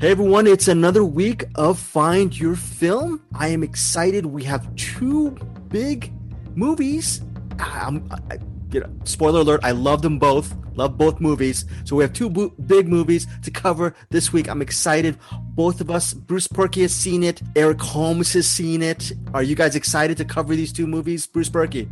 Hey 0.00 0.12
everyone, 0.12 0.46
it's 0.46 0.68
another 0.68 1.02
week 1.02 1.46
of 1.56 1.76
Find 1.76 2.38
Your 2.38 2.54
Film. 2.54 3.20
I 3.34 3.48
am 3.48 3.64
excited. 3.64 4.26
We 4.26 4.44
have 4.44 4.72
two 4.76 5.32
big 5.70 6.12
movies. 6.54 7.20
I'm, 7.58 8.08
I, 8.30 8.38
you 8.70 8.78
know, 8.78 8.88
spoiler 9.02 9.40
alert, 9.40 9.60
I 9.64 9.72
love 9.72 10.02
them 10.02 10.20
both. 10.20 10.54
Love 10.76 10.96
both 10.96 11.20
movies. 11.20 11.64
So 11.82 11.96
we 11.96 12.04
have 12.04 12.12
two 12.12 12.30
bo- 12.30 12.50
big 12.64 12.86
movies 12.86 13.26
to 13.42 13.50
cover 13.50 13.92
this 14.10 14.32
week. 14.32 14.48
I'm 14.48 14.62
excited. 14.62 15.18
Both 15.56 15.80
of 15.80 15.90
us, 15.90 16.14
Bruce 16.14 16.46
Purkey 16.46 16.82
has 16.82 16.92
seen 16.92 17.24
it. 17.24 17.42
Eric 17.56 17.80
Holmes 17.80 18.32
has 18.34 18.46
seen 18.46 18.82
it. 18.82 19.10
Are 19.34 19.42
you 19.42 19.56
guys 19.56 19.74
excited 19.74 20.16
to 20.18 20.24
cover 20.24 20.54
these 20.54 20.72
two 20.72 20.86
movies, 20.86 21.26
Bruce 21.26 21.50
Purkey? 21.50 21.88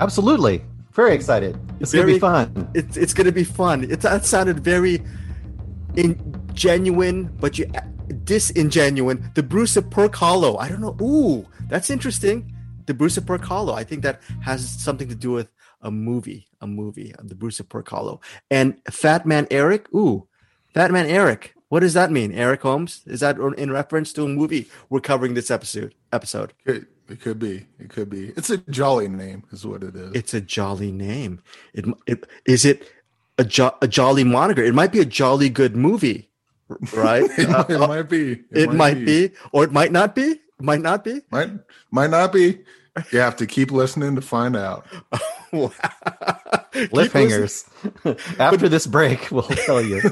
Absolutely. 0.00 0.64
Very 0.90 1.14
excited. 1.14 1.56
It's 1.78 1.92
going 1.92 2.08
to 2.08 2.12
be 2.14 2.18
fun. 2.18 2.68
It's, 2.74 2.96
it's 2.96 3.14
going 3.14 3.26
to 3.26 3.32
be 3.32 3.44
fun. 3.44 3.84
It, 3.84 4.00
that 4.00 4.26
sounded 4.26 4.58
very 4.58 5.00
in, 5.96 6.29
genuine, 6.54 7.34
but 7.40 7.58
you 7.58 7.66
disingenuine. 8.24 9.34
The 9.34 9.42
Bruce 9.42 9.76
of 9.76 9.90
Perk 9.90 10.14
Hollow. 10.14 10.56
I 10.56 10.68
don't 10.68 10.80
know. 10.80 10.96
Ooh, 11.00 11.46
that's 11.68 11.90
interesting. 11.90 12.54
The 12.86 12.94
Bruce 12.94 13.16
of 13.16 13.26
Perk 13.26 13.44
Hollow. 13.44 13.74
I 13.74 13.84
think 13.84 14.02
that 14.02 14.20
has 14.42 14.68
something 14.68 15.08
to 15.08 15.14
do 15.14 15.32
with 15.32 15.48
a 15.82 15.90
movie, 15.90 16.48
a 16.60 16.66
movie, 16.66 17.14
uh, 17.14 17.22
the 17.24 17.34
Bruce 17.34 17.60
of 17.60 17.68
Perk 17.68 17.88
Hollow. 17.88 18.20
And 18.50 18.76
Fat 18.90 19.26
Man 19.26 19.46
Eric. 19.50 19.92
Ooh, 19.94 20.26
Fat 20.74 20.90
Man 20.90 21.06
Eric. 21.06 21.54
What 21.68 21.80
does 21.80 21.94
that 21.94 22.10
mean, 22.10 22.32
Eric 22.32 22.62
Holmes? 22.62 23.02
Is 23.06 23.20
that 23.20 23.38
in 23.38 23.70
reference 23.70 24.12
to 24.14 24.24
a 24.24 24.28
movie 24.28 24.68
we're 24.88 25.00
covering 25.00 25.34
this 25.34 25.52
episode? 25.52 25.94
Episode. 26.12 26.52
It, 26.66 26.86
it 27.08 27.20
could 27.20 27.38
be. 27.38 27.66
It 27.78 27.90
could 27.90 28.10
be. 28.10 28.30
It's 28.36 28.50
a 28.50 28.56
jolly 28.56 29.08
name, 29.08 29.44
is 29.52 29.64
what 29.64 29.84
it 29.84 29.94
is. 29.94 30.12
It's 30.14 30.34
a 30.34 30.40
jolly 30.40 30.90
name. 30.90 31.42
It, 31.72 31.84
it 32.08 32.26
is 32.44 32.64
it 32.64 32.90
a, 33.38 33.44
jo- 33.44 33.76
a 33.80 33.86
jolly 33.86 34.24
moniker. 34.24 34.64
It 34.64 34.74
might 34.74 34.90
be 34.90 34.98
a 34.98 35.04
jolly 35.04 35.48
good 35.48 35.76
movie 35.76 36.29
right? 36.94 37.24
it, 37.38 37.48
uh, 37.48 37.64
it, 37.68 37.78
might 37.78 38.08
be. 38.08 38.32
It, 38.32 38.46
it 38.52 38.66
might, 38.68 38.76
might 38.76 39.04
be. 39.04 39.28
be. 39.28 39.34
or 39.52 39.64
it 39.64 39.72
might 39.72 39.92
not 39.92 40.14
be. 40.14 40.40
Might 40.60 40.80
not 40.80 41.04
be. 41.04 41.20
Might 41.30 41.50
might 41.90 42.10
not 42.10 42.32
be. 42.32 42.60
You 43.12 43.20
have 43.20 43.36
to 43.36 43.46
keep 43.46 43.70
listening 43.70 44.14
to 44.16 44.20
find 44.20 44.56
out. 44.56 44.86
Cliffhangers. 46.72 47.68
After 48.40 48.68
this 48.68 48.86
break, 48.86 49.30
we'll 49.30 49.42
tell 49.42 49.80
you. 49.80 50.02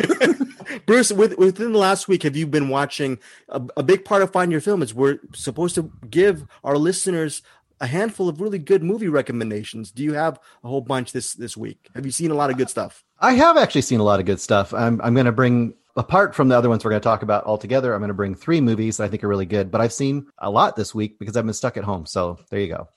Bruce, 0.86 1.12
with, 1.12 1.36
within 1.38 1.72
the 1.72 1.78
last 1.78 2.08
week, 2.08 2.22
have 2.22 2.36
you 2.36 2.46
been 2.46 2.68
watching? 2.68 3.18
A, 3.48 3.60
a 3.76 3.82
big 3.82 4.04
part 4.04 4.22
of 4.22 4.30
Find 4.32 4.52
Your 4.52 4.60
Film 4.60 4.82
is 4.82 4.94
we're 4.94 5.18
supposed 5.34 5.74
to 5.74 5.90
give 6.08 6.46
our 6.62 6.78
listeners 6.78 7.42
a 7.80 7.86
handful 7.86 8.28
of 8.28 8.40
really 8.40 8.58
good 8.58 8.82
movie 8.82 9.08
recommendations. 9.08 9.90
Do 9.90 10.02
you 10.02 10.14
have 10.14 10.38
a 10.64 10.68
whole 10.68 10.80
bunch 10.80 11.12
this 11.12 11.34
this 11.34 11.56
week? 11.56 11.88
Have 11.94 12.04
you 12.04 12.12
seen 12.12 12.30
a 12.30 12.34
lot 12.34 12.50
of 12.50 12.56
good 12.56 12.70
stuff? 12.70 13.04
I 13.20 13.32
have 13.34 13.56
actually 13.56 13.82
seen 13.82 14.00
a 14.00 14.04
lot 14.04 14.20
of 14.20 14.26
good 14.26 14.40
stuff. 14.40 14.72
I'm 14.74 15.00
I'm 15.02 15.14
going 15.14 15.26
to 15.26 15.32
bring 15.32 15.74
apart 15.98 16.34
from 16.34 16.48
the 16.48 16.56
other 16.56 16.68
ones 16.68 16.84
we're 16.84 16.90
going 16.90 17.00
to 17.00 17.04
talk 17.04 17.22
about 17.22 17.44
altogether, 17.44 17.92
I'm 17.92 18.00
going 18.00 18.08
to 18.08 18.14
bring 18.14 18.34
three 18.34 18.60
movies 18.60 18.96
that 18.96 19.04
I 19.04 19.08
think 19.08 19.24
are 19.24 19.28
really 19.28 19.46
good. 19.46 19.70
But 19.70 19.80
I've 19.80 19.92
seen 19.92 20.26
a 20.38 20.50
lot 20.50 20.76
this 20.76 20.94
week 20.94 21.18
because 21.18 21.36
I've 21.36 21.44
been 21.44 21.52
stuck 21.52 21.76
at 21.76 21.84
home. 21.84 22.06
So 22.06 22.38
there 22.50 22.60
you 22.60 22.68
go. 22.68 22.88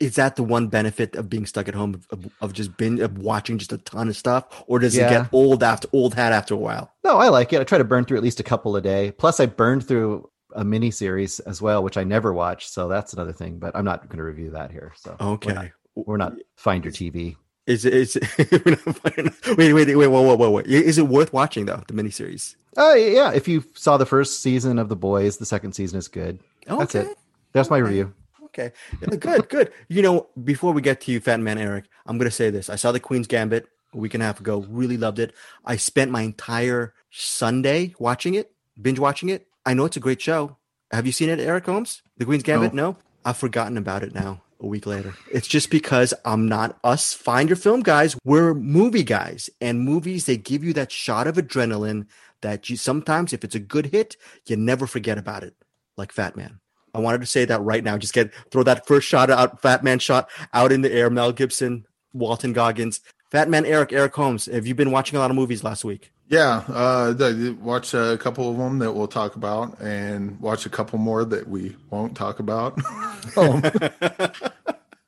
Is 0.00 0.16
that 0.16 0.36
the 0.36 0.42
one 0.42 0.68
benefit 0.68 1.14
of 1.14 1.28
being 1.28 1.44
stuck 1.46 1.68
at 1.68 1.74
home 1.74 2.00
of, 2.10 2.26
of 2.40 2.52
just 2.54 2.76
binge 2.78 3.00
of 3.00 3.18
watching 3.18 3.58
just 3.58 3.72
a 3.72 3.78
ton 3.78 4.08
of 4.08 4.16
stuff, 4.16 4.64
or 4.66 4.78
does 4.78 4.96
yeah. 4.96 5.06
it 5.06 5.10
get 5.10 5.28
old 5.30 5.62
after 5.62 5.88
old 5.92 6.14
hat 6.14 6.32
after 6.32 6.54
a 6.54 6.56
while? 6.56 6.90
No, 7.04 7.18
I 7.18 7.28
like 7.28 7.52
it. 7.52 7.60
I 7.60 7.64
try 7.64 7.76
to 7.76 7.84
burn 7.84 8.06
through 8.06 8.16
at 8.16 8.22
least 8.22 8.40
a 8.40 8.44
couple 8.44 8.74
a 8.76 8.80
day. 8.80 9.12
Plus, 9.12 9.40
I 9.40 9.46
burned 9.46 9.86
through 9.86 10.30
a 10.54 10.64
mini 10.64 10.90
series 10.90 11.38
as 11.40 11.60
well, 11.60 11.82
which 11.82 11.98
I 11.98 12.04
never 12.04 12.32
watched. 12.32 12.70
So 12.70 12.88
that's 12.88 13.12
another 13.12 13.32
thing. 13.32 13.58
But 13.58 13.76
I'm 13.76 13.84
not 13.84 14.08
going 14.08 14.18
to 14.18 14.24
review 14.24 14.50
that 14.52 14.70
here. 14.70 14.94
So 14.96 15.16
okay, 15.20 15.48
we're 15.48 15.54
not, 15.54 15.70
we're 15.94 16.16
not 16.16 16.32
find 16.56 16.82
your 16.82 16.92
TV. 16.92 17.36
Is 17.66 17.84
it? 17.84 17.94
Is 17.94 18.16
it 18.16 18.28
wait, 19.56 19.72
wait, 19.72 19.72
wait, 19.72 19.96
wait, 19.96 20.06
whoa, 20.06 20.22
whoa, 20.22 20.50
whoa, 20.50 20.58
Is 20.58 20.98
it 20.98 21.06
worth 21.06 21.32
watching 21.32 21.66
though? 21.66 21.82
The 21.86 21.94
miniseries? 21.94 22.56
Oh 22.76 22.92
uh, 22.92 22.94
yeah. 22.94 23.32
If 23.32 23.46
you 23.46 23.64
saw 23.74 23.96
the 23.96 24.06
first 24.06 24.40
season 24.40 24.78
of 24.78 24.88
The 24.88 24.96
Boys, 24.96 25.36
the 25.36 25.46
second 25.46 25.72
season 25.72 25.98
is 25.98 26.08
good. 26.08 26.40
Okay. 26.68 26.78
That's 26.78 26.94
it. 26.94 27.18
That's 27.52 27.70
my 27.70 27.78
review. 27.78 28.14
Okay, 28.46 28.72
good, 29.18 29.48
good. 29.48 29.72
You 29.88 30.02
know, 30.02 30.26
before 30.44 30.72
we 30.74 30.82
get 30.82 31.00
to 31.02 31.12
you, 31.12 31.20
Fat 31.20 31.40
Man 31.40 31.56
Eric, 31.56 31.86
I'm 32.04 32.18
gonna 32.18 32.30
say 32.30 32.50
this. 32.50 32.68
I 32.68 32.76
saw 32.76 32.92
the 32.92 33.00
Queen's 33.00 33.26
Gambit 33.26 33.66
a 33.94 33.96
week 33.96 34.14
and 34.14 34.22
a 34.22 34.26
half 34.26 34.40
ago. 34.40 34.66
Really 34.68 34.96
loved 34.96 35.18
it. 35.18 35.34
I 35.64 35.76
spent 35.76 36.10
my 36.10 36.22
entire 36.22 36.94
Sunday 37.10 37.94
watching 37.98 38.34
it, 38.34 38.52
binge 38.80 38.98
watching 38.98 39.28
it. 39.28 39.46
I 39.64 39.74
know 39.74 39.84
it's 39.84 39.96
a 39.96 40.00
great 40.00 40.20
show. 40.20 40.56
Have 40.90 41.06
you 41.06 41.12
seen 41.12 41.30
it, 41.30 41.40
Eric 41.40 41.64
Holmes? 41.64 42.02
The 42.18 42.24
Queen's 42.24 42.42
Gambit? 42.42 42.74
No. 42.74 42.90
no? 42.90 42.96
I've 43.24 43.36
forgotten 43.36 43.78
about 43.78 44.02
it 44.02 44.14
now 44.14 44.41
a 44.62 44.66
week 44.66 44.86
later. 44.86 45.14
It's 45.30 45.48
just 45.48 45.70
because 45.70 46.14
I'm 46.24 46.48
not 46.48 46.78
us 46.84 47.12
find 47.12 47.48
your 47.48 47.56
film 47.56 47.80
guys. 47.80 48.16
We're 48.24 48.54
movie 48.54 49.02
guys, 49.02 49.50
and 49.60 49.80
movies 49.80 50.24
they 50.24 50.36
give 50.36 50.64
you 50.64 50.72
that 50.74 50.92
shot 50.92 51.26
of 51.26 51.36
adrenaline 51.36 52.06
that 52.40 52.70
you 52.70 52.76
sometimes, 52.76 53.32
if 53.32 53.44
it's 53.44 53.54
a 53.54 53.60
good 53.60 53.86
hit, 53.86 54.16
you 54.46 54.56
never 54.56 54.86
forget 54.86 55.18
about 55.18 55.42
it. 55.42 55.54
Like 55.96 56.12
Fat 56.12 56.36
Man. 56.36 56.60
I 56.94 57.00
wanted 57.00 57.20
to 57.22 57.26
say 57.26 57.44
that 57.44 57.62
right 57.62 57.82
now. 57.82 57.98
Just 57.98 58.14
get 58.14 58.32
throw 58.50 58.62
that 58.62 58.86
first 58.86 59.08
shot 59.08 59.30
out, 59.30 59.60
Fat 59.60 59.82
Man 59.82 59.98
shot 59.98 60.30
out 60.52 60.72
in 60.72 60.82
the 60.82 60.92
air. 60.92 61.10
Mel 61.10 61.32
Gibson, 61.32 61.86
Walton 62.12 62.52
Goggins, 62.52 63.00
Fat 63.32 63.48
Man 63.48 63.64
Eric, 63.64 63.94
Eric 63.94 64.14
Holmes. 64.14 64.44
Have 64.44 64.66
you 64.66 64.74
been 64.74 64.90
watching 64.90 65.16
a 65.16 65.18
lot 65.18 65.30
of 65.30 65.36
movies 65.36 65.64
last 65.64 65.86
week? 65.86 66.12
Yeah, 66.28 66.64
uh, 66.68 67.14
watch 67.62 67.94
a 67.94 68.18
couple 68.18 68.50
of 68.50 68.58
them 68.58 68.78
that 68.80 68.92
we'll 68.92 69.08
talk 69.08 69.36
about, 69.36 69.80
and 69.80 70.38
watch 70.38 70.66
a 70.66 70.68
couple 70.68 70.98
more 70.98 71.24
that 71.24 71.48
we 71.48 71.74
won't 71.88 72.14
talk 72.14 72.40
about. 72.40 72.76
um, 73.38 73.62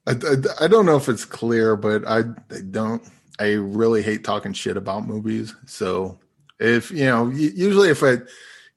I, 0.07 0.13
I, 0.13 0.37
I, 0.63 0.69
don't 0.69 0.87
know 0.87 0.97
if 0.97 1.11
it's 1.11 1.27
clear, 1.27 1.77
but 1.77 2.09
I, 2.09 2.21
I 2.21 2.61
don't. 2.71 3.07
I 3.39 3.53
really 3.53 4.03
hate 4.03 4.25
talking 4.25 4.55
shit 4.55 4.79
about 4.79 5.07
movies. 5.07 5.55
So 5.67 6.19
if 6.59 6.91
you 6.91 7.05
know, 7.05 7.29
usually 7.29 7.91
if 7.91 8.03
I, 8.03 8.21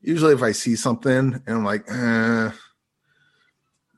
usually 0.02 0.34
if 0.34 0.44
I 0.44 0.52
see 0.52 0.76
something 0.76 1.42
and 1.48 1.56
I'm 1.56 1.64
like, 1.64 1.90
eh, 1.90 2.52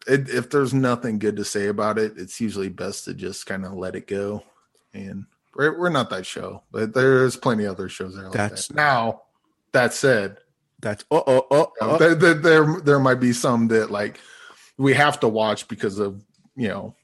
it, 0.06 0.30
if 0.30 0.52
there's 0.52 0.76
nothing 0.76 1.18
good 1.18 1.38
to 1.38 1.44
say 1.44 1.70
about 1.70 1.98
it, 1.98 2.14
it's 2.18 2.40
usually 2.40 2.70
best 2.70 3.06
to 3.06 3.16
just 3.16 3.48
kind 3.48 3.66
of 3.66 3.74
let 3.74 3.96
it 3.96 4.06
go 4.06 4.44
and 4.94 5.26
we're, 5.56 5.78
we're 5.78 5.90
not 5.90 6.10
that 6.12 6.26
show, 6.26 6.64
but 6.72 6.94
there's 6.94 7.36
plenty 7.36 7.66
other 7.66 7.90
shows 7.90 8.18
out 8.18 8.32
That's 8.32 8.68
that. 8.68 8.76
now. 8.76 9.22
That 9.72 9.94
said, 9.94 10.38
that's 10.80 11.06
oh 11.12 11.24
oh 11.28 11.48
oh, 11.52 11.72
oh. 11.80 11.98
There, 11.98 12.16
there, 12.16 12.34
there 12.34 12.82
there 12.82 13.00
might 13.00 13.20
be 13.20 13.34
some 13.34 13.68
that 13.68 13.92
like 13.92 14.20
we 14.78 14.94
have 14.94 15.20
to 15.20 15.28
watch 15.28 15.68
because 15.68 16.00
of 16.00 16.24
you 16.56 16.70
know, 16.70 16.96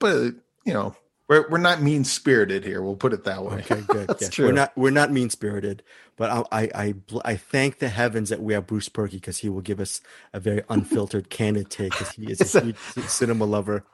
but 0.00 0.34
you 0.64 0.72
know 0.72 0.96
we're 1.28 1.48
we're 1.48 1.58
not 1.58 1.82
mean 1.82 2.04
spirited 2.04 2.64
here. 2.64 2.82
We'll 2.82 2.96
put 2.96 3.12
it 3.12 3.24
that 3.24 3.44
way. 3.44 3.58
Okay, 3.58 3.82
good. 3.86 4.06
That's 4.08 4.30
true. 4.30 4.46
We're 4.46 4.52
not 4.52 4.76
we're 4.76 4.90
not 4.90 5.12
mean 5.12 5.30
spirited, 5.30 5.82
but 6.16 6.30
I, 6.30 6.44
I 6.50 6.70
I 6.74 6.94
I 7.24 7.36
thank 7.36 7.78
the 7.78 7.88
heavens 7.88 8.30
that 8.30 8.42
we 8.42 8.54
have 8.54 8.66
Bruce 8.66 8.88
Purkey 8.88 9.12
because 9.12 9.38
he 9.38 9.48
will 9.48 9.60
give 9.60 9.78
us 9.78 10.00
a 10.32 10.40
very 10.40 10.62
unfiltered, 10.70 11.28
candid 11.28 11.70
take 11.70 11.92
because 11.92 12.12
he 12.12 12.32
is 12.32 12.54
a 12.54 12.60
huge 12.62 12.76
cinema 13.06 13.44
lover. 13.44 13.84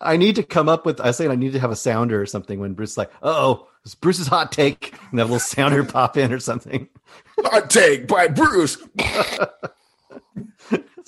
I 0.00 0.16
need 0.16 0.36
to 0.36 0.42
come 0.42 0.68
up 0.68 0.86
with. 0.86 1.00
I 1.00 1.10
say 1.10 1.28
I 1.28 1.34
need 1.34 1.52
to 1.52 1.60
have 1.60 1.70
a 1.70 1.76
sounder 1.76 2.20
or 2.20 2.26
something 2.26 2.60
when 2.60 2.74
Bruce's 2.74 2.98
like, 2.98 3.10
"Oh, 3.22 3.68
it's 3.84 3.94
Bruce's 3.94 4.26
hot 4.26 4.52
take," 4.52 4.94
and 5.10 5.18
have 5.18 5.28
a 5.28 5.32
little 5.32 5.40
sounder 5.40 5.84
pop 5.92 6.16
in 6.16 6.32
or 6.32 6.38
something. 6.38 6.88
Hot 7.40 7.70
take 7.70 8.06
by 8.06 8.28
Bruce. 8.28 8.78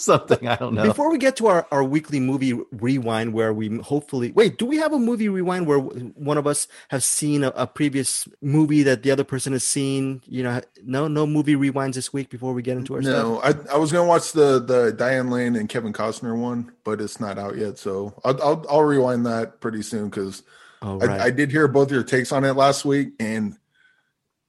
something 0.04 0.48
I 0.48 0.56
don't 0.56 0.74
know. 0.74 0.84
Before 0.84 1.10
we 1.10 1.18
get 1.18 1.36
to 1.36 1.46
our, 1.46 1.66
our 1.70 1.84
weekly 1.84 2.20
movie 2.20 2.54
rewind, 2.72 3.34
where 3.34 3.52
we 3.52 3.78
hopefully 3.78 4.32
wait, 4.32 4.58
do 4.58 4.64
we 4.64 4.78
have 4.78 4.92
a 4.92 4.98
movie 4.98 5.28
rewind 5.28 5.66
where 5.66 5.78
one 5.78 6.38
of 6.38 6.46
us 6.46 6.66
has 6.88 7.04
seen 7.04 7.44
a, 7.44 7.48
a, 7.48 7.66
previous 7.66 8.26
movie 8.40 8.82
that 8.82 9.02
the 9.02 9.10
other 9.10 9.24
person 9.24 9.52
has 9.52 9.64
seen? 9.64 10.22
You 10.26 10.42
know, 10.42 10.60
no, 10.82 11.06
no 11.08 11.26
movie 11.26 11.54
rewinds 11.54 11.94
this 11.94 12.12
week 12.12 12.30
before 12.30 12.54
we 12.54 12.62
get 12.62 12.76
into 12.76 12.94
our 12.94 13.02
no. 13.02 13.40
Stuff? 13.40 13.66
I, 13.68 13.74
I 13.74 13.76
was 13.76 13.92
gonna 13.92 14.08
watch 14.08 14.32
the 14.32 14.58
the 14.60 14.92
Diane 14.92 15.30
Lane 15.30 15.56
and 15.56 15.68
Kevin 15.68 15.92
Costner 15.92 16.36
one, 16.36 16.72
but 16.84 17.00
it's 17.00 17.20
not 17.20 17.38
out 17.38 17.56
yet, 17.56 17.78
so 17.78 18.14
I'll 18.24 18.42
I'll, 18.42 18.66
I'll 18.70 18.84
rewind 18.84 19.26
that 19.26 19.60
pretty 19.60 19.82
soon 19.82 20.08
because 20.08 20.42
oh, 20.82 20.98
right. 20.98 21.20
I, 21.20 21.24
I 21.26 21.30
did 21.30 21.50
hear 21.50 21.68
both 21.68 21.90
your 21.90 22.02
takes 22.02 22.32
on 22.32 22.44
it 22.44 22.54
last 22.54 22.84
week 22.84 23.10
and. 23.20 23.56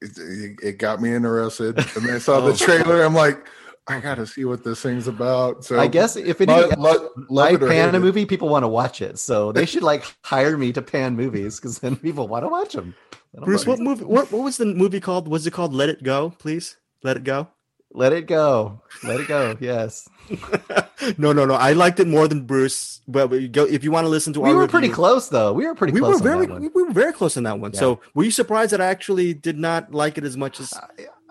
It, 0.04 0.58
it, 0.64 0.78
got 0.80 1.00
me 1.00 1.14
interested, 1.14 1.78
and 1.78 2.08
then 2.08 2.16
I 2.16 2.18
saw 2.18 2.38
oh. 2.44 2.52
the 2.52 2.58
trailer. 2.58 3.04
I'm 3.04 3.14
like, 3.14 3.48
I 3.88 4.00
gotta 4.00 4.28
see 4.28 4.46
what 4.46 4.64
this 4.64 4.82
thing's 4.82 5.08
about. 5.08 5.66
So 5.66 5.80
I 5.80 5.88
guess 5.88 6.16
if 6.16 6.40
any 6.40 6.54
I 6.54 7.56
pan 7.58 7.96
a 7.96 8.00
movie, 8.00 8.26
people 8.26 8.48
want 8.48 8.64
to 8.64 8.68
watch 8.68 9.02
it. 9.02 9.20
So 9.20 9.52
they 9.52 9.66
should 9.66 9.84
like 9.84 10.06
hire 10.24 10.58
me 10.58 10.72
to 10.74 10.82
pan 10.82 11.16
movies 11.16 11.60
because 11.60 11.80
then 11.80 11.96
people 11.96 12.28
want 12.28 12.46
to 12.46 12.50
watch 12.50 12.74
them. 12.74 12.96
Bruce, 13.34 13.66
what 13.66 13.80
movie? 13.80 14.04
What, 14.04 14.32
what 14.32 14.44
was 14.44 14.58
the 14.58 14.66
movie 14.66 15.00
called? 15.00 15.28
Was 15.28 15.48
it 15.48 15.52
called 15.52 15.74
Let 15.74 15.90
It 15.90 16.04
Go? 16.04 16.34
Please, 16.38 16.78
Let 17.04 17.18
It 17.18 17.24
Go. 17.24 17.48
Let 17.94 18.14
it 18.14 18.26
go. 18.26 18.82
Let 19.04 19.20
it 19.20 19.28
go. 19.28 19.58
Yes. 19.60 20.08
no, 21.18 21.34
no, 21.34 21.46
no. 21.46 21.56
I 21.56 21.74
liked 21.74 22.00
it 22.00 22.08
more 22.08 22.28
than 22.28 22.46
Bruce. 22.46 23.02
But 23.08 23.28
go 23.52 23.66
if 23.66 23.84
you 23.84 23.92
want 23.92 24.06
to 24.06 24.10
listen 24.10 24.32
to 24.34 24.40
we 24.40 24.50
our. 24.50 24.52
We 24.52 24.56
were 24.56 24.62
review, 24.62 24.72
pretty 24.72 24.90
close, 24.90 25.28
though. 25.28 25.52
We 25.52 25.66
were 25.68 25.76
pretty. 25.76 25.94
We 25.94 26.02
were 26.02 26.18
very. 26.18 26.48
We 26.48 26.70
were 26.70 26.92
very 26.92 27.12
close 27.12 27.36
on 27.36 27.44
that 27.44 27.60
one. 27.60 27.74
Yeah. 27.74 27.80
So, 27.80 28.00
were 28.14 28.24
you 28.24 28.32
surprised 28.32 28.72
that 28.72 28.80
I 28.80 28.86
actually 28.86 29.34
did 29.34 29.58
not 29.58 29.94
like 29.94 30.18
it 30.18 30.24
as 30.24 30.38
much 30.38 30.60
as? 30.62 30.74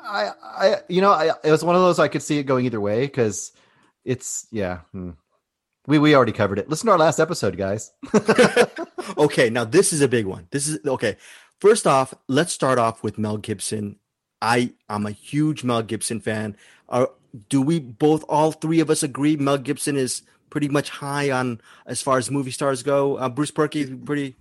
I, 0.03 0.31
I, 0.43 0.77
you 0.89 1.01
know, 1.01 1.11
I, 1.11 1.31
it 1.45 1.51
was 1.51 1.65
one 1.65 1.77
of 1.77 1.83
those 1.83 1.99
I 1.99 2.09
could 2.09 2.23
see 2.23 2.39
it 2.39 2.45
going 2.45 2.67
either 2.67 2.81
way 2.81 3.03
because 3.03 3.53
it's 4.05 4.47
yeah. 4.51 4.81
Hmm. 4.93 5.11
We 5.87 5.99
we 5.99 6.15
already 6.15 6.33
covered 6.33 6.59
it. 6.59 6.69
Listen 6.69 6.87
to 6.87 6.93
our 6.93 6.99
last 6.99 7.19
episode, 7.19 7.57
guys. 7.57 7.93
okay, 9.19 9.51
now 9.51 9.65
this 9.65 9.93
is 9.93 10.03
a 10.03 10.09
big 10.09 10.27
one. 10.27 10.47
This 10.51 10.69
is 10.69 10.79
okay. 10.87 11.17
First 11.61 11.87
off, 11.87 12.15
let's 12.29 12.53
start 12.53 12.79
off 12.79 13.03
with 13.03 13.19
Mel 13.19 13.39
Gibson 13.39 13.97
I 14.43 14.73
I'm 14.89 15.07
a 15.07 15.11
huge 15.11 15.65
Mel 15.65 15.83
Gibson 15.83 16.21
fan. 16.21 16.57
Uh, 16.89 17.07
do 17.49 17.63
we 17.63 17.79
both, 17.79 18.25
all 18.29 18.53
three 18.53 18.81
of 18.81 18.91
us, 18.91 19.03
agree 19.03 19.37
Mel 19.37 19.59
Gibson 19.59 19.97
is 19.97 20.23
pretty 20.49 20.69
much 20.69 20.91
high 20.91 21.31
on 21.31 21.61
as 21.87 22.03
far 22.03 22.19
as 22.19 22.31
movie 22.31 22.51
stars 22.51 22.83
go? 22.83 23.17
Uh, 23.17 23.29
Bruce 23.29 23.51
Purkey 23.51 24.05
pretty. 24.05 24.37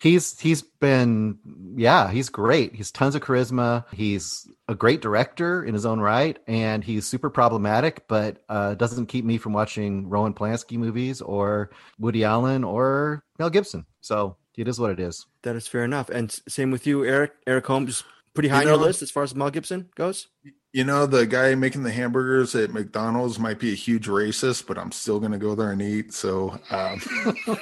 He's 0.00 0.40
he's 0.40 0.62
been 0.62 1.38
yeah 1.76 2.10
he's 2.10 2.30
great. 2.30 2.74
He's 2.74 2.90
tons 2.90 3.14
of 3.14 3.20
charisma. 3.20 3.84
He's 3.92 4.48
a 4.66 4.74
great 4.74 5.02
director 5.02 5.62
in 5.62 5.74
his 5.74 5.84
own 5.84 6.00
right, 6.00 6.38
and 6.46 6.82
he's 6.82 7.06
super 7.06 7.28
problematic, 7.28 8.08
but 8.08 8.42
uh, 8.48 8.74
doesn't 8.74 9.06
keep 9.06 9.26
me 9.26 9.36
from 9.36 9.52
watching 9.52 10.08
Roman 10.08 10.32
Polanski 10.32 10.78
movies 10.78 11.20
or 11.20 11.70
Woody 11.98 12.24
Allen 12.24 12.64
or 12.64 13.22
Mel 13.38 13.50
Gibson. 13.50 13.84
So 14.00 14.36
it 14.56 14.68
is 14.68 14.80
what 14.80 14.90
it 14.90 15.00
is. 15.00 15.26
That 15.42 15.54
is 15.54 15.68
fair 15.68 15.84
enough. 15.84 16.08
And 16.08 16.30
same 16.48 16.70
with 16.70 16.86
you, 16.86 17.04
Eric. 17.04 17.32
Eric 17.46 17.66
Holmes, 17.66 18.02
pretty 18.32 18.48
high 18.48 18.60
you 18.60 18.68
know, 18.68 18.74
on 18.74 18.80
your 18.80 18.86
list 18.86 19.02
as 19.02 19.10
far 19.10 19.22
as 19.22 19.34
Mel 19.34 19.50
Gibson 19.50 19.90
goes. 19.96 20.28
You 20.72 20.84
know, 20.84 21.04
the 21.04 21.26
guy 21.26 21.54
making 21.56 21.82
the 21.82 21.92
hamburgers 21.92 22.54
at 22.54 22.72
McDonald's 22.72 23.38
might 23.38 23.58
be 23.58 23.72
a 23.72 23.76
huge 23.76 24.06
racist, 24.06 24.66
but 24.66 24.78
I'm 24.78 24.92
still 24.92 25.20
going 25.20 25.32
to 25.32 25.38
go 25.38 25.54
there 25.54 25.72
and 25.72 25.82
eat. 25.82 26.14
So. 26.14 26.58
Um... 26.70 27.02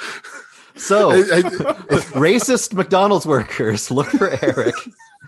So, 0.80 1.10
racist 2.12 2.72
McDonald's 2.72 3.26
workers, 3.26 3.90
look 3.90 4.08
for 4.08 4.30
Eric. 4.42 4.74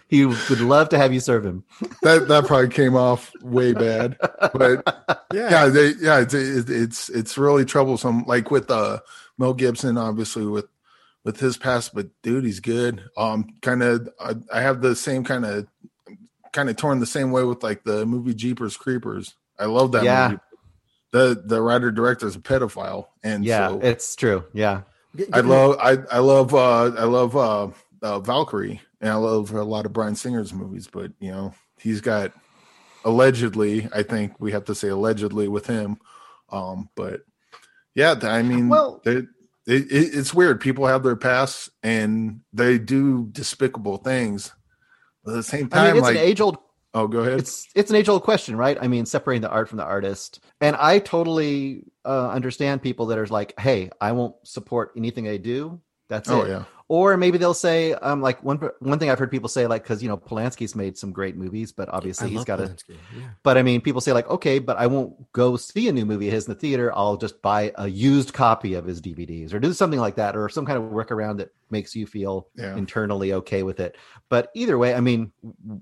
He 0.08 0.26
would 0.26 0.60
love 0.60 0.88
to 0.90 0.98
have 0.98 1.12
you 1.12 1.20
serve 1.20 1.44
him. 1.44 1.64
That 2.02 2.28
that 2.28 2.46
probably 2.46 2.68
came 2.68 2.96
off 2.96 3.32
way 3.42 3.72
bad, 3.72 4.16
but 4.54 4.82
yeah, 5.32 5.50
yeah, 5.50 5.68
they, 5.68 5.92
yeah, 6.00 6.20
it's, 6.20 6.34
it's 6.34 7.08
it's 7.08 7.38
really 7.38 7.64
troublesome. 7.64 8.24
Like 8.24 8.50
with 8.50 8.70
uh, 8.70 9.00
Mel 9.38 9.54
Gibson, 9.54 9.96
obviously 9.96 10.46
with 10.46 10.66
with 11.24 11.38
his 11.40 11.56
past, 11.56 11.94
but 11.94 12.08
dude, 12.22 12.44
he's 12.44 12.60
good. 12.60 13.02
Um, 13.16 13.54
kind 13.62 13.82
of, 13.82 14.08
I, 14.20 14.34
I 14.52 14.60
have 14.60 14.82
the 14.82 14.96
same 14.96 15.24
kind 15.24 15.44
of 15.44 15.66
kind 16.52 16.68
of 16.68 16.76
torn 16.76 16.98
the 16.98 17.06
same 17.06 17.30
way 17.30 17.44
with 17.44 17.62
like 17.62 17.84
the 17.84 18.04
movie 18.04 18.34
Jeepers 18.34 18.76
Creepers. 18.76 19.34
I 19.58 19.66
love 19.66 19.92
that 19.92 20.04
yeah. 20.04 20.28
movie. 20.28 20.40
The 21.12 21.42
the 21.44 21.60
writer 21.60 21.90
director 21.90 22.26
is 22.26 22.36
a 22.36 22.40
pedophile, 22.40 23.06
and 23.22 23.44
yeah, 23.44 23.68
so, 23.68 23.80
it's 23.80 24.16
true. 24.16 24.44
Yeah, 24.52 24.82
I 25.32 25.40
love 25.40 25.76
I 25.80 25.98
I 26.10 26.18
love 26.18 26.54
uh 26.54 26.84
I 26.84 27.04
love 27.04 27.36
uh, 27.36 27.68
uh 28.02 28.20
Valkyrie 28.20 28.80
and 29.00 29.10
I 29.10 29.14
love 29.16 29.52
a 29.52 29.62
lot 29.62 29.84
of 29.84 29.92
Bryan 29.92 30.14
Singer's 30.14 30.54
movies, 30.54 30.88
but 30.90 31.12
you 31.20 31.30
know, 31.30 31.54
he's 31.78 32.00
got 32.00 32.32
allegedly, 33.04 33.88
I 33.92 34.02
think 34.02 34.34
we 34.38 34.52
have 34.52 34.64
to 34.66 34.74
say 34.74 34.88
allegedly 34.88 35.48
with 35.48 35.66
him. 35.66 35.98
Um, 36.50 36.88
but 36.94 37.22
yeah, 37.94 38.14
I 38.22 38.42
mean, 38.42 38.68
well, 38.68 39.02
it, 39.04 39.26
it, 39.66 39.86
it's 39.90 40.32
weird. 40.32 40.60
People 40.60 40.86
have 40.86 41.02
their 41.02 41.16
past 41.16 41.70
and 41.82 42.40
they 42.52 42.78
do 42.78 43.28
despicable 43.32 43.98
things. 43.98 44.52
But 45.24 45.32
at 45.32 45.36
the 45.36 45.42
same 45.42 45.68
time, 45.68 45.80
I 45.80 45.86
mean, 45.88 45.96
it's 45.96 46.02
like, 46.02 46.16
an 46.16 46.22
age 46.22 46.40
old 46.40 46.58
Oh, 46.94 47.08
go 47.08 47.20
ahead. 47.20 47.38
It's 47.38 47.68
it's 47.74 47.90
an 47.90 47.96
age 47.96 48.08
old 48.08 48.22
question, 48.22 48.56
right? 48.56 48.76
I 48.80 48.86
mean, 48.86 49.06
separating 49.06 49.42
the 49.42 49.50
art 49.50 49.68
from 49.68 49.78
the 49.78 49.84
artist, 49.84 50.40
and 50.60 50.76
I 50.76 50.98
totally 50.98 51.84
uh, 52.04 52.28
understand 52.28 52.82
people 52.82 53.06
that 53.06 53.18
are 53.18 53.26
like, 53.26 53.58
"Hey, 53.58 53.90
I 54.00 54.12
won't 54.12 54.34
support 54.46 54.92
anything 54.96 55.24
they 55.24 55.38
do. 55.38 55.80
That's 56.08 56.28
oh, 56.28 56.42
it." 56.42 56.48
Yeah. 56.48 56.64
Or 56.92 57.16
maybe 57.16 57.38
they'll 57.38 57.54
say, 57.54 57.94
um, 57.94 58.20
like 58.20 58.44
one 58.44 58.58
one 58.80 58.98
thing 58.98 59.08
I've 59.08 59.18
heard 59.18 59.30
people 59.30 59.48
say, 59.48 59.66
like, 59.66 59.82
because 59.82 60.02
you 60.02 60.10
know 60.10 60.18
Polanski's 60.18 60.76
made 60.76 60.98
some 60.98 61.10
great 61.10 61.38
movies, 61.38 61.72
but 61.72 61.88
obviously 61.88 62.26
I 62.26 62.30
he's 62.32 62.44
got 62.44 62.60
a. 62.60 62.76
Yeah. 62.86 63.30
But 63.42 63.56
I 63.56 63.62
mean, 63.62 63.80
people 63.80 64.02
say 64.02 64.12
like, 64.12 64.28
okay, 64.28 64.58
but 64.58 64.76
I 64.76 64.88
won't 64.88 65.32
go 65.32 65.56
see 65.56 65.88
a 65.88 65.92
new 65.92 66.04
movie 66.04 66.28
of 66.28 66.34
his 66.34 66.46
in 66.46 66.52
the 66.52 66.60
theater. 66.60 66.92
I'll 66.94 67.16
just 67.16 67.40
buy 67.40 67.72
a 67.76 67.88
used 67.88 68.34
copy 68.34 68.74
of 68.74 68.84
his 68.84 69.00
DVDs 69.00 69.54
or 69.54 69.58
do 69.58 69.72
something 69.72 70.00
like 70.00 70.16
that, 70.16 70.36
or 70.36 70.50
some 70.50 70.66
kind 70.66 70.76
of 70.76 70.90
workaround 70.90 71.38
that 71.38 71.54
makes 71.70 71.96
you 71.96 72.06
feel 72.06 72.48
yeah. 72.56 72.76
internally 72.76 73.32
okay 73.32 73.62
with 73.62 73.80
it. 73.80 73.96
But 74.28 74.50
either 74.54 74.76
way, 74.76 74.94
I 74.94 75.00
mean, 75.00 75.32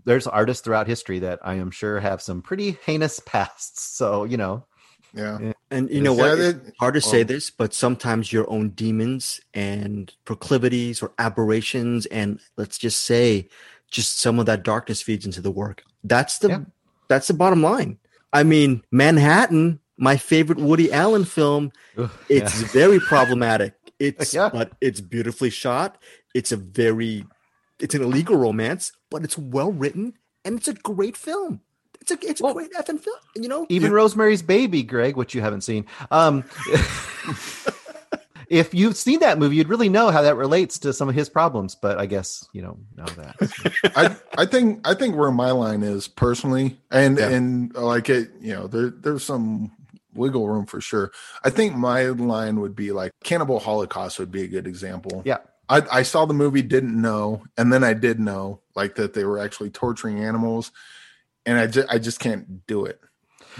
there's 0.05 0.29
artists 0.29 0.63
throughout 0.63 0.87
history 0.87 1.19
that 1.19 1.41
I 1.43 1.55
am 1.55 1.73
sure 1.73 1.99
have 1.99 2.23
some 2.23 2.41
pretty 2.41 2.79
heinous 2.87 3.19
pasts. 3.27 3.83
So 3.97 4.23
you 4.23 4.37
know, 4.37 4.65
yeah. 5.13 5.55
And 5.71 5.89
you 5.89 6.01
know 6.01 6.13
what? 6.13 6.39
It's 6.39 6.73
hard 6.81 6.95
to 6.95 7.01
say 7.01 7.23
this, 7.23 7.49
but 7.49 7.73
sometimes 7.73 8.33
your 8.33 8.51
own 8.51 8.71
demons 8.71 9.41
and 9.55 10.13
proclivities 10.25 11.01
or 11.01 11.13
aberrations, 11.19 12.07
and 12.07 12.41
let's 12.57 12.77
just 12.77 13.05
say, 13.05 13.49
just 13.89 14.19
some 14.19 14.41
of 14.41 14.47
that 14.47 14.65
darkness 14.65 15.01
feeds 15.01 15.25
into 15.25 15.41
the 15.41 15.51
work. 15.51 15.85
That's 16.03 16.39
the 16.39 16.49
yeah. 16.49 16.61
that's 17.09 17.29
the 17.29 17.35
bottom 17.35 17.63
line. 17.63 17.99
I 18.33 18.43
mean, 18.43 18.83
Manhattan, 18.91 19.79
my 19.97 20.17
favorite 20.17 20.59
Woody 20.59 20.93
Allen 20.93 21.25
film, 21.25 21.71
it's 22.29 22.63
yeah. 22.63 22.69
very 22.69 22.99
problematic. 23.09 23.75
It's 24.01 24.35
yeah. 24.35 24.49
but 24.53 24.73
it's 24.81 25.01
beautifully 25.01 25.51
shot. 25.51 25.99
It's 26.35 26.51
a 26.51 26.57
very 26.57 27.27
it's 27.79 27.95
an 27.95 28.03
illegal 28.03 28.37
romance, 28.37 28.93
but 29.09 29.23
it's 29.23 29.39
well 29.39 29.71
written 29.71 30.15
and 30.45 30.59
it's 30.59 30.69
a 30.69 30.75
great 30.75 31.17
film. 31.17 31.61
It's 32.01 32.11
a 32.11 32.19
it's 32.23 32.41
a 32.41 32.45
well, 32.45 32.55
great 32.55 32.73
effing 32.73 33.01
film. 33.01 33.17
You 33.37 33.49
know, 33.49 33.67
even 33.69 33.93
Rosemary's 33.93 34.43
Baby, 34.43 34.83
Greg, 34.83 35.17
which 35.17 35.35
you 35.35 35.41
haven't 35.41 35.63
seen. 35.63 35.87
Um, 36.11 36.45
if 38.49 38.75
you've 38.75 38.97
seen 38.97 39.21
that 39.21 39.39
movie, 39.39 39.57
you'd 39.57 39.69
really 39.69 39.89
know 39.89 40.11
how 40.11 40.23
that 40.23 40.37
relates 40.37 40.79
to 40.81 40.93
some 40.93 41.09
of 41.09 41.15
his 41.15 41.29
problems. 41.29 41.75
But 41.75 41.99
I 41.99 42.07
guess 42.07 42.49
you 42.53 42.63
don't 42.63 42.85
know 42.97 43.05
that. 43.05 43.93
I 43.97 44.43
I 44.43 44.47
think 44.47 44.87
I 44.87 44.95
think 44.95 45.17
where 45.17 45.31
my 45.31 45.51
line 45.51 45.83
is 45.83 46.09
personally, 46.09 46.79
and 46.91 47.19
yeah. 47.19 47.29
and 47.29 47.75
like 47.75 48.09
it, 48.09 48.31
you 48.41 48.55
know, 48.55 48.67
there 48.67 48.91
there's 48.91 49.25
some 49.25 49.73
wiggle 50.15 50.49
room 50.49 50.67
for 50.67 50.81
sure. 50.81 51.13
I 51.45 51.51
think 51.51 51.77
my 51.77 52.07
line 52.07 52.61
would 52.61 52.75
be 52.75 52.93
like 52.93 53.13
Cannibal 53.23 53.61
Holocaust 53.61 54.19
would 54.19 54.31
be 54.31 54.43
a 54.43 54.49
good 54.49 54.67
example. 54.67 55.23
Yeah. 55.25 55.39
I, 55.69 55.83
I 55.99 56.03
saw 56.03 56.25
the 56.25 56.35
movie, 56.35 56.63
didn't 56.63 57.01
know, 57.01 57.45
and 57.57 57.73
then 57.73 57.85
I 57.85 57.95
did 57.95 58.19
know, 58.19 58.61
like 58.75 58.97
that 58.97 59.15
they 59.15 59.25
were 59.25 59.39
actually 59.39 59.71
torturing 59.71 60.19
animals, 60.19 60.73
and 61.47 61.59
I 61.59 61.67
just 61.67 61.89
I 61.89 61.99
just 61.99 62.21
can't 62.21 62.67
do 62.67 62.85
it 62.85 63.01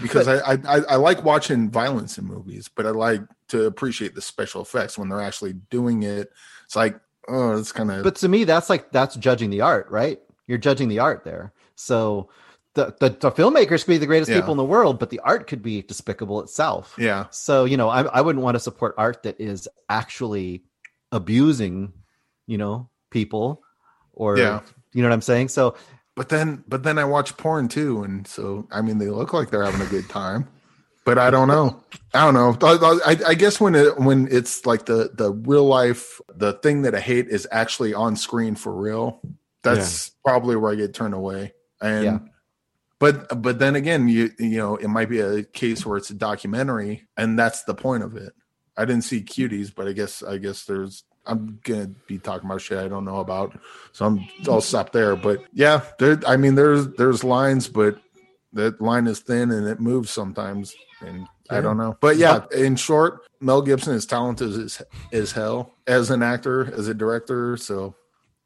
because 0.01 0.27
but, 0.27 0.47
I, 0.47 0.77
I 0.77 0.81
I 0.91 0.97
like 0.97 1.25
watching 1.25 1.71
violence 1.71 2.19
in 2.19 2.25
movies, 2.25 2.69
but 2.69 2.87
I 2.87 2.91
like 2.91 3.23
to 3.49 3.65
appreciate 3.65 4.15
the 4.15 4.23
special 4.23 4.63
effects 4.63 4.97
when 4.97 5.09
they're 5.09 5.21
actually 5.21 5.55
doing 5.55 6.03
it. 6.03 6.31
It's 6.65 6.77
like 6.77 7.01
oh, 7.29 7.57
it's 7.59 7.73
kind 7.73 7.91
of. 7.91 8.05
But 8.05 8.17
to 8.17 8.29
me, 8.29 8.45
that's 8.45 8.71
like 8.71 8.91
that's 8.93 9.17
judging 9.17 9.51
the 9.51 9.63
art, 9.63 9.91
right? 9.91 10.21
You're 10.47 10.59
judging 10.59 10.89
the 10.89 10.99
art 10.99 11.25
there. 11.25 11.53
So 11.77 12.29
the, 12.75 12.95
the, 13.01 13.11
the 13.11 13.31
filmmakers 13.33 13.85
could 13.85 13.93
be 13.93 13.99
the 13.99 14.07
greatest 14.07 14.31
yeah. 14.31 14.39
people 14.39 14.53
in 14.53 14.59
the 14.59 14.65
world, 14.65 14.99
but 14.99 15.11
the 15.11 15.21
art 15.21 15.47
could 15.47 15.63
be 15.63 15.83
despicable 15.83 16.41
itself. 16.41 16.95
Yeah. 16.99 17.27
So 17.31 17.65
you 17.65 17.77
know, 17.77 17.89
I 17.89 18.03
I 18.03 18.21
wouldn't 18.21 18.45
want 18.45 18.57
to 18.57 18.61
support 18.61 18.95
art 18.99 19.23
that 19.25 19.41
is 19.41 19.69
actually 19.89 20.65
abusing, 21.13 21.93
you 22.47 22.59
know, 22.59 22.89
people, 23.11 23.63
or 24.13 24.39
yeah. 24.39 24.61
you 24.93 25.03
know 25.03 25.09
what 25.09 25.15
I'm 25.15 25.23
saying. 25.23 25.49
So 25.49 25.77
but 26.21 26.29
then, 26.29 26.63
but 26.69 26.83
then 26.83 26.99
I 26.99 27.05
watch 27.05 27.35
porn 27.39 27.69
too, 27.69 28.03
and 28.03 28.27
so 28.27 28.69
I 28.71 28.83
mean, 28.83 28.99
they 28.99 29.09
look 29.09 29.33
like 29.33 29.49
they're 29.49 29.65
having 29.65 29.81
a 29.81 29.89
good 29.89 30.07
time, 30.11 30.47
but 31.07 31.17
I 31.17 31.31
don't 31.31 31.49
know. 31.49 31.83
I 32.13 32.31
don't 32.31 32.35
know. 32.35 32.59
I, 33.07 33.17
I, 33.29 33.33
guess 33.33 33.59
when 33.59 33.75
it 33.75 33.99
when 33.99 34.29
it's 34.31 34.67
like 34.67 34.85
the 34.85 35.13
the 35.15 35.33
real 35.33 35.65
life, 35.65 36.21
the 36.29 36.53
thing 36.53 36.83
that 36.83 36.95
I 36.95 37.01
hate 37.01 37.29
is 37.29 37.49
actually 37.51 37.95
on 37.95 38.17
screen 38.17 38.55
for 38.55 38.71
real. 38.71 39.23
That's 39.63 40.09
yeah. 40.09 40.31
probably 40.31 40.57
where 40.57 40.71
I 40.71 40.75
get 40.75 40.93
turned 40.93 41.15
away. 41.15 41.55
And 41.81 42.05
yeah. 42.05 42.19
but 42.99 43.41
but 43.41 43.59
then 43.59 43.75
again, 43.75 44.07
you 44.07 44.31
you 44.39 44.59
know, 44.59 44.77
it 44.77 44.89
might 44.89 45.09
be 45.09 45.21
a 45.21 45.43
case 45.43 45.87
where 45.87 45.97
it's 45.97 46.11
a 46.11 46.15
documentary, 46.15 47.09
and 47.17 47.39
that's 47.39 47.63
the 47.63 47.75
point 47.75 48.03
of 48.03 48.15
it. 48.15 48.35
I 48.77 48.85
didn't 48.85 49.05
see 49.05 49.23
cuties, 49.23 49.75
but 49.75 49.89
I 49.89 49.93
guess 49.93 50.23
I 50.23 50.37
guess 50.37 50.67
there's 50.67 51.03
I'm 51.27 51.59
gonna 51.65 51.91
be 52.07 52.19
talking 52.19 52.49
about 52.49 52.61
shit 52.61 52.79
I 52.79 52.89
don't 52.89 53.05
know 53.05 53.21
about, 53.21 53.59
so 53.93 54.07
I'm 54.07 54.27
I'll 54.49 54.61
stop 54.61 54.93
there. 54.93 55.17
But 55.17 55.45
yeah, 55.53 55.83
there. 55.99 56.21
I 56.27 56.37
mean, 56.37 56.55
there's 56.55 56.89
there's 56.89 57.23
lines, 57.23 57.69
but 57.69 58.01
that 58.53 58.81
line 58.81 59.07
is 59.07 59.21
thin 59.21 59.51
and 59.51 59.67
it 59.67 59.81
moves 59.81 60.11
sometimes, 60.11 60.75
and 61.01 61.21
yeah. 61.21 61.59
I 61.59 61.61
don't 61.61 61.77
know. 61.77 61.97
But 62.01 62.17
yeah, 62.17 62.45
in 62.57 62.77
short, 62.77 63.27
Mel 63.41 63.63
Gibson 63.63 63.95
is 63.95 64.07
talented 64.07 64.53
as 64.53 64.83
as 65.13 65.33
hell 65.33 65.75
as 65.87 66.11
an 66.11 66.23
actor, 66.23 66.73
as 66.75 66.89
a 66.89 66.95
director. 66.95 67.57
So 67.57 67.95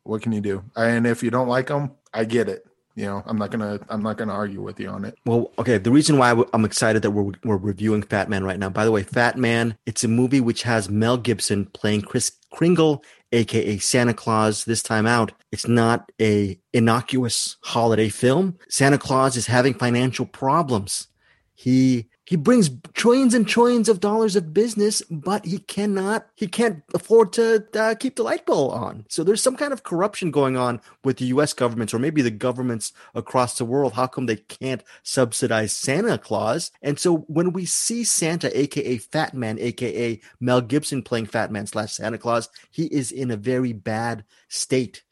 what 0.02 0.22
can 0.22 0.32
you 0.32 0.40
do? 0.40 0.64
And 0.76 1.06
if 1.06 1.22
you 1.22 1.30
don't 1.30 1.48
like 1.48 1.68
him, 1.68 1.92
I 2.12 2.24
get 2.24 2.48
it 2.48 2.66
you 2.94 3.04
know 3.04 3.22
i'm 3.26 3.36
not 3.36 3.50
gonna 3.50 3.80
i'm 3.88 4.02
not 4.02 4.16
gonna 4.16 4.32
argue 4.32 4.62
with 4.62 4.78
you 4.78 4.88
on 4.88 5.04
it. 5.04 5.18
Well 5.24 5.50
okay 5.58 5.78
the 5.78 5.90
reason 5.90 6.18
why 6.18 6.42
i'm 6.52 6.64
excited 6.64 7.02
that 7.02 7.10
we're, 7.10 7.32
we're 7.44 7.56
reviewing 7.56 8.02
fat 8.02 8.28
man 8.28 8.44
right 8.44 8.58
now 8.58 8.68
by 8.68 8.84
the 8.84 8.92
way 8.92 9.02
fat 9.02 9.36
man 9.36 9.76
it's 9.86 10.04
a 10.04 10.08
movie 10.08 10.40
which 10.40 10.62
has 10.62 10.88
mel 10.88 11.16
gibson 11.16 11.66
playing 11.66 12.02
chris 12.02 12.32
kringle 12.52 13.02
aka 13.34 13.78
santa 13.78 14.14
claus 14.14 14.64
this 14.64 14.82
time 14.82 15.06
out. 15.06 15.32
It's 15.50 15.66
not 15.66 16.10
a 16.20 16.58
innocuous 16.72 17.56
holiday 17.62 18.08
film. 18.08 18.58
Santa 18.68 18.98
claus 18.98 19.36
is 19.36 19.46
having 19.46 19.74
financial 19.74 20.26
problems. 20.26 21.08
He 21.54 22.08
he 22.26 22.36
brings 22.36 22.70
trillions 22.94 23.34
and 23.34 23.46
trillions 23.46 23.88
of 23.88 24.00
dollars 24.00 24.36
of 24.36 24.54
business, 24.54 25.02
but 25.10 25.44
he 25.44 25.58
cannot, 25.58 26.26
he 26.34 26.46
can't 26.46 26.82
afford 26.94 27.32
to 27.34 27.66
uh, 27.74 27.94
keep 27.96 28.16
the 28.16 28.22
light 28.22 28.46
bulb 28.46 28.72
on. 28.72 29.04
So 29.10 29.22
there's 29.24 29.42
some 29.42 29.56
kind 29.56 29.72
of 29.72 29.82
corruption 29.82 30.30
going 30.30 30.56
on 30.56 30.80
with 31.04 31.18
the 31.18 31.26
U.S. 31.26 31.52
governments, 31.52 31.92
or 31.92 31.98
maybe 31.98 32.22
the 32.22 32.30
governments 32.30 32.92
across 33.14 33.58
the 33.58 33.66
world. 33.66 33.92
How 33.92 34.06
come 34.06 34.26
they 34.26 34.36
can't 34.36 34.82
subsidize 35.02 35.72
Santa 35.72 36.18
Claus? 36.18 36.70
And 36.82 36.98
so 36.98 37.18
when 37.28 37.52
we 37.52 37.66
see 37.66 38.04
Santa, 38.04 38.58
aka 38.58 38.98
Fat 38.98 39.34
Man, 39.34 39.58
aka 39.60 40.20
Mel 40.40 40.62
Gibson 40.62 41.02
playing 41.02 41.26
Fat 41.26 41.52
Man 41.52 41.66
slash 41.66 41.92
Santa 41.94 42.18
Claus, 42.18 42.48
he 42.70 42.86
is 42.86 43.12
in 43.12 43.30
a 43.30 43.36
very 43.36 43.72
bad 43.74 44.24
state 44.48 45.02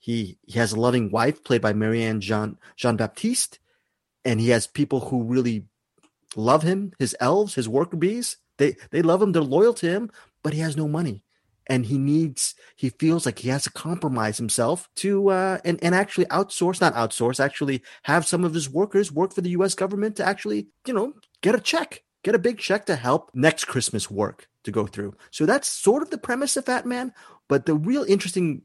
He 0.00 0.38
he 0.46 0.58
has 0.58 0.72
a 0.72 0.80
loving 0.80 1.10
wife 1.10 1.44
played 1.44 1.62
by 1.62 1.72
Marianne 1.72 2.20
Jean 2.20 2.58
Jean 2.76 2.96
Baptiste, 2.96 3.58
and 4.24 4.40
he 4.40 4.50
has 4.50 4.66
people 4.66 5.00
who 5.00 5.22
really 5.24 5.66
love 6.36 6.62
him. 6.62 6.92
His 6.98 7.16
elves, 7.20 7.54
his 7.54 7.68
worker 7.68 7.96
bees, 7.96 8.36
they 8.58 8.76
they 8.90 9.02
love 9.02 9.22
him. 9.22 9.32
They're 9.32 9.42
loyal 9.42 9.74
to 9.74 9.88
him, 9.88 10.10
but 10.42 10.52
he 10.52 10.60
has 10.60 10.76
no 10.76 10.88
money, 10.88 11.22
and 11.66 11.86
he 11.86 11.98
needs. 11.98 12.54
He 12.76 12.90
feels 12.90 13.26
like 13.26 13.38
he 13.38 13.48
has 13.48 13.64
to 13.64 13.70
compromise 13.70 14.38
himself 14.38 14.88
to 14.96 15.30
uh, 15.30 15.58
and 15.64 15.82
and 15.82 15.94
actually 15.94 16.26
outsource, 16.26 16.80
not 16.80 16.94
outsource, 16.94 17.40
actually 17.40 17.82
have 18.04 18.26
some 18.26 18.44
of 18.44 18.54
his 18.54 18.70
workers 18.70 19.12
work 19.12 19.32
for 19.32 19.40
the 19.40 19.50
U.S. 19.50 19.74
government 19.74 20.16
to 20.16 20.26
actually 20.26 20.68
you 20.86 20.94
know 20.94 21.14
get 21.40 21.54
a 21.54 21.60
check, 21.60 22.02
get 22.22 22.34
a 22.34 22.38
big 22.38 22.58
check 22.58 22.86
to 22.86 22.96
help 22.96 23.30
next 23.34 23.64
Christmas 23.64 24.10
work 24.10 24.48
to 24.64 24.70
go 24.70 24.86
through. 24.86 25.14
So 25.30 25.46
that's 25.46 25.68
sort 25.68 26.02
of 26.02 26.10
the 26.10 26.18
premise 26.18 26.56
of 26.56 26.66
Fat 26.66 26.86
Man. 26.86 27.12
But 27.48 27.66
the 27.66 27.74
real 27.74 28.04
interesting 28.04 28.62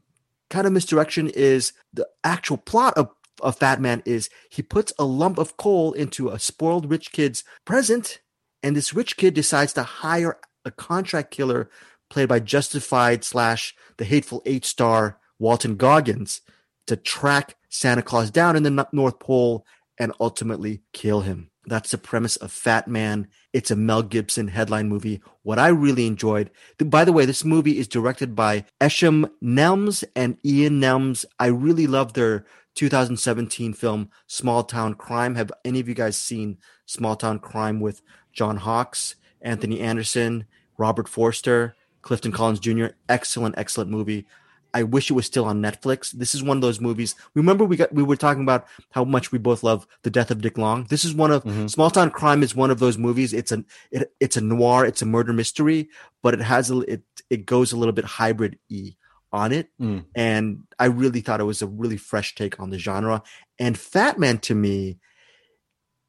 kind 0.48 0.66
of 0.66 0.72
misdirection 0.72 1.28
is 1.28 1.72
the 1.92 2.08
actual 2.24 2.56
plot 2.56 2.94
of, 2.96 3.10
of 3.42 3.56
Fat 3.56 3.80
Man 3.80 4.02
is 4.04 4.30
he 4.48 4.62
puts 4.62 4.92
a 4.98 5.04
lump 5.04 5.38
of 5.38 5.56
coal 5.56 5.92
into 5.92 6.28
a 6.28 6.38
spoiled 6.38 6.90
rich 6.90 7.12
kid's 7.12 7.44
present, 7.64 8.20
and 8.62 8.76
this 8.76 8.94
rich 8.94 9.16
kid 9.16 9.34
decides 9.34 9.72
to 9.74 9.82
hire 9.82 10.38
a 10.64 10.70
contract 10.70 11.30
killer 11.30 11.70
played 12.10 12.28
by 12.28 12.40
Justified 12.40 13.24
slash 13.24 13.74
the 13.96 14.04
hateful 14.04 14.42
eight 14.44 14.64
star 14.64 15.18
Walton 15.38 15.76
Goggins 15.76 16.42
to 16.86 16.96
track 16.96 17.56
Santa 17.68 18.02
Claus 18.02 18.30
down 18.30 18.56
in 18.56 18.62
the 18.62 18.88
North 18.92 19.18
Pole 19.18 19.64
and 19.98 20.12
ultimately 20.18 20.82
kill 20.92 21.20
him. 21.22 21.50
That's 21.66 21.90
the 21.90 21.98
premise 21.98 22.36
of 22.36 22.50
Fat 22.50 22.88
Man. 22.88 23.28
It's 23.52 23.70
a 23.70 23.76
Mel 23.76 24.02
Gibson 24.02 24.48
headline 24.48 24.88
movie. 24.88 25.20
What 25.42 25.58
I 25.58 25.68
really 25.68 26.06
enjoyed, 26.06 26.50
by 26.78 27.04
the 27.04 27.12
way, 27.12 27.26
this 27.26 27.44
movie 27.44 27.78
is 27.78 27.86
directed 27.86 28.34
by 28.34 28.64
Eshom 28.80 29.30
Nelms 29.42 30.02
and 30.16 30.38
Ian 30.44 30.80
Nelms. 30.80 31.24
I 31.38 31.46
really 31.46 31.86
love 31.86 32.14
their 32.14 32.46
2017 32.74 33.74
film 33.74 34.10
Small 34.26 34.62
Town 34.62 34.94
Crime. 34.94 35.34
Have 35.34 35.52
any 35.64 35.80
of 35.80 35.88
you 35.88 35.94
guys 35.94 36.16
seen 36.16 36.58
Small 36.86 37.16
Town 37.16 37.38
Crime 37.38 37.80
with 37.80 38.02
John 38.32 38.56
Hawkes, 38.56 39.16
Anthony 39.42 39.80
Anderson, 39.80 40.46
Robert 40.78 41.08
Forster, 41.08 41.74
Clifton 42.02 42.32
Collins 42.32 42.60
Jr.? 42.60 42.86
Excellent, 43.08 43.56
excellent 43.58 43.90
movie. 43.90 44.26
I 44.72 44.82
wish 44.82 45.10
it 45.10 45.14
was 45.14 45.26
still 45.26 45.44
on 45.46 45.60
Netflix. 45.60 46.12
This 46.12 46.34
is 46.34 46.42
one 46.42 46.56
of 46.56 46.60
those 46.60 46.80
movies. 46.80 47.14
Remember 47.34 47.64
we 47.64 47.76
got 47.76 47.92
we 47.92 48.02
were 48.02 48.16
talking 48.16 48.42
about 48.42 48.66
how 48.90 49.04
much 49.04 49.32
we 49.32 49.38
both 49.38 49.62
love 49.62 49.86
The 50.02 50.10
Death 50.10 50.30
of 50.30 50.40
Dick 50.40 50.58
Long. 50.58 50.84
This 50.84 51.04
is 51.04 51.14
one 51.14 51.30
of 51.30 51.42
mm-hmm. 51.44 51.66
Small 51.66 51.90
Town 51.90 52.10
Crime 52.10 52.42
is 52.42 52.54
one 52.54 52.70
of 52.70 52.78
those 52.78 52.98
movies. 52.98 53.32
It's 53.32 53.52
a 53.52 53.64
it, 53.90 54.12
it's 54.20 54.36
a 54.36 54.40
noir, 54.40 54.84
it's 54.86 55.02
a 55.02 55.06
murder 55.06 55.32
mystery, 55.32 55.88
but 56.22 56.34
it 56.34 56.40
has 56.40 56.70
a 56.70 56.78
it 56.80 57.02
it 57.28 57.46
goes 57.46 57.72
a 57.72 57.76
little 57.76 57.92
bit 57.92 58.04
hybrid 58.04 58.58
y 58.70 58.96
on 59.32 59.52
it. 59.52 59.68
Mm. 59.80 60.04
And 60.14 60.62
I 60.78 60.86
really 60.86 61.20
thought 61.20 61.40
it 61.40 61.44
was 61.44 61.62
a 61.62 61.66
really 61.66 61.96
fresh 61.96 62.34
take 62.34 62.58
on 62.60 62.70
the 62.70 62.78
genre. 62.78 63.22
And 63.58 63.78
Fat 63.78 64.18
Man 64.18 64.38
to 64.38 64.54
me, 64.54 64.98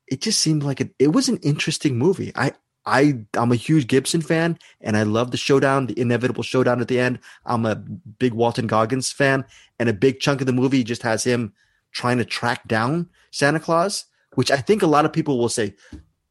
it 0.08 0.22
just 0.22 0.40
seemed 0.40 0.64
like 0.64 0.82
it, 0.82 0.94
it 1.00 1.10
was 1.10 1.30
an 1.30 1.38
interesting 1.38 1.98
movie. 1.98 2.32
I 2.36 2.54
I 2.86 3.26
I'm 3.36 3.52
a 3.52 3.56
huge 3.56 3.88
Gibson 3.88 4.22
fan, 4.22 4.58
and 4.82 4.98
I 4.98 5.04
love 5.04 5.32
the 5.32 5.38
showdown, 5.38 5.88
the 5.88 6.00
inevitable 6.00 6.44
showdown 6.44 6.82
at 6.82 6.88
the 6.88 7.00
end. 7.00 7.20
I'm 7.46 7.66
a 7.66 7.76
big 7.76 8.34
Walton 8.34 8.68
Goggins 8.68 9.12
fan, 9.12 9.46
and 9.80 9.88
a 9.88 9.94
big 9.94 10.20
chunk 10.20 10.42
of 10.42 10.48
the 10.48 10.54
movie 10.54 10.84
just 10.84 11.04
has 11.04 11.24
him 11.24 11.54
trying 11.92 12.18
to 12.18 12.26
track 12.26 12.68
down 12.68 13.10
Santa 13.32 13.60
Claus, 13.60 14.06
which 14.36 14.52
I 14.52 14.58
think 14.58 14.82
a 14.82 14.88
lot 14.88 15.06
of 15.06 15.14
people 15.14 15.38
will 15.38 15.50
say, 15.50 15.76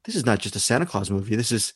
this 0.04 0.16
is 0.16 0.26
not 0.26 0.38
just 0.38 0.56
a 0.56 0.60
Santa 0.60 0.86
Claus 0.86 1.10
movie. 1.10 1.36
This 1.36 1.52
is 1.52 1.72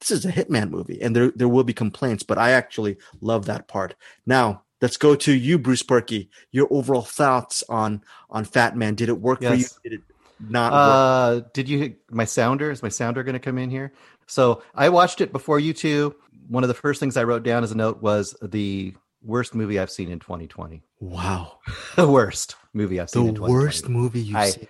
this 0.00 0.10
is 0.10 0.24
a 0.24 0.32
Hitman 0.32 0.70
movie, 0.70 1.00
and 1.00 1.14
there 1.14 1.30
there 1.30 1.48
will 1.48 1.64
be 1.64 1.74
complaints, 1.74 2.22
but 2.22 2.38
I 2.38 2.50
actually 2.52 2.96
love 3.20 3.46
that 3.46 3.68
part. 3.68 3.94
Now 4.26 4.62
let's 4.80 4.96
go 4.96 5.14
to 5.14 5.32
you, 5.32 5.58
Bruce 5.58 5.82
Purkey. 5.82 6.28
Your 6.50 6.68
overall 6.70 7.02
thoughts 7.02 7.62
on 7.68 8.02
on 8.30 8.44
Fat 8.44 8.76
Man? 8.76 8.94
Did 8.94 9.08
it 9.08 9.20
work 9.20 9.40
yes. 9.40 9.50
for 9.50 9.56
you? 9.56 9.90
Did 9.90 10.00
it 10.00 10.04
not. 10.50 10.72
Uh, 10.72 11.40
did 11.52 11.68
you? 11.68 11.96
My 12.10 12.24
sounder 12.24 12.70
is 12.70 12.82
my 12.82 12.88
sounder 12.88 13.22
going 13.22 13.34
to 13.34 13.40
come 13.40 13.58
in 13.58 13.70
here? 13.70 13.92
So 14.26 14.62
I 14.74 14.88
watched 14.88 15.20
it 15.20 15.32
before 15.32 15.60
you 15.60 15.72
two. 15.72 16.14
One 16.48 16.64
of 16.64 16.68
the 16.68 16.74
first 16.74 16.98
things 16.98 17.16
I 17.16 17.24
wrote 17.24 17.42
down 17.42 17.62
as 17.62 17.72
a 17.72 17.76
note 17.76 18.02
was 18.02 18.34
the 18.42 18.94
worst 19.22 19.54
movie 19.54 19.78
I've 19.78 19.90
seen 19.90 20.10
in 20.10 20.18
2020. 20.18 20.82
Wow, 21.00 21.58
the 21.96 22.08
worst 22.10 22.56
movie 22.72 23.00
I've 23.00 23.10
seen. 23.10 23.34
The 23.34 23.42
worst 23.42 23.88
movie 23.88 24.20
you've 24.20 24.36
I 24.36 24.50
seen. 24.50 24.68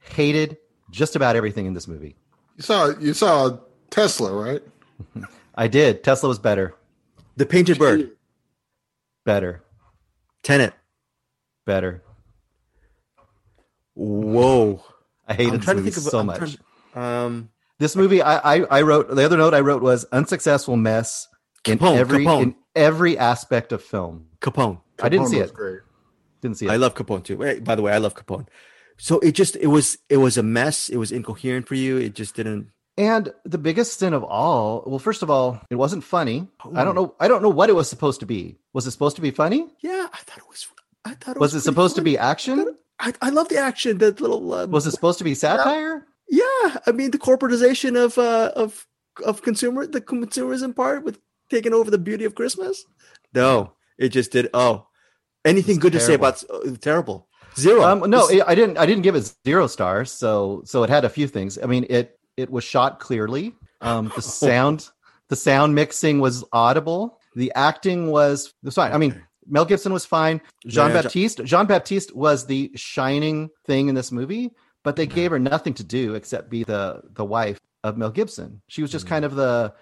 hated 0.00 0.58
just 0.90 1.16
about 1.16 1.36
everything 1.36 1.66
in 1.66 1.74
this 1.74 1.88
movie. 1.88 2.16
You 2.56 2.62
saw 2.62 2.92
you 2.98 3.14
saw 3.14 3.58
Tesla, 3.90 4.32
right? 4.32 4.62
I 5.54 5.68
did. 5.68 6.02
Tesla 6.04 6.28
was 6.28 6.38
better. 6.38 6.74
The 7.36 7.46
Painted 7.46 7.78
Bird, 7.78 8.10
better. 9.24 9.62
Tenet, 10.42 10.74
better. 11.66 12.02
Whoa. 13.94 14.82
I 15.26 15.34
hated 15.34 15.62
this 15.62 15.74
movie 15.74 15.90
so 15.90 16.22
much. 16.24 16.56
um, 16.94 17.50
this 17.78 17.94
movie, 17.96 18.22
I, 18.22 18.56
I, 18.56 18.78
I 18.78 18.82
wrote 18.82 19.14
the 19.14 19.24
other 19.24 19.36
note 19.36 19.54
I 19.54 19.60
wrote 19.60 19.82
was 19.82 20.04
unsuccessful 20.06 20.76
mess 20.76 21.28
Capone, 21.64 21.92
in 21.92 21.98
every 21.98 22.24
Capone. 22.24 22.42
in 22.42 22.54
every 22.74 23.18
aspect 23.18 23.72
of 23.72 23.82
film. 23.82 24.26
Capone. 24.40 24.80
Capone 24.98 25.04
I 25.04 25.08
didn't 25.08 25.26
see 25.28 25.38
it. 25.38 25.52
Great. 25.54 25.80
Didn't 26.40 26.56
see 26.56 26.66
it. 26.66 26.70
I 26.70 26.76
love 26.76 26.94
Capone 26.94 27.22
too. 27.24 27.36
Wait, 27.36 27.64
by 27.64 27.74
the 27.74 27.82
way, 27.82 27.92
I 27.92 27.98
love 27.98 28.14
Capone. 28.14 28.46
So 28.98 29.18
it 29.20 29.32
just 29.32 29.56
it 29.56 29.68
was 29.68 29.98
it 30.08 30.18
was 30.18 30.36
a 30.36 30.42
mess. 30.42 30.88
It 30.88 30.96
was 30.96 31.12
incoherent 31.12 31.68
for 31.68 31.74
you. 31.74 31.96
It 31.96 32.14
just 32.14 32.34
didn't. 32.34 32.70
And 33.00 33.32
the 33.46 33.56
biggest 33.56 33.98
sin 33.98 34.12
of 34.12 34.22
all, 34.22 34.84
well, 34.86 34.98
first 34.98 35.22
of 35.22 35.30
all, 35.30 35.58
it 35.70 35.76
wasn't 35.76 36.04
funny. 36.04 36.46
Ooh. 36.66 36.76
I 36.76 36.84
don't 36.84 36.94
know. 36.94 37.14
I 37.18 37.28
don't 37.28 37.40
know 37.40 37.48
what 37.48 37.70
it 37.70 37.72
was 37.74 37.88
supposed 37.88 38.20
to 38.20 38.26
be. 38.26 38.58
Was 38.74 38.86
it 38.86 38.90
supposed 38.90 39.16
to 39.16 39.22
be 39.22 39.30
funny? 39.30 39.68
Yeah, 39.80 40.08
I 40.12 40.18
thought 40.18 40.36
it 40.36 40.46
was. 40.46 40.68
I 41.06 41.14
thought 41.14 41.36
it 41.36 41.40
was. 41.40 41.54
Was 41.54 41.62
it 41.62 41.64
supposed 41.64 41.96
funny. 41.96 42.04
to 42.04 42.10
be 42.10 42.18
action? 42.18 42.76
I, 42.98 43.14
I 43.22 43.30
love 43.30 43.48
the 43.48 43.56
action. 43.56 43.96
That 43.96 44.20
little 44.20 44.52
uh, 44.52 44.66
was 44.66 44.86
it 44.86 44.90
supposed 44.90 45.16
to 45.16 45.24
be 45.24 45.34
satire? 45.34 46.06
Yeah, 46.28 46.76
I 46.86 46.92
mean 46.92 47.10
the 47.10 47.18
corporatization 47.18 47.96
of 47.96 48.18
uh, 48.18 48.52
of 48.54 48.86
of 49.24 49.40
consumer 49.40 49.86
the 49.86 50.02
consumerism 50.02 50.76
part 50.76 51.02
with 51.02 51.18
taking 51.48 51.72
over 51.72 51.90
the 51.90 51.96
beauty 51.96 52.26
of 52.26 52.34
Christmas. 52.34 52.84
No, 53.32 53.72
it 53.98 54.10
just 54.10 54.30
did. 54.30 54.50
Oh, 54.52 54.88
anything 55.46 55.78
good 55.78 55.94
terrible. 55.94 56.32
to 56.32 56.38
say 56.38 56.50
about 56.52 56.68
uh, 56.68 56.76
terrible? 56.82 57.28
Zero. 57.56 57.82
Um, 57.82 58.10
no, 58.10 58.28
it, 58.28 58.42
I 58.46 58.54
didn't. 58.54 58.76
I 58.76 58.84
didn't 58.84 59.04
give 59.04 59.14
it 59.14 59.32
zero 59.46 59.68
stars. 59.68 60.12
So 60.12 60.60
so 60.66 60.82
it 60.82 60.90
had 60.90 61.06
a 61.06 61.08
few 61.08 61.26
things. 61.26 61.58
I 61.62 61.64
mean 61.64 61.86
it 61.88 62.19
it 62.40 62.50
was 62.50 62.64
shot 62.64 63.00
clearly. 63.00 63.54
Um, 63.80 64.12
the 64.14 64.22
sound 64.42 64.88
the 65.28 65.36
sound 65.36 65.74
mixing 65.74 66.20
was 66.20 66.44
audible. 66.52 67.18
The 67.36 67.52
acting 67.54 68.10
was 68.10 68.52
fine. 68.72 68.92
I 68.92 68.98
mean 68.98 69.22
Mel 69.46 69.64
Gibson 69.64 69.92
was 69.92 70.06
fine. 70.06 70.40
Jean 70.66 70.90
yeah, 70.90 71.02
Baptiste, 71.02 71.44
Jean 71.44 71.66
Baptiste 71.66 72.14
was 72.14 72.46
the 72.46 72.70
shining 72.76 73.50
thing 73.66 73.88
in 73.88 73.94
this 73.94 74.12
movie, 74.12 74.52
but 74.84 74.96
they 74.96 75.06
gave 75.06 75.32
her 75.32 75.38
nothing 75.38 75.74
to 75.74 75.84
do 75.84 76.14
except 76.14 76.50
be 76.50 76.64
the 76.64 77.02
the 77.12 77.24
wife 77.24 77.58
of 77.82 77.96
Mel 77.96 78.10
Gibson. 78.10 78.62
She 78.68 78.82
was 78.82 78.90
just 78.90 79.06
mm 79.06 79.10
kind 79.10 79.24
of 79.24 79.34
the 79.34 79.74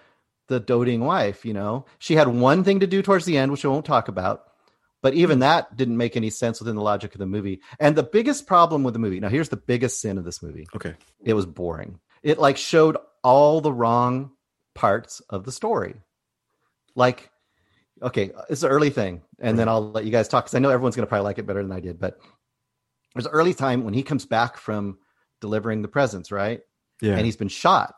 the 0.47 0.59
doting 0.59 1.01
wife, 1.01 1.45
you 1.45 1.53
know. 1.53 1.85
She 1.99 2.15
had 2.15 2.27
one 2.27 2.63
thing 2.63 2.79
to 2.79 2.87
do 2.87 3.03
towards 3.03 3.25
the 3.25 3.37
end, 3.37 3.51
which 3.51 3.63
I 3.63 3.67
won't 3.67 3.85
talk 3.85 4.07
about, 4.07 4.45
but 5.01 5.13
even 5.13 5.37
mm 5.37 5.41
that 5.41 5.75
didn't 5.75 5.97
make 5.97 6.17
any 6.17 6.29
sense 6.29 6.59
within 6.59 6.75
the 6.75 6.81
logic 6.81 7.13
of 7.13 7.19
the 7.19 7.27
movie. 7.27 7.61
And 7.79 7.95
the 7.95 8.03
biggest 8.03 8.47
problem 8.47 8.83
with 8.83 8.93
the 8.93 8.99
movie, 8.99 9.19
now 9.19 9.29
here's 9.29 9.49
the 9.49 9.57
biggest 9.57 10.01
sin 10.01 10.17
of 10.17 10.25
this 10.25 10.41
movie. 10.41 10.67
Okay. 10.75 10.95
It 11.23 11.33
was 11.33 11.45
boring. 11.45 11.99
It 12.23 12.39
like 12.39 12.57
showed 12.57 12.97
all 13.23 13.61
the 13.61 13.73
wrong 13.73 14.31
parts 14.75 15.21
of 15.29 15.43
the 15.43 15.51
story. 15.51 15.95
Like 16.95 17.31
okay, 18.01 18.31
it's 18.49 18.63
an 18.63 18.69
early 18.69 18.89
thing, 18.89 19.21
and 19.39 19.57
then 19.57 19.67
I'll 19.67 19.91
let 19.91 20.05
you 20.05 20.11
guys 20.11 20.27
talk 20.27 20.45
because 20.45 20.55
I 20.55 20.59
know 20.59 20.69
everyone's 20.69 20.95
going 20.95 21.05
to 21.05 21.09
probably 21.09 21.25
like 21.25 21.37
it 21.37 21.45
better 21.45 21.61
than 21.61 21.71
I 21.71 21.79
did. 21.79 21.99
But 21.99 22.19
there's 23.13 23.25
an 23.25 23.31
early 23.31 23.53
time 23.53 23.83
when 23.83 23.93
he 23.93 24.03
comes 24.03 24.25
back 24.25 24.57
from 24.57 24.97
delivering 25.41 25.81
the 25.81 25.87
presents, 25.87 26.31
right? 26.31 26.61
Yeah. 27.01 27.15
And 27.15 27.25
he's 27.25 27.37
been 27.37 27.47
shot, 27.49 27.95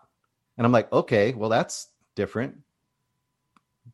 and 0.58 0.66
I'm 0.66 0.72
like, 0.72 0.92
okay, 0.92 1.34
well 1.34 1.50
that's 1.50 1.88
different. 2.16 2.58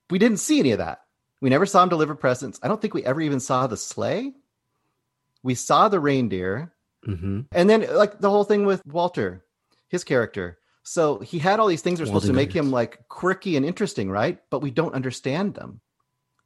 We 0.10 0.19
didn't 0.19 0.38
see 0.38 0.60
any 0.60 0.72
of 0.72 0.79
that. 0.79 1.01
We 1.41 1.50
never 1.50 1.65
saw 1.65 1.84
him 1.84 1.89
deliver 1.89 2.15
presents. 2.15 2.60
I 2.63 2.67
don't 2.67 2.81
think 2.81 2.93
we 2.93 3.05
ever 3.05 3.22
even 3.22 3.39
saw 3.39 3.67
the 3.67 3.77
sleigh. 3.77 4.34
We 5.43 5.55
saw 5.55 5.88
the 5.88 6.00
reindeer, 6.00 6.74
mm-hmm. 7.07 7.41
and 7.51 7.69
then 7.69 7.86
like 7.93 8.19
the 8.19 8.29
whole 8.29 8.43
thing 8.43 8.65
with 8.65 8.81
Walter, 8.86 9.46
his 9.88 10.03
character. 10.03 10.60
So 10.84 11.20
he 11.20 11.39
had 11.39 11.60
all 11.60 11.67
these 11.67 11.82
things 11.82 12.00
that 12.00 12.03
are 12.03 12.08
supposed 12.08 12.27
to 12.27 12.34
make 12.34 12.53
him 12.53 12.72
like 12.72 13.08
quirky 13.10 13.58
and 13.58 13.65
interesting, 13.65 14.10
right? 14.10 14.39
But 14.50 14.62
we 14.62 14.72
don't 14.72 14.94
understand 14.94 15.53
them. 15.53 15.82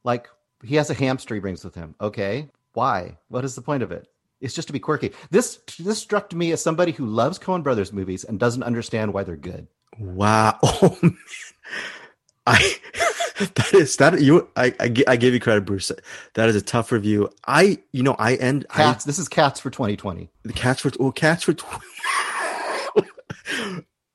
Like 0.02 0.28
he 0.64 0.76
has 0.76 0.90
a 0.90 0.94
hamster 0.94 1.34
he 1.34 1.40
brings 1.40 1.64
with 1.64 1.74
him. 1.74 1.94
Okay, 2.00 2.48
why? 2.72 3.18
What 3.28 3.44
is 3.44 3.54
the 3.54 3.62
point 3.62 3.82
of 3.82 3.92
it? 3.92 4.08
It's 4.40 4.54
just 4.54 4.66
to 4.66 4.72
be 4.72 4.80
quirky. 4.80 5.12
This 5.30 5.60
this 5.78 6.00
struck 6.00 6.32
me 6.32 6.50
as 6.50 6.60
somebody 6.60 6.90
who 6.90 7.06
loves 7.06 7.38
Coen 7.38 7.62
Brothers 7.62 7.92
movies 7.92 8.24
and 8.24 8.40
doesn't 8.40 8.64
understand 8.64 9.14
why 9.14 9.22
they're 9.22 9.36
good. 9.36 9.68
Wow, 9.98 10.58
oh, 10.62 10.98
man. 11.00 11.16
I 12.44 12.74
that 13.38 13.74
is 13.74 13.96
that 13.98 14.20
you 14.20 14.48
I, 14.56 14.74
I 14.80 14.92
I 15.06 15.16
give 15.16 15.34
you 15.34 15.38
credit, 15.38 15.64
Bruce. 15.64 15.92
That 16.34 16.48
is 16.48 16.56
a 16.56 16.62
tough 16.62 16.90
review. 16.90 17.30
I 17.46 17.78
you 17.92 18.02
know 18.02 18.16
I 18.18 18.34
end 18.34 18.66
cats. 18.68 19.06
I, 19.06 19.08
this 19.08 19.20
is 19.20 19.28
cats 19.28 19.60
for 19.60 19.70
2020. 19.70 20.28
The 20.42 20.52
cats 20.52 20.80
for 20.80 20.90
oh 20.98 21.12
cats 21.12 21.44
for. 21.44 21.52
20, 21.52 21.84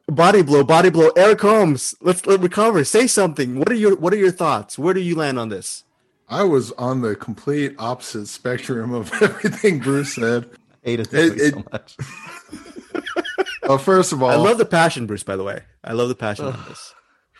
body 0.07 0.41
blow, 0.41 0.63
body 0.63 0.89
blow. 0.89 1.09
Eric 1.15 1.41
Holmes, 1.41 1.95
let's 2.01 2.25
let 2.25 2.39
recover. 2.39 2.83
Say 2.83 3.07
something. 3.07 3.59
What 3.59 3.69
are 3.69 3.75
your 3.75 3.95
What 3.95 4.13
are 4.13 4.17
your 4.17 4.31
thoughts? 4.31 4.77
Where 4.77 4.93
do 4.93 4.99
you 4.99 5.15
land 5.15 5.39
on 5.39 5.49
this? 5.49 5.83
I 6.29 6.43
was 6.43 6.71
on 6.73 7.01
the 7.01 7.15
complete 7.15 7.75
opposite 7.79 8.27
spectrum 8.27 8.93
of 8.93 9.11
everything 9.21 9.79
Bruce 9.79 10.15
said. 10.15 10.49
I 10.85 10.89
hated 10.89 11.05
this 11.07 11.31
it, 11.33 11.41
it, 11.41 11.53
so 11.53 11.63
much. 11.71 11.97
well, 13.63 13.77
first 13.77 14.11
of 14.11 14.21
all, 14.21 14.29
I 14.29 14.35
love 14.35 14.57
the 14.57 14.65
passion, 14.65 15.05
Bruce. 15.05 15.23
By 15.23 15.35
the 15.35 15.43
way, 15.43 15.61
I 15.83 15.93
love 15.93 16.09
the 16.09 16.15
passion 16.15 16.45
of 16.45 16.65
this. 16.67 16.93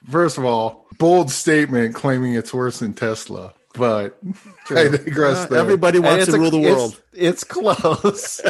First 0.10 0.38
of 0.38 0.46
all, 0.46 0.88
bold 1.00 1.32
statement 1.32 1.96
claiming 1.96 2.34
it's 2.36 2.54
worse 2.54 2.80
than 2.80 2.94
Tesla, 2.94 3.54
but 3.74 4.18
I 4.70 4.88
digress. 4.88 5.52
Uh, 5.52 5.56
everybody 5.56 6.00
wants 6.00 6.28
to 6.28 6.36
a, 6.36 6.40
rule 6.40 6.52
the 6.52 6.60
world. 6.60 7.02
It's, 7.12 7.44
it's 7.44 7.44
close. 7.44 8.42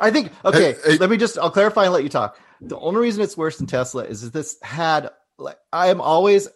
I 0.00 0.10
think. 0.10 0.32
Okay, 0.44 0.74
hey, 0.74 0.92
hey, 0.92 0.96
let 0.98 1.10
me 1.10 1.16
just. 1.16 1.38
I'll 1.38 1.50
clarify 1.50 1.84
and 1.84 1.92
let 1.92 2.02
you 2.02 2.08
talk. 2.08 2.38
The 2.60 2.78
only 2.78 3.00
reason 3.00 3.22
it's 3.22 3.36
worse 3.36 3.58
than 3.58 3.66
Tesla 3.66 4.04
is 4.04 4.22
that 4.22 4.32
this 4.32 4.56
had. 4.62 5.10
Like, 5.38 5.58
I 5.72 5.88
am 5.88 6.00
always 6.00 6.48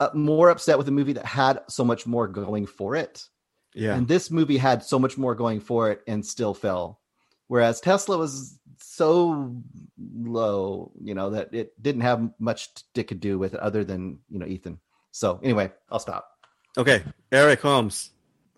uh, 0.00 0.08
more 0.14 0.48
upset 0.48 0.78
with 0.78 0.88
a 0.88 0.92
movie 0.92 1.12
that 1.14 1.26
had 1.26 1.60
so 1.68 1.84
much 1.84 2.06
more 2.06 2.26
going 2.26 2.66
for 2.66 2.96
it. 2.96 3.28
Yeah, 3.74 3.94
and 3.94 4.08
this 4.08 4.30
movie 4.30 4.58
had 4.58 4.82
so 4.82 4.98
much 4.98 5.18
more 5.18 5.34
going 5.34 5.60
for 5.60 5.90
it 5.90 6.02
and 6.06 6.24
still 6.24 6.54
fell. 6.54 7.00
Whereas 7.48 7.80
Tesla 7.82 8.16
was 8.16 8.58
so 8.80 9.62
low, 9.98 10.92
you 11.00 11.14
know, 11.14 11.30
that 11.30 11.52
it 11.54 11.80
didn't 11.82 12.02
have 12.02 12.30
much 12.38 12.70
it 12.94 13.04
could 13.04 13.20
do 13.20 13.38
with 13.38 13.54
it 13.54 13.60
other 13.60 13.84
than, 13.84 14.18
you 14.30 14.38
know, 14.38 14.46
Ethan. 14.46 14.78
So 15.10 15.40
anyway, 15.42 15.70
I'll 15.90 15.98
stop. 15.98 16.28
Okay. 16.76 17.02
Eric 17.30 17.60
Holmes. 17.60 18.10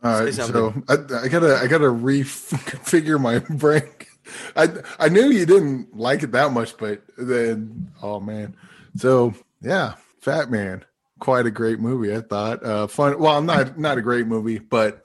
All 0.03 0.21
right. 0.21 0.33
So 0.33 0.75
I, 0.89 0.95
I, 0.95 1.29
gotta, 1.29 1.57
I 1.57 1.67
gotta 1.67 1.87
reconfigure 1.87 3.21
my 3.21 3.39
brain. 3.39 3.83
I, 4.57 4.69
I 4.99 5.09
knew 5.09 5.31
you 5.31 5.47
didn't 5.47 5.97
like 5.97 6.23
it 6.23 6.33
that 6.33 6.53
much, 6.53 6.77
but 6.77 7.03
then, 7.17 7.93
oh 8.03 8.21
man. 8.21 8.57
So 8.97 9.35
yeah, 9.61 9.95
Fat 10.21 10.51
Man, 10.51 10.85
quite 11.19 11.47
a 11.47 11.51
great 11.51 11.81
movie. 11.81 12.15
I 12.15 12.21
thought, 12.21 12.65
uh, 12.65 12.87
fun. 12.87 13.19
Well, 13.19 13.43
not, 13.43 13.79
not 13.79 13.99
a 13.99 14.03
great 14.03 14.27
movie, 14.27 14.59
but 14.59 15.05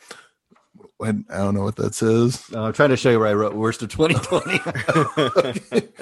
I 1.02 1.12
don't 1.30 1.56
know 1.56 1.64
what 1.64 1.78
that 1.78 1.96
says. 1.96 2.44
Uh, 2.54 2.64
I'm 2.64 2.74
trying 2.74 2.90
to 2.90 2.98
show 2.98 3.10
you 3.10 3.20
where 3.20 3.30
I 3.30 3.34
wrote 3.34 3.56
worst 3.56 3.82
of 3.82 3.90
2020. 3.90 5.88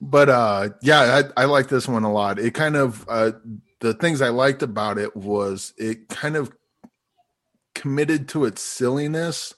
But 0.00 0.28
uh, 0.28 0.70
yeah, 0.82 1.22
I, 1.36 1.42
I 1.42 1.44
like 1.46 1.68
this 1.68 1.88
one 1.88 2.04
a 2.04 2.12
lot. 2.12 2.38
It 2.38 2.54
kind 2.54 2.76
of 2.76 3.06
uh, 3.08 3.32
the 3.80 3.94
things 3.94 4.20
I 4.20 4.28
liked 4.28 4.62
about 4.62 4.98
it 4.98 5.16
was 5.16 5.72
it 5.78 6.08
kind 6.08 6.36
of 6.36 6.52
committed 7.74 8.28
to 8.30 8.44
its 8.44 8.62
silliness 8.62 9.54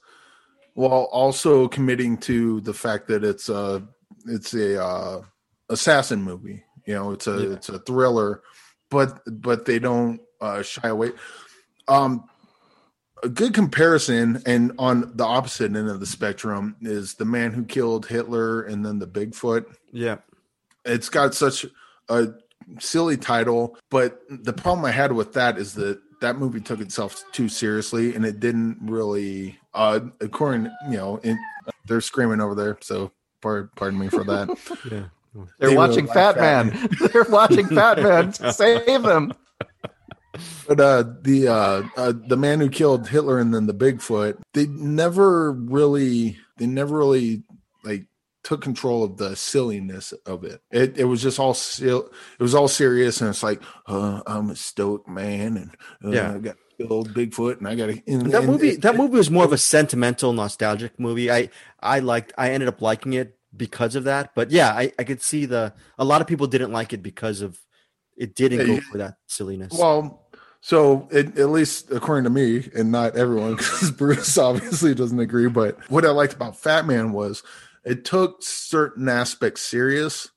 while 0.79 1.09
also 1.11 1.67
committing 1.67 2.17
to 2.17 2.61
the 2.61 2.73
fact 2.73 3.09
that 3.09 3.21
it's 3.21 3.49
a 3.49 3.85
it's 4.25 4.53
a 4.53 4.81
uh, 4.81 5.21
assassin 5.67 6.23
movie. 6.23 6.63
You 6.85 6.93
know, 6.93 7.11
it's 7.11 7.27
a 7.27 7.37
yeah. 7.37 7.53
it's 7.53 7.67
a 7.67 7.79
thriller, 7.79 8.43
but 8.89 9.19
but 9.27 9.65
they 9.65 9.77
don't 9.79 10.21
uh, 10.39 10.61
shy 10.61 10.87
away. 10.87 11.11
Um, 11.89 12.29
a 13.21 13.27
good 13.27 13.53
comparison 13.53 14.41
and 14.45 14.71
on 14.79 15.11
the 15.17 15.25
opposite 15.25 15.75
end 15.75 15.89
of 15.89 15.99
the 15.99 16.05
spectrum 16.05 16.77
is 16.79 17.15
the 17.15 17.25
man 17.25 17.51
who 17.51 17.65
killed 17.65 18.05
Hitler 18.05 18.61
and 18.61 18.85
then 18.85 18.99
the 18.99 19.07
Bigfoot. 19.07 19.65
Yeah. 19.91 20.19
It's 20.85 21.09
got 21.09 21.35
such 21.35 21.65
a 22.07 22.29
silly 22.79 23.17
title, 23.17 23.77
but 23.91 24.21
the 24.29 24.53
problem 24.53 24.85
I 24.85 24.91
had 24.91 25.11
with 25.11 25.33
that 25.33 25.57
is 25.57 25.73
that 25.73 25.99
that 26.21 26.37
movie 26.37 26.59
took 26.59 26.79
itself 26.79 27.23
too 27.31 27.49
seriously 27.49 28.15
and 28.15 28.25
it 28.25 28.39
didn't 28.39 28.77
really 28.81 29.57
uh 29.73 29.99
according 30.21 30.69
you 30.89 30.97
know 30.97 31.17
in, 31.17 31.37
they're 31.85 32.01
screaming 32.01 32.41
over 32.41 32.55
there 32.55 32.77
so 32.81 33.11
pardon, 33.41 33.69
pardon 33.75 33.99
me 33.99 34.07
for 34.07 34.23
that 34.23 34.49
yeah 34.91 35.03
they're 35.59 35.69
they 35.69 35.75
watching 35.75 36.07
fat, 36.07 36.35
fat 36.35 36.67
man. 36.67 36.67
man. 36.73 36.89
they're 37.13 37.23
watching 37.29 37.67
fat 37.67 38.01
man 38.01 38.33
save 38.53 39.03
them 39.03 39.33
but 40.67 40.79
uh, 40.79 41.03
the 41.21 41.47
uh, 41.47 41.83
uh, 41.97 42.13
the 42.27 42.37
man 42.37 42.59
who 42.59 42.69
killed 42.69 43.07
Hitler 43.07 43.39
and 43.39 43.53
then 43.53 43.65
the 43.65 43.73
Bigfoot, 43.73 44.37
they 44.53 44.67
never 44.67 45.51
really, 45.51 46.37
they 46.57 46.67
never 46.67 46.97
really 46.97 47.43
like 47.83 48.05
took 48.43 48.61
control 48.61 49.03
of 49.03 49.17
the 49.17 49.35
silliness 49.35 50.13
of 50.25 50.43
it. 50.43 50.61
It 50.71 50.97
it 50.97 51.05
was 51.05 51.21
just 51.21 51.39
all 51.39 51.55
it 51.79 52.11
was 52.39 52.55
all 52.55 52.67
serious, 52.67 53.21
and 53.21 53.29
it's 53.29 53.43
like, 53.43 53.61
uh, 53.87 54.21
I'm 54.25 54.49
a 54.49 54.55
stoic 54.55 55.07
man, 55.07 55.57
and 55.57 55.75
uh, 56.03 56.15
yeah, 56.15 56.35
I 56.35 56.37
got 56.39 56.57
old 56.89 57.13
Bigfoot, 57.13 57.57
and 57.57 57.67
I 57.67 57.75
got 57.75 57.87
to. 57.87 58.17
That 58.29 58.45
movie, 58.45 58.75
that 58.77 58.95
movie 58.95 59.17
was 59.17 59.29
more 59.29 59.45
of 59.45 59.53
a 59.53 59.57
sentimental, 59.57 60.33
nostalgic 60.33 60.99
movie. 60.99 61.31
I 61.31 61.49
I 61.79 61.99
liked, 61.99 62.33
I 62.37 62.51
ended 62.51 62.69
up 62.69 62.81
liking 62.81 63.13
it 63.13 63.37
because 63.55 63.95
of 63.95 64.05
that. 64.05 64.33
But 64.35 64.51
yeah, 64.51 64.71
I 64.71 64.93
I 64.97 65.03
could 65.03 65.21
see 65.21 65.45
the 65.45 65.73
a 65.97 66.05
lot 66.05 66.21
of 66.21 66.27
people 66.27 66.47
didn't 66.47 66.71
like 66.71 66.93
it 66.93 67.03
because 67.03 67.41
of 67.41 67.59
it 68.17 68.35
didn't 68.35 68.65
go 68.65 68.79
for 68.91 68.97
that 68.99 69.15
silliness. 69.27 69.73
Well, 69.77 70.27
so 70.61 71.07
it, 71.11 71.37
at 71.37 71.49
least 71.49 71.91
according 71.91 72.25
to 72.25 72.29
me, 72.29 72.69
and 72.75 72.91
not 72.91 73.15
everyone, 73.15 73.55
because 73.57 73.91
Bruce 73.91 74.37
obviously 74.37 74.93
doesn't 74.93 75.19
agree. 75.19 75.47
But 75.47 75.77
what 75.89 76.05
I 76.05 76.09
liked 76.09 76.33
about 76.33 76.57
Fat 76.57 76.85
Man 76.85 77.11
was 77.11 77.43
it 77.89 78.05
took 78.05 78.43
certain 78.43 79.09
aspects 79.09 79.63
serious, 79.63 80.29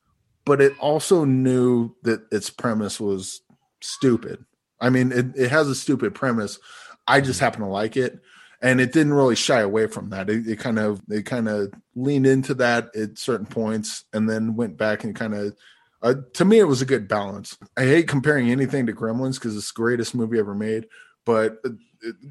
but 0.46 0.62
it 0.62 0.72
also 0.78 1.24
knew 1.26 1.94
that 2.02 2.22
its 2.32 2.48
premise 2.48 2.98
was 2.98 3.42
stupid. 3.82 4.44
I 4.80 4.88
mean, 4.88 5.12
it, 5.12 5.26
it 5.36 5.50
has 5.50 5.68
a 5.68 5.74
stupid 5.74 6.14
premise. 6.14 6.58
I 7.06 7.20
just 7.20 7.40
happen 7.40 7.60
to 7.60 7.66
like 7.66 7.96
it. 7.96 8.18
And 8.62 8.80
it 8.80 8.92
didn't 8.92 9.12
really 9.12 9.36
shy 9.36 9.60
away 9.60 9.86
from 9.86 10.10
that. 10.10 10.30
It, 10.30 10.46
it 10.46 10.58
kind 10.60 10.78
of 10.78 11.02
it 11.08 11.26
kind 11.26 11.48
of 11.48 11.74
leaned 11.96 12.26
into 12.26 12.54
that 12.54 12.94
at 12.94 13.18
certain 13.18 13.46
points, 13.46 14.04
and 14.12 14.30
then 14.30 14.54
went 14.54 14.76
back 14.76 15.02
and 15.02 15.16
kind 15.16 15.34
of 15.34 15.56
uh, 16.02 16.14
to 16.34 16.44
me, 16.44 16.58
it 16.58 16.68
was 16.68 16.80
a 16.80 16.86
good 16.86 17.08
balance. 17.08 17.58
I 17.76 17.82
hate 17.82 18.08
comparing 18.08 18.50
anything 18.50 18.86
to 18.86 18.92
Gremlins 18.92 19.34
because 19.34 19.56
it's 19.56 19.72
the 19.72 19.80
greatest 19.80 20.14
movie 20.14 20.38
ever 20.38 20.54
made, 20.54 20.86
but 21.24 21.58
uh, 21.64 21.70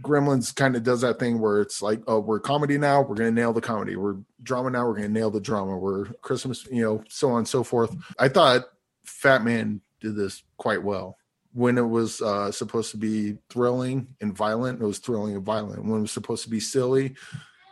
Gremlins 0.02 0.56
kind 0.56 0.76
of 0.76 0.84
does 0.84 1.02
that 1.02 1.20
thing 1.20 1.40
where 1.40 1.62
it's 1.62 1.82
like, 1.82 2.02
oh, 2.08 2.20
we're 2.20 2.40
comedy 2.40 2.78
now, 2.78 3.02
we're 3.02 3.16
gonna 3.16 3.32
nail 3.32 3.54
the 3.54 3.62
comedy. 3.62 3.96
We're 3.96 4.18
drama 4.44 4.70
now, 4.70 4.88
we're 4.88 4.96
gonna 4.96 5.10
nail 5.10 5.32
the 5.32 5.40
drama. 5.40 5.78
We're 5.78 6.06
Christmas, 6.22 6.68
you 6.72 6.84
know, 6.84 7.04
so 7.10 7.32
on 7.32 7.40
and 7.40 7.48
so 7.48 7.64
forth. 7.64 7.96
I 8.20 8.28
thought 8.28 8.66
Fat 9.06 9.44
Man 9.44 9.82
did 10.00 10.16
this 10.16 10.44
quite 10.58 10.84
well. 10.84 11.18
When 11.54 11.78
it 11.78 11.88
was 11.88 12.22
uh, 12.22 12.52
supposed 12.52 12.92
to 12.92 12.98
be 12.98 13.38
thrilling 13.50 14.16
and 14.22 14.36
violent, 14.36 14.82
it 14.82 14.86
was 14.86 15.00
thrilling 15.00 15.36
and 15.36 15.44
violent. 15.44 15.84
When 15.84 16.00
it 16.00 16.02
was 16.02 16.12
supposed 16.12 16.44
to 16.44 16.50
be 16.50 16.62
silly, 16.62 17.16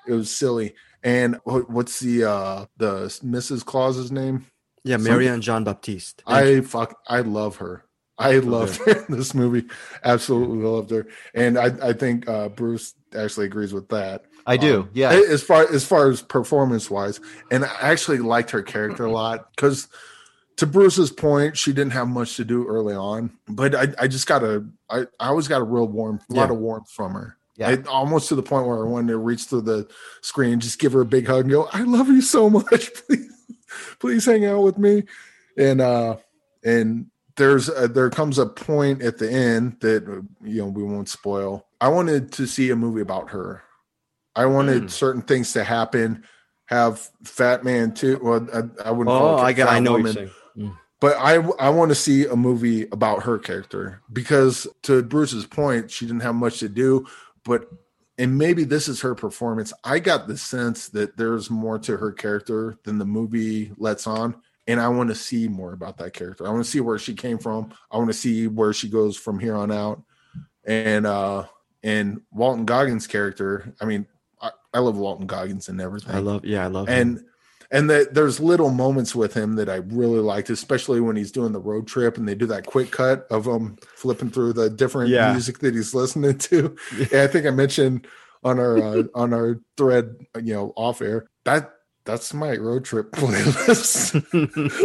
it 0.08 0.14
was 0.14 0.30
silly. 0.30 0.76
And 1.04 1.40
what's 1.46 2.00
the 2.00 2.26
uh 2.26 2.66
the 2.78 3.06
Mrs. 3.24 3.64
Claus's 3.64 4.12
name? 4.12 4.46
Yeah, 4.84 4.98
Marianne 4.98 5.42
Jean 5.42 5.64
Baptiste. 5.64 6.24
I 6.26 6.62
fuck 6.62 6.98
I 7.08 7.22
love 7.22 7.58
her. 7.58 7.86
I 8.20 8.40
loved 8.40 8.76
her 8.86 9.06
this 9.10 9.34
movie. 9.34 9.68
Absolutely 10.04 10.58
loved 10.58 10.92
her. 10.92 11.08
And 11.34 11.58
I, 11.58 11.72
I 11.82 11.94
think 11.94 12.28
uh, 12.28 12.50
Bruce 12.50 12.94
actually 13.18 13.46
agrees 13.46 13.74
with 13.74 13.88
that. 13.90 14.26
I 14.46 14.58
do. 14.58 14.82
Um, 14.82 14.90
yeah. 14.94 15.12
As 15.12 15.42
far 15.42 15.72
as 15.74 15.86
far 15.86 16.10
as 16.10 16.22
performance 16.22 16.90
wise. 16.90 17.20
And 17.50 17.64
I 17.64 17.70
actually 17.82 18.20
liked 18.20 18.52
her 18.52 18.62
character 18.62 19.06
a 19.06 19.12
lot 19.12 19.50
because 19.56 19.88
to 20.58 20.68
Bruce's 20.68 21.12
point, 21.12 21.56
she 21.56 21.72
didn't 21.72 21.94
have 21.94 22.10
much 22.10 22.36
to 22.36 22.44
do 22.44 22.68
early 22.68 22.94
on. 22.94 23.32
But 23.48 23.74
I, 23.74 23.88
I 23.98 24.08
just 24.08 24.28
got 24.28 24.44
a 24.44 24.66
I, 24.90 25.06
I 25.20 25.28
always 25.28 25.48
got 25.48 25.62
a 25.62 25.66
real 25.66 25.88
warm 25.88 26.20
a 26.30 26.34
yeah. 26.34 26.42
lot 26.42 26.52
of 26.52 26.58
warmth 26.58 26.92
from 26.92 27.14
her. 27.14 27.38
Yeah. 27.56 27.70
I, 27.70 27.90
almost 27.90 28.30
to 28.30 28.36
the 28.36 28.44
point 28.44 28.68
where 28.68 28.80
I 28.80 28.90
wanted 28.90 29.14
to 29.14 29.18
reach 29.18 29.46
through 29.46 29.62
the 29.62 29.88
screen 30.22 30.54
and 30.54 30.62
just 30.62 30.80
give 30.80 30.94
her 30.94 31.02
a 31.02 31.06
big 31.06 31.28
hug 31.28 31.42
and 31.42 31.52
go, 31.52 31.70
I 31.72 31.84
love 31.84 32.08
you 32.10 32.22
so 32.22 32.50
much. 32.50 32.92
Please 33.06 33.32
please 34.00 34.26
hang 34.26 34.46
out 34.46 34.64
with 34.64 34.78
me. 34.78 35.04
And 35.58 35.80
uh 35.80 36.18
and 36.64 37.08
there's 37.40 37.70
a, 37.70 37.88
there 37.88 38.10
comes 38.10 38.38
a 38.38 38.46
point 38.46 39.02
at 39.02 39.18
the 39.18 39.32
end 39.32 39.78
that 39.80 40.04
you 40.44 40.62
know 40.62 40.68
we 40.68 40.84
won't 40.84 41.08
spoil. 41.08 41.66
I 41.80 41.88
wanted 41.88 42.34
to 42.34 42.46
see 42.46 42.70
a 42.70 42.76
movie 42.76 43.02
about 43.02 43.32
her. 43.32 43.64
I 44.36 44.46
wanted 44.46 44.84
mm. 44.84 44.90
certain 44.92 45.22
things 45.22 45.54
to 45.54 45.64
happen. 45.64 46.26
Have 46.66 47.10
Fat 47.24 47.64
Man 47.64 47.94
too. 47.94 48.20
Well, 48.22 48.48
I, 48.54 48.90
I 48.90 48.92
wouldn't. 48.92 49.16
Oh, 49.16 49.38
I 49.38 49.54
got. 49.54 49.70
I 49.70 49.80
know 49.80 49.94
woman, 49.94 50.06
what 50.08 50.16
you're 50.16 50.28
saying. 50.28 50.70
Mm. 50.70 50.78
But 51.00 51.16
I 51.18 51.36
I 51.36 51.70
want 51.70 51.90
to 51.90 51.96
see 51.96 52.26
a 52.26 52.36
movie 52.36 52.88
about 52.92 53.24
her 53.24 53.40
character 53.40 54.02
because 54.12 54.68
to 54.84 55.02
Bruce's 55.02 55.46
point, 55.46 55.90
she 55.90 56.06
didn't 56.06 56.22
have 56.22 56.36
much 56.36 56.60
to 56.60 56.68
do, 56.68 57.08
but 57.46 57.70
and 58.18 58.38
maybe 58.38 58.66
this 58.66 58.90
is 58.90 59.00
her 59.00 59.16
performance. 59.16 59.72
I 59.86 60.00
got 60.00 60.28
the 60.28 60.38
sense 60.38 60.90
that 60.90 61.16
there's 61.16 61.50
more 61.50 61.80
to 61.80 61.96
her 61.96 62.12
character 62.12 62.78
than 62.84 62.98
the 62.98 63.06
movie 63.06 63.72
lets 63.78 64.08
on. 64.08 64.36
And 64.70 64.80
I 64.80 64.88
want 64.90 65.10
to 65.10 65.16
see 65.16 65.48
more 65.48 65.74
about 65.74 65.98
that 65.98 66.14
character. 66.14 66.46
I 66.46 66.52
want 66.52 66.64
to 66.64 66.70
see 66.70 66.80
where 66.80 67.00
she 67.00 67.16
came 67.16 67.40
from. 67.40 67.74
I 67.90 67.98
want 67.98 68.10
to 68.10 68.14
see 68.14 68.46
where 68.46 68.72
she 68.72 68.88
goes 68.88 69.18
from 69.18 69.40
here 69.40 69.56
on 69.56 69.72
out. 69.72 70.04
And 70.64 71.08
uh 71.08 71.46
and 71.82 72.22
Walton 72.32 72.66
Goggins' 72.66 73.08
character, 73.08 73.74
I 73.82 73.86
mean, 73.86 74.06
I, 74.40 74.52
I 74.72 74.80
love 74.80 74.96
Walton 74.96 75.26
Goggins 75.26 75.70
and 75.70 75.82
everything. 75.82 76.14
I 76.14 76.20
love 76.20 76.46
yeah, 76.46 76.66
I 76.66 76.68
love 76.68 76.88
and 76.88 77.18
him. 77.18 77.26
and 77.72 77.90
that 77.90 78.14
there's 78.14 78.40
little 78.40 78.70
moments 78.70 79.16
with 79.16 79.34
him 79.34 79.56
that 79.56 79.70
I 79.70 79.78
really 79.78 80.20
liked, 80.20 80.52
especially 80.52 81.02
when 81.02 81.16
he's 81.16 81.32
doing 81.32 81.52
the 81.52 81.60
road 81.60 81.88
trip 81.88 82.18
and 82.18 82.28
they 82.28 82.36
do 82.36 82.46
that 82.46 82.68
quick 82.68 82.92
cut 82.92 83.26
of 83.32 83.48
him 83.48 83.76
flipping 83.96 84.30
through 84.30 84.54
the 84.54 84.70
different 84.70 85.10
yeah. 85.10 85.32
music 85.32 85.58
that 85.60 85.74
he's 85.74 85.96
listening 85.96 86.38
to. 86.38 86.76
Yeah. 87.12 87.24
I 87.24 87.28
think 87.28 87.48
I 87.48 87.52
mentioned 87.52 88.06
on 88.44 88.60
our 88.60 88.78
uh, 88.78 89.04
on 89.16 89.34
our 89.34 89.60
thread, 89.78 90.16
you 90.40 90.54
know, 90.54 90.74
off 90.76 91.02
air 91.02 91.28
that 91.46 91.72
that's 92.06 92.34
my 92.34 92.56
road 92.56 92.86
trip 92.86 93.12
playlist. 93.14 94.14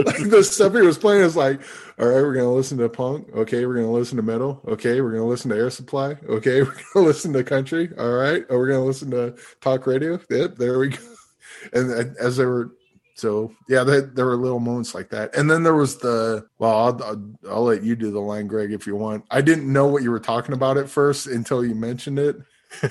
like 0.05 0.31
the 0.31 0.45
stuff 0.45 0.75
he 0.75 0.83
was 0.83 0.99
playing 0.99 1.23
is 1.23 1.37
like, 1.37 1.61
all 1.99 2.07
right, 2.07 2.23
we're 2.23 2.35
gonna 2.35 2.53
listen 2.53 2.79
to 2.79 2.89
punk. 2.89 3.29
Okay, 3.35 3.67
we're 3.67 3.77
gonna 3.77 3.91
listen 3.91 4.17
to 4.17 4.23
metal. 4.23 4.61
Okay, 4.67 5.01
we're 5.01 5.13
gonna 5.13 5.27
listen 5.27 5.51
to 5.51 5.57
Air 5.57 5.71
Supply. 5.71 6.17
Okay, 6.29 6.63
we're 6.65 6.77
gonna 6.93 7.07
listen 7.07 7.33
to 7.33 7.45
country. 7.45 7.91
All 7.99 8.13
right, 8.13 8.45
oh, 8.51 8.57
we're 8.59 8.69
gonna 8.69 8.85
listen 8.85 9.11
to 9.13 9.35
talk 9.61 9.87
radio. 9.87 10.21
Yep, 10.31 10.57
there 10.57 10.79
we 10.79 10.89
go. 10.89 10.99
And 11.73 12.15
as 12.19 12.37
they 12.37 12.45
were, 12.45 12.73
so 13.15 13.51
yeah, 13.71 13.85
they, 13.85 14.01
there 14.01 14.27
were 14.27 14.37
little 14.37 14.61
moments 14.61 14.95
like 14.95 15.09
that. 15.11 15.35
And 15.35 15.51
then 15.51 15.63
there 15.63 15.75
was 15.75 15.97
the 15.97 16.47
well, 16.59 16.77
I'll, 16.77 17.03
I'll, 17.03 17.31
I'll 17.49 17.63
let 17.63 17.83
you 17.83 17.97
do 17.97 18.11
the 18.11 18.21
line, 18.21 18.49
Greg, 18.49 18.71
if 18.71 18.87
you 18.87 18.97
want. 18.97 19.25
I 19.31 19.41
didn't 19.41 19.73
know 19.73 19.87
what 19.87 20.03
you 20.03 20.11
were 20.11 20.21
talking 20.21 20.53
about 20.53 20.77
at 20.77 20.91
first 20.91 21.27
until 21.27 21.65
you 21.65 21.75
mentioned 21.75 22.19
it, 22.19 22.37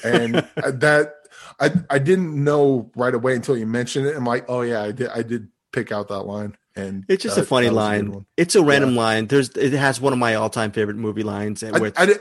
and 0.04 0.36
that 0.56 1.14
I 1.60 1.72
I 1.90 2.00
didn't 2.00 2.44
know 2.44 2.92
right 2.96 3.14
away 3.14 3.36
until 3.36 3.58
you 3.58 3.66
mentioned 3.66 4.08
it. 4.08 4.16
I'm 4.16 4.26
like, 4.26 4.46
oh 4.50 4.62
yeah, 4.62 4.82
I 4.82 4.92
did 4.92 5.10
I 5.10 5.24
did 5.24 5.50
pick 5.72 5.92
out 5.92 6.08
that 6.10 6.24
line. 6.24 6.56
And 6.76 7.06
it's 7.08 7.22
just 7.22 7.38
uh, 7.38 7.42
a 7.42 7.46
funny 7.46 7.70
line. 7.70 8.14
A 8.14 8.26
it's 8.36 8.56
a 8.56 8.64
random 8.64 8.96
yeah. 8.96 9.02
line. 9.02 9.28
There's 9.28 9.50
it 9.50 9.74
has 9.74 10.02
one 10.02 10.14
of 10.14 10.20
my 10.20 10.36
all 10.36 10.50
time 10.50 10.72
favorite 10.72 10.98
movie 10.98 11.24
lines. 11.24 11.64
I, 11.64 11.78
which, 11.78 11.94
I, 11.98 12.16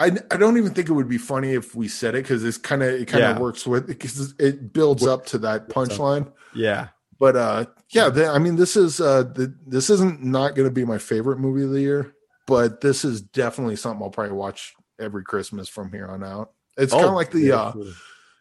I, 0.00 0.12
I 0.30 0.36
don't 0.36 0.56
even 0.56 0.74
think 0.74 0.88
it 0.88 0.92
would 0.92 1.08
be 1.08 1.18
funny 1.18 1.54
if 1.54 1.74
we 1.74 1.88
said 1.88 2.14
it 2.14 2.22
because 2.22 2.44
it's 2.44 2.56
kind 2.56 2.82
of 2.82 2.88
it 2.88 3.06
kind 3.06 3.24
of 3.24 3.36
yeah. 3.36 3.40
works 3.40 3.66
with 3.66 3.86
because 3.86 4.34
it 4.38 4.72
builds 4.72 5.06
up 5.06 5.26
to 5.26 5.38
that 5.38 5.68
punchline. 5.68 6.32
Yeah, 6.54 6.88
but 7.18 7.36
uh, 7.36 7.66
yeah, 7.90 8.08
the, 8.08 8.28
I 8.28 8.38
mean, 8.38 8.56
this 8.56 8.76
is 8.76 9.00
uh, 9.00 9.24
the, 9.24 9.54
this 9.66 9.90
isn't 9.90 10.22
not 10.22 10.54
going 10.54 10.68
to 10.68 10.74
be 10.74 10.84
my 10.84 10.98
favorite 10.98 11.38
movie 11.38 11.64
of 11.64 11.70
the 11.70 11.80
year, 11.80 12.14
but 12.46 12.80
this 12.80 13.04
is 13.04 13.20
definitely 13.20 13.76
something 13.76 14.02
I'll 14.02 14.10
probably 14.10 14.34
watch 14.34 14.74
every 15.00 15.24
Christmas 15.24 15.68
from 15.68 15.92
here 15.92 16.06
on 16.06 16.22
out. 16.22 16.52
It's 16.76 16.92
oh, 16.92 16.96
kind 16.96 17.08
of 17.08 17.14
like 17.14 17.32
the 17.32 17.40
yeah, 17.40 17.56
uh, 17.56 17.84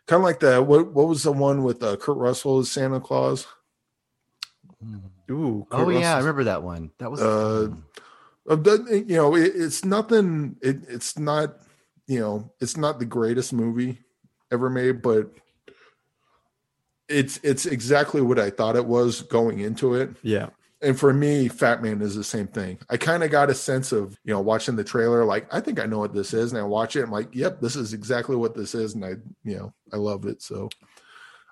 kind 0.08 0.22
of 0.22 0.24
like 0.24 0.40
the 0.40 0.62
what 0.62 0.94
what 0.94 1.08
was 1.08 1.24
the 1.24 1.32
one 1.32 1.64
with 1.64 1.84
uh, 1.84 1.96
Kurt 1.98 2.18
Russell 2.18 2.60
as 2.60 2.72
Santa 2.72 3.00
Claus? 3.00 3.46
Ooh, 5.30 5.68
Kurt 5.70 5.88
oh 5.88 5.90
yeah, 5.90 6.16
I 6.16 6.20
remember 6.20 6.46
that 6.46 6.64
one. 6.64 6.92
That 6.98 7.12
was 7.12 7.22
uh, 7.22 7.70
you 8.50 9.16
know, 9.16 9.36
it, 9.36 9.52
it's 9.56 9.86
nothing. 9.86 10.56
It, 10.62 10.78
it's 10.88 11.20
not 11.20 11.58
you 12.08 12.20
know, 12.20 12.52
it's 12.60 12.78
not 12.78 13.00
the 13.00 13.06
greatest 13.06 13.54
movie 13.54 14.00
ever 14.52 14.70
made, 14.70 15.02
but 15.02 15.32
it's 17.10 17.40
it's 17.44 17.66
exactly 17.66 18.22
what 18.22 18.40
I 18.40 18.50
thought 18.50 18.76
it 18.76 18.86
was 18.86 19.22
going 19.22 19.60
into 19.60 19.94
it. 19.96 20.12
Yeah 20.24 20.50
and 20.82 21.00
for 21.00 21.14
me, 21.14 21.50
Fatman 21.50 22.02
is 22.02 22.16
the 22.16 22.24
same 22.24 22.48
thing. 22.48 22.78
I 22.90 22.98
kind 22.98 23.24
of 23.24 23.32
got 23.32 23.50
a 23.50 23.56
sense 23.56 23.92
of, 23.92 24.18
you 24.24 24.34
know, 24.34 24.42
watching 24.42 24.76
the 24.76 24.84
trailer, 24.84 25.26
like, 25.26 25.52
I 25.54 25.60
think 25.60 25.80
I 25.80 25.86
know 25.86 26.00
what 26.00 26.14
this 26.14 26.34
is. 26.34 26.52
And 26.52 26.62
I 26.62 26.64
watch 26.64 26.96
it, 26.96 27.04
I'm 27.04 27.12
like, 27.12 27.34
yep, 27.34 27.60
this 27.60 27.76
is 27.76 27.94
exactly 27.94 28.36
what 28.36 28.56
this 28.56 28.76
is. 28.76 28.94
And 28.94 29.04
I, 29.04 29.16
you 29.44 29.58
know, 29.58 29.74
I 29.92 29.98
love 29.98 30.26
it. 30.26 30.42
So 30.42 30.70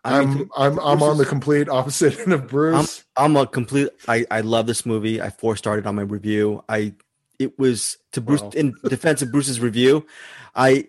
I'm 0.04 0.32
I 0.32 0.36
mean, 0.36 0.50
I'm 0.56 0.80
I'm 0.80 1.04
on 1.04 1.18
the 1.18 1.26
complete 1.26 1.68
opposite 1.68 2.20
end 2.22 2.34
of 2.34 2.48
Bruce. 2.48 3.04
I'm, 3.18 3.26
I'm 3.26 3.38
a 3.38 3.48
complete 3.48 3.90
I, 4.08 4.26
I 4.30 4.42
love 4.42 4.68
this 4.68 4.86
movie. 4.86 5.20
I 5.20 5.32
four 5.32 5.56
started 5.56 5.88
on 5.88 5.96
my 5.96 6.04
review. 6.04 6.64
I 6.70 6.94
it 7.40 7.58
was 7.58 7.98
to 8.12 8.22
Bruce 8.22 8.42
wow. 8.42 8.52
in 8.54 8.74
defense 8.88 9.22
of 9.24 9.32
Bruce's 9.32 9.60
review, 9.60 10.06
I 10.56 10.88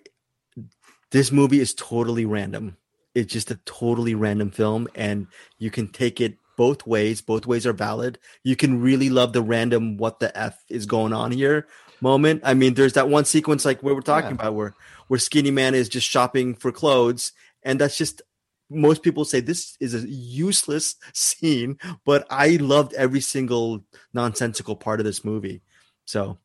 this 1.11 1.33
movie 1.33 1.61
is 1.61 1.73
totally 1.75 2.27
random. 2.27 2.77
It's 3.15 3.33
just 3.33 3.51
a 3.51 3.57
totally 3.65 4.15
random 4.15 4.51
film, 4.51 4.89
and 4.95 5.27
you 5.59 5.71
can 5.71 5.89
take 5.89 6.21
it 6.21 6.37
both 6.57 6.87
ways. 6.87 7.21
Both 7.21 7.47
ways 7.47 7.67
are 7.67 7.73
valid. 7.73 8.19
You 8.43 8.57
can 8.57 8.81
really 8.81 9.11
love 9.11 9.33
the 9.33 9.43
random 9.43 9.97
"what 9.97 10.21
the 10.21 10.37
f 10.37 10.65
is 10.69 10.87
going 10.87 11.13
on 11.13 11.33
here" 11.33 11.67
moment. 12.01 12.43
I 12.45 12.55
mean, 12.55 12.75
there's 12.75 12.95
that 12.95 13.09
one 13.09 13.25
sequence 13.25 13.65
like 13.65 13.83
where 13.83 13.95
we're 13.95 14.01
talking 14.01 14.31
yeah. 14.31 14.35
about 14.35 14.55
where 14.55 14.75
where 15.09 15.19
Skinny 15.19 15.51
Man 15.51 15.75
is 15.75 15.89
just 15.89 16.09
shopping 16.09 16.55
for 16.55 16.73
clothes, 16.73 17.33
and 17.63 17.81
that's 17.81 17.97
just 17.97 18.23
most 18.69 19.03
people 19.03 19.25
say 19.25 19.41
this 19.41 19.77
is 19.81 19.95
a 19.95 20.09
useless 20.09 20.97
scene, 21.13 21.79
but 22.05 22.27
I 22.31 22.57
loved 22.57 22.95
every 22.95 23.21
single 23.21 23.85
nonsensical 24.13 24.77
part 24.77 25.01
of 25.01 25.07
this 25.07 25.25
movie. 25.25 25.63
So 26.05 26.39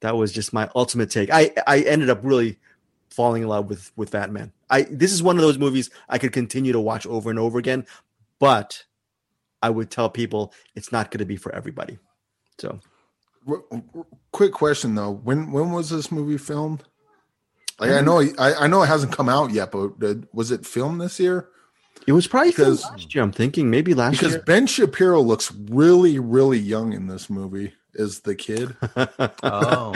that 0.00 0.16
was 0.16 0.32
just 0.32 0.52
my 0.52 0.68
ultimate 0.74 1.10
take. 1.10 1.30
I 1.32 1.52
I 1.66 1.80
ended 1.80 2.10
up 2.10 2.20
really 2.22 2.58
falling 3.10 3.42
in 3.42 3.48
love 3.48 3.68
with 3.68 3.90
with 3.96 4.10
Fatman. 4.10 4.52
I 4.70 4.82
this 4.82 5.12
is 5.12 5.22
one 5.22 5.36
of 5.36 5.42
those 5.42 5.58
movies 5.58 5.90
I 6.08 6.18
could 6.18 6.32
continue 6.32 6.72
to 6.72 6.80
watch 6.80 7.06
over 7.06 7.30
and 7.30 7.38
over 7.38 7.58
again, 7.58 7.86
but 8.38 8.84
I 9.62 9.70
would 9.70 9.90
tell 9.90 10.08
people 10.08 10.52
it's 10.74 10.92
not 10.92 11.10
going 11.10 11.18
to 11.18 11.26
be 11.26 11.36
for 11.36 11.54
everybody. 11.54 11.98
So, 12.58 12.80
quick 14.32 14.52
question 14.52 14.94
though: 14.94 15.12
when 15.12 15.52
when 15.52 15.72
was 15.72 15.90
this 15.90 16.10
movie 16.12 16.38
filmed? 16.38 16.84
Like, 17.78 17.90
I 17.90 17.98
um, 17.98 18.04
know 18.04 18.20
I, 18.38 18.54
I 18.54 18.66
know 18.66 18.82
it 18.82 18.86
hasn't 18.86 19.12
come 19.12 19.28
out 19.28 19.52
yet, 19.52 19.70
but 19.70 19.98
was 20.34 20.50
it 20.50 20.66
filmed 20.66 21.00
this 21.00 21.20
year? 21.20 21.48
It 22.06 22.12
was 22.12 22.26
probably 22.26 22.50
because, 22.50 22.84
last 22.84 23.14
year. 23.14 23.22
I'm 23.22 23.32
thinking 23.32 23.70
maybe 23.70 23.94
last 23.94 24.12
because 24.12 24.32
year. 24.32 24.38
Because 24.38 24.46
Ben 24.46 24.66
Shapiro 24.66 25.20
looks 25.20 25.52
really, 25.52 26.18
really 26.18 26.58
young 26.58 26.92
in 26.92 27.06
this 27.06 27.28
movie 27.28 27.74
is 27.94 28.20
the 28.20 28.34
kid. 28.34 28.76
oh, 29.42 29.92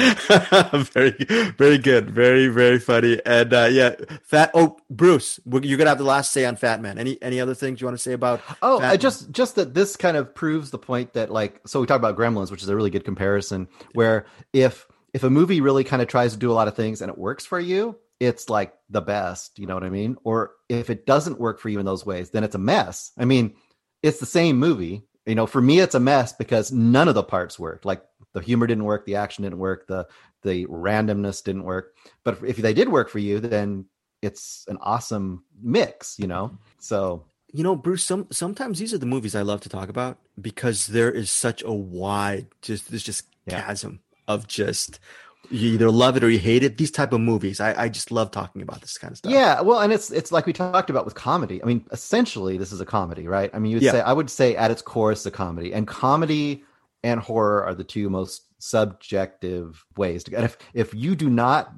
very, 0.93 1.13
very 1.57 1.79
good, 1.79 2.11
very, 2.11 2.49
very 2.49 2.79
funny, 2.79 3.21
and 3.25 3.53
uh, 3.53 3.69
yeah, 3.71 3.95
fat. 4.23 4.51
Oh, 4.55 4.77
Bruce, 4.91 5.39
you're 5.47 5.79
gonna 5.79 5.91
have 5.91 5.99
the 5.99 6.05
last 6.05 6.33
say 6.33 6.45
on 6.45 6.57
Fatman. 6.57 6.99
Any 6.99 7.21
any 7.23 7.41
other 7.41 7.55
things 7.55 7.81
you 7.81 7.87
want 7.87 7.97
to 7.97 8.03
say 8.03 8.13
about? 8.13 8.41
Oh, 8.63 8.81
I 8.81 8.97
just 8.97 9.31
just 9.31 9.57
that 9.57 9.75
this 9.75 9.97
kind 9.97 10.17
of 10.17 10.35
proves 10.35 10.71
the 10.71 10.79
point 10.79 11.13
that 11.15 11.31
like 11.31 11.61
so 11.67 11.81
we 11.81 11.87
talked 11.87 12.01
about 12.01 12.17
Gremlins, 12.17 12.51
which 12.51 12.63
is 12.63 12.69
a 12.69 12.77
really 12.77 12.91
good 12.91 13.05
comparison. 13.05 13.69
Where 13.93 14.27
if 14.53 14.87
if 15.13 15.23
a 15.23 15.31
movie 15.31 15.61
really 15.61 15.85
kind 15.85 16.03
of 16.03 16.09
tries 16.09 16.33
to 16.33 16.39
do 16.39 16.51
a 16.51 16.55
lot 16.55 16.69
of 16.69 16.75
things 16.75 17.03
and 17.03 17.11
it 17.11 17.19
works 17.19 17.45
for 17.45 17.61
you, 17.61 17.99
it's 18.21 18.49
like 18.49 18.75
the 18.89 19.01
best. 19.01 19.59
You 19.59 19.67
know 19.67 19.75
what 19.75 19.85
I 19.85 19.91
mean? 19.91 20.17
Or 20.25 20.53
if 20.69 20.91
it 20.91 21.07
doesn't 21.07 21.41
work 21.41 21.61
for 21.61 21.69
you 21.69 21.79
in 21.79 21.87
those 21.87 22.07
ways, 22.07 22.31
then 22.31 22.45
it's 22.45 22.55
a 22.55 22.59
mess. 22.59 23.13
I 23.19 23.25
mean, 23.25 23.55
it's 24.03 24.21
the 24.21 24.27
same 24.27 24.59
movie 24.59 25.05
you 25.27 25.35
know 25.35 25.47
for 25.47 25.61
me 25.61 25.81
it's 25.81 25.95
a 25.95 26.01
mess 26.01 26.33
because 26.33 26.73
none 26.73 27.09
of 27.09 27.15
the 27.15 27.23
parts 27.23 27.59
worked. 27.59 27.85
Like 27.85 28.03
the 28.33 28.41
humor 28.41 28.67
didn't 28.67 28.85
work 28.85 29.05
the 29.07 29.17
action 29.17 29.45
didn't 29.45 29.59
work 29.59 29.87
the 29.87 30.07
the 30.43 30.67
randomness 30.67 31.43
didn't 31.43 31.65
work. 31.65 31.95
But 32.25 32.39
if 32.45 32.57
they 32.57 32.75
did 32.75 32.89
work 32.89 33.09
for 33.09 33.19
you 33.19 33.41
then 33.41 33.87
it's 34.21 34.65
an 34.69 34.79
awesome 34.81 35.45
mix 35.61 36.19
you 36.19 36.27
know? 36.27 36.59
So 36.79 37.25
you 37.53 37.63
know 37.63 37.77
bruce 37.77 38.03
some 38.03 38.27
sometimes 38.31 38.79
these 38.79 38.95
are 38.95 38.99
the 38.99 39.07
movies 39.07 39.35
i 39.35 39.43
love 39.43 39.61
to 39.61 39.69
talk 39.69 39.91
about 39.91 40.19
because 40.41 40.87
there 40.87 41.11
is 41.11 41.31
such 41.31 41.63
a 41.63 41.73
wide 41.73 42.47
just 42.63 42.89
there's 42.89 43.03
just 43.03 43.27
chasm 43.49 44.01
of 44.27 44.49
just 44.49 44.99
you 45.51 45.73
either 45.73 45.91
love 45.91 46.17
it 46.17 46.25
or 46.25 46.31
you 46.31 46.39
hate 46.39 46.63
it. 46.63 46.79
These 46.79 46.91
type 46.91 47.13
of 47.13 47.21
movies, 47.21 47.61
I, 47.61 47.85
I 47.85 47.89
just 47.89 48.11
love 48.11 48.31
talking 48.31 48.63
about 48.63 48.81
this 48.81 48.97
kind 48.97 49.11
of 49.11 49.19
stuff. 49.19 49.33
Yeah, 49.33 49.61
well, 49.61 49.81
and 49.81 49.93
it's 49.93 50.11
it's 50.11 50.33
like 50.33 50.47
we 50.47 50.53
talked 50.53 50.91
about 50.91 51.05
with 51.05 51.15
comedy. 51.15 51.63
I 51.63 51.67
mean, 51.67 51.85
essentially, 51.91 52.57
this 52.57 52.73
is 52.73 52.81
a 52.81 52.87
comedy, 52.87 53.27
right? 53.27 53.51
I 53.53 53.59
mean, 53.59 53.73
you 53.73 53.77
would 53.77 53.83
yeah. 53.83 53.93
say 53.93 54.01
I 54.01 54.13
would 54.13 54.31
say 54.31 54.57
at 54.57 54.71
its 54.71 54.83
core, 54.83 55.13
it's 55.13 55.27
a 55.27 55.31
comedy, 55.31 55.75
and 55.75 55.87
comedy 55.87 56.65
and 57.03 57.21
horror 57.21 57.65
are 57.65 57.75
the 57.75 57.85
two 57.85 58.09
most 58.09 58.45
subjective 58.59 59.85
ways 59.97 60.25
to. 60.25 60.31
get. 60.31 60.45
if 60.45 60.59
if 60.75 60.95
you 60.95 61.17
do 61.17 61.29
not 61.29 61.73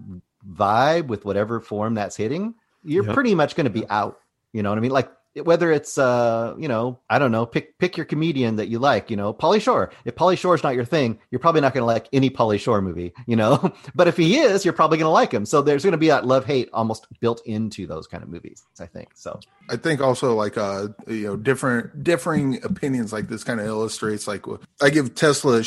vibe 0.49 1.07
with 1.07 1.25
whatever 1.25 1.61
form 1.61 1.95
that's 1.95 2.17
hitting, 2.17 2.55
you're 2.85 3.05
yep. 3.05 3.15
pretty 3.15 3.35
much 3.35 3.57
going 3.57 3.65
to 3.65 3.71
be 3.71 3.89
out. 3.89 4.21
You 4.53 4.63
know 4.63 4.69
what 4.69 4.79
I 4.79 4.83
mean? 4.83 4.93
Like 4.93 5.11
whether 5.43 5.73
it's 5.73 5.99
uh 5.99 6.55
you 6.59 6.69
know 6.69 6.99
i 7.11 7.19
don't 7.19 7.33
know 7.33 7.45
pick 7.45 7.77
pick 7.79 7.97
your 7.97 8.07
comedian 8.07 8.57
that 8.57 8.69
you 8.69 8.79
like 8.79 9.11
you 9.11 9.17
know 9.17 9.35
pauly 9.35 9.61
shore. 9.61 9.91
If 10.05 10.15
pauly 10.15 10.39
shore's 10.39 10.63
not 10.63 10.75
your 10.75 10.85
thing 10.85 11.19
you're 11.31 11.41
probably 11.41 11.61
not 11.61 11.75
going 11.75 11.83
to 11.83 11.87
like 11.87 12.09
any 12.13 12.31
pauly 12.31 12.61
shore 12.61 12.81
movie 12.81 13.13
you 13.27 13.37
know? 13.37 13.73
But 13.95 14.09
if 14.09 14.17
he 14.17 14.39
is 14.39 14.65
you're 14.65 14.75
probably 14.75 14.99
going 14.99 15.07
to 15.07 15.11
like 15.11 15.33
him. 15.33 15.47
So 15.47 15.63
there's 15.63 15.83
going 15.83 15.93
to 15.93 15.99
be 15.99 16.09
that 16.09 16.27
love 16.27 16.45
hate 16.45 16.69
almost 16.73 17.07
built 17.21 17.43
into 17.47 17.87
those 17.87 18.07
kind 18.07 18.23
of 18.23 18.29
movies 18.29 18.65
i 18.81 18.87
think 18.87 19.11
so. 19.15 19.39
I 19.69 19.77
think 19.77 20.01
also 20.01 20.35
like 20.35 20.57
uh 20.57 20.89
you 21.07 21.27
know 21.27 21.37
different 21.37 22.05
differing 22.05 22.63
opinions 22.65 23.13
like 23.13 23.29
this 23.29 23.45
kind 23.45 23.61
of 23.61 23.67
illustrates 23.67 24.27
like 24.29 24.45
i 24.83 24.91
give 24.91 25.15
tesla 25.15 25.63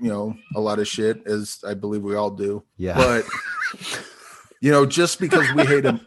you 0.00 0.08
know 0.08 0.34
a 0.54 0.60
lot 0.60 0.78
of 0.78 0.88
shit 0.88 1.26
as 1.26 1.58
i 1.66 1.74
believe 1.74 2.02
we 2.02 2.14
all 2.14 2.30
do. 2.30 2.62
Yeah. 2.76 2.96
But 2.96 3.24
you 4.60 4.70
know 4.70 4.86
just 4.86 5.20
because 5.20 5.46
we 5.54 5.64
hate 5.64 5.84
him 5.84 6.00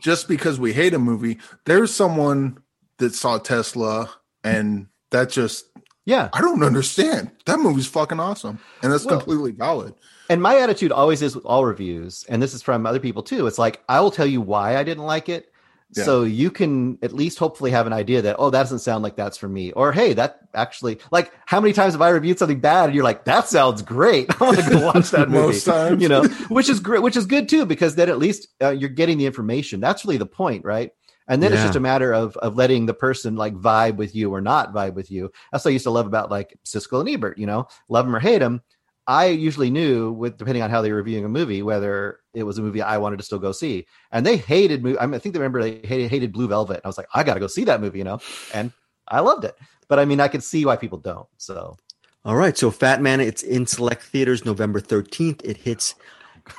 just 0.00 0.28
because 0.28 0.58
we 0.58 0.72
hate 0.72 0.94
a 0.94 0.98
movie, 0.98 1.38
there's 1.64 1.92
someone 1.92 2.58
that 2.98 3.14
saw 3.14 3.38
Tesla 3.38 4.10
and 4.42 4.86
that 5.10 5.30
just 5.30 5.66
yeah. 6.04 6.28
I 6.32 6.40
don't 6.40 6.62
understand. 6.62 7.32
That 7.46 7.58
movie's 7.58 7.88
fucking 7.88 8.20
awesome. 8.20 8.60
And 8.82 8.92
that's 8.92 9.04
well, 9.04 9.18
completely 9.18 9.50
valid. 9.50 9.94
And 10.30 10.40
my 10.40 10.56
attitude 10.58 10.92
always 10.92 11.20
is 11.20 11.34
with 11.34 11.44
all 11.44 11.64
reviews, 11.64 12.24
and 12.28 12.42
this 12.42 12.54
is 12.54 12.62
from 12.62 12.86
other 12.86 13.00
people 13.00 13.22
too. 13.22 13.46
It's 13.46 13.58
like 13.58 13.82
I 13.88 14.00
will 14.00 14.10
tell 14.10 14.26
you 14.26 14.40
why 14.40 14.76
I 14.76 14.84
didn't 14.84 15.04
like 15.04 15.28
it, 15.28 15.52
yeah. 15.94 16.04
So 16.04 16.24
you 16.24 16.50
can 16.50 16.98
at 17.02 17.12
least 17.12 17.38
hopefully 17.38 17.70
have 17.70 17.86
an 17.86 17.92
idea 17.92 18.20
that, 18.22 18.36
oh, 18.38 18.50
that 18.50 18.62
doesn't 18.62 18.80
sound 18.80 19.04
like 19.04 19.14
that's 19.14 19.36
for 19.38 19.48
me. 19.48 19.72
Or, 19.72 19.92
hey, 19.92 20.14
that 20.14 20.40
actually, 20.54 20.98
like, 21.12 21.32
how 21.46 21.60
many 21.60 21.72
times 21.72 21.94
have 21.94 22.02
I 22.02 22.08
reviewed 22.08 22.38
something 22.38 22.60
bad 22.60 22.86
and 22.86 22.94
you're 22.94 23.04
like, 23.04 23.24
that 23.26 23.48
sounds 23.48 23.82
great. 23.82 24.28
I 24.40 24.44
want 24.44 24.58
to 24.58 24.70
go 24.70 24.84
watch 24.84 25.10
that 25.10 25.28
movie. 25.30 25.46
Most 25.46 25.64
times. 25.64 26.02
You 26.02 26.08
know, 26.08 26.24
which 26.48 26.68
is 26.68 26.80
great, 26.80 27.02
which 27.02 27.16
is 27.16 27.26
good 27.26 27.48
too, 27.48 27.66
because 27.66 27.94
then 27.94 28.08
at 28.08 28.18
least 28.18 28.48
uh, 28.60 28.70
you're 28.70 28.90
getting 28.90 29.16
the 29.16 29.26
information. 29.26 29.80
That's 29.80 30.04
really 30.04 30.16
the 30.16 30.26
point, 30.26 30.64
right? 30.64 30.90
And 31.28 31.42
then 31.42 31.50
yeah. 31.50 31.56
it's 31.56 31.64
just 31.64 31.76
a 31.76 31.80
matter 31.80 32.12
of 32.12 32.36
of 32.36 32.54
letting 32.54 32.86
the 32.86 32.94
person 32.94 33.34
like 33.34 33.54
vibe 33.54 33.96
with 33.96 34.14
you 34.14 34.32
or 34.32 34.40
not 34.40 34.72
vibe 34.72 34.94
with 34.94 35.10
you. 35.10 35.32
That's 35.50 35.64
what 35.64 35.70
I 35.70 35.72
used 35.72 35.84
to 35.84 35.90
love 35.90 36.06
about 36.06 36.30
like 36.30 36.56
Siskel 36.64 37.00
and 37.00 37.08
Ebert, 37.08 37.36
you 37.38 37.46
know, 37.46 37.66
love 37.88 38.06
them 38.06 38.14
or 38.14 38.20
hate 38.20 38.38
them. 38.38 38.62
I 39.06 39.26
usually 39.26 39.70
knew 39.70 40.12
with 40.12 40.36
depending 40.36 40.62
on 40.62 40.70
how 40.70 40.82
they 40.82 40.90
were 40.90 40.96
reviewing 40.96 41.24
a 41.24 41.28
movie 41.28 41.62
whether 41.62 42.20
it 42.34 42.42
was 42.42 42.58
a 42.58 42.62
movie 42.62 42.82
I 42.82 42.98
wanted 42.98 43.18
to 43.18 43.22
still 43.22 43.38
go 43.38 43.52
see. 43.52 43.86
And 44.10 44.26
they 44.26 44.36
hated 44.36 44.80
I, 44.98 45.06
mean, 45.06 45.14
I 45.14 45.18
think 45.18 45.32
they 45.32 45.38
remember 45.38 45.62
they 45.62 45.86
hated, 45.86 46.10
hated 46.10 46.32
Blue 46.32 46.48
Velvet. 46.48 46.80
I 46.84 46.88
was 46.88 46.98
like, 46.98 47.08
I 47.14 47.22
got 47.22 47.34
to 47.34 47.40
go 47.40 47.46
see 47.46 47.64
that 47.64 47.80
movie, 47.80 47.98
you 47.98 48.04
know, 48.04 48.20
and 48.52 48.72
I 49.08 49.20
loved 49.20 49.44
it. 49.44 49.56
But 49.88 49.98
I 49.98 50.04
mean, 50.04 50.20
I 50.20 50.28
could 50.28 50.42
see 50.42 50.64
why 50.64 50.76
people 50.76 50.98
don't. 50.98 51.28
So, 51.36 51.76
all 52.24 52.34
right. 52.34 52.58
So, 52.58 52.72
Fat 52.72 53.00
Man, 53.00 53.20
it's 53.20 53.42
in 53.42 53.66
select 53.66 54.02
theaters 54.02 54.44
November 54.44 54.80
thirteenth. 54.80 55.42
It 55.44 55.58
hits. 55.58 55.94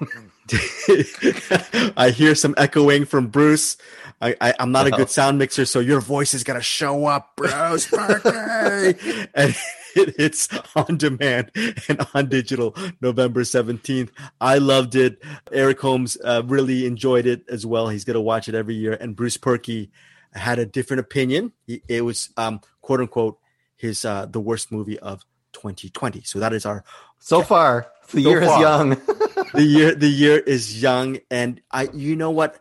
Oh, 0.02 0.08
I 1.98 2.12
hear 2.16 2.36
some 2.36 2.54
echoing 2.58 3.06
from 3.06 3.28
Bruce. 3.28 3.78
I, 4.22 4.36
I 4.42 4.54
am 4.60 4.72
not 4.72 4.88
a 4.88 4.92
good 4.92 5.10
sound 5.10 5.38
mixer, 5.38 5.66
so 5.66 5.80
your 5.80 6.02
voice 6.02 6.34
is 6.34 6.44
gonna 6.44 6.62
show 6.62 7.06
up, 7.06 7.36
Bruce. 7.36 7.88
Purkey. 7.88 9.28
And 9.36 9.56
it 9.96 10.16
hits 10.18 10.50
on 10.76 10.98
demand 10.98 11.52
and 11.88 12.06
on 12.14 12.30
digital 12.30 12.76
November 13.02 13.42
17th. 13.42 14.10
I 14.40 14.60
loved 14.60 14.96
it. 14.96 15.22
Eric 15.52 15.80
Holmes 15.80 16.18
uh, 16.24 16.44
really 16.46 16.86
enjoyed 16.86 17.26
it 17.26 17.44
as 17.50 17.66
well. 17.66 17.90
He's 17.90 18.06
going 18.06 18.16
to 18.16 18.22
watch 18.22 18.48
it 18.48 18.56
every 18.56 18.76
year. 18.76 18.94
And 18.94 19.16
Bruce 19.16 19.38
Purkey 19.38 19.90
had 20.34 20.60
a 20.60 20.66
different 20.66 21.00
opinion. 21.02 21.52
He, 21.66 21.82
it 21.88 22.02
was, 22.02 22.30
um, 22.38 22.62
quote 22.82 23.00
unquote, 23.00 23.40
his 23.76 24.06
uh, 24.06 24.26
the 24.26 24.40
worst 24.40 24.72
movie 24.72 25.00
of 25.00 25.24
2020. 25.54 26.22
So 26.24 26.40
that 26.40 26.54
is 26.54 26.66
our 26.66 26.84
so 27.20 27.42
far. 27.42 27.88
The 28.12 28.24
so 28.24 28.30
year 28.30 28.42
far. 28.44 28.56
is 28.56 28.62
young. 28.62 29.02
the 29.54 29.64
year 29.64 29.96
the 29.96 30.08
year 30.08 30.38
is 30.40 30.82
young, 30.82 31.20
and 31.30 31.62
I 31.72 31.90
you 31.94 32.16
know 32.16 32.32
what 32.32 32.60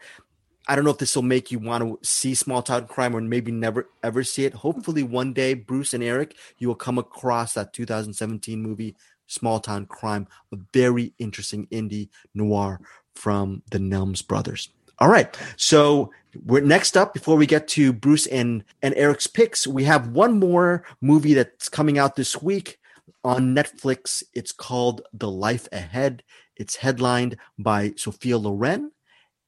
I 0.68 0.74
don't 0.74 0.84
know 0.84 0.90
if 0.90 0.98
this 0.98 1.14
will 1.14 1.22
make 1.22 1.52
you 1.52 1.58
want 1.58 1.84
to 1.84 1.98
see 2.06 2.34
small 2.34 2.62
town 2.62 2.86
crime 2.86 3.14
or 3.14 3.20
maybe 3.20 3.52
never 3.52 3.88
ever 4.02 4.24
see 4.24 4.44
it. 4.44 4.54
Hopefully, 4.54 5.02
one 5.02 5.32
day, 5.32 5.54
Bruce 5.54 5.94
and 5.94 6.02
Eric, 6.02 6.36
you 6.58 6.68
will 6.68 6.74
come 6.74 6.98
across 6.98 7.54
that 7.54 7.72
2017 7.72 8.60
movie, 8.60 8.96
Small 9.26 9.60
Town 9.60 9.86
Crime, 9.86 10.26
a 10.52 10.56
very 10.72 11.12
interesting 11.18 11.66
indie 11.68 12.08
noir 12.34 12.80
from 13.14 13.62
the 13.70 13.78
Nelms 13.78 14.26
brothers. 14.26 14.68
All 14.98 15.08
right, 15.08 15.36
so 15.56 16.10
we're 16.44 16.62
next 16.62 16.96
up 16.96 17.12
before 17.12 17.36
we 17.36 17.46
get 17.46 17.68
to 17.68 17.92
Bruce 17.92 18.26
and 18.26 18.64
and 18.82 18.94
Eric's 18.94 19.26
picks. 19.26 19.66
We 19.66 19.84
have 19.84 20.08
one 20.08 20.38
more 20.38 20.84
movie 21.00 21.34
that's 21.34 21.68
coming 21.68 21.98
out 21.98 22.16
this 22.16 22.40
week 22.42 22.78
on 23.24 23.54
Netflix. 23.54 24.22
It's 24.34 24.52
called 24.52 25.02
The 25.12 25.30
Life 25.30 25.68
Ahead. 25.72 26.22
It's 26.56 26.76
headlined 26.76 27.36
by 27.58 27.94
Sophia 27.96 28.38
Loren 28.38 28.92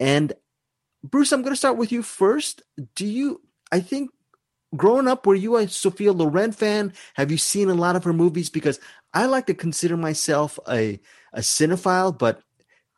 and 0.01 0.33
Bruce, 1.03 1.33
I'm 1.33 1.43
going 1.43 1.53
to 1.53 1.57
start 1.57 1.77
with 1.77 1.93
you 1.93 2.03
first. 2.03 2.63
Do 2.95 3.07
you, 3.07 3.41
I 3.71 3.81
think, 3.81 4.11
growing 4.77 5.09
up, 5.09 5.27
were 5.27 5.35
you 5.35 5.57
a 5.57 5.69
Sophia 5.69 6.13
Loren 6.13 6.53
fan? 6.53 6.93
Have 7.15 7.31
you 7.31 7.39
seen 7.39 7.69
a 7.69 7.75
lot 7.75 7.97
of 7.97 8.05
her 8.05 8.13
movies? 8.13 8.51
Because 8.51 8.81
I 9.15 9.27
like 9.27 9.47
to 9.47 9.55
consider 9.55 9.97
myself 9.97 10.59
a, 10.69 11.01
a 11.33 11.41
cinephile, 11.41 12.17
but 12.17 12.43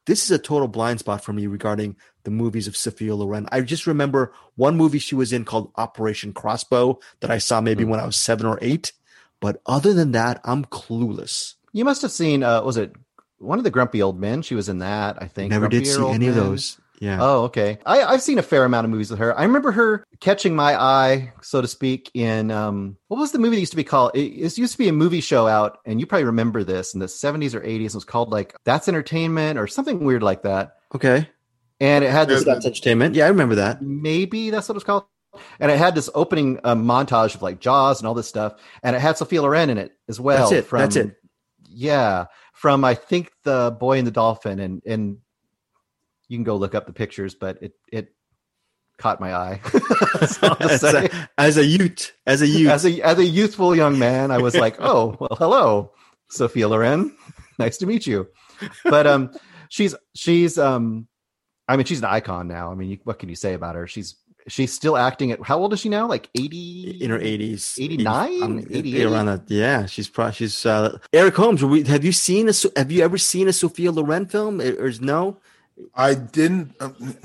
this 0.06 0.24
is 0.24 0.30
a 0.30 0.38
total 0.38 0.66
blind 0.66 0.98
spot 1.00 1.22
for 1.22 1.32
me 1.32 1.46
regarding 1.46 1.96
the 2.24 2.30
movies 2.30 2.66
of 2.66 2.76
Sophia 2.76 3.14
Loren. 3.14 3.48
I 3.52 3.60
just 3.60 3.86
remember 3.86 4.32
one 4.56 4.76
movie 4.76 4.98
she 4.98 5.14
was 5.14 5.32
in 5.32 5.44
called 5.44 5.72
Operation 5.76 6.32
Crossbow 6.32 6.98
that 7.20 7.30
I 7.30 7.38
saw 7.38 7.60
maybe 7.60 7.82
mm-hmm. 7.82 7.92
when 7.92 8.00
I 8.00 8.06
was 8.06 8.16
seven 8.16 8.46
or 8.46 8.58
eight. 8.62 8.92
But 9.40 9.60
other 9.66 9.94
than 9.94 10.12
that, 10.12 10.40
I'm 10.44 10.64
clueless. 10.66 11.54
You 11.72 11.84
must 11.84 12.02
have 12.02 12.10
seen, 12.12 12.42
uh, 12.42 12.62
was 12.62 12.76
it 12.76 12.92
one 13.38 13.58
of 13.58 13.64
the 13.64 13.70
Grumpy 13.70 14.02
Old 14.02 14.20
Men? 14.20 14.42
She 14.42 14.54
was 14.54 14.68
in 14.68 14.78
that, 14.78 15.22
I 15.22 15.26
think. 15.26 15.50
Never 15.50 15.68
Grumpy 15.68 15.84
did 15.84 15.94
see 15.94 16.06
any 16.08 16.28
men. 16.28 16.28
of 16.28 16.34
those. 16.34 16.78
Yeah. 17.00 17.16
Oh, 17.18 17.44
okay. 17.44 17.78
I, 17.86 18.02
I've 18.02 18.20
seen 18.20 18.38
a 18.38 18.42
fair 18.42 18.64
amount 18.64 18.84
of 18.84 18.90
movies 18.90 19.10
with 19.10 19.20
her. 19.20 19.36
I 19.36 19.44
remember 19.44 19.72
her 19.72 20.04
catching 20.20 20.54
my 20.54 20.78
eye, 20.78 21.32
so 21.40 21.62
to 21.62 21.66
speak, 21.66 22.10
in 22.12 22.50
um, 22.50 22.98
what 23.08 23.18
was 23.18 23.32
the 23.32 23.38
movie 23.38 23.56
that 23.56 23.60
used 23.60 23.72
to 23.72 23.76
be 23.76 23.84
called? 23.84 24.12
It, 24.14 24.20
it 24.20 24.58
used 24.58 24.72
to 24.72 24.78
be 24.78 24.88
a 24.88 24.92
movie 24.92 25.22
show 25.22 25.48
out, 25.48 25.78
and 25.86 25.98
you 25.98 26.06
probably 26.06 26.26
remember 26.26 26.62
this 26.62 26.92
in 26.92 27.00
the 27.00 27.06
70s 27.06 27.54
or 27.54 27.60
80s. 27.60 27.86
It 27.86 27.94
was 27.94 28.04
called 28.04 28.30
like 28.30 28.54
That's 28.64 28.86
Entertainment 28.86 29.58
or 29.58 29.66
something 29.66 30.04
weird 30.04 30.22
like 30.22 30.42
that. 30.42 30.76
Okay. 30.94 31.26
And 31.80 32.04
it 32.04 32.10
had 32.10 32.28
this. 32.28 32.44
That's 32.44 32.66
Entertainment. 32.66 33.14
Yeah, 33.14 33.24
I 33.24 33.28
remember 33.28 33.54
that. 33.54 33.80
Maybe 33.80 34.50
that's 34.50 34.68
what 34.68 34.76
it's 34.76 34.84
called. 34.84 35.04
And 35.58 35.70
it 35.70 35.78
had 35.78 35.94
this 35.94 36.10
opening 36.14 36.58
uh, 36.64 36.74
montage 36.74 37.34
of 37.34 37.42
like 37.42 37.60
Jaws 37.60 38.00
and 38.00 38.08
all 38.08 38.14
this 38.14 38.28
stuff, 38.28 38.54
and 38.82 38.96
it 38.96 39.00
had 39.00 39.16
Sophia 39.16 39.42
Loren 39.42 39.70
in 39.70 39.78
it 39.78 39.92
as 40.08 40.18
well. 40.18 40.50
That's 40.50 40.52
it. 40.52 40.66
From, 40.66 40.78
that's 40.80 40.96
it. 40.96 41.16
Yeah, 41.68 42.26
from 42.52 42.84
I 42.84 42.94
think 42.94 43.30
the 43.44 43.76
Boy 43.78 43.98
and 43.98 44.06
the 44.06 44.12
Dolphin, 44.12 44.58
and 44.58 44.82
and 44.84 45.18
you 46.28 46.36
can 46.36 46.44
go 46.44 46.56
look 46.56 46.74
up 46.74 46.86
the 46.86 46.92
pictures, 46.92 47.34
but 47.34 47.62
it 47.62 47.72
it 47.92 48.14
caught 48.98 49.20
my 49.20 49.34
eye. 49.34 49.60
as, 50.20 50.82
a, 50.84 51.28
as, 51.38 51.56
a, 51.56 51.64
youth, 51.64 52.12
as 52.26 52.42
a 52.42 52.46
youth, 52.46 52.70
as 52.70 52.84
a 52.84 53.00
as 53.00 53.18
a 53.18 53.24
youthful 53.24 53.74
young 53.74 53.98
man, 53.98 54.30
I 54.30 54.38
was 54.38 54.54
like, 54.54 54.76
oh 54.80 55.16
well, 55.18 55.36
hello, 55.38 55.92
Sophia 56.28 56.68
Loren, 56.68 57.16
nice 57.58 57.78
to 57.78 57.86
meet 57.86 58.06
you. 58.06 58.28
But 58.84 59.06
um, 59.06 59.32
she's 59.68 59.94
she's 60.14 60.58
um, 60.58 61.08
I 61.66 61.76
mean, 61.76 61.86
she's 61.86 62.00
an 62.00 62.06
icon 62.06 62.48
now. 62.48 62.72
I 62.72 62.74
mean, 62.74 62.90
you, 62.90 62.98
what 63.04 63.18
can 63.18 63.28
you 63.28 63.36
say 63.36 63.54
about 63.54 63.76
her? 63.76 63.86
She's 63.86 64.16
she's 64.48 64.72
still 64.72 64.96
acting 64.96 65.32
at 65.32 65.42
how 65.42 65.58
old 65.58 65.72
is 65.72 65.80
she 65.80 65.88
now? 65.88 66.06
Like 66.06 66.28
eighty 66.34 66.98
in 67.00 67.10
her 67.10 67.18
eighties, 67.18 67.76
89? 67.80 68.42
Um, 68.42 68.58
88? 68.70 69.04
around 69.04 69.26
that. 69.26 69.42
Yeah, 69.46 69.86
she's 69.86 70.08
probably 70.08 70.34
she's 70.34 70.66
uh, 70.66 70.98
Eric 71.12 71.34
Holmes. 71.34 71.64
We, 71.64 71.82
Have 71.84 72.04
you 72.04 72.12
seen 72.12 72.48
a 72.48 72.52
Have 72.76 72.90
you 72.90 73.02
ever 73.02 73.18
seen 73.18 73.48
a 73.48 73.52
Sophia 73.52 73.92
Loren 73.92 74.26
film? 74.26 74.60
Or 74.60 74.86
is 74.86 75.00
no? 75.00 75.38
I 75.94 76.14
didn't. 76.14 76.74
Um, 76.80 77.16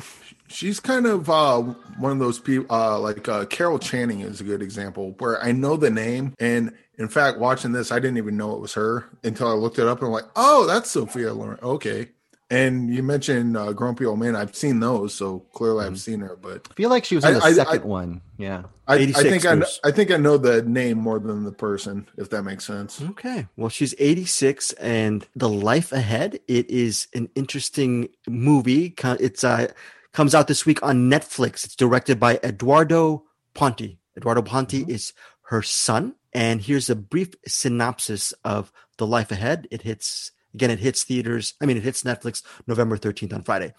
she's 0.48 0.80
kind 0.80 1.06
of 1.06 1.30
uh, 1.30 1.62
one 2.00 2.12
of 2.12 2.20
those 2.20 2.40
people, 2.40 2.74
uh, 2.76 3.00
like 3.00 3.28
uh, 3.28 3.46
Carol 3.46 3.80
Channing 3.80 4.22
is 4.22 4.42
a 4.42 4.44
good 4.44 4.62
example, 4.62 5.16
where 5.20 5.42
I 5.44 5.52
know 5.52 5.78
the 5.78 5.90
name. 5.90 6.34
And 6.40 6.74
in 6.98 7.10
fact, 7.10 7.40
watching 7.40 7.72
this, 7.74 7.92
I 7.92 8.00
didn't 8.00 8.18
even 8.18 8.38
know 8.38 8.54
it 8.54 8.62
was 8.62 8.74
her 8.74 9.10
until 9.24 9.50
I 9.50 9.54
looked 9.54 9.80
it 9.80 9.88
up 9.88 10.00
and 10.00 10.08
I'm 10.08 10.14
like, 10.14 10.30
oh, 10.36 10.66
that's 10.66 10.90
Sophia 10.90 11.34
Loren. 11.34 11.60
Okay. 11.62 12.10
And 12.56 12.94
you 12.94 13.04
mentioned 13.04 13.58
uh, 13.58 13.74
Grumpy 13.74 14.06
Old 14.06 14.20
Man. 14.20 14.34
I've 14.34 14.56
seen 14.56 14.80
those, 14.80 15.14
so 15.14 15.40
clearly 15.54 15.84
I've 15.84 15.92
mm-hmm. 15.92 15.98
seen 15.98 16.20
her. 16.22 16.38
But 16.42 16.68
I 16.72 16.74
feel 16.74 16.90
like 16.90 17.04
she 17.04 17.16
was 17.16 17.26
in 17.26 17.34
the 17.34 17.44
I, 17.44 17.52
second 17.52 17.82
I, 17.82 17.86
one. 17.86 18.22
Yeah, 18.38 18.64
I, 18.88 18.96
I 18.96 19.12
think 19.12 19.46
I, 19.46 19.62
I 19.84 19.92
think 19.92 20.10
I 20.10 20.16
know 20.16 20.38
the 20.38 20.62
name 20.62 20.98
more 20.98 21.20
than 21.20 21.44
the 21.44 21.52
person, 21.52 22.08
if 22.18 22.30
that 22.30 22.44
makes 22.44 22.66
sense. 22.66 23.02
Okay, 23.02 23.48
well, 23.58 23.68
she's 23.68 23.94
86, 24.00 24.72
and 24.74 25.28
the 25.36 25.50
life 25.50 25.92
ahead. 25.92 26.40
It 26.48 26.70
is 26.70 27.08
an 27.14 27.30
interesting 27.36 28.08
movie. 28.28 28.94
It's 29.04 29.44
uh 29.44 29.68
comes 30.14 30.34
out 30.34 30.48
this 30.48 30.66
week 30.66 30.82
on 30.82 31.10
Netflix. 31.12 31.66
It's 31.66 31.76
directed 31.76 32.22
by 32.22 32.40
Eduardo 32.42 33.26
Ponti. 33.54 34.00
Eduardo 34.16 34.42
Ponti 34.42 34.84
mm-hmm. 34.84 34.92
is 34.92 35.12
her 35.48 35.62
son, 35.62 36.16
and 36.32 36.62
here's 36.62 36.90
a 36.90 36.96
brief 36.96 37.34
synopsis 37.46 38.34
of 38.46 38.72
the 38.98 39.06
life 39.06 39.32
ahead. 39.32 39.68
It 39.72 39.82
hits 39.82 40.32
Again, 40.56 40.72
it 40.72 40.80
hits 40.80 41.04
theaters. 41.04 41.54
I 41.60 41.66
mean, 41.66 41.76
it 41.76 41.84
hits 41.84 42.04
Netflix 42.04 42.42
November 42.66 42.98
13th 42.98 43.34
on 43.34 43.44
Friday. 43.44 43.74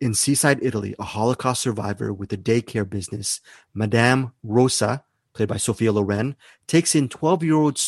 In 0.00 0.14
seaside 0.14 0.58
Italy, 0.62 0.94
a 0.98 1.04
Holocaust 1.04 1.60
survivor 1.60 2.10
with 2.10 2.32
a 2.32 2.38
daycare 2.38 2.88
business, 2.88 3.42
Madame 3.74 4.32
Rosa, 4.42 5.04
played 5.34 5.48
by 5.48 5.58
Sophia 5.58 5.92
Loren, 5.92 6.34
takes 6.66 6.94
in 6.94 7.10
12 7.10 7.44
year 7.44 7.54
old 7.54 7.78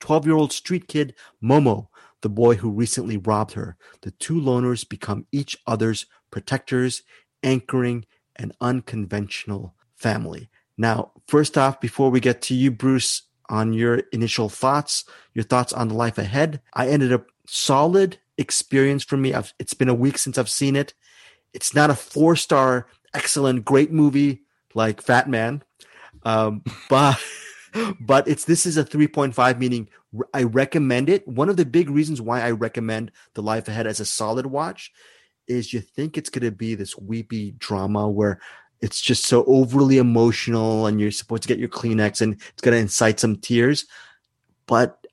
12 0.00 0.26
year 0.26 0.36
old 0.36 0.52
street 0.52 0.86
kid 0.86 1.14
Momo, 1.42 1.88
the 2.20 2.28
boy 2.28 2.56
who 2.56 2.70
recently 2.70 3.16
robbed 3.16 3.52
her. 3.52 3.78
The 4.02 4.10
two 4.10 4.38
loners 4.38 4.86
become 4.86 5.26
each 5.32 5.56
other's 5.66 6.04
protectors, 6.30 7.02
anchoring 7.42 8.04
an 8.36 8.52
unconventional 8.60 9.74
family. 9.96 10.50
Now, 10.76 11.12
first 11.26 11.56
off, 11.56 11.80
before 11.80 12.10
we 12.10 12.20
get 12.20 12.42
to 12.42 12.54
you, 12.54 12.70
Bruce, 12.70 13.22
on 13.48 13.72
your 13.72 14.02
initial 14.12 14.50
thoughts, 14.50 15.04
your 15.32 15.44
thoughts 15.44 15.72
on 15.72 15.88
the 15.88 15.94
life 15.94 16.18
ahead, 16.18 16.60
I 16.74 16.88
ended 16.88 17.14
up 17.14 17.26
solid 17.48 18.18
experience 18.36 19.04
for 19.04 19.16
me. 19.16 19.34
I've, 19.34 19.52
it's 19.58 19.74
been 19.74 19.88
a 19.88 19.94
week 19.94 20.18
since 20.18 20.38
I've 20.38 20.50
seen 20.50 20.76
it. 20.76 20.94
It's 21.52 21.74
not 21.74 21.90
a 21.90 21.94
four 21.94 22.36
star, 22.36 22.86
excellent, 23.14 23.64
great 23.64 23.90
movie 23.90 24.42
like 24.74 25.02
Fat 25.02 25.28
Man, 25.28 25.62
um, 26.24 26.62
but 26.88 27.18
but 28.00 28.28
it's 28.28 28.44
this 28.44 28.66
is 28.66 28.76
a 28.76 28.84
3.5 28.84 29.58
meaning 29.58 29.88
I 30.32 30.44
recommend 30.44 31.08
it. 31.08 31.26
One 31.28 31.48
of 31.48 31.56
the 31.56 31.66
big 31.66 31.90
reasons 31.90 32.20
why 32.20 32.40
I 32.40 32.52
recommend 32.52 33.12
The 33.34 33.42
Life 33.42 33.68
Ahead 33.68 33.86
as 33.86 34.00
a 34.00 34.06
solid 34.06 34.46
watch 34.46 34.90
is 35.46 35.72
you 35.72 35.80
think 35.80 36.16
it's 36.16 36.30
going 36.30 36.44
to 36.44 36.50
be 36.50 36.74
this 36.74 36.96
weepy 36.96 37.52
drama 37.52 38.08
where 38.08 38.40
it's 38.80 39.00
just 39.00 39.24
so 39.24 39.44
overly 39.44 39.98
emotional 39.98 40.86
and 40.86 41.00
you're 41.00 41.10
supposed 41.10 41.42
to 41.42 41.48
get 41.48 41.58
your 41.58 41.68
Kleenex 41.68 42.20
and 42.20 42.34
it's 42.34 42.62
going 42.62 42.74
to 42.74 42.80
incite 42.80 43.20
some 43.20 43.36
tears. 43.36 43.86
But 44.66 45.06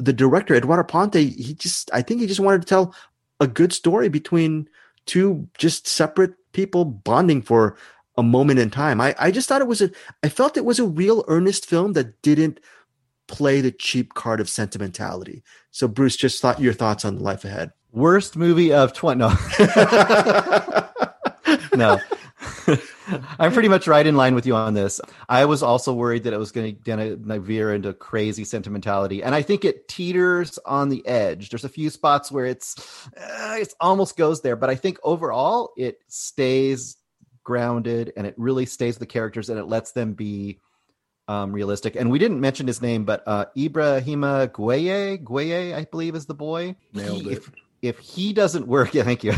the 0.00 0.12
director 0.12 0.54
Eduardo 0.54 0.84
Ponti, 0.84 1.30
he 1.30 1.54
just 1.54 1.90
I 1.92 2.02
think 2.02 2.20
he 2.20 2.26
just 2.26 2.40
wanted 2.40 2.62
to 2.62 2.66
tell 2.66 2.94
a 3.38 3.46
good 3.46 3.72
story 3.72 4.08
between 4.08 4.68
two 5.06 5.48
just 5.58 5.86
separate 5.86 6.34
people 6.52 6.84
bonding 6.84 7.42
for 7.42 7.76
a 8.16 8.22
moment 8.22 8.58
in 8.58 8.70
time. 8.70 9.00
I, 9.00 9.14
I 9.18 9.30
just 9.30 9.48
thought 9.48 9.60
it 9.60 9.68
was 9.68 9.82
a 9.82 9.90
I 10.22 10.28
felt 10.28 10.56
it 10.56 10.64
was 10.64 10.78
a 10.78 10.84
real 10.84 11.24
earnest 11.28 11.66
film 11.66 11.92
that 11.92 12.20
didn't 12.22 12.60
play 13.28 13.60
the 13.60 13.70
cheap 13.70 14.14
card 14.14 14.40
of 14.40 14.48
sentimentality. 14.48 15.42
So 15.70 15.86
Bruce, 15.86 16.16
just 16.16 16.40
thought 16.42 16.60
your 16.60 16.72
thoughts 16.72 17.04
on 17.04 17.16
the 17.16 17.22
Life 17.22 17.44
Ahead. 17.44 17.72
Worst 17.92 18.36
movie 18.36 18.72
of 18.72 18.92
twenty 18.92 19.18
no. 19.20 19.34
no. 21.74 21.98
I'm 23.38 23.52
pretty 23.52 23.68
much 23.68 23.86
right 23.86 24.06
in 24.06 24.16
line 24.16 24.34
with 24.34 24.46
you 24.46 24.54
on 24.54 24.74
this. 24.74 25.00
I 25.28 25.44
was 25.44 25.62
also 25.62 25.92
worried 25.92 26.24
that 26.24 26.32
it 26.32 26.38
was 26.38 26.52
going 26.52 26.76
to 26.84 27.40
veer 27.40 27.74
into 27.74 27.92
crazy 27.92 28.44
sentimentality, 28.44 29.22
and 29.22 29.34
I 29.34 29.42
think 29.42 29.64
it 29.64 29.88
teeters 29.88 30.58
on 30.64 30.88
the 30.88 31.06
edge. 31.06 31.50
There's 31.50 31.64
a 31.64 31.68
few 31.68 31.90
spots 31.90 32.30
where 32.30 32.46
it's 32.46 33.08
uh, 33.16 33.56
it 33.58 33.72
almost 33.80 34.16
goes 34.16 34.42
there, 34.42 34.56
but 34.56 34.70
I 34.70 34.74
think 34.74 34.98
overall 35.02 35.72
it 35.76 35.98
stays 36.08 36.96
grounded 37.42 38.12
and 38.16 38.26
it 38.26 38.34
really 38.36 38.66
stays 38.66 38.94
with 38.94 39.00
the 39.08 39.12
characters 39.12 39.48
and 39.50 39.58
it 39.58 39.64
lets 39.64 39.92
them 39.92 40.12
be 40.12 40.60
um, 41.28 41.52
realistic. 41.52 41.96
And 41.96 42.10
we 42.10 42.18
didn't 42.18 42.40
mention 42.40 42.66
his 42.66 42.82
name, 42.82 43.04
but 43.04 43.22
uh, 43.26 43.46
Ibrahima 43.56 44.48
Gueye, 44.48 45.22
Gueye, 45.22 45.74
I 45.74 45.84
believe, 45.84 46.14
is 46.14 46.26
the 46.26 46.34
boy. 46.34 46.76
Nailed 46.92 47.22
he, 47.22 47.30
it. 47.30 47.38
If, 47.38 47.50
if 47.82 47.98
he 47.98 48.32
doesn't 48.32 48.66
work, 48.66 48.94
yeah, 48.94 49.02
thank 49.02 49.24
you. 49.24 49.32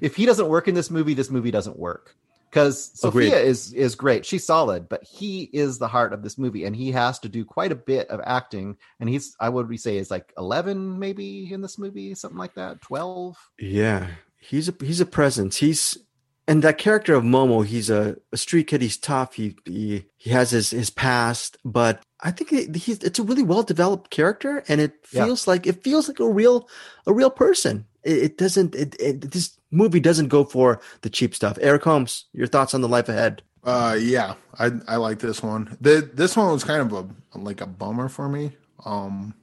if 0.00 0.16
he 0.16 0.26
doesn't 0.26 0.48
work 0.48 0.68
in 0.68 0.74
this 0.74 0.90
movie, 0.90 1.14
this 1.14 1.30
movie 1.30 1.50
doesn't 1.50 1.78
work. 1.78 2.14
Because 2.50 2.92
Sophia 2.98 3.38
is 3.38 3.74
is 3.74 3.96
great, 3.96 4.24
she's 4.24 4.46
solid, 4.46 4.88
but 4.88 5.02
he 5.04 5.50
is 5.52 5.78
the 5.78 5.88
heart 5.88 6.14
of 6.14 6.22
this 6.22 6.38
movie, 6.38 6.64
and 6.64 6.74
he 6.74 6.90
has 6.92 7.18
to 7.18 7.28
do 7.28 7.44
quite 7.44 7.70
a 7.70 7.76
bit 7.76 8.08
of 8.08 8.20
acting. 8.24 8.78
And 8.98 9.10
he's, 9.10 9.36
I 9.38 9.50
would 9.50 9.78
say, 9.78 9.98
is 9.98 10.10
like 10.10 10.32
eleven 10.38 10.98
maybe 10.98 11.52
in 11.52 11.60
this 11.60 11.76
movie, 11.76 12.14
something 12.14 12.38
like 12.38 12.54
that, 12.54 12.80
twelve. 12.80 13.36
Yeah, 13.58 14.06
he's 14.38 14.70
a 14.70 14.74
he's 14.80 15.00
a 15.00 15.06
presence. 15.06 15.58
He's 15.58 15.98
and 16.48 16.62
that 16.62 16.78
character 16.78 17.14
of 17.14 17.24
Momo, 17.24 17.64
he's 17.64 17.90
a, 17.90 18.16
a 18.32 18.36
street 18.36 18.68
kid. 18.68 18.80
He's 18.80 18.96
tough. 18.96 19.34
He, 19.34 19.56
he 19.64 20.06
he 20.16 20.30
has 20.30 20.50
his 20.50 20.70
his 20.70 20.90
past, 20.90 21.56
but 21.64 22.02
I 22.20 22.30
think 22.30 22.76
he's 22.76 22.98
it's 22.98 23.18
a 23.18 23.24
really 23.24 23.42
well 23.42 23.62
developed 23.62 24.10
character, 24.10 24.62
and 24.68 24.80
it 24.80 25.04
feels 25.04 25.46
yeah. 25.46 25.52
like 25.52 25.66
it 25.66 25.82
feels 25.82 26.08
like 26.08 26.20
a 26.20 26.28
real 26.28 26.68
a 27.06 27.12
real 27.12 27.30
person. 27.30 27.86
It, 28.04 28.18
it 28.18 28.38
doesn't. 28.38 28.74
It, 28.74 28.96
it, 29.00 29.32
this 29.32 29.58
movie 29.72 30.00
doesn't 30.00 30.28
go 30.28 30.44
for 30.44 30.80
the 31.00 31.10
cheap 31.10 31.34
stuff. 31.34 31.58
Eric 31.60 31.82
Holmes, 31.82 32.26
your 32.32 32.46
thoughts 32.46 32.74
on 32.74 32.80
the 32.80 32.88
life 32.88 33.08
ahead? 33.08 33.42
Uh, 33.64 33.96
yeah, 34.00 34.34
I 34.58 34.70
I 34.86 34.96
like 34.96 35.18
this 35.18 35.42
one. 35.42 35.76
The 35.80 36.08
this 36.14 36.36
one 36.36 36.52
was 36.52 36.62
kind 36.62 36.80
of 36.80 36.92
a 36.92 37.38
like 37.38 37.60
a 37.60 37.66
bummer 37.66 38.08
for 38.08 38.28
me, 38.28 38.56
um, 38.84 39.34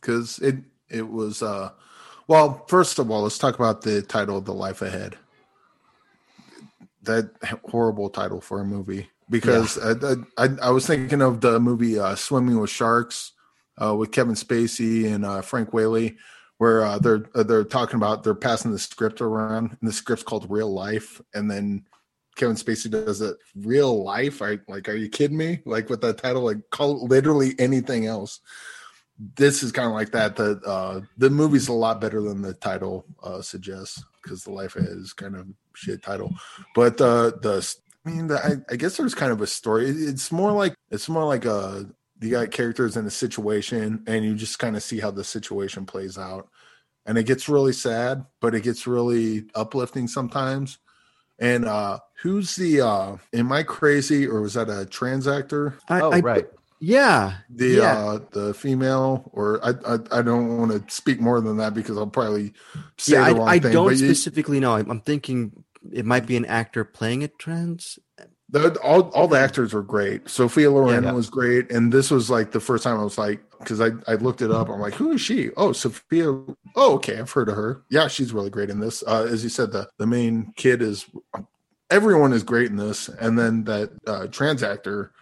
because 0.00 0.38
it 0.38 0.56
it 0.88 1.08
was 1.08 1.42
uh, 1.42 1.70
well, 2.28 2.64
first 2.68 3.00
of 3.00 3.10
all, 3.10 3.22
let's 3.22 3.38
talk 3.38 3.56
about 3.56 3.82
the 3.82 4.00
title, 4.02 4.38
of 4.38 4.44
"The 4.44 4.54
Life 4.54 4.80
Ahead." 4.80 5.16
That 7.02 7.30
horrible 7.64 8.10
title 8.10 8.40
for 8.40 8.60
a 8.60 8.64
movie 8.64 9.08
because 9.28 9.76
yeah. 9.76 10.14
I, 10.36 10.44
I, 10.44 10.48
I 10.62 10.70
was 10.70 10.86
thinking 10.86 11.22
of 11.22 11.40
the 11.40 11.58
movie 11.58 11.98
uh, 11.98 12.14
Swimming 12.14 12.60
with 12.60 12.70
Sharks 12.70 13.32
uh, 13.82 13.94
with 13.96 14.12
Kevin 14.12 14.34
Spacey 14.34 15.12
and 15.12 15.24
uh, 15.24 15.40
Frank 15.40 15.72
Whaley, 15.72 16.16
where 16.58 16.84
uh, 16.84 16.98
they're 16.98 17.24
uh, 17.34 17.42
they're 17.42 17.64
talking 17.64 17.96
about 17.96 18.22
they're 18.22 18.34
passing 18.34 18.70
the 18.70 18.78
script 18.78 19.20
around 19.20 19.76
and 19.80 19.88
the 19.88 19.92
script's 19.92 20.22
called 20.22 20.46
Real 20.50 20.72
Life, 20.72 21.20
and 21.34 21.50
then 21.50 21.84
Kevin 22.36 22.56
Spacey 22.56 22.90
does 22.90 23.20
it 23.20 23.36
real 23.56 24.04
life. 24.04 24.42
I 24.42 24.58
like, 24.68 24.88
are 24.88 24.96
you 24.96 25.08
kidding 25.08 25.36
me? 25.36 25.60
Like 25.64 25.88
with 25.88 26.00
that 26.02 26.18
title, 26.18 26.42
like 26.42 26.58
call 26.70 27.06
literally 27.06 27.54
anything 27.58 28.06
else. 28.06 28.40
This 29.36 29.62
is 29.62 29.72
kind 29.72 29.88
of 29.88 29.94
like 29.94 30.12
that. 30.12 30.36
The 30.36 30.60
uh, 30.66 31.00
the 31.16 31.30
movie's 31.30 31.68
a 31.68 31.72
lot 31.72 32.00
better 32.00 32.20
than 32.20 32.42
the 32.42 32.54
title 32.54 33.06
suggests 33.40 34.04
because 34.22 34.44
the 34.44 34.52
life 34.52 34.76
is 34.76 35.12
kind 35.12 35.36
of 35.36 35.46
shit 35.74 36.02
title. 36.02 36.34
But 36.74 37.00
uh, 37.00 37.32
the 37.42 37.76
I 38.04 38.10
mean, 38.10 38.26
the, 38.26 38.44
I, 38.44 38.72
I 38.72 38.76
guess 38.76 38.96
there's 38.96 39.14
kind 39.14 39.32
of 39.32 39.40
a 39.40 39.46
story. 39.46 39.88
It's 39.88 40.32
more 40.32 40.52
like 40.52 40.74
it's 40.90 41.08
more 41.08 41.24
like 41.24 41.44
a 41.44 41.54
uh, 41.54 41.84
you 42.20 42.30
got 42.30 42.50
characters 42.50 42.96
in 42.96 43.06
a 43.06 43.10
situation, 43.10 44.04
and 44.06 44.24
you 44.24 44.34
just 44.34 44.58
kind 44.58 44.76
of 44.76 44.82
see 44.82 45.00
how 45.00 45.10
the 45.10 45.24
situation 45.24 45.86
plays 45.86 46.18
out, 46.18 46.48
and 47.06 47.18
it 47.18 47.24
gets 47.24 47.48
really 47.48 47.72
sad, 47.72 48.24
but 48.40 48.54
it 48.54 48.62
gets 48.62 48.86
really 48.86 49.46
uplifting 49.54 50.08
sometimes. 50.08 50.78
And 51.38 51.64
uh 51.64 51.98
who's 52.22 52.54
the 52.54 52.82
uh 52.82 53.16
am 53.32 53.50
I 53.50 53.64
crazy 53.64 54.28
or 54.28 54.42
was 54.42 54.54
that 54.54 54.68
a 54.68 54.86
trans 54.86 55.26
actor? 55.26 55.76
I, 55.88 56.00
oh, 56.00 56.12
I, 56.12 56.20
right. 56.20 56.46
Yeah. 56.82 57.34
The 57.48 57.68
yeah. 57.68 57.96
uh 57.96 58.18
the 58.32 58.52
female 58.54 59.30
or 59.32 59.64
I 59.64 59.70
I, 59.86 60.18
I 60.18 60.22
don't 60.22 60.58
want 60.58 60.72
to 60.72 60.94
speak 60.94 61.20
more 61.20 61.40
than 61.40 61.56
that 61.58 61.74
because 61.74 61.96
I'll 61.96 62.08
probably 62.08 62.54
say 62.98 63.14
yeah, 63.14 63.28
the 63.28 63.36
wrong 63.36 63.48
I, 63.48 63.52
I 63.52 63.58
thing. 63.60 63.72
don't 63.72 63.96
specifically 63.96 64.56
you, 64.56 64.62
know. 64.62 64.74
I'm, 64.74 64.90
I'm, 64.90 65.00
thinking 65.00 65.64
it 65.92 66.04
might 66.04 66.26
be 66.26 66.36
an 66.36 66.44
actor 66.46 66.82
playing 66.82 67.22
a 67.22 67.28
trans. 67.28 68.00
The, 68.48 68.76
all 68.82 69.02
all 69.10 69.28
the 69.28 69.38
actors 69.38 69.72
were 69.72 69.84
great. 69.84 70.28
Sophia 70.28 70.72
Loren 70.72 71.04
yeah, 71.04 71.10
yeah. 71.10 71.14
was 71.14 71.30
great, 71.30 71.70
and 71.70 71.92
this 71.92 72.10
was 72.10 72.28
like 72.28 72.50
the 72.50 72.60
first 72.60 72.82
time 72.82 72.98
I 72.98 73.04
was 73.04 73.16
like, 73.16 73.40
because 73.60 73.80
I 73.80 73.90
I 74.08 74.14
looked 74.14 74.42
it 74.42 74.50
up. 74.50 74.68
I'm 74.68 74.80
like, 74.80 74.94
who 74.94 75.12
is 75.12 75.20
she? 75.20 75.50
Oh, 75.56 75.72
Sophia. 75.72 76.26
Oh, 76.74 76.94
okay, 76.94 77.16
I've 77.16 77.30
heard 77.30 77.48
of 77.48 77.54
her. 77.54 77.84
Yeah, 77.90 78.08
she's 78.08 78.32
really 78.32 78.50
great 78.50 78.70
in 78.70 78.80
this. 78.80 79.04
Uh, 79.06 79.22
as 79.30 79.44
you 79.44 79.50
said, 79.50 79.70
the 79.70 79.88
the 79.98 80.06
main 80.06 80.52
kid 80.56 80.82
is 80.82 81.06
everyone 81.90 82.32
is 82.32 82.42
great 82.42 82.70
in 82.70 82.76
this, 82.76 83.08
and 83.08 83.38
then 83.38 83.62
that 83.64 83.90
uh, 84.08 84.26
trans 84.26 84.64
actor 84.64 85.12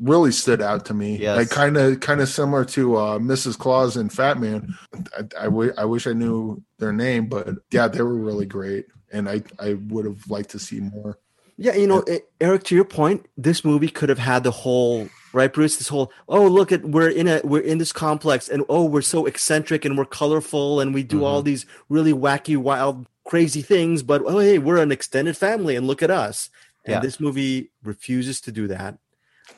really 0.00 0.32
stood 0.32 0.62
out 0.62 0.86
to 0.86 0.94
me. 0.94 1.18
Yes. 1.18 1.36
Like 1.36 1.50
kind 1.50 1.76
of 1.76 2.00
kind 2.00 2.20
of 2.20 2.28
similar 2.28 2.64
to 2.66 2.96
uh, 2.96 3.18
Mrs. 3.18 3.58
Claus 3.58 3.96
and 3.96 4.12
Fat 4.12 4.40
Man. 4.40 4.74
I, 5.16 5.20
I, 5.38 5.44
w- 5.44 5.74
I 5.76 5.84
wish 5.84 6.06
I 6.06 6.12
knew 6.12 6.62
their 6.78 6.92
name, 6.92 7.26
but 7.26 7.48
yeah, 7.70 7.88
they 7.88 8.02
were 8.02 8.14
really 8.14 8.46
great, 8.46 8.86
and 9.12 9.28
I 9.28 9.42
I 9.58 9.74
would 9.74 10.06
have 10.06 10.28
liked 10.28 10.50
to 10.50 10.58
see 10.58 10.80
more. 10.80 11.18
Yeah, 11.56 11.74
you 11.74 11.86
know, 11.86 12.02
Eric, 12.40 12.62
to 12.64 12.74
your 12.74 12.86
point, 12.86 13.26
this 13.36 13.66
movie 13.66 13.90
could 13.90 14.08
have 14.08 14.18
had 14.18 14.44
the 14.44 14.50
whole 14.50 15.10
right, 15.34 15.52
Bruce. 15.52 15.76
This 15.76 15.88
whole 15.88 16.10
oh 16.26 16.46
look 16.46 16.72
at 16.72 16.82
we're 16.82 17.10
in 17.10 17.28
a 17.28 17.42
we're 17.44 17.60
in 17.60 17.78
this 17.78 17.92
complex, 17.92 18.48
and 18.48 18.64
oh 18.68 18.84
we're 18.84 19.02
so 19.02 19.26
eccentric 19.26 19.84
and 19.84 19.98
we're 19.98 20.06
colorful, 20.06 20.80
and 20.80 20.94
we 20.94 21.02
do 21.02 21.16
mm-hmm. 21.16 21.24
all 21.26 21.42
these 21.42 21.66
really 21.90 22.14
wacky, 22.14 22.56
wild, 22.56 23.06
crazy 23.24 23.60
things. 23.60 24.02
But 24.02 24.22
oh 24.24 24.38
hey, 24.38 24.58
we're 24.58 24.78
an 24.78 24.90
extended 24.90 25.36
family, 25.36 25.76
and 25.76 25.86
look 25.86 26.02
at 26.02 26.10
us. 26.10 26.48
And 26.86 26.94
yeah. 26.94 27.00
this 27.00 27.20
movie 27.20 27.70
refuses 27.82 28.40
to 28.42 28.52
do 28.52 28.66
that. 28.68 28.98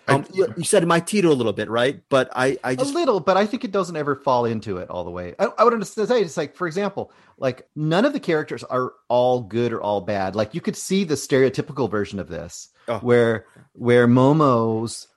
Um, 0.08 0.26
I, 0.34 0.46
you 0.56 0.64
said 0.64 0.82
it 0.82 0.86
might 0.86 1.06
teeter 1.06 1.28
a 1.28 1.34
little 1.34 1.52
bit, 1.52 1.70
right? 1.70 2.02
But 2.08 2.30
I, 2.34 2.58
I 2.64 2.74
just 2.74 2.92
a 2.92 2.94
little, 2.94 3.20
but 3.20 3.36
I 3.36 3.46
think 3.46 3.64
it 3.64 3.72
doesn't 3.72 3.96
ever 3.96 4.16
fall 4.16 4.44
into 4.44 4.78
it 4.78 4.90
all 4.90 5.04
the 5.04 5.10
way. 5.10 5.34
I, 5.38 5.48
I 5.58 5.64
would 5.64 5.86
say 5.86 6.20
it's 6.20 6.36
like, 6.36 6.56
for 6.56 6.66
example, 6.66 7.12
like 7.38 7.68
none 7.76 8.04
of 8.04 8.12
the 8.12 8.20
characters 8.20 8.64
are 8.64 8.92
all 9.08 9.40
good 9.40 9.72
or 9.72 9.80
all 9.80 10.00
bad. 10.00 10.34
Like 10.34 10.54
you 10.54 10.60
could 10.60 10.76
see 10.76 11.04
the 11.04 11.14
stereotypical 11.14 11.90
version 11.90 12.18
of 12.18 12.28
this, 12.28 12.68
oh. 12.88 12.98
where 12.98 13.46
where 13.72 14.06
Momo's 14.06 15.08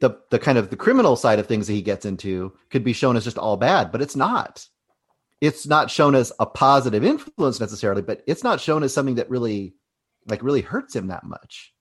the 0.00 0.18
the 0.30 0.38
kind 0.38 0.58
of 0.58 0.70
the 0.70 0.76
criminal 0.76 1.16
side 1.16 1.38
of 1.38 1.46
things 1.46 1.66
that 1.66 1.72
he 1.74 1.82
gets 1.82 2.04
into 2.04 2.52
could 2.70 2.84
be 2.84 2.92
shown 2.92 3.16
as 3.16 3.24
just 3.24 3.38
all 3.38 3.56
bad, 3.56 3.92
but 3.92 4.02
it's 4.02 4.16
not. 4.16 4.66
It's 5.40 5.66
not 5.66 5.90
shown 5.90 6.14
as 6.14 6.32
a 6.40 6.46
positive 6.46 7.04
influence 7.04 7.60
necessarily, 7.60 8.02
but 8.02 8.22
it's 8.26 8.44
not 8.44 8.60
shown 8.60 8.82
as 8.82 8.94
something 8.94 9.16
that 9.16 9.28
really 9.28 9.74
like 10.26 10.42
really 10.42 10.62
hurts 10.62 10.96
him 10.96 11.08
that 11.08 11.24
much. 11.24 11.73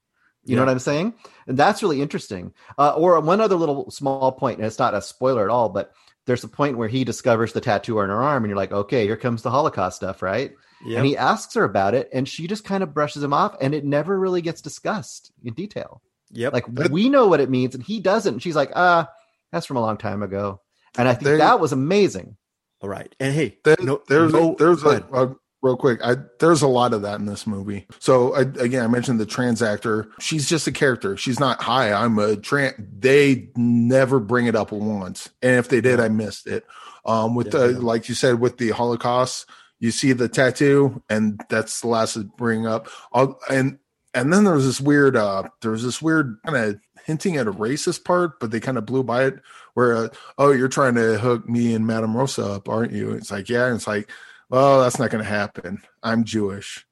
You 0.46 0.54
yeah. 0.54 0.56
know 0.58 0.66
what 0.66 0.72
I'm 0.72 0.80
saying? 0.80 1.14
And 1.48 1.58
that's 1.58 1.82
really 1.82 2.02
interesting. 2.02 2.54
Uh, 2.78 2.94
or 2.96 3.20
one 3.22 3.42
other 3.42 3.56
little 3.56 3.90
small 3.92 4.32
point, 4.32 4.58
and 4.58 4.66
it's 4.66 4.80
not 4.80 4.94
a 4.94 5.02
spoiler 5.02 5.44
at 5.44 5.50
all, 5.50 5.70
but 5.70 5.94
there's 6.26 6.44
a 6.44 6.50
point 6.50 6.78
where 6.78 6.88
he 6.88 7.04
discovers 7.04 7.54
the 7.54 7.62
tattoo 7.62 8.00
on 8.00 8.10
her 8.10 8.22
arm, 8.22 8.44
and 8.44 8.50
you're 8.50 8.58
like, 8.58 8.72
okay, 8.72 9.06
here 9.06 9.18
comes 9.18 9.42
the 9.42 9.52
Holocaust 9.52 9.98
stuff, 9.98 10.22
right? 10.22 10.54
Yep. 10.86 10.98
And 10.98 11.06
he 11.06 11.18
asks 11.18 11.54
her 11.56 11.64
about 11.64 11.94
it, 11.94 12.10
and 12.14 12.28
she 12.28 12.48
just 12.48 12.64
kind 12.64 12.84
of 12.84 12.94
brushes 12.94 13.24
him 13.24 13.34
off, 13.34 13.56
and 13.62 13.74
it 13.74 13.86
never 13.86 14.20
really 14.20 14.42
gets 14.42 14.62
discussed 14.62 15.32
in 15.44 15.54
detail. 15.54 16.02
Yep. 16.32 16.54
Like 16.54 16.68
we 16.90 17.10
know 17.10 17.28
what 17.28 17.40
it 17.40 17.50
means, 17.50 17.76
and 17.76 17.84
he 17.84 18.00
doesn't. 18.00 18.36
And 18.36 18.44
she's 18.44 18.56
like, 18.56 18.72
ah, 18.76 19.10
that's 19.52 19.66
from 19.66 19.78
a 19.78 19.82
long 19.82 19.98
time 19.98 20.24
ago. 20.24 20.62
And 20.98 21.08
I 21.08 21.14
think 21.14 21.26
there, 21.26 21.38
that 21.38 21.60
was 21.60 21.72
amazing. 21.72 22.38
All 22.82 22.90
right. 22.90 23.14
And 23.20 23.34
hey, 23.34 23.60
there, 23.64 23.78
no, 23.80 24.02
there's 24.08 24.34
no, 24.34 24.56
there's 24.60 24.84
a, 24.84 25.06
a, 25.14 25.36
real 25.63 25.78
quick 25.78 25.99
I, 26.04 26.17
there's 26.39 26.62
a 26.62 26.67
lot 26.67 26.93
of 26.93 27.02
that 27.02 27.19
in 27.19 27.26
this 27.26 27.47
movie. 27.47 27.88
So 27.99 28.36
I, 28.36 28.41
again 28.41 28.84
i 28.84 28.88
mentioned 28.88 29.19
the 29.19 29.26
trans 29.26 29.63
actor. 29.63 30.10
She's 30.19 30.47
just 30.47 30.67
a 30.67 30.71
character. 30.71 31.17
She's 31.17 31.39
not 31.39 31.62
hi 31.63 31.91
i'm 31.91 32.19
a 32.19 32.36
trans 32.36 32.76
they 32.99 33.49
never 33.56 34.19
bring 34.19 34.45
it 34.45 34.56
up 34.56 34.71
once. 34.71 35.30
And 35.41 35.58
if 35.58 35.69
they 35.69 35.82
did 35.82 35.99
i 35.99 36.10
missed 36.10 36.45
it. 36.45 36.65
Um 37.06 37.34
with 37.34 37.47
yeah, 37.47 37.60
the 37.60 37.71
yeah. 37.73 37.80
like 37.80 38.10
you 38.10 38.13
said 38.13 38.39
with 38.39 38.58
the 38.58 38.69
holocaust 38.69 39.49
you 39.80 39.91
see 39.91 40.13
the 40.13 40.30
tattoo 40.30 41.02
and 41.10 41.41
that's 41.49 41.82
the 41.82 41.88
last 41.88 42.13
to 42.13 42.26
bring 42.26 42.67
up. 42.67 42.89
I'll, 43.13 43.39
and 43.49 43.80
and 44.13 44.32
then 44.32 44.43
there 44.43 44.54
was 44.54 44.65
this 44.65 44.82
weird 44.82 45.15
uh 45.15 45.43
there 45.62 45.71
was 45.71 45.84
this 45.84 46.02
weird 46.02 46.38
kind 46.45 46.58
of 46.58 46.80
hinting 47.06 47.38
at 47.38 47.47
a 47.47 47.52
racist 47.52 48.04
part 48.04 48.39
but 48.39 48.52
they 48.52 48.60
kind 48.60 48.78
of 48.78 48.86
blew 48.86 49.04
by 49.04 49.26
it 49.26 49.36
where 49.73 49.95
uh, 49.95 50.08
oh 50.38 50.52
you're 50.52 50.69
trying 50.69 50.95
to 50.95 51.17
hook 51.17 51.49
me 51.49 51.73
and 51.73 51.86
madame 51.88 52.15
rosa 52.15 52.45
up 52.45 52.67
aren't 52.69 52.91
you? 52.91 53.12
It's 53.12 53.32
like 53.32 53.49
yeah 53.49 53.67
and 53.67 53.76
it's 53.76 53.88
like 53.88 54.10
well, 54.54 54.82
that's 54.82 55.00
not 55.00 55.10
going 55.10 55.24
to 55.24 55.30
happen. 55.30 55.82
I'm 56.04 56.26
Jewish. 56.26 56.86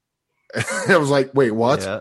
I 0.88 0.96
was 0.96 1.10
like, 1.10 1.32
wait, 1.32 1.52
what? 1.52 1.80
Yeah. 1.80 2.00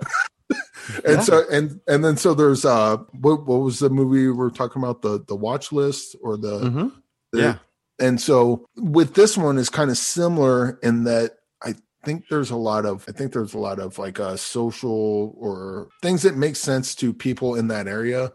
and 1.05 1.17
yeah. 1.17 1.21
so 1.21 1.43
and 1.51 1.79
and 1.87 2.03
then 2.03 2.17
so 2.17 2.33
there's 2.33 2.65
uh 2.65 2.97
what 3.21 3.45
what 3.45 3.57
was 3.61 3.79
the 3.79 3.89
movie 3.89 4.27
we 4.27 4.45
are 4.45 4.49
talking 4.49 4.81
about 4.81 5.01
the 5.01 5.23
the 5.27 5.35
watch 5.35 5.71
list 5.71 6.15
or 6.21 6.35
the, 6.35 6.59
mm-hmm. 6.59 6.87
the 7.31 7.39
yeah 7.39 7.57
and 7.99 8.19
so 8.19 8.65
with 8.75 9.13
this 9.13 9.37
one 9.37 9.57
is 9.57 9.69
kind 9.69 9.89
of 9.89 9.97
similar 9.97 10.77
in 10.83 11.05
that 11.05 11.37
I 11.63 11.75
think 12.03 12.25
there's 12.29 12.49
a 12.49 12.57
lot 12.57 12.85
of 12.85 13.05
I 13.07 13.13
think 13.13 13.31
there's 13.31 13.53
a 13.53 13.59
lot 13.59 13.79
of 13.79 13.97
like 13.97 14.19
uh 14.19 14.35
social 14.35 15.33
or 15.37 15.87
things 16.01 16.23
that 16.23 16.35
make 16.35 16.57
sense 16.57 16.95
to 16.95 17.13
people 17.13 17.55
in 17.55 17.69
that 17.69 17.87
area 17.87 18.33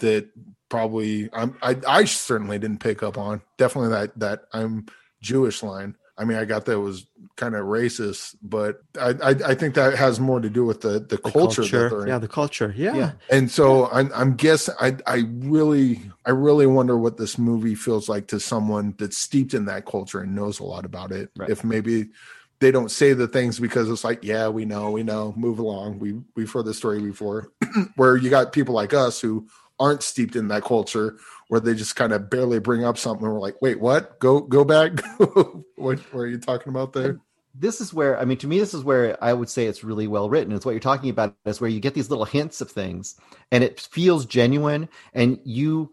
that 0.00 0.28
probably 0.68 1.30
I'm 1.32 1.56
I 1.62 1.78
I 1.86 2.04
certainly 2.04 2.58
didn't 2.58 2.80
pick 2.80 3.02
up 3.02 3.16
on 3.16 3.40
definitely 3.56 3.90
that 3.90 4.18
that 4.18 4.40
I'm 4.52 4.84
Jewish 5.22 5.62
line 5.62 5.96
I 6.16 6.24
mean, 6.24 6.38
I 6.38 6.44
got 6.44 6.64
that 6.66 6.72
it 6.72 6.76
was 6.76 7.06
kind 7.36 7.56
of 7.56 7.66
racist, 7.66 8.36
but 8.40 8.82
I, 9.00 9.08
I, 9.22 9.30
I 9.30 9.54
think 9.54 9.74
that 9.74 9.96
has 9.96 10.20
more 10.20 10.40
to 10.40 10.48
do 10.48 10.64
with 10.64 10.80
the 10.80 11.00
the, 11.00 11.16
the 11.16 11.18
culture. 11.18 11.62
culture. 11.62 12.06
yeah, 12.06 12.18
the 12.18 12.28
culture. 12.28 12.72
Yeah. 12.76 12.94
yeah. 12.94 13.12
And 13.30 13.50
so 13.50 13.90
I'm 13.90 14.10
I'm 14.14 14.36
guessing 14.36 14.74
I 14.80 14.96
I 15.06 15.24
really 15.28 16.02
I 16.24 16.30
really 16.30 16.66
wonder 16.66 16.96
what 16.96 17.16
this 17.16 17.36
movie 17.36 17.74
feels 17.74 18.08
like 18.08 18.28
to 18.28 18.38
someone 18.38 18.94
that's 18.98 19.16
steeped 19.16 19.54
in 19.54 19.64
that 19.64 19.86
culture 19.86 20.20
and 20.20 20.34
knows 20.34 20.60
a 20.60 20.64
lot 20.64 20.84
about 20.84 21.10
it. 21.10 21.30
Right. 21.36 21.50
If 21.50 21.64
maybe 21.64 22.10
they 22.60 22.70
don't 22.70 22.90
say 22.90 23.12
the 23.12 23.28
things 23.28 23.58
because 23.58 23.90
it's 23.90 24.04
like, 24.04 24.22
yeah, 24.22 24.48
we 24.48 24.64
know, 24.64 24.90
we 24.90 25.02
know, 25.02 25.34
move 25.36 25.58
along. 25.58 25.98
We 25.98 26.20
we've 26.36 26.50
heard 26.50 26.66
the 26.66 26.74
story 26.74 27.00
before. 27.00 27.50
Where 27.96 28.16
you 28.16 28.30
got 28.30 28.52
people 28.52 28.74
like 28.74 28.94
us 28.94 29.20
who 29.20 29.48
aren't 29.80 30.02
steeped 30.04 30.36
in 30.36 30.48
that 30.48 30.62
culture 30.62 31.18
where 31.48 31.60
they 31.60 31.74
just 31.74 31.96
kind 31.96 32.12
of 32.12 32.30
barely 32.30 32.58
bring 32.58 32.84
up 32.84 32.98
something 32.98 33.24
and 33.24 33.34
we're 33.34 33.40
like 33.40 33.60
wait 33.60 33.80
what? 33.80 34.18
Go 34.18 34.40
go 34.40 34.64
back? 34.64 34.92
What, 35.76 35.98
what 36.14 36.20
are 36.20 36.26
you 36.26 36.38
talking 36.38 36.70
about 36.70 36.94
there? 36.94 37.20
This 37.54 37.80
is 37.80 37.92
where 37.92 38.18
i 38.18 38.24
mean 38.24 38.38
to 38.38 38.46
me 38.46 38.58
this 38.58 38.72
is 38.72 38.82
where 38.82 39.22
i 39.22 39.32
would 39.32 39.50
say 39.50 39.66
it's 39.66 39.84
really 39.84 40.06
well 40.06 40.30
written. 40.30 40.52
It's 40.52 40.64
what 40.64 40.72
you're 40.72 40.80
talking 40.80 41.10
about 41.10 41.36
is 41.44 41.60
where 41.60 41.70
you 41.70 41.80
get 41.80 41.94
these 41.94 42.10
little 42.10 42.24
hints 42.24 42.60
of 42.60 42.70
things 42.70 43.16
and 43.52 43.62
it 43.62 43.80
feels 43.80 44.24
genuine 44.24 44.88
and 45.12 45.38
you 45.44 45.90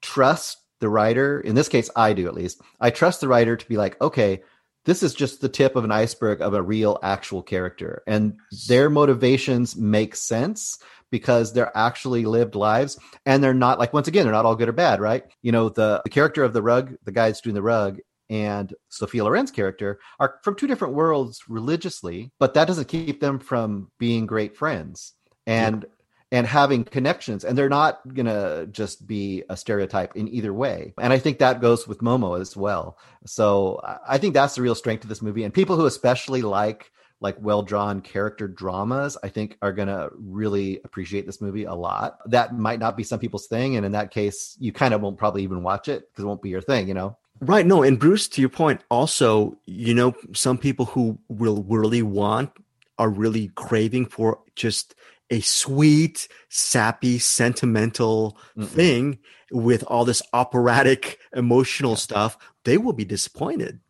trust 0.00 0.58
the 0.80 0.88
writer 0.88 1.40
in 1.40 1.54
this 1.54 1.68
case 1.68 1.90
i 1.96 2.12
do 2.12 2.26
at 2.26 2.34
least 2.34 2.60
i 2.80 2.90
trust 2.90 3.20
the 3.20 3.28
writer 3.28 3.56
to 3.56 3.68
be 3.68 3.76
like 3.76 4.00
okay 4.00 4.42
this 4.84 5.02
is 5.02 5.14
just 5.14 5.40
the 5.40 5.48
tip 5.48 5.74
of 5.74 5.84
an 5.84 5.90
iceberg 5.90 6.40
of 6.40 6.54
a 6.54 6.62
real 6.62 6.98
actual 7.02 7.42
character 7.42 8.02
and 8.06 8.36
their 8.68 8.88
motivations 8.90 9.76
make 9.76 10.14
sense 10.14 10.78
because 11.10 11.52
they're 11.52 11.76
actually 11.76 12.24
lived 12.24 12.54
lives 12.54 12.98
and 13.24 13.42
they're 13.42 13.54
not 13.54 13.78
like 13.78 13.92
once 13.92 14.08
again 14.08 14.24
they're 14.24 14.32
not 14.32 14.44
all 14.44 14.56
good 14.56 14.68
or 14.68 14.72
bad 14.72 15.00
right 15.00 15.24
you 15.42 15.52
know 15.52 15.68
the, 15.68 16.00
the 16.04 16.10
character 16.10 16.42
of 16.42 16.52
the 16.52 16.62
rug 16.62 16.94
the 17.04 17.12
guy 17.12 17.28
that's 17.28 17.40
doing 17.40 17.54
the 17.54 17.62
rug 17.62 17.98
and 18.28 18.74
Sophia 18.88 19.24
Loren's 19.24 19.50
character 19.50 20.00
are 20.18 20.40
from 20.42 20.56
two 20.56 20.66
different 20.66 20.94
worlds 20.94 21.42
religiously, 21.48 22.32
but 22.38 22.54
that 22.54 22.66
doesn't 22.66 22.88
keep 22.88 23.20
them 23.20 23.38
from 23.38 23.90
being 23.98 24.26
great 24.26 24.56
friends 24.56 25.14
and 25.46 25.84
yeah. 25.84 26.38
and 26.38 26.46
having 26.46 26.84
connections. 26.84 27.44
And 27.44 27.56
they're 27.56 27.68
not 27.68 28.00
gonna 28.14 28.66
just 28.66 29.06
be 29.06 29.44
a 29.48 29.56
stereotype 29.56 30.16
in 30.16 30.28
either 30.28 30.52
way. 30.52 30.94
And 31.00 31.12
I 31.12 31.18
think 31.18 31.38
that 31.38 31.60
goes 31.60 31.86
with 31.86 31.98
Momo 31.98 32.40
as 32.40 32.56
well. 32.56 32.98
So 33.26 33.80
I 34.06 34.18
think 34.18 34.34
that's 34.34 34.56
the 34.56 34.62
real 34.62 34.74
strength 34.74 35.04
of 35.04 35.08
this 35.08 35.22
movie. 35.22 35.44
And 35.44 35.54
people 35.54 35.76
who 35.76 35.86
especially 35.86 36.42
like 36.42 36.90
like 37.20 37.36
well 37.40 37.62
drawn 37.62 38.00
character 38.00 38.46
dramas, 38.46 39.16
I 39.22 39.28
think 39.28 39.56
are 39.62 39.72
going 39.72 39.88
to 39.88 40.10
really 40.14 40.80
appreciate 40.84 41.26
this 41.26 41.40
movie 41.40 41.64
a 41.64 41.74
lot. 41.74 42.18
That 42.30 42.54
might 42.54 42.78
not 42.78 42.96
be 42.96 43.04
some 43.04 43.18
people's 43.18 43.46
thing. 43.46 43.76
And 43.76 43.86
in 43.86 43.92
that 43.92 44.10
case, 44.10 44.56
you 44.60 44.72
kind 44.72 44.92
of 44.92 45.00
won't 45.00 45.16
probably 45.16 45.42
even 45.42 45.62
watch 45.62 45.88
it 45.88 46.08
because 46.10 46.24
it 46.24 46.26
won't 46.26 46.42
be 46.42 46.50
your 46.50 46.60
thing, 46.60 46.88
you 46.88 46.94
know? 46.94 47.16
Right. 47.40 47.66
No. 47.66 47.82
And 47.82 47.98
Bruce, 47.98 48.28
to 48.28 48.40
your 48.40 48.50
point, 48.50 48.82
also, 48.90 49.58
you 49.66 49.94
know, 49.94 50.14
some 50.34 50.58
people 50.58 50.86
who 50.86 51.18
will 51.28 51.62
really 51.64 52.02
want 52.02 52.50
are 52.98 53.10
really 53.10 53.48
craving 53.54 54.06
for 54.06 54.40
just 54.54 54.94
a 55.30 55.40
sweet, 55.40 56.28
sappy, 56.48 57.18
sentimental 57.18 58.38
Mm-mm. 58.56 58.68
thing 58.68 59.18
with 59.50 59.84
all 59.84 60.04
this 60.04 60.22
operatic, 60.32 61.18
emotional 61.34 61.92
yeah. 61.92 61.96
stuff. 61.96 62.38
They 62.64 62.78
will 62.78 62.92
be 62.92 63.04
disappointed 63.04 63.80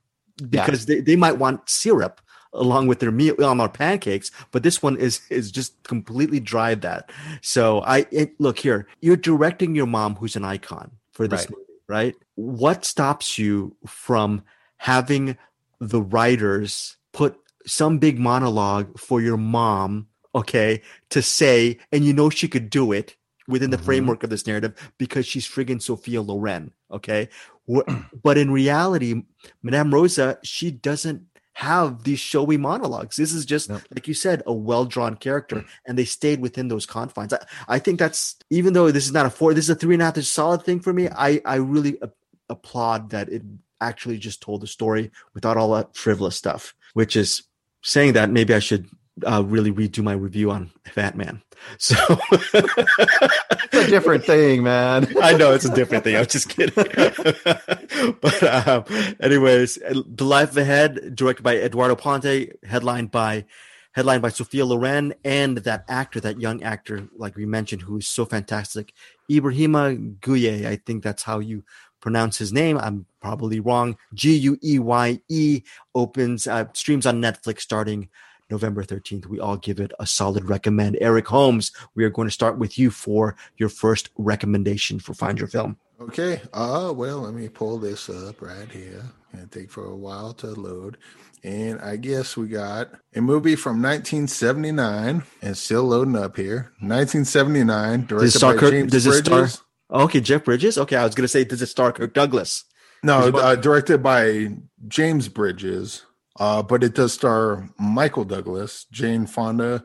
because 0.50 0.88
yeah. 0.88 0.96
they, 0.96 1.00
they 1.02 1.16
might 1.16 1.38
want 1.38 1.68
syrup 1.68 2.20
along 2.56 2.86
with 2.86 3.00
their 3.00 3.12
meal 3.12 3.42
on 3.44 3.60
our 3.60 3.68
pancakes 3.68 4.30
but 4.50 4.62
this 4.62 4.82
one 4.82 4.96
is 4.96 5.20
is 5.30 5.50
just 5.50 5.82
completely 5.82 6.40
dry 6.40 6.74
that 6.74 7.10
so 7.40 7.80
i 7.82 8.06
it, 8.10 8.38
look 8.40 8.58
here 8.58 8.86
you're 9.00 9.16
directing 9.16 9.74
your 9.74 9.86
mom 9.86 10.16
who's 10.16 10.36
an 10.36 10.44
icon 10.44 10.90
for 11.12 11.28
this 11.28 11.42
right. 11.42 11.50
movie 11.50 11.80
right 11.88 12.14
what 12.34 12.84
stops 12.84 13.38
you 13.38 13.76
from 13.86 14.42
having 14.78 15.36
the 15.80 16.02
writers 16.02 16.96
put 17.12 17.38
some 17.66 17.98
big 17.98 18.18
monologue 18.18 18.98
for 18.98 19.20
your 19.20 19.36
mom 19.36 20.06
okay 20.34 20.82
to 21.10 21.22
say 21.22 21.78
and 21.92 22.04
you 22.04 22.12
know 22.12 22.30
she 22.30 22.48
could 22.48 22.70
do 22.70 22.92
it 22.92 23.16
within 23.48 23.70
the 23.70 23.76
mm-hmm. 23.76 23.86
framework 23.86 24.22
of 24.22 24.30
this 24.30 24.46
narrative 24.46 24.92
because 24.98 25.26
she's 25.26 25.46
friggin' 25.46 25.82
Sophia 25.82 26.22
Loren. 26.22 26.72
Okay. 26.90 27.28
But 28.22 28.38
in 28.38 28.50
reality, 28.50 29.22
Madame 29.62 29.92
Rosa, 29.92 30.38
she 30.42 30.70
doesn't 30.70 31.22
have 31.56 32.04
these 32.04 32.20
showy 32.20 32.58
monologues. 32.58 33.16
This 33.16 33.32
is 33.32 33.46
just, 33.46 33.70
like 33.70 34.06
you 34.06 34.12
said, 34.12 34.42
a 34.44 34.52
well 34.52 34.84
drawn 34.84 35.16
character, 35.16 35.56
mm. 35.56 35.66
and 35.86 35.96
they 35.96 36.04
stayed 36.04 36.38
within 36.38 36.68
those 36.68 36.84
confines. 36.84 37.32
I, 37.32 37.38
I, 37.66 37.78
think 37.78 37.98
that's 37.98 38.36
even 38.50 38.74
though 38.74 38.90
this 38.90 39.06
is 39.06 39.12
not 39.12 39.24
a 39.24 39.30
four, 39.30 39.54
this 39.54 39.64
is 39.64 39.70
a 39.70 39.74
three 39.74 39.94
and 39.94 40.02
a 40.02 40.04
half, 40.04 40.18
is 40.18 40.28
solid 40.28 40.64
thing 40.64 40.80
for 40.80 40.92
me. 40.92 41.04
Mm. 41.04 41.14
I 41.16 41.40
I 41.46 41.54
really 41.56 41.96
a- 42.02 42.10
applaud 42.50 43.08
that 43.10 43.30
it 43.30 43.40
actually 43.80 44.18
just 44.18 44.42
told 44.42 44.60
the 44.60 44.66
story 44.66 45.10
without 45.32 45.56
all 45.56 45.72
that 45.72 45.96
frivolous 45.96 46.36
stuff. 46.36 46.74
Which 46.92 47.16
is 47.16 47.44
saying 47.82 48.12
that 48.12 48.30
maybe 48.30 48.52
I 48.52 48.58
should 48.58 48.90
uh, 49.24 49.42
really 49.44 49.72
redo 49.72 50.02
my 50.02 50.12
review 50.12 50.50
on 50.50 50.70
Fat 50.84 51.16
Man. 51.16 51.42
So 51.78 51.96
it's 52.32 53.74
a 53.74 53.86
different 53.86 54.24
thing, 54.24 54.62
man. 54.62 55.12
I 55.22 55.32
know 55.32 55.52
it's 55.52 55.64
a 55.64 55.74
different 55.74 56.04
thing. 56.04 56.16
I 56.16 56.20
was 56.20 56.28
just 56.28 56.48
kidding. 56.48 56.74
but 58.20 58.42
um, 58.42 58.84
anyways, 59.20 59.76
The 59.76 60.24
Life 60.24 60.56
Ahead, 60.56 61.14
directed 61.16 61.42
by 61.42 61.56
Eduardo 61.56 61.96
Ponti, 61.96 62.52
headlined 62.62 63.10
by 63.10 63.46
headlined 63.92 64.20
by 64.20 64.28
Sophia 64.28 64.66
Loren 64.66 65.14
and 65.24 65.56
that 65.58 65.86
actor, 65.88 66.20
that 66.20 66.38
young 66.38 66.62
actor, 66.62 67.08
like 67.16 67.34
we 67.34 67.46
mentioned, 67.46 67.80
who's 67.80 68.06
so 68.06 68.26
fantastic, 68.26 68.92
Ibrahima 69.30 70.18
Gueye. 70.20 70.66
I 70.66 70.76
think 70.76 71.02
that's 71.02 71.22
how 71.22 71.38
you 71.38 71.64
pronounce 72.00 72.36
his 72.36 72.52
name. 72.52 72.76
I'm 72.76 73.06
probably 73.22 73.58
wrong. 73.58 73.96
G 74.12 74.36
U 74.36 74.58
E 74.62 74.78
Y 74.78 75.20
E 75.30 75.62
opens 75.94 76.46
uh, 76.46 76.66
streams 76.74 77.06
on 77.06 77.22
Netflix 77.22 77.60
starting 77.60 78.10
November 78.50 78.84
13th. 78.84 79.26
We 79.26 79.40
all 79.40 79.56
give 79.56 79.80
it 79.80 79.92
a 79.98 80.06
solid 80.06 80.48
recommend. 80.48 80.98
Eric 81.00 81.28
Holmes, 81.28 81.72
we 81.94 82.04
are 82.04 82.10
going 82.10 82.28
to 82.28 82.32
start 82.32 82.58
with 82.58 82.78
you 82.78 82.90
for 82.90 83.36
your 83.56 83.68
first 83.68 84.10
recommendation 84.16 84.98
for 84.98 85.14
Find 85.14 85.38
Your 85.38 85.48
Film. 85.48 85.76
Okay. 86.00 86.40
Uh, 86.52 86.92
well, 86.94 87.20
let 87.20 87.34
me 87.34 87.48
pull 87.48 87.78
this 87.78 88.08
up 88.08 88.42
right 88.42 88.70
here. 88.70 89.02
and 89.32 89.50
take 89.50 89.70
for 89.70 89.84
a 89.84 89.96
while 89.96 90.32
to 90.34 90.46
load. 90.48 90.96
And 91.44 91.80
I 91.80 91.96
guess 91.96 92.36
we 92.36 92.48
got 92.48 92.90
a 93.14 93.20
movie 93.20 93.56
from 93.56 93.82
1979 93.82 95.22
and 95.42 95.56
still 95.56 95.84
loading 95.84 96.16
up 96.16 96.36
here. 96.36 96.72
1979, 96.80 98.06
directed 98.06 98.40
by 98.40 98.56
Kirk, 98.56 98.70
James 98.72 98.92
does 98.92 99.04
Bridges. 99.04 99.18
It 99.20 99.50
star, 99.50 100.00
okay, 100.02 100.20
Jeff 100.20 100.44
Bridges. 100.44 100.78
Okay, 100.78 100.96
I 100.96 101.04
was 101.04 101.14
going 101.14 101.24
to 101.24 101.28
say, 101.28 101.44
does 101.44 101.62
it 101.62 101.66
star 101.66 101.92
Kirk 101.92 102.14
Douglas? 102.14 102.64
No, 103.02 103.28
uh, 103.28 103.54
directed 103.54 104.02
by 104.02 104.56
James 104.88 105.28
Bridges. 105.28 106.05
Uh, 106.38 106.62
but 106.62 106.84
it 106.84 106.94
does 106.94 107.12
star 107.12 107.68
Michael 107.78 108.24
Douglas, 108.24 108.86
Jane 108.90 109.26
Fonda, 109.26 109.84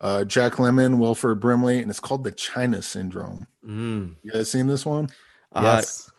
uh, 0.00 0.24
Jack 0.24 0.54
Lemmon, 0.54 0.98
Wilford 0.98 1.40
Brimley, 1.40 1.78
and 1.80 1.90
it's 1.90 2.00
called 2.00 2.24
The 2.24 2.32
China 2.32 2.82
Syndrome. 2.82 3.46
Mm. 3.66 4.16
You 4.22 4.32
guys 4.32 4.50
seen 4.50 4.66
this 4.66 4.84
one? 4.84 5.08
Yes. 5.54 6.10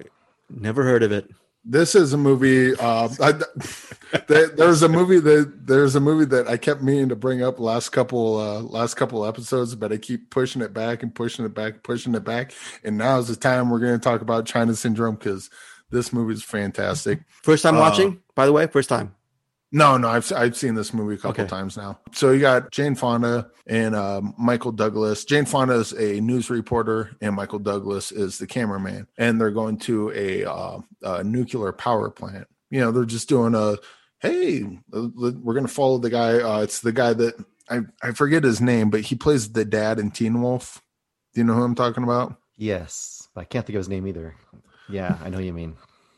Uh, 0.00 0.04
never 0.48 0.82
heard 0.84 1.02
of 1.02 1.12
it. 1.12 1.30
This 1.68 1.96
is 1.96 2.12
a 2.12 2.16
movie. 2.16 2.76
Uh, 2.76 3.08
I, 3.20 3.32
there's 4.28 4.82
a 4.82 4.88
movie 4.88 5.18
that 5.18 5.66
there's 5.66 5.96
a 5.96 6.00
movie 6.00 6.24
that 6.26 6.46
I 6.46 6.56
kept 6.56 6.80
meaning 6.80 7.08
to 7.08 7.16
bring 7.16 7.42
up 7.42 7.58
last 7.58 7.88
couple 7.88 8.38
uh, 8.38 8.60
last 8.60 8.94
couple 8.94 9.26
episodes, 9.26 9.74
but 9.74 9.92
I 9.92 9.96
keep 9.96 10.30
pushing 10.30 10.62
it 10.62 10.72
back 10.72 11.02
and 11.02 11.12
pushing 11.12 11.44
it 11.44 11.54
back, 11.54 11.82
pushing 11.82 12.14
it 12.14 12.22
back, 12.22 12.52
and 12.84 12.96
now 12.96 13.18
is 13.18 13.26
the 13.26 13.34
time 13.34 13.68
we're 13.68 13.80
going 13.80 13.98
to 13.98 14.04
talk 14.04 14.20
about 14.20 14.46
China 14.46 14.76
Syndrome 14.76 15.16
because 15.16 15.50
this 15.90 16.12
movie 16.12 16.34
is 16.34 16.44
fantastic. 16.44 17.22
First 17.42 17.64
time 17.64 17.76
uh, 17.76 17.80
watching, 17.80 18.20
by 18.36 18.46
the 18.46 18.52
way, 18.52 18.68
first 18.68 18.88
time. 18.88 19.15
No, 19.76 19.98
no, 19.98 20.08
I've 20.08 20.32
I've 20.32 20.56
seen 20.56 20.74
this 20.74 20.94
movie 20.94 21.16
a 21.16 21.18
couple 21.18 21.44
okay. 21.44 21.50
times 21.50 21.76
now. 21.76 21.98
So 22.12 22.30
you 22.30 22.40
got 22.40 22.70
Jane 22.70 22.94
Fonda 22.94 23.50
and 23.66 23.94
uh, 23.94 24.22
Michael 24.38 24.72
Douglas. 24.72 25.26
Jane 25.26 25.44
Fonda 25.44 25.74
is 25.74 25.92
a 25.92 26.18
news 26.22 26.48
reporter, 26.48 27.10
and 27.20 27.36
Michael 27.36 27.58
Douglas 27.58 28.10
is 28.10 28.38
the 28.38 28.46
cameraman. 28.46 29.06
And 29.18 29.38
they're 29.38 29.50
going 29.50 29.76
to 29.80 30.12
a, 30.12 30.50
uh, 30.50 30.78
a 31.02 31.22
nuclear 31.22 31.72
power 31.72 32.08
plant. 32.08 32.46
You 32.70 32.80
know, 32.80 32.90
they're 32.90 33.04
just 33.04 33.28
doing 33.28 33.54
a 33.54 33.76
hey, 34.20 34.62
we're 34.90 35.54
going 35.54 35.66
to 35.66 35.72
follow 35.72 35.98
the 35.98 36.08
guy. 36.08 36.38
Uh, 36.38 36.60
it's 36.60 36.80
the 36.80 36.92
guy 36.92 37.12
that 37.12 37.34
I 37.68 37.80
I 38.02 38.12
forget 38.12 38.44
his 38.44 38.62
name, 38.62 38.88
but 38.88 39.02
he 39.02 39.14
plays 39.14 39.52
the 39.52 39.66
dad 39.66 39.98
in 39.98 40.10
Teen 40.10 40.40
Wolf. 40.40 40.80
Do 41.34 41.42
you 41.42 41.44
know 41.44 41.52
who 41.52 41.64
I'm 41.64 41.74
talking 41.74 42.02
about? 42.02 42.34
Yes, 42.56 43.28
I 43.36 43.44
can't 43.44 43.66
think 43.66 43.74
of 43.76 43.80
his 43.80 43.90
name 43.90 44.06
either. 44.06 44.36
Yeah, 44.88 45.18
I 45.22 45.28
know 45.28 45.38
you 45.38 45.52
mean. 45.52 45.76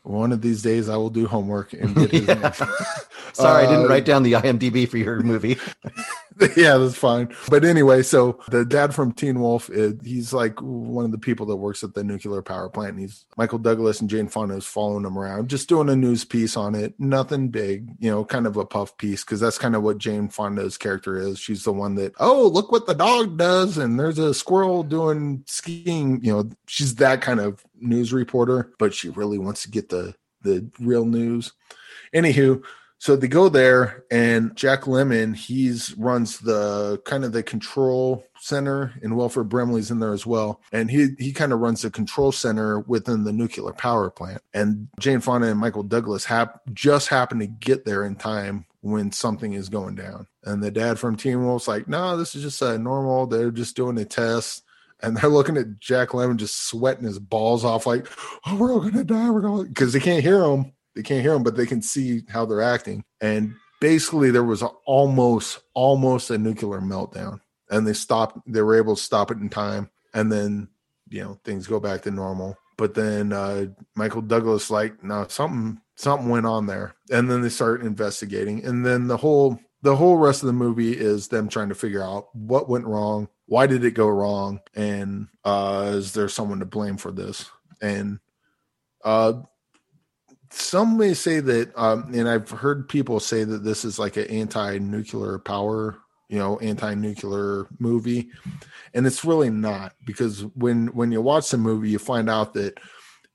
One 0.09 0.31
of 0.31 0.41
these 0.41 0.63
days, 0.63 0.89
I 0.89 0.97
will 0.97 1.11
do 1.11 1.27
homework 1.27 1.71
and 1.73 1.93
get 2.09 2.09
his 2.11 2.27
name. 2.27 2.41
Sorry, 3.33 3.63
uh, 3.63 3.67
I 3.67 3.69
didn't 3.69 3.85
uh, 3.85 3.89
write 3.89 4.05
down 4.05 4.23
the 4.23 4.33
IMDb 4.33 4.89
for 4.89 4.97
your 4.97 5.21
movie. 5.21 5.57
yeah, 6.55 6.77
that's 6.77 6.95
fine. 6.95 7.33
But 7.49 7.65
anyway, 7.65 8.01
so 8.03 8.39
the 8.49 8.63
dad 8.63 8.93
from 8.93 9.11
Teen 9.11 9.39
Wolf, 9.39 9.69
uh, 9.69 9.91
he's 10.03 10.31
like 10.31 10.59
one 10.61 11.05
of 11.05 11.11
the 11.11 11.17
people 11.17 11.45
that 11.47 11.57
works 11.57 11.83
at 11.83 11.93
the 11.93 12.03
nuclear 12.03 12.41
power 12.41 12.69
plant. 12.69 12.91
And 12.91 12.99
he's 12.99 13.25
Michael 13.37 13.59
Douglas 13.59 13.99
and 13.99 14.09
Jane 14.09 14.27
Fonda 14.27 14.55
is 14.55 14.65
following 14.65 15.05
him 15.05 15.17
around, 15.17 15.49
just 15.49 15.67
doing 15.67 15.89
a 15.89 15.95
news 15.95 16.23
piece 16.23 16.55
on 16.55 16.75
it. 16.75 16.93
Nothing 16.99 17.49
big, 17.49 17.89
you 17.99 18.09
know, 18.09 18.23
kind 18.23 18.47
of 18.47 18.57
a 18.57 18.65
puff 18.65 18.97
piece 18.97 19.23
because 19.23 19.39
that's 19.39 19.57
kind 19.57 19.75
of 19.75 19.83
what 19.83 19.97
Jane 19.97 20.29
Fonda's 20.29 20.77
character 20.77 21.17
is. 21.17 21.39
She's 21.39 21.63
the 21.63 21.73
one 21.73 21.95
that, 21.95 22.13
oh, 22.19 22.47
look 22.47 22.71
what 22.71 22.85
the 22.85 22.95
dog 22.95 23.37
does, 23.37 23.77
and 23.77 23.99
there's 23.99 24.19
a 24.19 24.33
squirrel 24.33 24.83
doing 24.83 25.43
skiing. 25.45 26.23
You 26.23 26.33
know, 26.33 26.49
she's 26.67 26.95
that 26.95 27.21
kind 27.21 27.39
of 27.39 27.63
news 27.79 28.13
reporter, 28.13 28.71
but 28.79 28.93
she 28.93 29.09
really 29.09 29.37
wants 29.37 29.63
to 29.63 29.71
get 29.71 29.89
the 29.89 30.15
the 30.41 30.69
real 30.79 31.05
news. 31.05 31.51
Anywho, 32.13 32.63
so 32.99 33.15
they 33.15 33.29
go 33.29 33.47
there 33.47 34.03
and 34.11 34.53
Jack 34.57 34.81
Lemmon, 34.81 35.33
he's 35.33 35.95
runs 35.97 36.39
the 36.39 37.01
kind 37.05 37.23
of 37.23 37.31
the 37.31 37.41
control 37.41 38.25
center 38.37 38.93
and 39.01 39.15
Wilford 39.15 39.47
Brimley's 39.47 39.89
in 39.89 39.99
there 39.99 40.11
as 40.11 40.25
well. 40.25 40.61
And 40.73 40.91
he 40.91 41.15
he 41.17 41.31
kind 41.31 41.53
of 41.53 41.59
runs 41.59 41.81
the 41.81 41.91
control 41.91 42.33
center 42.33 42.81
within 42.81 43.23
the 43.23 43.31
nuclear 43.31 43.71
power 43.71 44.09
plant. 44.09 44.41
And 44.53 44.89
Jane 44.99 45.21
Fonda 45.21 45.47
and 45.47 45.59
Michael 45.59 45.83
Douglas 45.83 46.25
have 46.25 46.59
just 46.73 47.07
happen 47.07 47.39
to 47.39 47.47
get 47.47 47.85
there 47.85 48.03
in 48.03 48.17
time 48.17 48.65
when 48.81 49.13
something 49.13 49.53
is 49.53 49.69
going 49.69 49.95
down. 49.95 50.27
And 50.43 50.61
the 50.61 50.69
dad 50.69 50.99
from 50.99 51.15
Teen 51.15 51.45
Wolf's 51.45 51.69
like, 51.69 51.87
no, 51.87 52.17
this 52.17 52.35
is 52.35 52.43
just 52.43 52.61
a 52.61 52.77
normal, 52.77 53.27
they're 53.27 53.51
just 53.51 53.77
doing 53.77 53.97
a 53.97 54.05
test. 54.05 54.63
And 55.01 55.15
they're 55.15 55.29
looking 55.29 55.55
at 55.55 55.79
Jack 55.79 56.09
Lemmon 56.09 56.35
just 56.35 56.67
sweating 56.67 57.05
his 57.05 57.19
balls 57.19 57.63
off, 57.63 57.85
like, 57.85 58.05
oh, 58.45 58.57
we're 58.57 58.73
all 58.73 58.81
gonna 58.81 59.05
die. 59.05 59.29
We're 59.29 59.39
going 59.39 59.67
because 59.67 59.93
they 59.93 60.01
can't 60.01 60.21
hear 60.21 60.43
him 60.43 60.73
they 60.95 61.03
can't 61.03 61.21
hear 61.21 61.33
them, 61.33 61.43
but 61.43 61.55
they 61.55 61.65
can 61.65 61.81
see 61.81 62.23
how 62.29 62.45
they're 62.45 62.61
acting. 62.61 63.03
And 63.21 63.55
basically, 63.79 64.31
there 64.31 64.43
was 64.43 64.61
a, 64.61 64.67
almost 64.85 65.59
almost 65.73 66.29
a 66.29 66.37
nuclear 66.37 66.81
meltdown, 66.81 67.39
and 67.69 67.85
they 67.87 67.93
stopped. 67.93 68.39
They 68.47 68.61
were 68.61 68.77
able 68.77 68.95
to 68.95 69.01
stop 69.01 69.31
it 69.31 69.37
in 69.37 69.49
time, 69.49 69.89
and 70.13 70.31
then 70.31 70.67
you 71.09 71.21
know 71.21 71.39
things 71.43 71.67
go 71.67 71.79
back 71.79 72.03
to 72.03 72.11
normal. 72.11 72.57
But 72.77 72.93
then 72.93 73.33
uh, 73.33 73.67
Michael 73.95 74.21
Douglas 74.21 74.71
like, 74.71 75.03
no, 75.03 75.25
something 75.27 75.81
something 75.95 76.29
went 76.29 76.45
on 76.45 76.65
there, 76.65 76.95
and 77.11 77.29
then 77.29 77.41
they 77.41 77.49
start 77.49 77.81
investigating, 77.81 78.65
and 78.65 78.85
then 78.85 79.07
the 79.07 79.17
whole 79.17 79.59
the 79.81 79.95
whole 79.95 80.17
rest 80.17 80.43
of 80.43 80.47
the 80.47 80.53
movie 80.53 80.97
is 80.97 81.27
them 81.27 81.47
trying 81.47 81.69
to 81.69 81.75
figure 81.75 82.03
out 82.03 82.33
what 82.35 82.69
went 82.69 82.85
wrong, 82.85 83.29
why 83.45 83.65
did 83.65 83.83
it 83.83 83.91
go 83.91 84.07
wrong, 84.07 84.59
and 84.75 85.27
uh, 85.43 85.91
is 85.93 86.13
there 86.13 86.29
someone 86.29 86.59
to 86.59 86.65
blame 86.65 86.97
for 86.97 87.11
this? 87.11 87.49
And 87.81 88.19
uh, 89.03 89.33
some 90.51 90.97
may 90.97 91.13
say 91.13 91.39
that, 91.39 91.71
um, 91.77 92.11
and 92.13 92.27
I've 92.27 92.49
heard 92.49 92.89
people 92.89 93.19
say 93.19 93.43
that 93.43 93.63
this 93.63 93.85
is 93.85 93.99
like 93.99 94.17
an 94.17 94.27
anti-nuclear 94.27 95.39
power, 95.39 95.99
you 96.27 96.39
know, 96.39 96.59
anti-nuclear 96.59 97.67
movie, 97.79 98.29
and 98.93 99.05
it's 99.05 99.25
really 99.25 99.49
not 99.49 99.93
because 100.05 100.45
when 100.55 100.87
when 100.87 101.11
you 101.11 101.21
watch 101.21 101.49
the 101.51 101.57
movie, 101.57 101.89
you 101.89 101.99
find 101.99 102.29
out 102.29 102.53
that 102.55 102.79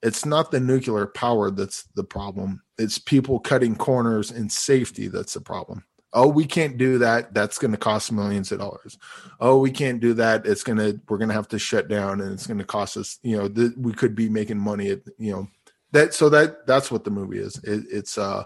it's 0.03 0.27
not 0.27 0.51
the 0.51 0.61
nuclear 0.61 1.07
power 1.07 1.51
that's 1.51 1.85
the 1.95 2.05
problem; 2.05 2.63
it's 2.79 2.99
people 2.99 3.39
cutting 3.39 3.77
corners 3.77 4.31
in 4.31 4.49
safety 4.49 5.09
that's 5.09 5.35
the 5.35 5.41
problem. 5.41 5.85
Oh, 6.13 6.29
we 6.29 6.45
can't 6.45 6.79
do 6.79 6.99
that. 6.99 7.35
That's 7.35 7.59
going 7.59 7.73
to 7.73 7.77
cost 7.77 8.13
millions 8.13 8.53
of 8.53 8.61
dollars. 8.61 8.99
Oh, 9.41 9.59
we 9.59 9.73
can't 9.73 9.99
do 9.99 10.15
that. 10.15 10.47
It's 10.47 10.63
going 10.63 10.79
to 10.79 11.01
we're 11.09 11.19
going 11.19 11.29
to 11.29 11.35
have 11.35 11.49
to 11.49 11.59
shut 11.59 11.89
down, 11.89 12.21
and 12.21 12.33
it's 12.33 12.47
going 12.47 12.59
to 12.59 12.65
cost 12.65 12.97
us. 12.97 13.19
You 13.23 13.37
know, 13.37 13.73
we 13.77 13.93
could 13.93 14.15
be 14.15 14.29
making 14.29 14.59
money 14.59 14.91
at 14.91 15.01
you 15.19 15.33
know 15.33 15.49
that 15.95 16.13
so 16.13 16.29
that 16.29 16.67
that's 16.67 16.91
what 16.91 17.05
the 17.05 17.11
movie 17.11 17.39
is. 17.39 17.57
It, 17.65 17.85
it's 17.91 18.19
uh 18.19 18.45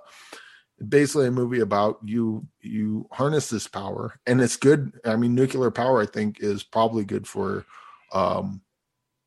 basically 0.86 1.26
a 1.26 1.32
movie 1.32 1.61
about 1.61 1.99
you 2.05 2.46
you 2.61 3.09
harness 3.11 3.51
this 3.51 3.66
power 3.66 4.14
and 4.26 4.40
it's 4.40 4.57
good. 4.57 4.92
I 5.05 5.16
mean 5.16 5.34
nuclear 5.34 5.72
power 5.72 6.01
i 6.01 6.07
think 6.07 6.38
is 6.40 6.62
probably 6.62 7.05
good 7.05 7.26
for 7.26 7.64
um 8.12 8.61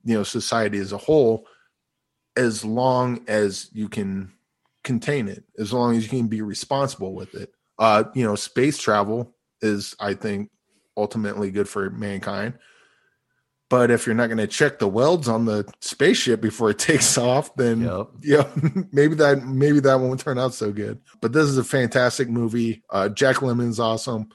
you 0.05 0.13
know 0.13 0.23
society 0.23 0.77
as 0.77 0.93
a 0.93 0.97
whole 0.97 1.45
as 2.37 2.63
long 2.63 3.25
as 3.27 3.69
you 3.73 3.89
can 3.89 4.31
contain 4.83 5.27
it 5.27 5.43
as 5.59 5.73
long 5.73 5.95
as 5.95 6.03
you 6.03 6.09
can 6.09 6.27
be 6.27 6.41
responsible 6.41 7.13
with 7.13 7.35
it. 7.35 7.51
Uh 7.77 8.05
you 8.13 8.23
know 8.23 8.35
space 8.35 8.77
travel 8.77 9.35
is 9.61 9.95
i 9.99 10.13
think 10.13 10.49
ultimately 10.97 11.51
good 11.51 11.67
for 11.69 11.89
mankind 11.89 12.53
but 13.71 13.89
if 13.89 14.05
you're 14.05 14.13
not 14.13 14.27
going 14.27 14.37
to 14.37 14.47
check 14.47 14.79
the 14.79 14.87
welds 14.87 15.29
on 15.29 15.45
the 15.45 15.65
spaceship 15.79 16.41
before 16.41 16.71
it 16.71 16.77
takes 16.77 17.17
off, 17.17 17.55
then 17.55 17.81
yep. 17.81 18.07
yeah, 18.21 18.47
maybe 18.91 19.15
that 19.15 19.43
maybe 19.45 19.79
that 19.79 19.95
won't 19.95 20.19
turn 20.19 20.37
out 20.37 20.53
so 20.53 20.73
good. 20.73 20.99
But 21.21 21.31
this 21.31 21.45
is 21.45 21.57
a 21.57 21.63
fantastic 21.63 22.29
movie. 22.29 22.83
Uh, 22.89 23.07
Jack 23.07 23.37
Lemmon's 23.37 23.79
awesome. 23.79 24.29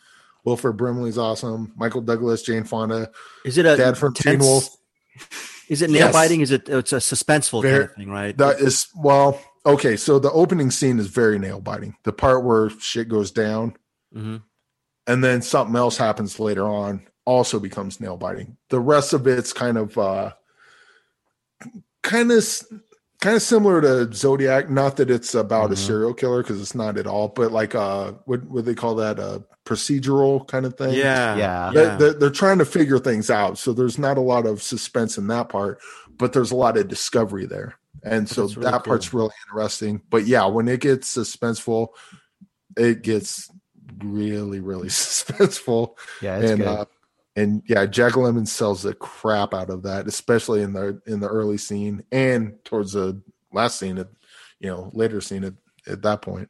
Wilford 0.46 0.78
Brimley's 0.78 1.18
awesome. 1.18 1.74
Michael 1.76 2.00
Douglas, 2.00 2.42
Jane 2.42 2.64
Fonda. 2.64 3.10
Is 3.44 3.58
it 3.58 3.66
a 3.66 3.76
dad 3.76 3.98
from 3.98 4.14
tense, 4.14 4.24
Teen 4.24 4.38
Wolf? 4.38 4.74
Is 5.68 5.82
it 5.82 5.90
nail 5.90 6.10
biting? 6.12 6.40
Is 6.40 6.50
it 6.50 6.68
it's 6.70 6.94
a 6.94 6.96
suspenseful 6.96 7.60
very, 7.60 7.80
kind 7.80 7.90
of 7.90 7.96
thing, 7.96 8.10
right? 8.10 8.38
That 8.38 8.60
is 8.60 8.88
well, 8.96 9.38
okay. 9.66 9.96
So 9.96 10.18
the 10.18 10.32
opening 10.32 10.70
scene 10.70 10.98
is 10.98 11.08
very 11.08 11.38
nail 11.38 11.60
biting. 11.60 11.94
The 12.04 12.12
part 12.12 12.42
where 12.42 12.70
shit 12.70 13.08
goes 13.08 13.32
down, 13.32 13.76
mm-hmm. 14.14 14.36
and 15.06 15.22
then 15.22 15.42
something 15.42 15.76
else 15.76 15.98
happens 15.98 16.40
later 16.40 16.66
on, 16.66 17.06
also 17.26 17.60
becomes 17.60 18.00
nail 18.00 18.16
biting. 18.16 18.56
The 18.70 18.80
rest 18.80 19.12
of 19.12 19.26
it's 19.26 19.52
kind 19.52 19.76
of 19.76 19.98
uh 19.98 20.32
kind 22.02 22.32
of 22.32 22.44
kind 23.20 23.36
of 23.36 23.42
similar 23.42 23.80
to 23.80 24.12
Zodiac. 24.14 24.70
Not 24.70 24.96
that 24.96 25.10
it's 25.10 25.34
about 25.34 25.64
mm-hmm. 25.64 25.72
a 25.74 25.76
serial 25.76 26.14
killer 26.14 26.42
because 26.42 26.60
it's 26.60 26.74
not 26.74 26.96
at 26.96 27.06
all, 27.06 27.28
but 27.28 27.52
like 27.52 27.74
uh, 27.74 28.12
what 28.24 28.44
what 28.44 28.64
they 28.64 28.74
call 28.74 28.94
that 28.96 29.18
a 29.18 29.42
procedural 29.64 30.46
kind 30.46 30.66
of 30.66 30.76
thing. 30.76 30.94
Yeah, 30.94 31.36
yeah. 31.36 31.70
They, 31.74 31.96
They're, 31.96 32.14
they're 32.14 32.30
trying 32.30 32.58
to 32.58 32.64
figure 32.64 32.98
things 32.98 33.30
out, 33.30 33.58
so 33.58 33.72
there's 33.72 33.98
not 33.98 34.18
a 34.18 34.22
lot 34.22 34.46
of 34.46 34.62
suspense 34.62 35.18
in 35.18 35.26
that 35.28 35.48
part, 35.48 35.80
but 36.16 36.32
there's 36.32 36.52
a 36.52 36.56
lot 36.56 36.76
of 36.76 36.88
discovery 36.88 37.46
there, 37.46 37.74
and 38.02 38.28
so 38.28 38.44
really 38.44 38.62
that 38.62 38.72
cool. 38.72 38.80
part's 38.80 39.12
really 39.12 39.34
interesting. 39.48 40.02
But 40.08 40.26
yeah, 40.26 40.46
when 40.46 40.68
it 40.68 40.80
gets 40.80 41.16
suspenseful, 41.16 41.88
it 42.76 43.02
gets 43.02 43.50
really 43.98 44.60
really 44.60 44.88
suspenseful. 44.88 45.96
Yeah, 46.22 46.38
and 46.38 46.58
good. 46.58 46.66
Uh, 46.66 46.84
and 47.36 47.62
yeah, 47.66 47.84
Jack 47.84 48.14
Lemmon 48.14 48.48
sells 48.48 48.82
the 48.82 48.94
crap 48.94 49.52
out 49.52 49.68
of 49.68 49.82
that, 49.82 50.08
especially 50.08 50.62
in 50.62 50.72
the 50.72 51.00
in 51.06 51.20
the 51.20 51.28
early 51.28 51.58
scene 51.58 52.02
and 52.10 52.54
towards 52.64 52.92
the 52.92 53.20
last 53.52 53.78
scene, 53.78 53.98
at, 53.98 54.08
you 54.58 54.70
know, 54.70 54.90
later 54.94 55.20
scene 55.20 55.44
at, 55.44 55.52
at 55.86 56.02
that 56.02 56.22
point. 56.22 56.48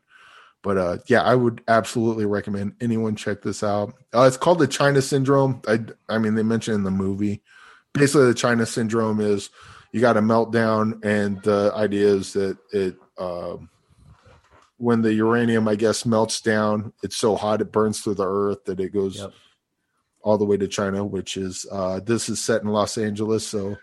But 0.62 0.78
uh, 0.78 0.98
yeah, 1.08 1.22
I 1.22 1.34
would 1.34 1.62
absolutely 1.66 2.24
recommend 2.24 2.74
anyone 2.80 3.16
check 3.16 3.42
this 3.42 3.64
out. 3.64 3.94
Uh, 4.14 4.22
it's 4.22 4.36
called 4.36 4.60
the 4.60 4.68
China 4.68 5.02
Syndrome. 5.02 5.60
I 5.66 5.80
I 6.08 6.18
mean, 6.18 6.36
they 6.36 6.44
mentioned 6.44 6.76
in 6.76 6.84
the 6.84 6.90
movie. 6.92 7.42
Basically, 7.92 8.26
the 8.26 8.34
China 8.34 8.64
Syndrome 8.64 9.20
is 9.20 9.50
you 9.90 10.00
got 10.00 10.16
a 10.16 10.22
meltdown, 10.22 11.04
and 11.04 11.42
the 11.42 11.72
idea 11.74 12.06
is 12.06 12.32
that 12.34 12.56
it. 12.72 12.96
Uh, 13.18 13.56
when 14.78 15.00
the 15.00 15.14
uranium, 15.14 15.66
I 15.68 15.74
guess, 15.74 16.04
melts 16.04 16.42
down, 16.42 16.92
it's 17.02 17.16
so 17.16 17.34
hot 17.34 17.62
it 17.62 17.72
burns 17.72 18.02
through 18.02 18.16
the 18.16 18.28
earth 18.28 18.62
that 18.66 18.78
it 18.78 18.92
goes 18.92 19.16
yep 19.16 19.32
all 20.26 20.36
the 20.36 20.44
way 20.44 20.56
to 20.56 20.66
China, 20.66 21.04
which 21.04 21.36
is 21.36 21.66
uh, 21.70 22.00
this 22.00 22.28
is 22.28 22.40
set 22.40 22.62
in 22.62 22.68
Los 22.68 22.98
Angeles, 22.98 23.46
so 23.46 23.76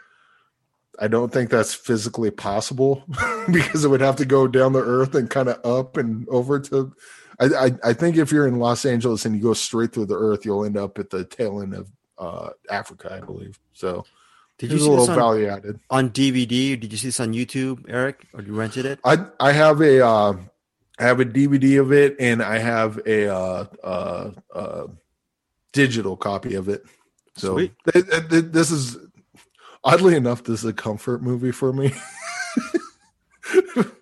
I 1.00 1.08
don't 1.08 1.32
think 1.32 1.50
that's 1.50 1.74
physically 1.74 2.32
possible 2.32 3.06
because 3.52 3.86
it 3.86 3.88
would 3.88 4.02
have 4.02 4.18
to 4.18 4.26
go 4.26 4.46
down 4.50 4.74
the 4.74 4.84
earth 4.84 5.16
and 5.16 5.30
kind 5.30 5.48
of 5.48 5.66
up 5.66 5.96
and 5.96 6.28
over 6.28 6.60
to. 6.60 6.94
I, 7.40 7.46
I, 7.46 7.72
I 7.86 7.94
think 7.94 8.18
if 8.18 8.34
you're 8.34 8.46
in 8.46 8.60
Los 8.60 8.86
Angeles 8.86 9.26
and 9.26 9.34
you 9.34 9.42
go 9.42 9.54
straight 9.54 9.94
through 9.94 10.08
the 10.08 10.18
earth, 10.18 10.46
you'll 10.46 10.66
end 10.66 10.76
up 10.76 11.00
at 11.00 11.12
the 11.12 11.24
tail 11.24 11.62
end 11.62 11.76
of 11.76 11.90
uh, 12.18 12.50
Africa, 12.70 13.18
I 13.22 13.26
believe. 13.26 13.58
So 13.72 14.06
did 14.58 14.74
you 14.74 14.80
see 14.80 14.88
a 14.88 14.90
little 14.90 15.10
on, 15.10 15.16
value 15.16 15.48
added 15.48 15.80
on 15.90 16.10
DVD? 16.10 16.78
Did 16.78 16.92
you 16.92 16.98
see 16.98 17.08
this 17.08 17.22
on 17.22 17.32
YouTube, 17.32 17.86
Eric, 17.88 18.28
or 18.34 18.42
you 18.42 18.54
rented 18.54 18.86
it? 18.86 19.00
I 19.06 19.26
I 19.40 19.54
have 19.54 19.80
a 19.80 20.06
uh, 20.06 20.34
I 21.00 21.04
have 21.04 21.22
a 21.22 21.26
DVD 21.26 21.80
of 21.80 21.94
it, 21.94 22.18
and 22.20 22.44
I 22.44 22.58
have 22.58 23.00
a 23.06 23.34
uh, 23.34 23.66
uh, 23.82 24.32
uh 24.54 24.88
digital 25.74 26.16
copy 26.16 26.56
of 26.56 26.70
it. 26.70 26.84
So 27.36 27.58
it, 27.58 27.72
it, 27.94 28.32
it, 28.32 28.54
this 28.54 28.72
is 28.72 28.98
oddly 29.84 30.16
enough, 30.16 30.44
this 30.44 30.64
is 30.64 30.70
a 30.70 30.74
comfort 30.74 31.22
movie 31.22 31.52
for 31.52 31.74
me. 31.74 31.94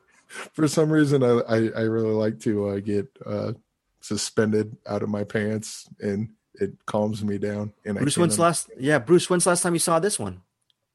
for 0.53 0.67
some 0.67 0.91
reason, 0.91 1.23
I, 1.23 1.39
I, 1.47 1.55
I 1.75 1.81
really 1.81 2.13
like 2.13 2.39
to 2.41 2.67
uh, 2.69 2.79
get 2.79 3.07
uh, 3.25 3.53
suspended 4.01 4.77
out 4.87 5.03
of 5.03 5.09
my 5.09 5.23
pants, 5.23 5.89
and 5.99 6.29
it 6.55 6.85
calms 6.85 7.23
me 7.23 7.37
down. 7.37 7.73
And 7.85 7.97
Bruce, 7.97 8.17
when's 8.17 8.39
last? 8.39 8.69
Yeah, 8.77 8.99
Bruce, 8.99 9.29
when's 9.29 9.47
last 9.47 9.63
time 9.63 9.73
you 9.73 9.79
saw 9.79 9.99
this 9.99 10.19
one? 10.19 10.41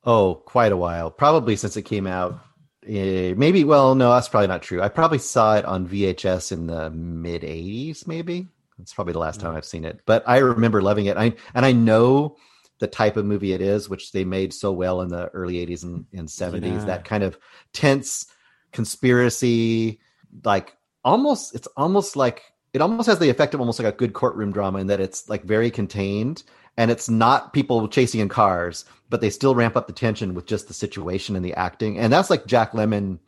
Oh, 0.04 0.34
quite 0.34 0.72
a 0.72 0.76
while. 0.76 1.10
Probably 1.10 1.56
since 1.56 1.76
it 1.76 1.82
came 1.82 2.06
out. 2.06 2.40
Uh, 2.86 3.34
maybe. 3.36 3.64
Well, 3.64 3.96
no, 3.96 4.12
that's 4.12 4.28
probably 4.28 4.46
not 4.46 4.62
true. 4.62 4.80
I 4.80 4.88
probably 4.88 5.18
saw 5.18 5.56
it 5.56 5.64
on 5.64 5.88
VHS 5.88 6.52
in 6.52 6.68
the 6.68 6.90
mid 6.90 7.42
'80s, 7.42 8.06
maybe. 8.06 8.46
It's 8.80 8.94
probably 8.94 9.12
the 9.12 9.18
last 9.18 9.40
time. 9.40 9.54
I've 9.54 9.64
seen 9.64 9.84
it, 9.84 10.00
but 10.06 10.22
I 10.26 10.38
remember 10.38 10.82
loving 10.82 11.06
it. 11.06 11.16
I 11.16 11.34
and 11.54 11.64
I 11.64 11.72
know 11.72 12.36
the 12.78 12.86
type 12.86 13.16
of 13.16 13.24
movie 13.24 13.52
it 13.52 13.62
is, 13.62 13.88
which 13.88 14.12
they 14.12 14.24
made 14.24 14.52
so 14.52 14.70
well 14.70 15.00
in 15.00 15.08
the 15.08 15.28
early 15.28 15.66
'80s 15.66 15.82
and, 15.82 16.06
and 16.12 16.28
'70s. 16.28 16.64
Yeah. 16.64 16.84
That 16.84 17.04
kind 17.04 17.24
of 17.24 17.38
tense 17.72 18.26
conspiracy, 18.72 20.00
like 20.44 20.76
almost 21.04 21.54
it's 21.54 21.68
almost 21.76 22.16
like 22.16 22.42
it 22.74 22.82
almost 22.82 23.06
has 23.06 23.18
the 23.18 23.30
effect 23.30 23.54
of 23.54 23.60
almost 23.60 23.78
like 23.78 23.94
a 23.94 23.96
good 23.96 24.12
courtroom 24.12 24.52
drama 24.52 24.78
in 24.80 24.88
that 24.88 25.00
it's 25.00 25.28
like 25.30 25.44
very 25.44 25.70
contained 25.70 26.42
and 26.76 26.90
it's 26.90 27.08
not 27.08 27.52
people 27.52 27.88
chasing 27.88 28.20
in 28.20 28.28
cars, 28.28 28.84
but 29.08 29.20
they 29.20 29.30
still 29.30 29.54
ramp 29.54 29.76
up 29.76 29.86
the 29.86 29.92
tension 29.92 30.34
with 30.34 30.46
just 30.46 30.68
the 30.68 30.74
situation 30.74 31.36
and 31.36 31.44
the 31.44 31.54
acting. 31.54 31.98
And 31.98 32.12
that's 32.12 32.28
like 32.28 32.46
Jack 32.46 32.72
Lemmon, 32.72 33.18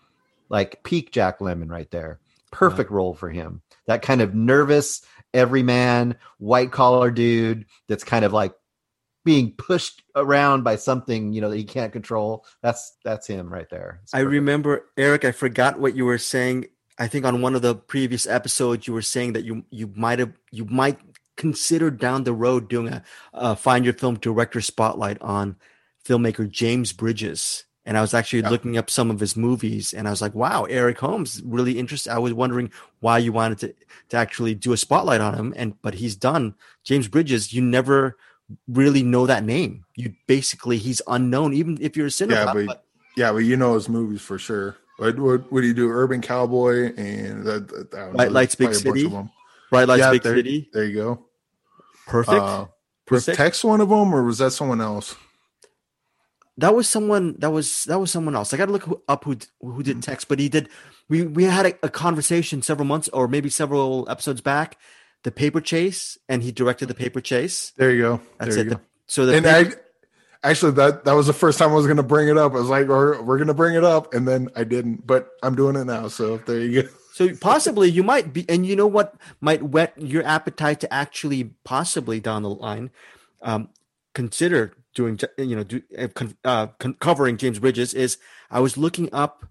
like 0.49 0.82
peak 0.82 1.12
Jack 1.12 1.38
Lemmon 1.38 1.70
right 1.70 1.90
there. 1.90 2.20
Perfect 2.51 2.90
yeah. 2.90 2.96
role 2.96 3.14
for 3.14 3.30
him. 3.30 3.62
That 3.86 4.03
kind 4.03 4.20
of 4.20 4.34
nervous 4.34 5.03
everyman 5.34 6.16
white 6.38 6.72
collar 6.72 7.10
dude 7.10 7.66
that's 7.88 8.04
kind 8.04 8.24
of 8.24 8.32
like 8.32 8.54
being 9.24 9.52
pushed 9.52 10.02
around 10.14 10.64
by 10.64 10.76
something 10.76 11.32
you 11.32 11.40
know 11.40 11.50
that 11.50 11.56
he 11.56 11.64
can't 11.64 11.92
control. 11.92 12.46
That's 12.62 12.96
that's 13.04 13.26
him 13.26 13.52
right 13.52 13.68
there. 13.68 14.00
I 14.14 14.20
remember 14.20 14.86
Eric. 14.96 15.24
I 15.24 15.32
forgot 15.32 15.78
what 15.78 15.96
you 15.96 16.04
were 16.04 16.18
saying. 16.18 16.66
I 16.98 17.08
think 17.08 17.24
on 17.24 17.42
one 17.42 17.54
of 17.54 17.62
the 17.62 17.74
previous 17.74 18.26
episodes 18.26 18.86
you 18.86 18.94
were 18.94 19.02
saying 19.02 19.34
that 19.34 19.44
you 19.44 19.64
you 19.70 19.92
might 19.94 20.18
have 20.18 20.32
you 20.50 20.64
might 20.64 20.98
consider 21.36 21.90
down 21.90 22.24
the 22.24 22.32
road 22.32 22.68
doing 22.68 22.88
a, 22.88 23.02
a 23.32 23.54
find 23.54 23.84
your 23.84 23.94
film 23.94 24.16
director 24.16 24.60
spotlight 24.60 25.20
on 25.20 25.56
filmmaker 26.04 26.50
James 26.50 26.92
Bridges 26.92 27.64
and 27.89 27.97
I 27.97 28.03
was 28.03 28.12
actually 28.12 28.43
yeah. 28.43 28.51
looking 28.51 28.76
up 28.76 28.91
some 28.91 29.11
of 29.11 29.18
his 29.18 29.34
movies, 29.34 29.95
and 29.95 30.07
I 30.07 30.11
was 30.11 30.20
like, 30.20 30.34
"Wow, 30.34 30.64
Eric 30.64 30.99
Holmes, 30.99 31.41
really 31.43 31.78
interesting." 31.78 32.12
I 32.12 32.18
was 32.18 32.34
wondering 32.34 32.70
why 33.01 33.16
you 33.16 33.32
wanted 33.32 33.59
to 33.61 33.74
to 34.11 34.16
actually 34.18 34.55
do 34.55 34.74
a 34.74 34.76
spotlight 34.76 35.22
on 35.22 35.34
him, 35.34 35.55
and 35.57 35.80
but 35.80 35.95
he's 35.95 36.14
done 36.14 36.55
James 36.84 37.09
Bridges. 37.09 37.55
You 37.55 37.62
never 37.62 38.18
really 38.68 39.03
know 39.03 39.26
that 39.26 39.43
name. 39.43 39.86
You 39.97 40.12
basically 40.26 40.76
he's 40.76 41.01
unknown, 41.07 41.55
even 41.55 41.78
if 41.80 41.97
you're 41.97 42.09
a 42.09 42.11
cinephile. 42.11 42.30
Yeah, 42.30 42.53
but, 42.53 42.66
but 42.66 42.84
yeah, 43.16 43.32
but 43.32 43.39
you 43.39 43.57
know 43.57 43.72
his 43.72 43.89
movies 43.89 44.20
for 44.20 44.39
sure. 44.39 44.76
What 44.99 45.18
what, 45.18 45.51
what 45.51 45.62
do 45.62 45.66
you 45.66 45.74
do? 45.74 45.89
Urban 45.89 46.20
Cowboy 46.20 46.95
and 46.95 47.43
that, 47.47 47.68
that, 47.68 47.91
that 47.91 48.12
Bright 48.12 48.32
Lights, 48.32 48.55
Big 48.55 48.74
City. 48.74 49.09
Bright 49.70 49.89
Lights, 49.89 50.01
yeah, 50.01 50.11
Big 50.11 50.22
there, 50.22 50.36
City. 50.36 50.68
There 50.74 50.84
you 50.84 50.95
go. 50.95 51.24
Perfect. 52.07 52.36
Uh, 52.36 52.66
was 53.09 53.24
Perfect. 53.24 53.39
Tex 53.39 53.64
one 53.64 53.80
of 53.80 53.89
them, 53.89 54.14
or 54.14 54.24
was 54.24 54.36
that 54.39 54.51
someone 54.51 54.82
else? 54.82 55.16
That 56.59 56.74
was 56.74 56.88
someone 56.88 57.36
that 57.38 57.50
was 57.50 57.84
that 57.84 57.98
was 57.98 58.11
someone 58.11 58.34
else. 58.34 58.52
I 58.52 58.56
got 58.56 58.66
to 58.66 58.72
look 58.72 59.02
up 59.09 59.24
who 59.24 59.38
who 59.61 59.82
did 59.82 60.02
text, 60.02 60.28
but 60.28 60.38
he 60.38 60.48
did. 60.48 60.68
We 61.09 61.22
we 61.22 61.44
had 61.44 61.66
a, 61.66 61.74
a, 61.84 61.88
conversation 61.88 62.62
several 62.62 62.84
months 62.84 63.09
or 63.09 63.28
maybe 63.28 63.48
several 63.48 64.06
episodes 64.11 64.40
back. 64.40 64.76
The 65.22 65.30
paper 65.30 65.61
chase, 65.61 66.18
and 66.28 66.42
he 66.42 66.52
directed 66.52 66.86
the 66.86 66.94
paper 66.94 67.20
chase. 67.20 67.72
There 67.76 67.90
you 67.90 68.02
go. 68.02 68.20
That's 68.38 68.56
there 68.56 68.68
it. 68.68 68.78
So 69.06 69.26
the 69.26 69.34
and 69.34 69.44
paper, 69.44 69.82
I 70.42 70.50
actually 70.50 70.72
that 70.72 71.04
that 71.04 71.12
was 71.12 71.26
the 71.26 71.32
first 71.32 71.59
time 71.59 71.70
I 71.70 71.74
was 71.74 71.86
going 71.86 71.96
to 71.96 72.02
bring 72.02 72.28
it 72.28 72.36
up. 72.36 72.52
I 72.52 72.56
was 72.56 72.68
like, 72.68 72.88
we're 72.88 73.20
we're 73.22 73.36
going 73.36 73.48
to 73.48 73.54
bring 73.54 73.74
it 73.74 73.84
up, 73.84 74.12
and 74.12 74.26
then 74.26 74.48
I 74.54 74.64
didn't, 74.64 75.06
but 75.06 75.30
I'm 75.42 75.54
doing 75.54 75.76
it 75.76 75.84
now. 75.84 76.09
So 76.09 76.38
there 76.38 76.61
you 76.61 76.82
go. 76.82 76.88
So 77.12 77.34
possibly 77.34 77.90
you 77.90 78.04
might 78.04 78.32
be, 78.32 78.44
and 78.48 78.64
you 78.64 78.76
know 78.76 78.86
what 78.86 79.14
might 79.40 79.62
whet 79.62 79.92
your 80.00 80.24
appetite 80.24 80.80
to 80.80 80.92
actually 80.92 81.50
possibly 81.64 82.20
down 82.20 82.42
the 82.42 82.50
line 82.50 82.90
um, 83.42 83.70
consider 84.14 84.74
doing 84.99 85.18
you 85.38 85.55
know 85.57 85.62
do, 85.62 85.80
uh, 85.96 86.09
uh 86.44 86.66
covering 86.99 87.36
James 87.36 87.61
Bridges 87.61 87.94
is 87.94 88.18
I 88.51 88.59
was 88.61 88.76
looking 88.76 89.09
up 89.12 89.42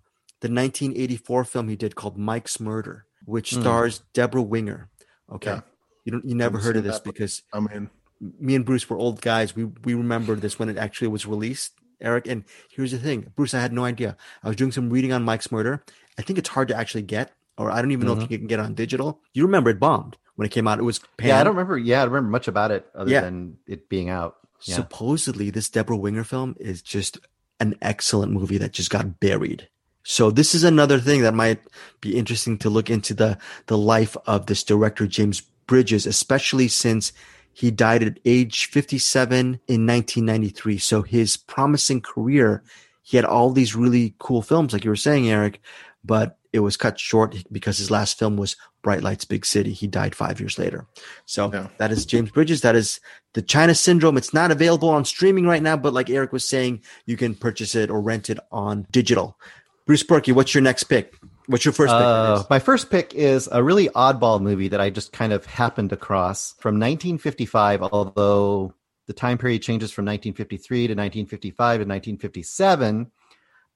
the 0.42 0.50
1984 0.50 1.46
film 1.46 1.70
he 1.70 1.76
did 1.76 1.96
called 1.96 2.18
Mike's 2.18 2.60
Murder, 2.60 3.06
which 3.26 3.52
mm. 3.52 3.62
stars 3.62 4.02
Debra 4.14 4.42
Winger. 4.42 4.90
Okay, 5.32 5.52
yeah. 5.52 5.62
you 6.04 6.12
don't 6.12 6.26
you 6.26 6.36
never 6.36 6.60
heard 6.60 6.76
of 6.76 6.84
this 6.84 7.00
because 7.00 7.44
I 7.54 7.62
mean, 7.62 7.90
me 8.20 8.56
and 8.56 8.66
Bruce 8.66 8.90
were 8.90 8.98
old 8.98 9.22
guys. 9.22 9.56
We 9.56 9.64
we 9.66 9.94
remember 9.94 10.36
this 10.36 10.60
when 10.60 10.70
it 10.70 10.78
actually 10.78 11.08
was 11.08 11.26
released, 11.26 11.74
Eric. 12.02 12.28
And 12.28 12.44
here's 12.70 12.92
the 12.92 13.00
thing, 13.00 13.32
Bruce, 13.36 13.54
I 13.54 13.62
had 13.62 13.74
no 13.74 13.86
idea. 13.86 14.18
I 14.44 14.50
was 14.50 14.58
doing 14.58 14.72
some 14.74 14.90
reading 14.90 15.14
on 15.14 15.24
Mike's 15.24 15.52
Murder. 15.52 15.84
I 16.20 16.24
think 16.24 16.38
it's 16.38 16.50
hard 16.50 16.68
to 16.68 16.76
actually 16.76 17.04
get, 17.04 17.32
or 17.58 17.72
I 17.72 17.82
don't 17.82 17.92
even 17.92 18.02
mm-hmm. 18.02 18.08
know 18.08 18.22
if 18.22 18.26
mm-hmm. 18.26 18.34
you 18.34 18.38
can 18.40 18.48
get 18.48 18.60
on 18.60 18.74
digital. 18.74 19.22
You 19.34 19.44
remember 19.44 19.70
it 19.70 19.80
bombed 19.80 20.18
when 20.36 20.46
it 20.46 20.52
came 20.52 20.68
out. 20.68 20.78
It 20.78 20.84
was 20.84 21.00
yeah. 21.22 21.40
I 21.40 21.44
don't 21.44 21.56
remember. 21.56 21.78
Yeah, 21.78 22.02
I 22.02 22.06
don't 22.06 22.14
remember 22.14 22.32
much 22.32 22.48
about 22.48 22.72
it 22.72 22.86
other 22.94 23.12
yeah. 23.12 23.22
than 23.22 23.58
it 23.66 23.90
being 23.90 24.10
out. 24.10 24.36
Supposedly, 24.60 25.50
this 25.50 25.70
Deborah 25.70 25.98
Winger 25.98 26.24
film 26.24 26.56
is 26.60 26.82
just 26.82 27.20
an 27.60 27.76
excellent 27.82 28.32
movie 28.32 28.58
that 28.58 28.72
just 28.72 28.90
got 28.90 29.20
buried. 29.20 29.68
So 30.04 30.32
this 30.32 30.56
is 30.56 30.64
another 30.64 31.00
thing 31.00 31.22
that 31.22 31.34
might 31.34 31.60
be 32.00 32.18
interesting 32.18 32.58
to 32.60 32.70
look 32.70 32.90
into 32.90 33.14
the 33.14 33.38
the 33.66 33.78
life 33.78 34.16
of 34.26 34.46
this 34.46 34.64
director 34.64 35.06
James 35.06 35.42
Bridges, 35.68 36.06
especially 36.06 36.70
since 36.70 37.12
he 37.52 37.72
died 37.72 38.04
at 38.04 38.20
age 38.24 38.68
57 38.68 39.60
in 39.68 39.86
1993. 39.86 40.78
So 40.78 41.02
his 41.02 41.36
promising 41.36 42.02
career, 42.02 42.64
he 43.02 43.18
had 43.18 43.26
all 43.26 43.52
these 43.52 43.76
really 43.76 44.16
cool 44.20 44.42
films, 44.42 44.74
like 44.74 44.86
you 44.86 44.92
were 44.92 44.96
saying, 44.96 45.28
Eric, 45.28 45.60
but 46.06 46.37
it 46.54 46.60
was 46.60 46.78
cut 46.78 47.00
short 47.00 47.36
because 47.52 47.78
his 47.78 47.92
last 47.92 48.18
film 48.18 48.38
was 48.38 48.56
Bright 48.82 49.04
Lights 49.04 49.26
Big 49.26 49.46
City. 49.46 49.74
He 49.74 49.88
died 49.88 50.16
five 50.16 50.40
years 50.40 50.58
later. 50.58 50.86
So 51.26 51.52
yeah. 51.52 51.68
that 51.78 51.92
is 51.92 52.06
James 52.06 52.32
Bridges. 52.32 52.62
That 52.62 52.76
is 52.76 53.00
the 53.34 53.42
China 53.42 53.76
Syndrome. 53.76 54.18
It's 54.18 54.34
not 54.34 54.52
available 54.52 54.90
on 54.90 55.06
streaming 55.06 55.46
right 55.46 55.62
now, 55.62 55.78
but 55.78 55.94
like 55.94 56.10
Eric 56.10 56.32
was 56.32 56.48
saying, 56.48 56.82
you 57.06 57.18
can 57.18 57.36
purchase 57.36 57.76
it 57.76 57.90
or 57.90 58.02
rent 58.02 58.30
it 58.30 58.40
on 58.52 58.88
digital. 58.92 59.38
Bruce 59.86 60.04
Purkey, 60.04 60.34
what's 60.34 60.54
your 60.54 60.62
next 60.62 60.84
pick? 60.86 61.16
What's 61.48 61.64
your 61.64 61.74
first 61.74 61.94
uh, 61.94 62.40
pick? 62.40 62.50
My 62.50 62.60
first 62.60 62.90
pick 62.90 63.14
is 63.14 63.48
a 63.52 63.64
really 63.64 63.88
oddball 63.90 64.42
movie 64.42 64.68
that 64.68 64.82
I 64.82 64.90
just 64.90 65.14
kind 65.14 65.32
of 65.32 65.46
happened 65.46 65.94
across 65.94 66.54
from 66.60 66.76
1955, 66.76 67.84
although 67.84 68.74
the 69.08 69.14
time 69.14 69.38
period 69.38 69.62
changes 69.62 69.92
from 69.92 70.04
1953 70.04 70.78
to 70.88 70.94
1955 70.94 71.56
to 71.58 71.86
1957 71.86 73.12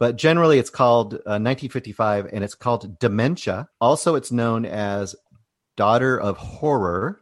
but 0.01 0.15
generally 0.15 0.57
it's 0.57 0.71
called 0.71 1.13
uh, 1.13 1.37
1955 1.37 2.29
and 2.33 2.43
it's 2.43 2.55
called 2.55 2.97
Dementia. 2.97 3.69
Also, 3.79 4.15
it's 4.15 4.31
known 4.31 4.65
as 4.65 5.15
Daughter 5.77 6.19
of 6.19 6.37
Horror. 6.37 7.21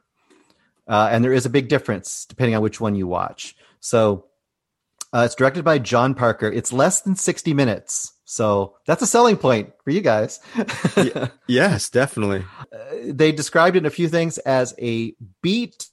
Uh, 0.88 1.10
and 1.12 1.22
there 1.22 1.34
is 1.34 1.46
a 1.46 1.50
big 1.50 1.68
difference 1.68 2.24
depending 2.24 2.56
on 2.56 2.62
which 2.62 2.80
one 2.80 2.96
you 2.96 3.06
watch. 3.06 3.58
So 3.82 4.28
uh, 5.14 5.24
it's 5.26 5.36
directed 5.36 5.66
by 5.66 5.80
John 5.80 6.16
Parker. 6.16 6.48
It's 6.48 6.72
less 6.72 7.02
than 7.02 7.18
60 7.18 7.54
minutes. 7.54 8.14
So 8.24 8.78
that's 8.86 9.02
a 9.02 9.08
selling 9.08 9.36
point 9.36 9.74
for 9.84 9.90
you 9.92 10.00
guys. 10.00 10.40
yes, 11.48 11.90
definitely. 11.90 12.46
Uh, 12.72 12.96
they 13.04 13.32
described 13.32 13.76
it 13.76 13.80
in 13.80 13.86
a 13.88 13.90
few 13.90 14.08
things 14.08 14.38
as 14.40 14.74
a 14.80 15.14
beat 15.42 15.90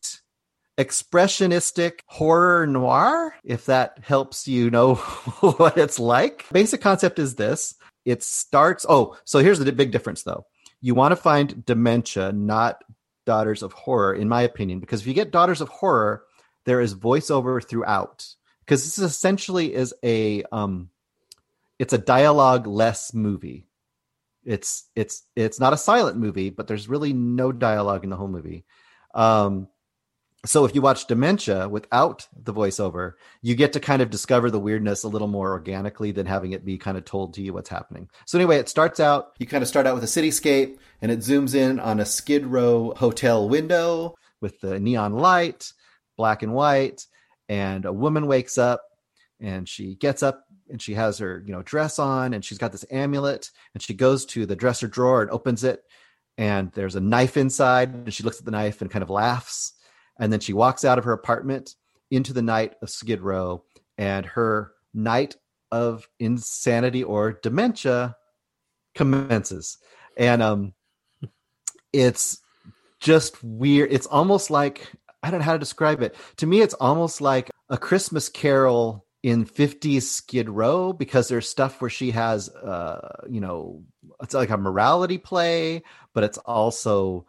expressionistic 0.79 2.01
horror 2.07 2.67
noir, 2.67 3.35
if 3.45 3.67
that 3.67 3.99
helps 4.03 4.47
you 4.47 4.71
know 4.71 4.95
what 5.41 5.79
it's 5.79 5.99
like. 5.99 6.45
Basic 6.53 6.81
concept 6.81 7.19
is 7.19 7.35
this 7.35 7.75
it 8.05 8.23
starts. 8.23 8.87
Oh, 8.89 9.17
so 9.25 9.41
here's 9.41 9.59
the 9.59 9.73
big 9.73 9.91
difference 9.91 10.23
though. 10.23 10.47
You 10.81 10.95
want 10.95 11.13
to 11.13 11.17
find 11.17 11.65
dementia, 11.65 12.33
not 12.33 12.83
daughters 13.25 13.63
of 13.63 13.73
horror, 13.73 14.15
in 14.15 14.29
my 14.29 14.43
opinion, 14.43 14.79
because 14.79 15.01
if 15.01 15.07
you 15.07 15.15
get 15.15 15.33
daughters 15.33 15.61
of 15.61 15.69
horror, 15.69 16.23
there 16.65 16.81
is 16.81 16.95
voiceover 16.95 17.67
throughout. 17.67 18.27
Because 18.61 18.85
this 18.85 18.99
essentially 18.99 19.75
is 19.75 19.95
a 20.03 20.45
um 20.53 20.91
it's 21.79 21.93
a 21.93 21.99
dialogue 21.99 22.67
less 22.67 23.13
movie. 23.13 23.69
It's 24.45 24.89
it's 24.95 25.25
it's 25.35 25.59
not 25.59 25.73
a 25.73 25.79
silent 25.79 26.17
movie, 26.17 26.51
but 26.51 26.69
there's 26.69 26.89
really 26.89 27.13
no 27.13 27.51
dialogue 27.53 28.05
in 28.05 28.11
the 28.11 28.17
whole 28.17 28.29
movie. 28.29 28.65
Um, 29.15 29.69
so 30.47 30.65
if 30.65 30.75
you 30.75 30.81
watch 30.81 31.07
dementia 31.07 31.69
without 31.69 32.27
the 32.35 32.53
voiceover 32.53 33.13
you 33.43 33.55
get 33.55 33.73
to 33.73 33.81
kind 33.81 34.03
of 34.03 34.11
discover 34.11 34.51
the 34.51 34.61
weirdness 34.61 35.03
a 35.03 35.09
little 35.09 35.29
more 35.29 35.53
organically 35.53 36.13
than 36.13 36.27
having 36.27 36.53
it 36.53 36.65
be 36.65 36.79
kind 36.79 36.97
of 36.97 37.05
told 37.05 37.35
to 37.35 37.43
you 37.43 37.53
what's 37.53 37.69
happening. 37.69 38.09
So 38.27 38.39
anyway 38.39 38.59
it 38.59 38.69
starts 38.69 39.01
out 39.01 39.33
you 39.39 39.47
kind 39.47 39.63
of 39.63 39.69
start 39.69 39.87
out 39.87 39.95
with 39.95 40.05
a 40.05 40.07
cityscape 40.07 40.79
and 41.03 41.11
it 41.13 41.21
zooms 41.21 41.55
in 41.55 41.81
on 41.81 42.01
a 42.01 42.07
skid 42.07 42.47
row 42.47 42.93
hotel 42.97 43.49
window 43.49 44.15
with 44.41 44.61
the 44.61 44.81
neon 44.81 45.15
light 45.15 45.73
black 46.17 46.43
and 46.43 46.53
white 46.53 47.07
and 47.49 47.85
a 47.85 47.93
woman 47.93 48.27
wakes 48.27 48.59
up 48.59 48.83
and 49.41 49.69
she 49.69 49.95
gets 49.95 50.23
up 50.23 50.45
and 50.69 50.81
she 50.83 50.95
has 50.95 51.19
her 51.19 51.43
you 51.47 51.53
know 51.53 51.63
dress 51.63 51.99
on 51.99 52.35
and 52.35 52.45
she's 52.45 52.59
got 52.59 52.73
this 52.73 52.85
amulet 52.91 53.51
and 53.75 53.83
she 53.83 53.95
goes 53.95 54.27
to 54.27 54.47
the 54.47 54.57
dresser 54.57 54.89
drawer 54.89 55.23
and 55.23 55.31
opens 55.31 55.65
it 55.65 55.83
and 56.39 56.71
there's 56.73 56.97
a 56.97 57.01
knife 57.01 57.37
inside 57.37 57.93
and 57.95 58.13
she 58.13 58.23
looks 58.23 58.39
at 58.39 58.45
the 58.45 58.51
knife 58.51 58.83
and 58.83 58.91
kind 58.91 59.03
of 59.03 59.11
laughs 59.11 59.75
and 60.19 60.33
then 60.33 60.41
she 60.41 60.53
walks 60.53 60.85
out 60.85 60.99
of 60.99 61.05
her 61.05 61.13
apartment 61.13 61.75
into 62.11 62.33
the 62.33 62.43
night 62.43 62.75
of 62.83 62.91
Skid 62.91 63.21
Row, 63.21 63.65
and 63.99 64.27
her 64.27 64.73
night 64.95 65.37
of 65.71 66.09
insanity 66.19 67.03
or 67.03 67.33
dementia 67.43 68.17
commences. 68.95 69.79
And 70.17 70.43
um, 70.43 70.73
it's 71.93 72.39
just 73.01 73.43
weird. 73.43 73.93
It's 73.93 74.07
almost 74.07 74.51
like 74.51 74.91
I 75.23 75.31
don't 75.31 75.41
know 75.41 75.47
how 75.47 75.53
to 75.55 75.59
describe 75.59 76.03
it. 76.03 76.15
To 76.37 76.47
me, 76.47 76.61
it's 76.61 76.75
almost 76.75 77.21
like 77.21 77.51
a 77.69 77.77
Christmas 77.77 78.29
Carol 78.29 79.05
in 79.23 79.45
50s 79.45 80.03
Skid 80.03 80.49
Row 80.49 80.93
because 80.93 81.27
there's 81.27 81.49
stuff 81.49 81.81
where 81.81 81.91
she 81.91 82.13
has, 82.13 82.49
uh, 82.49 83.23
you 83.29 83.41
know, 83.41 83.83
it's 84.23 84.35
like 84.35 84.51
a 84.51 84.57
morality 84.57 85.19
play, 85.19 85.83
but 86.15 86.23
it's 86.23 86.39
also 86.39 87.27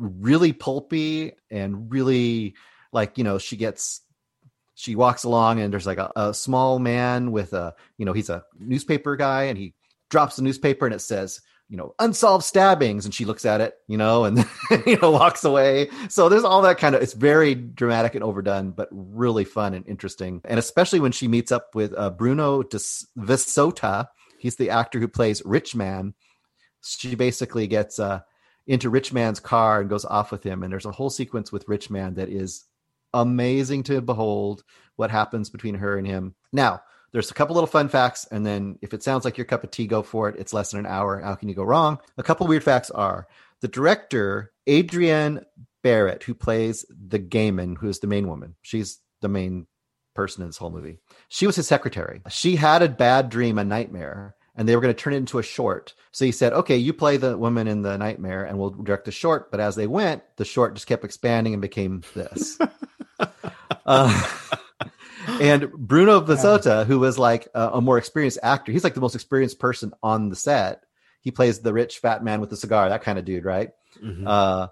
really 0.00 0.52
pulpy 0.52 1.32
and 1.50 1.92
really 1.92 2.54
like 2.92 3.18
you 3.18 3.24
know 3.24 3.38
she 3.38 3.56
gets 3.56 4.00
she 4.74 4.96
walks 4.96 5.24
along 5.24 5.60
and 5.60 5.72
there's 5.72 5.86
like 5.86 5.98
a, 5.98 6.10
a, 6.16 6.34
small 6.34 6.78
man 6.78 7.32
with 7.32 7.52
a 7.52 7.74
you 7.98 8.06
know 8.06 8.14
he's 8.14 8.30
a 8.30 8.42
newspaper 8.58 9.14
guy 9.14 9.44
and 9.44 9.58
he 9.58 9.74
drops 10.08 10.36
the 10.36 10.42
newspaper 10.42 10.86
and 10.86 10.94
it 10.94 11.00
says 11.00 11.42
you 11.68 11.76
know 11.76 11.94
unsolved 11.98 12.44
stabbings. 12.44 13.04
And 13.04 13.14
she 13.14 13.26
looks 13.26 13.44
at 13.44 13.60
it 13.60 13.74
you 13.88 13.98
know 13.98 14.24
and 14.24 14.38
you 14.86 14.96
know 14.96 15.10
walks 15.10 15.44
away. 15.44 15.90
So 16.08 16.28
there's 16.28 16.44
all 16.44 16.62
that 16.62 16.78
kind 16.78 16.94
of 16.94 17.02
it's 17.02 17.12
very 17.12 17.54
dramatic 17.54 18.14
and 18.14 18.24
overdone 18.24 18.70
but 18.70 18.88
really 18.90 19.44
fun 19.44 19.74
and 19.74 19.86
interesting. 19.86 20.40
And 20.44 20.58
especially 20.58 21.00
when 21.00 21.12
she 21.12 21.28
meets 21.28 21.52
up 21.52 21.74
with 21.74 21.92
uh, 21.96 22.10
bruno 22.10 22.62
de 22.62 22.78
Visota 23.18 24.08
he's 24.38 24.56
the 24.56 24.70
actor 24.70 24.98
who 24.98 25.08
plays 25.08 25.42
rich 25.44 25.76
man. 25.76 26.14
She 26.82 27.14
basically 27.14 27.66
gets 27.66 27.98
uh 27.98 28.20
into 28.70 28.88
Rich 28.88 29.12
Man's 29.12 29.40
car 29.40 29.80
and 29.80 29.90
goes 29.90 30.04
off 30.04 30.30
with 30.30 30.44
him. 30.44 30.62
And 30.62 30.72
there's 30.72 30.86
a 30.86 30.92
whole 30.92 31.10
sequence 31.10 31.50
with 31.50 31.68
Rich 31.68 31.90
Man 31.90 32.14
that 32.14 32.28
is 32.28 32.66
amazing 33.12 33.82
to 33.82 34.00
behold 34.00 34.62
what 34.94 35.10
happens 35.10 35.50
between 35.50 35.74
her 35.74 35.98
and 35.98 36.06
him. 36.06 36.36
Now, 36.52 36.80
there's 37.10 37.32
a 37.32 37.34
couple 37.34 37.56
little 37.56 37.66
fun 37.66 37.88
facts, 37.88 38.28
and 38.30 38.46
then 38.46 38.78
if 38.80 38.94
it 38.94 39.02
sounds 39.02 39.24
like 39.24 39.36
your 39.36 39.44
cup 39.44 39.64
of 39.64 39.72
tea, 39.72 39.88
go 39.88 40.04
for 40.04 40.28
it. 40.28 40.36
It's 40.38 40.52
less 40.52 40.70
than 40.70 40.78
an 40.78 40.86
hour. 40.86 41.18
How 41.18 41.34
can 41.34 41.48
you 41.48 41.54
go 41.56 41.64
wrong? 41.64 41.98
A 42.16 42.22
couple 42.22 42.46
weird 42.46 42.62
facts 42.62 42.92
are 42.92 43.26
the 43.60 43.66
director, 43.66 44.52
Adrienne 44.68 45.44
Barrett, 45.82 46.22
who 46.22 46.34
plays 46.34 46.86
the 46.88 47.18
Gamine, 47.18 47.76
who 47.76 47.88
is 47.88 47.98
the 47.98 48.06
main 48.06 48.28
woman. 48.28 48.54
She's 48.62 49.00
the 49.20 49.28
main 49.28 49.66
person 50.14 50.42
in 50.42 50.48
this 50.48 50.58
whole 50.58 50.70
movie. 50.70 50.98
She 51.28 51.48
was 51.48 51.56
his 51.56 51.66
secretary. 51.66 52.22
She 52.28 52.54
had 52.54 52.82
a 52.82 52.88
bad 52.88 53.30
dream, 53.30 53.58
a 53.58 53.64
nightmare, 53.64 54.36
and 54.56 54.68
they 54.68 54.74
were 54.74 54.82
going 54.82 54.94
to 54.94 55.00
turn 55.00 55.12
it 55.12 55.18
into 55.18 55.38
a 55.38 55.42
short. 55.42 55.94
So 56.12 56.24
he 56.24 56.32
said, 56.32 56.52
"Okay, 56.52 56.76
you 56.76 56.92
play 56.92 57.16
the 57.16 57.36
woman 57.36 57.68
in 57.68 57.82
the 57.82 57.96
nightmare, 57.96 58.44
and 58.44 58.58
we'll 58.58 58.70
direct 58.70 59.04
the 59.04 59.12
short." 59.12 59.50
But 59.50 59.60
as 59.60 59.76
they 59.76 59.86
went, 59.86 60.22
the 60.36 60.44
short 60.44 60.74
just 60.74 60.86
kept 60.86 61.04
expanding 61.04 61.54
and 61.54 61.62
became 61.62 62.02
this. 62.14 62.58
uh, 63.86 64.30
and 65.40 65.70
Bruno 65.72 66.20
VeSota, 66.20 66.86
who 66.86 66.98
was 66.98 67.18
like 67.18 67.48
a, 67.54 67.70
a, 67.74 67.80
more 67.80 67.98
experienced 67.98 68.38
actor, 68.42 68.72
he's 68.72 68.84
like 68.84 68.94
the 68.94 69.00
most 69.00 69.14
experienced 69.14 69.58
person 69.58 69.92
on 70.02 70.28
the 70.28 70.36
set. 70.36 70.84
He 71.20 71.30
plays 71.30 71.60
the 71.60 71.72
rich 71.72 71.98
fat 71.98 72.24
man 72.24 72.40
with 72.40 72.50
the 72.50 72.56
cigar, 72.56 72.88
that 72.88 73.02
kind 73.02 73.18
of 73.18 73.24
dude, 73.24 73.44
right? 73.44 73.70
Mm-hmm. 74.02 74.26
Uh, 74.26 74.68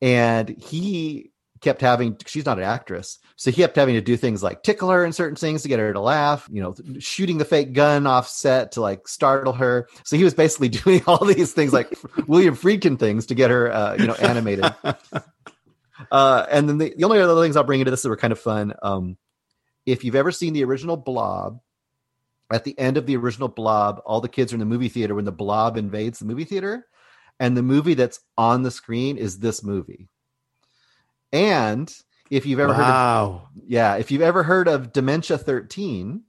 and 0.00 0.48
he 0.48 1.32
kept 1.60 1.80
having 1.80 2.16
she's 2.26 2.46
not 2.46 2.58
an 2.58 2.64
actress 2.64 3.18
so 3.36 3.50
he 3.50 3.62
kept 3.62 3.76
having 3.76 3.94
to 3.94 4.00
do 4.00 4.16
things 4.16 4.42
like 4.42 4.62
tickle 4.62 4.90
her 4.90 5.04
in 5.04 5.12
certain 5.12 5.36
things 5.36 5.62
to 5.62 5.68
get 5.68 5.78
her 5.78 5.92
to 5.92 6.00
laugh 6.00 6.48
you 6.50 6.62
know 6.62 6.74
shooting 6.98 7.38
the 7.38 7.44
fake 7.44 7.72
gun 7.72 8.06
off 8.06 8.28
set 8.28 8.72
to 8.72 8.80
like 8.80 9.06
startle 9.08 9.52
her. 9.52 9.88
So 10.04 10.16
he 10.16 10.24
was 10.24 10.34
basically 10.34 10.68
doing 10.84 11.02
all 11.06 11.24
these 11.24 11.52
things 11.52 11.72
like 11.72 11.96
william 12.26 12.56
friedkin 12.56 12.98
things 12.98 13.26
to 13.26 13.34
get 13.34 13.50
her 13.50 13.72
uh, 13.72 13.96
you 13.98 14.06
know 14.06 14.14
animated. 14.14 14.64
Uh, 16.12 16.46
and 16.48 16.68
then 16.68 16.78
the, 16.78 16.94
the, 16.96 17.02
only 17.02 17.18
other 17.18 17.42
things 17.42 17.56
i'll 17.56 17.64
bring 17.64 17.80
into 17.80 17.90
this 17.90 18.02
that 18.02 18.08
were 18.08 18.16
kind 18.16 18.32
of 18.32 18.38
fun 18.38 18.72
um, 18.82 19.16
if 19.84 20.04
you've 20.04 20.14
ever 20.14 20.30
seen 20.30 20.52
the 20.52 20.62
original 20.62 20.96
blob 20.96 21.58
at 22.52 22.62
the 22.62 22.78
end 22.78 22.96
of 22.96 23.04
the 23.04 23.16
original 23.16 23.48
blob 23.48 24.00
all 24.06 24.20
the 24.20 24.28
kids 24.28 24.52
are 24.52 24.54
in 24.56 24.60
the 24.60 24.64
movie 24.64 24.88
theater 24.88 25.16
when 25.16 25.24
the 25.24 25.32
blob 25.32 25.76
invades 25.76 26.20
the 26.20 26.24
movie 26.24 26.44
theater 26.44 26.86
and 27.40 27.56
the 27.56 27.64
movie 27.64 27.94
that's 27.94 28.20
on 28.36 28.62
the 28.62 28.70
screen 28.70 29.16
is 29.16 29.40
this 29.40 29.64
movie 29.64 30.08
and 31.32 31.94
if 32.30 32.46
you've 32.46 32.60
ever 32.60 32.72
wow. 32.72 32.76
heard 32.76 33.60
of 33.60 33.64
yeah 33.66 33.96
if 33.96 34.10
you've 34.10 34.22
ever 34.22 34.42
heard 34.42 34.68
of 34.68 34.92
dementia 34.92 35.38
13 35.38 36.22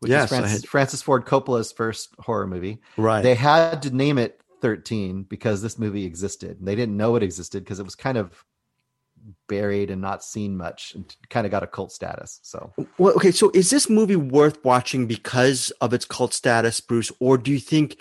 which 0.00 0.10
yes, 0.10 0.24
is 0.24 0.28
francis, 0.28 0.64
francis 0.64 1.02
ford 1.02 1.24
coppola's 1.26 1.72
first 1.72 2.14
horror 2.18 2.46
movie 2.46 2.80
right 2.96 3.22
they 3.22 3.34
had 3.34 3.82
to 3.82 3.94
name 3.94 4.18
it 4.18 4.40
13 4.60 5.22
because 5.22 5.62
this 5.62 5.78
movie 5.78 6.04
existed 6.04 6.58
they 6.60 6.74
didn't 6.74 6.96
know 6.96 7.16
it 7.16 7.22
existed 7.22 7.64
because 7.64 7.78
it 7.78 7.84
was 7.84 7.94
kind 7.94 8.18
of 8.18 8.44
buried 9.46 9.90
and 9.90 10.00
not 10.00 10.24
seen 10.24 10.56
much 10.56 10.94
and 10.94 11.14
kind 11.28 11.46
of 11.46 11.50
got 11.50 11.62
a 11.62 11.66
cult 11.66 11.92
status. 11.92 12.40
So, 12.42 12.72
well, 12.98 13.14
okay. 13.14 13.30
So, 13.30 13.50
is 13.54 13.70
this 13.70 13.88
movie 13.88 14.16
worth 14.16 14.64
watching 14.64 15.06
because 15.06 15.70
of 15.80 15.92
its 15.92 16.04
cult 16.04 16.34
status, 16.34 16.80
Bruce, 16.80 17.12
or 17.20 17.38
do 17.38 17.50
you 17.50 17.60
think 17.60 17.98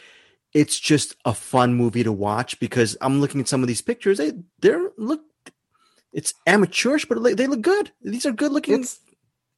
it's 0.53 0.79
just 0.79 1.15
a 1.25 1.33
fun 1.33 1.73
movie 1.73 2.03
to 2.03 2.11
watch? 2.11 2.59
Because 2.59 2.97
I'm 3.01 3.21
looking 3.21 3.41
at 3.41 3.47
some 3.47 3.61
of 3.61 3.67
these 3.67 3.81
pictures; 3.81 4.17
they 4.17 4.33
they're 4.59 4.91
look, 4.97 5.21
it's 6.13 6.33
amateurish, 6.45 7.05
but 7.05 7.21
they 7.37 7.47
look 7.47 7.61
good. 7.61 7.91
These 8.01 8.25
are 8.25 8.31
good 8.31 8.51
looking. 8.51 8.81
It's 8.81 8.99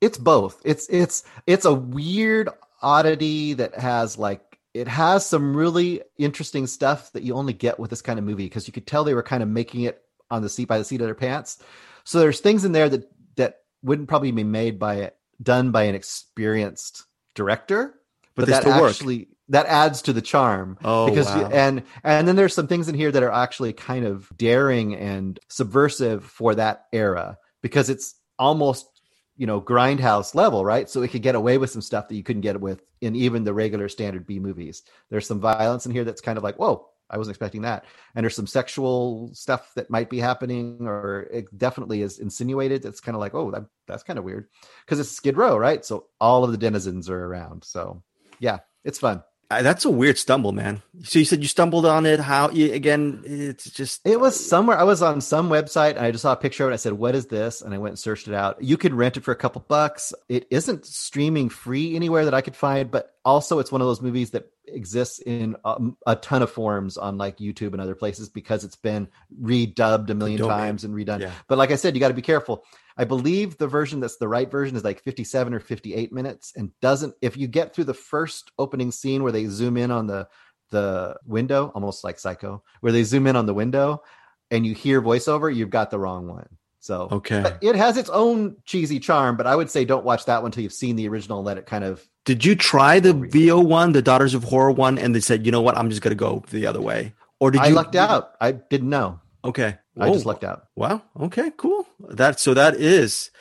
it's 0.01 0.17
both. 0.17 0.61
It's 0.65 0.87
it's 0.89 1.23
it's 1.45 1.65
a 1.65 1.73
weird 1.73 2.49
oddity 2.81 3.53
that 3.53 3.75
has 3.75 4.17
like 4.17 4.59
it 4.73 4.87
has 4.87 5.25
some 5.25 5.55
really 5.55 6.01
interesting 6.17 6.67
stuff 6.67 7.11
that 7.13 7.23
you 7.23 7.35
only 7.35 7.53
get 7.53 7.79
with 7.79 7.89
this 7.89 8.01
kind 8.01 8.19
of 8.19 8.25
movie 8.25 8.45
because 8.45 8.67
you 8.67 8.73
could 8.73 8.87
tell 8.87 9.03
they 9.03 9.13
were 9.13 9.23
kind 9.23 9.43
of 9.43 9.49
making 9.49 9.81
it 9.81 10.01
on 10.31 10.41
the 10.41 10.49
seat 10.49 10.67
by 10.67 10.77
the 10.77 10.85
seat 10.85 11.01
of 11.01 11.07
their 11.07 11.15
pants. 11.15 11.61
So 12.03 12.19
there's 12.19 12.39
things 12.39 12.65
in 12.65 12.71
there 12.71 12.89
that 12.89 13.09
that 13.35 13.59
wouldn't 13.83 14.09
probably 14.09 14.31
be 14.31 14.43
made 14.43 14.79
by 14.79 15.11
done 15.41 15.71
by 15.71 15.83
an 15.83 15.95
experienced 15.95 17.05
director, 17.35 17.95
but, 18.35 18.47
but 18.47 18.63
that 18.63 18.67
actually 18.67 19.17
work. 19.19 19.27
That 19.49 19.65
adds 19.65 20.03
to 20.03 20.13
the 20.13 20.21
charm. 20.21 20.77
Oh, 20.83 21.09
because 21.09 21.27
wow. 21.27 21.49
and 21.51 21.83
and 22.03 22.27
then 22.27 22.35
there's 22.35 22.53
some 22.53 22.67
things 22.67 22.87
in 22.87 22.95
here 22.95 23.11
that 23.11 23.23
are 23.23 23.31
actually 23.31 23.73
kind 23.73 24.05
of 24.05 24.31
daring 24.35 24.95
and 24.95 25.39
subversive 25.49 26.23
for 26.23 26.55
that 26.55 26.85
era 26.93 27.37
because 27.61 27.89
it's 27.89 28.15
almost 28.37 28.87
you 29.35 29.47
know 29.47 29.61
grindhouse 29.61 30.35
level 30.35 30.63
right 30.65 30.89
so 30.89 31.01
it 31.01 31.09
could 31.09 31.21
get 31.21 31.35
away 31.35 31.57
with 31.57 31.69
some 31.69 31.81
stuff 31.81 32.07
that 32.07 32.15
you 32.15 32.23
couldn't 32.23 32.41
get 32.41 32.59
with 32.59 32.81
in 33.01 33.15
even 33.15 33.43
the 33.43 33.53
regular 33.53 33.87
standard 33.87 34.27
b 34.27 34.37
movies 34.39 34.83
there's 35.09 35.27
some 35.27 35.39
violence 35.39 35.85
in 35.85 35.91
here 35.93 36.03
that's 36.03 36.21
kind 36.21 36.37
of 36.37 36.43
like 36.43 36.57
whoa 36.57 36.89
I 37.09 37.17
wasn't 37.17 37.33
expecting 37.33 37.63
that. 37.63 37.85
And 38.13 38.23
there's 38.23 38.35
some 38.35 38.47
sexual 38.47 39.31
stuff 39.33 39.73
that 39.75 39.89
might 39.89 40.09
be 40.09 40.19
happening, 40.19 40.77
or 40.81 41.27
it 41.31 41.57
definitely 41.57 42.01
is 42.01 42.19
insinuated. 42.19 42.85
It's 42.85 43.01
kind 43.01 43.15
of 43.15 43.19
like, 43.19 43.33
oh, 43.33 43.49
that, 43.51 43.65
that's 43.87 44.03
kind 44.03 44.19
of 44.19 44.25
weird 44.25 44.47
because 44.85 44.99
it's 44.99 45.11
Skid 45.11 45.35
Row, 45.35 45.57
right? 45.57 45.83
So 45.83 46.05
all 46.21 46.43
of 46.43 46.51
the 46.51 46.57
denizens 46.57 47.09
are 47.09 47.25
around. 47.25 47.63
So 47.63 48.03
yeah, 48.39 48.59
it's 48.83 48.99
fun. 48.99 49.23
That's 49.49 49.83
a 49.83 49.89
weird 49.89 50.19
stumble, 50.19 50.51
man. 50.51 50.83
So 51.01 51.17
you 51.17 51.25
said 51.25 51.41
you 51.41 51.47
stumbled 51.47 51.83
on 51.83 52.05
it. 52.05 52.19
How 52.19 52.51
you, 52.51 52.71
again? 52.71 53.23
It's 53.25 53.69
just 53.71 54.05
it 54.05 54.19
was 54.19 54.39
somewhere. 54.39 54.77
I 54.77 54.83
was 54.83 55.01
on 55.01 55.21
some 55.21 55.49
website 55.49 55.91
and 55.95 56.01
I 56.01 56.11
just 56.11 56.21
saw 56.21 56.33
a 56.33 56.37
picture 56.37 56.65
of 56.65 56.69
it. 56.69 56.73
I 56.73 56.77
said, 56.77 56.93
"What 56.93 57.15
is 57.15 57.25
this?" 57.27 57.61
And 57.61 57.73
I 57.73 57.79
went 57.79 57.93
and 57.93 57.99
searched 57.99 58.27
it 58.27 58.35
out. 58.35 58.61
You 58.61 58.77
could 58.77 58.93
rent 58.93 59.17
it 59.17 59.23
for 59.23 59.31
a 59.31 59.35
couple 59.35 59.65
bucks. 59.67 60.13
It 60.27 60.45
isn't 60.51 60.85
streaming 60.85 61.49
free 61.49 61.95
anywhere 61.95 62.25
that 62.25 62.33
I 62.35 62.41
could 62.41 62.55
find, 62.55 62.91
but 62.91 63.15
also 63.29 63.59
it's 63.59 63.71
one 63.71 63.81
of 63.81 63.87
those 63.87 64.01
movies 64.01 64.31
that 64.31 64.51
exists 64.67 65.19
in 65.19 65.55
a, 65.63 65.77
a 66.05 66.15
ton 66.15 66.41
of 66.41 66.51
forms 66.51 66.97
on 66.97 67.17
like 67.17 67.37
YouTube 67.37 67.73
and 67.73 67.81
other 67.81 67.95
places 67.95 68.29
because 68.29 68.63
it's 68.63 68.75
been 68.75 69.07
redubbed 69.41 70.09
a 70.09 70.15
million 70.15 70.45
times 70.45 70.83
and 70.83 70.93
redone. 70.93 71.21
Yeah. 71.21 71.31
But 71.47 71.57
like 71.57 71.71
I 71.71 71.75
said, 71.75 71.95
you 71.95 71.99
got 71.99 72.09
to 72.09 72.13
be 72.13 72.21
careful 72.21 72.63
I 72.99 73.05
believe 73.05 73.57
the 73.57 73.67
version 73.67 74.01
that's 74.01 74.17
the 74.17 74.27
right 74.27 74.51
version 74.51 74.75
is 74.75 74.83
like 74.83 75.01
57 75.03 75.53
or 75.53 75.61
58 75.61 76.11
minutes 76.11 76.51
and 76.57 76.69
doesn't 76.81 77.15
if 77.21 77.37
you 77.37 77.47
get 77.47 77.73
through 77.73 77.85
the 77.85 77.93
first 77.93 78.51
opening 78.59 78.91
scene 78.91 79.23
where 79.23 79.31
they 79.31 79.45
zoom 79.45 79.77
in 79.77 79.89
on 79.89 80.05
the 80.05 80.27
the 80.71 81.15
window, 81.25 81.71
almost 81.73 82.03
like 82.03 82.19
Psycho, 82.19 82.61
where 82.81 82.91
they 82.91 83.03
zoom 83.03 83.25
in 83.25 83.37
on 83.37 83.45
the 83.45 83.53
window 83.53 84.03
and 84.51 84.65
you 84.65 84.75
hear 84.75 85.01
voiceover, 85.01 85.53
you've 85.53 85.69
got 85.69 85.91
the 85.91 85.97
wrong 85.97 86.27
one. 86.27 86.47
So 86.79 87.09
okay, 87.11 87.57
it 87.61 87.75
has 87.75 87.97
its 87.97 88.09
own 88.09 88.55
cheesy 88.65 88.99
charm, 88.99 89.35
but 89.35 89.45
I 89.45 89.55
would 89.55 89.69
say 89.69 89.83
don't 89.83 90.05
watch 90.05 90.25
that 90.25 90.41
one 90.41 90.47
until 90.47 90.63
you've 90.63 90.73
seen 90.73 90.95
the 90.95 91.07
original 91.09 91.39
and 91.39 91.45
let 91.45 91.57
it 91.57 91.65
kind 91.65 91.83
of. 91.83 92.07
Did 92.25 92.45
you 92.45 92.55
try 92.55 92.99
the 92.99 93.13
VO 93.13 93.59
one, 93.59 93.91
the 93.91 94.01
Daughters 94.01 94.33
of 94.33 94.43
Horror 94.43 94.71
one, 94.71 94.97
and 94.97 95.13
they 95.13 95.19
said, 95.19 95.45
you 95.45 95.51
know 95.51 95.61
what, 95.61 95.77
I'm 95.77 95.89
just 95.89 96.01
gonna 96.01 96.15
go 96.15 96.43
the 96.51 96.67
other 96.67 96.81
way, 96.81 97.13
or 97.39 97.51
did 97.51 97.61
I 97.61 97.67
you? 97.67 97.73
I 97.73 97.75
lucked 97.75 97.95
out. 97.95 98.31
I 98.39 98.53
didn't 98.53 98.89
know. 98.89 99.19
Okay. 99.43 99.77
I 99.99 100.09
just 100.11 100.25
lucked 100.25 100.45
out. 100.45 100.67
Wow. 100.75 101.01
Okay, 101.19 101.51
cool. 101.57 101.85
That 101.99 102.39
so 102.39 102.53
that 102.53 102.75
is 102.75 103.31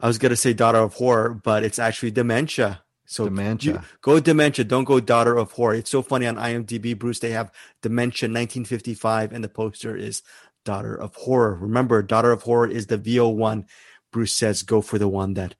I 0.00 0.06
was 0.06 0.18
gonna 0.18 0.36
say 0.36 0.52
daughter 0.52 0.78
of 0.78 0.94
horror, 0.94 1.30
but 1.30 1.62
it's 1.64 1.78
actually 1.78 2.10
dementia. 2.10 2.82
So 3.06 3.24
dementia. 3.24 3.72
You, 3.72 3.80
go 4.02 4.20
dementia. 4.20 4.64
Don't 4.64 4.84
go 4.84 5.00
daughter 5.00 5.36
of 5.36 5.52
horror. 5.52 5.74
It's 5.74 5.90
so 5.90 6.02
funny 6.02 6.26
on 6.26 6.36
IMDb, 6.36 6.98
Bruce. 6.98 7.20
They 7.20 7.30
have 7.30 7.50
dementia 7.80 8.26
1955, 8.26 9.32
and 9.32 9.42
the 9.42 9.48
poster 9.48 9.96
is 9.96 10.22
daughter 10.68 10.94
of 10.94 11.14
horror. 11.14 11.54
Remember, 11.54 12.02
daughter 12.02 12.30
of 12.30 12.42
horror 12.42 12.68
is 12.68 12.88
the 12.88 12.98
VO 12.98 13.30
one. 13.30 13.64
Bruce 14.12 14.34
says 14.34 14.62
go 14.62 14.82
for 14.82 14.98
the 14.98 15.08
one 15.08 15.32
that 15.32 15.54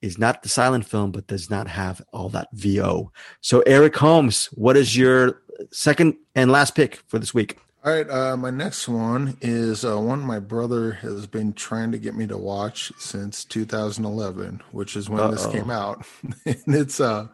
is 0.00 0.18
not 0.18 0.44
the 0.44 0.48
silent 0.48 0.86
film, 0.86 1.10
but 1.10 1.26
does 1.26 1.50
not 1.50 1.66
have 1.66 2.00
all 2.12 2.28
that 2.28 2.46
VO. 2.52 3.10
So 3.40 3.62
Eric 3.66 3.96
Holmes, 3.96 4.46
what 4.52 4.76
is 4.76 4.96
your 4.96 5.42
second 5.72 6.14
and 6.36 6.52
last 6.52 6.76
pick 6.76 7.02
for 7.08 7.18
this 7.18 7.34
week? 7.34 7.58
All 7.84 7.92
right, 7.92 8.08
uh, 8.08 8.36
my 8.36 8.50
next 8.50 8.86
one 8.86 9.36
is 9.40 9.84
uh, 9.84 9.98
one 9.98 10.20
my 10.20 10.38
brother 10.38 10.92
has 10.92 11.26
been 11.26 11.52
trying 11.54 11.90
to 11.90 11.98
get 11.98 12.14
me 12.14 12.28
to 12.28 12.38
watch 12.38 12.92
since 12.98 13.44
2011, 13.44 14.62
which 14.70 14.94
is 14.94 15.10
when 15.10 15.18
Uh-oh. 15.18 15.30
this 15.32 15.46
came 15.46 15.72
out. 15.72 16.06
and 16.46 16.62
it's 16.68 17.00
a 17.00 17.28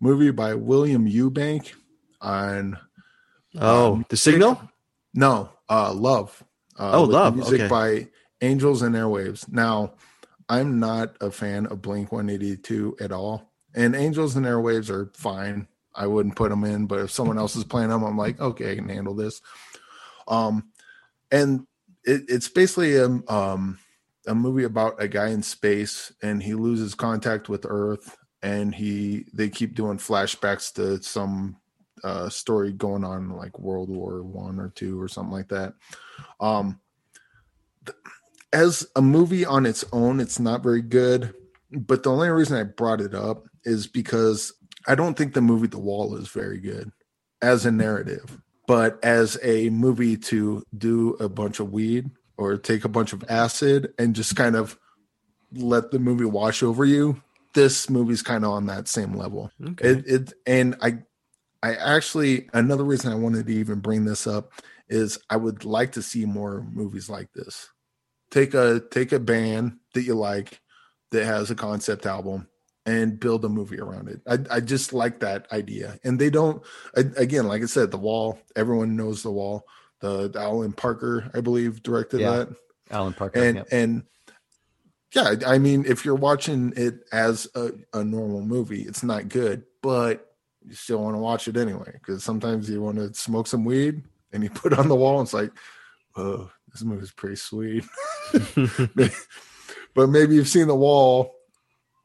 movie 0.00 0.30
by 0.30 0.54
William 0.54 1.06
Eubank 1.06 1.74
on. 2.22 2.78
Oh, 3.58 3.92
um, 3.92 4.06
The 4.08 4.16
Signal? 4.16 4.62
No, 5.12 5.50
uh, 5.68 5.92
Love. 5.92 6.42
Uh, 6.80 6.92
oh, 6.94 7.04
Love. 7.04 7.36
Music 7.36 7.60
okay. 7.60 7.68
by 7.68 8.08
Angels 8.40 8.80
and 8.80 8.94
Airwaves. 8.94 9.50
Now, 9.52 9.92
I'm 10.48 10.80
not 10.80 11.14
a 11.20 11.30
fan 11.30 11.66
of 11.66 11.82
Blink 11.82 12.10
182 12.10 12.96
at 13.00 13.12
all. 13.12 13.52
And 13.74 13.94
Angels 13.94 14.34
and 14.34 14.46
Airwaves 14.46 14.88
are 14.88 15.12
fine. 15.14 15.68
I 15.94 16.06
wouldn't 16.06 16.36
put 16.36 16.48
them 16.48 16.64
in, 16.64 16.86
but 16.86 17.00
if 17.00 17.10
someone 17.10 17.38
else 17.38 17.54
is 17.54 17.64
playing 17.64 17.90
them, 17.90 18.02
I'm 18.02 18.16
like, 18.16 18.40
okay, 18.40 18.72
I 18.72 18.76
can 18.76 18.88
handle 18.88 19.14
this. 19.14 19.42
Um, 20.26 20.70
and 21.30 21.66
it, 22.04 22.22
it's 22.28 22.48
basically 22.48 22.96
a, 22.96 23.06
um, 23.28 23.78
a 24.26 24.34
movie 24.34 24.64
about 24.64 25.02
a 25.02 25.08
guy 25.08 25.28
in 25.28 25.42
space 25.42 26.12
and 26.22 26.42
he 26.42 26.54
loses 26.54 26.94
contact 26.94 27.48
with 27.48 27.66
Earth 27.68 28.16
and 28.42 28.74
he 28.74 29.26
they 29.34 29.50
keep 29.50 29.74
doing 29.74 29.98
flashbacks 29.98 30.72
to 30.74 31.02
some 31.02 31.56
uh, 32.04 32.28
story 32.28 32.72
going 32.72 33.04
on 33.04 33.30
like 33.30 33.58
World 33.58 33.88
War 33.88 34.22
One 34.22 34.58
or 34.58 34.70
two 34.70 35.00
or 35.00 35.08
something 35.08 35.32
like 35.32 35.48
that. 35.48 35.74
Um, 36.40 36.80
th- 37.84 37.96
as 38.52 38.86
a 38.96 39.02
movie 39.02 39.44
on 39.44 39.66
its 39.66 39.84
own, 39.92 40.20
it's 40.20 40.40
not 40.40 40.62
very 40.62 40.82
good. 40.82 41.34
But 41.72 42.02
the 42.02 42.10
only 42.10 42.28
reason 42.28 42.56
I 42.56 42.64
brought 42.64 43.00
it 43.00 43.14
up 43.14 43.46
is 43.64 43.86
because 43.86 44.52
I 44.88 44.94
don't 44.94 45.16
think 45.16 45.34
the 45.34 45.40
movie 45.40 45.68
The 45.68 45.78
Wall 45.78 46.16
is 46.16 46.28
very 46.28 46.58
good 46.58 46.90
as 47.40 47.64
a 47.64 47.70
narrative 47.70 48.40
but 48.70 49.04
as 49.04 49.36
a 49.42 49.68
movie 49.70 50.16
to 50.16 50.62
do 50.78 51.16
a 51.18 51.28
bunch 51.28 51.58
of 51.58 51.72
weed 51.72 52.08
or 52.36 52.56
take 52.56 52.84
a 52.84 52.88
bunch 52.88 53.12
of 53.12 53.24
acid 53.28 53.92
and 53.98 54.14
just 54.14 54.36
kind 54.36 54.54
of 54.54 54.78
let 55.52 55.90
the 55.90 55.98
movie 55.98 56.24
wash 56.24 56.62
over 56.62 56.84
you. 56.84 57.20
This 57.52 57.90
movie's 57.90 58.22
kind 58.22 58.44
of 58.44 58.52
on 58.52 58.66
that 58.66 58.86
same 58.86 59.14
level. 59.14 59.50
Okay. 59.70 59.88
It, 59.88 60.06
it 60.06 60.32
and 60.46 60.76
I 60.80 60.98
I 61.62 61.74
actually 61.74 62.48
another 62.52 62.84
reason 62.84 63.12
I 63.12 63.16
wanted 63.16 63.46
to 63.46 63.52
even 63.52 63.80
bring 63.80 64.04
this 64.04 64.26
up 64.26 64.52
is 64.88 65.18
I 65.28 65.36
would 65.36 65.64
like 65.64 65.92
to 65.92 66.02
see 66.02 66.24
more 66.24 66.66
movies 66.72 67.08
like 67.08 67.32
this. 67.32 67.68
Take 68.30 68.54
a 68.54 68.80
take 68.90 69.12
a 69.12 69.20
band 69.20 69.78
that 69.94 70.02
you 70.02 70.14
like 70.14 70.60
that 71.10 71.24
has 71.24 71.50
a 71.50 71.54
concept 71.54 72.06
album 72.06 72.48
and 72.86 73.20
build 73.20 73.44
a 73.44 73.48
movie 73.48 73.78
around 73.78 74.08
it. 74.08 74.20
I, 74.26 74.56
I 74.56 74.60
just 74.60 74.92
like 74.92 75.20
that 75.20 75.46
idea. 75.52 75.98
And 76.02 76.18
they 76.18 76.30
don't, 76.30 76.62
again, 76.94 77.46
like 77.46 77.62
I 77.62 77.66
said, 77.66 77.90
The 77.90 77.98
Wall, 77.98 78.38
everyone 78.56 78.96
knows 78.96 79.22
The 79.22 79.30
Wall. 79.30 79.64
The, 80.00 80.30
the 80.30 80.40
Alan 80.40 80.72
Parker, 80.72 81.30
I 81.34 81.40
believe, 81.40 81.82
directed 81.82 82.20
yeah. 82.20 82.30
that. 82.30 82.48
Alan 82.90 83.12
Parker. 83.12 83.42
And, 83.42 83.56
yep. 83.58 83.68
and 83.70 84.04
yeah, 85.14 85.34
I 85.46 85.58
mean, 85.58 85.84
if 85.86 86.04
you're 86.04 86.14
watching 86.14 86.72
it 86.76 87.00
as 87.12 87.46
a, 87.54 87.72
a 87.92 88.02
normal 88.02 88.40
movie, 88.42 88.82
it's 88.82 89.02
not 89.02 89.28
good, 89.28 89.64
but 89.82 90.29
you 90.66 90.74
still 90.74 91.02
want 91.02 91.16
to 91.16 91.20
watch 91.20 91.48
it 91.48 91.56
anyway. 91.56 91.92
Because 91.92 92.22
sometimes 92.24 92.68
you 92.68 92.82
want 92.82 92.96
to 92.96 93.14
smoke 93.14 93.46
some 93.46 93.64
weed 93.64 94.02
and 94.32 94.42
you 94.42 94.50
put 94.54 94.72
on 94.72 94.88
the 94.88 94.96
wall, 94.96 95.18
and 95.18 95.26
it's 95.26 95.34
like, 95.34 95.52
oh, 96.16 96.50
this 96.72 96.82
movie's 96.82 97.12
pretty 97.12 97.36
sweet. 97.36 97.84
but 99.94 100.08
maybe 100.08 100.34
you've 100.34 100.48
seen 100.48 100.66
the 100.66 100.74
wall 100.74 101.34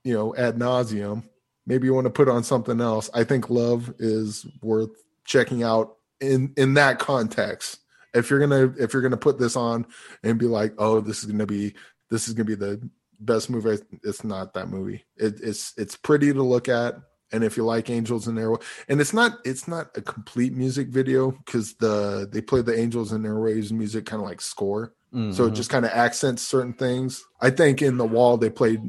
you 0.05 0.13
know 0.13 0.33
ad 0.35 0.57
nauseum 0.57 1.23
maybe 1.65 1.87
you 1.87 1.93
want 1.93 2.05
to 2.05 2.11
put 2.11 2.29
on 2.29 2.43
something 2.43 2.79
else 2.79 3.09
i 3.13 3.23
think 3.23 3.49
love 3.49 3.93
is 3.99 4.45
worth 4.61 4.91
checking 5.25 5.63
out 5.63 5.97
in 6.21 6.53
in 6.55 6.75
that 6.75 6.99
context 6.99 7.79
if 8.13 8.29
you're 8.29 8.39
gonna 8.39 8.73
if 8.79 8.93
you're 8.93 9.01
gonna 9.01 9.17
put 9.17 9.37
this 9.37 9.57
on 9.57 9.85
and 10.23 10.39
be 10.39 10.45
like 10.45 10.73
oh 10.77 11.01
this 11.01 11.19
is 11.19 11.25
gonna 11.25 11.45
be 11.45 11.73
this 12.09 12.27
is 12.27 12.33
gonna 12.33 12.45
be 12.45 12.55
the 12.55 12.79
best 13.19 13.49
movie 13.49 13.81
it's 14.03 14.23
not 14.23 14.53
that 14.53 14.69
movie 14.69 15.03
it, 15.17 15.39
it's 15.41 15.73
it's 15.77 15.95
pretty 15.95 16.31
to 16.31 16.43
look 16.43 16.69
at 16.69 16.95
and 17.31 17.43
if 17.43 17.57
you 17.57 17.65
like 17.65 17.89
angels 17.89 18.27
and 18.27 18.37
airwaves 18.37 18.63
and 18.87 19.01
it's 19.01 19.13
not 19.13 19.39
it's 19.43 19.67
not 19.67 19.87
a 19.95 20.01
complete 20.01 20.53
music 20.53 20.87
video 20.87 21.31
because 21.31 21.73
the 21.75 22.27
they 22.31 22.41
play 22.41 22.61
the 22.61 22.77
angels 22.77 23.11
and 23.11 23.25
airwaves 23.25 23.71
music 23.71 24.05
kind 24.05 24.21
of 24.21 24.27
like 24.27 24.41
score. 24.41 24.93
Mm-hmm. 25.13 25.31
so 25.31 25.43
it 25.43 25.47
mm-hmm. 25.47 25.55
just 25.55 25.69
kind 25.69 25.85
of 25.85 25.91
accents 25.91 26.41
certain 26.41 26.73
things. 26.73 27.23
I 27.39 27.49
think 27.49 27.81
in 27.81 27.97
the 27.97 28.05
wall 28.05 28.37
they 28.37 28.49
played 28.49 28.81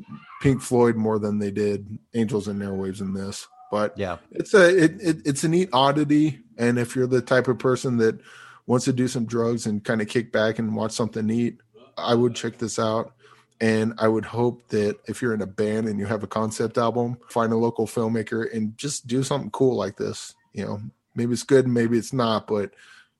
pink 0.43 0.61
floyd 0.61 0.97
more 0.97 1.19
than 1.21 1.39
they 1.39 1.53
did 1.53 1.99
angels 2.15 2.49
and 2.49 2.61
airwaves 2.61 3.01
in 3.01 3.15
this. 3.15 3.47
But 3.71 3.97
yeah. 3.97 4.17
it's 4.33 4.53
a 4.55 4.85
it, 4.85 5.01
it 5.01 5.17
it's 5.25 5.45
a 5.45 5.49
neat 5.49 5.69
oddity. 5.73 6.41
And 6.59 6.79
if 6.79 6.97
you're 6.97 7.07
the 7.07 7.23
type 7.23 7.49
of 7.49 7.59
person 7.59 7.99
that 7.99 8.21
wants 8.67 8.85
to 8.85 8.93
do 8.93 9.09
some 9.09 9.27
drugs 9.27 9.67
and 9.67 9.85
kind 9.85 10.01
of 10.01 10.09
kick 10.09 10.33
back 10.33 10.59
and 10.59 10.75
watch 10.75 10.93
something 10.93 11.27
neat 11.27 11.59
i 11.97 12.15
would 12.15 12.35
check 12.35 12.59
this 12.59 12.79
out 12.79 13.13
and 13.61 13.95
I 13.99 14.09
would 14.09 14.25
hope 14.25 14.69
that 14.69 14.99
if 15.07 15.23
you're 15.23 15.35
in 15.35 15.43
a 15.43 15.47
band 15.47 15.89
and 15.89 15.99
you 15.99 16.07
have 16.07 16.23
a 16.23 16.29
concept 16.29 16.79
album, 16.79 17.19
find 17.29 17.53
a 17.53 17.57
local 17.57 17.87
filmmaker 17.87 18.53
and 18.55 18.77
just 18.77 19.07
do 19.07 19.23
something 19.23 19.51
cool 19.51 19.77
like 19.77 19.97
this. 19.97 20.35
You 20.53 20.67
know, 20.67 20.81
maybe 21.15 21.33
it's 21.33 21.43
good, 21.43 21.67
maybe 21.67 21.97
it's 21.99 22.13
not, 22.13 22.47
but 22.47 22.73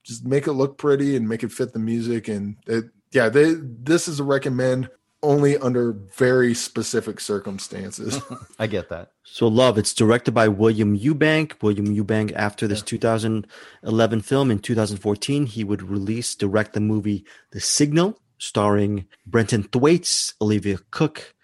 just 0.03 0.25
make 0.25 0.47
it 0.47 0.53
look 0.53 0.79
pretty 0.79 1.17
and 1.17 1.29
make 1.29 1.43
it 1.43 1.53
fit 1.53 1.73
the 1.73 1.79
music. 1.79 2.29
And 2.29 2.57
it, 2.67 2.85
yeah, 3.13 3.29
they, 3.29 3.55
this 3.55 4.09
is 4.09 4.21
a 4.21 4.25
recommend 4.25 4.91
only 5.23 5.57
under 5.57 5.93
very 5.93 6.55
specific 6.55 7.19
circumstances. 7.19 8.21
I 8.59 8.67
get 8.67 8.91
that. 8.91 9.13
So, 9.25 9.49
Love, 9.49 9.79
it's 9.79 9.95
directed 9.95 10.33
by 10.33 10.49
William 10.49 10.97
Eubank. 10.97 11.61
William 11.63 11.87
Eubank, 11.87 12.33
after 12.35 12.69
this 12.69 12.83
2011 12.83 14.21
film 14.21 14.51
in 14.51 14.59
2014, 14.59 15.47
he 15.47 15.65
would 15.65 15.83
release, 15.83 16.35
direct 16.35 16.75
the 16.75 16.81
movie 16.81 17.25
The 17.51 17.61
Signal, 17.61 18.21
starring 18.39 19.07
Brenton 19.27 19.65
Thwaites, 19.65 20.35
Olivia 20.41 20.79
Cooke, 20.91 21.35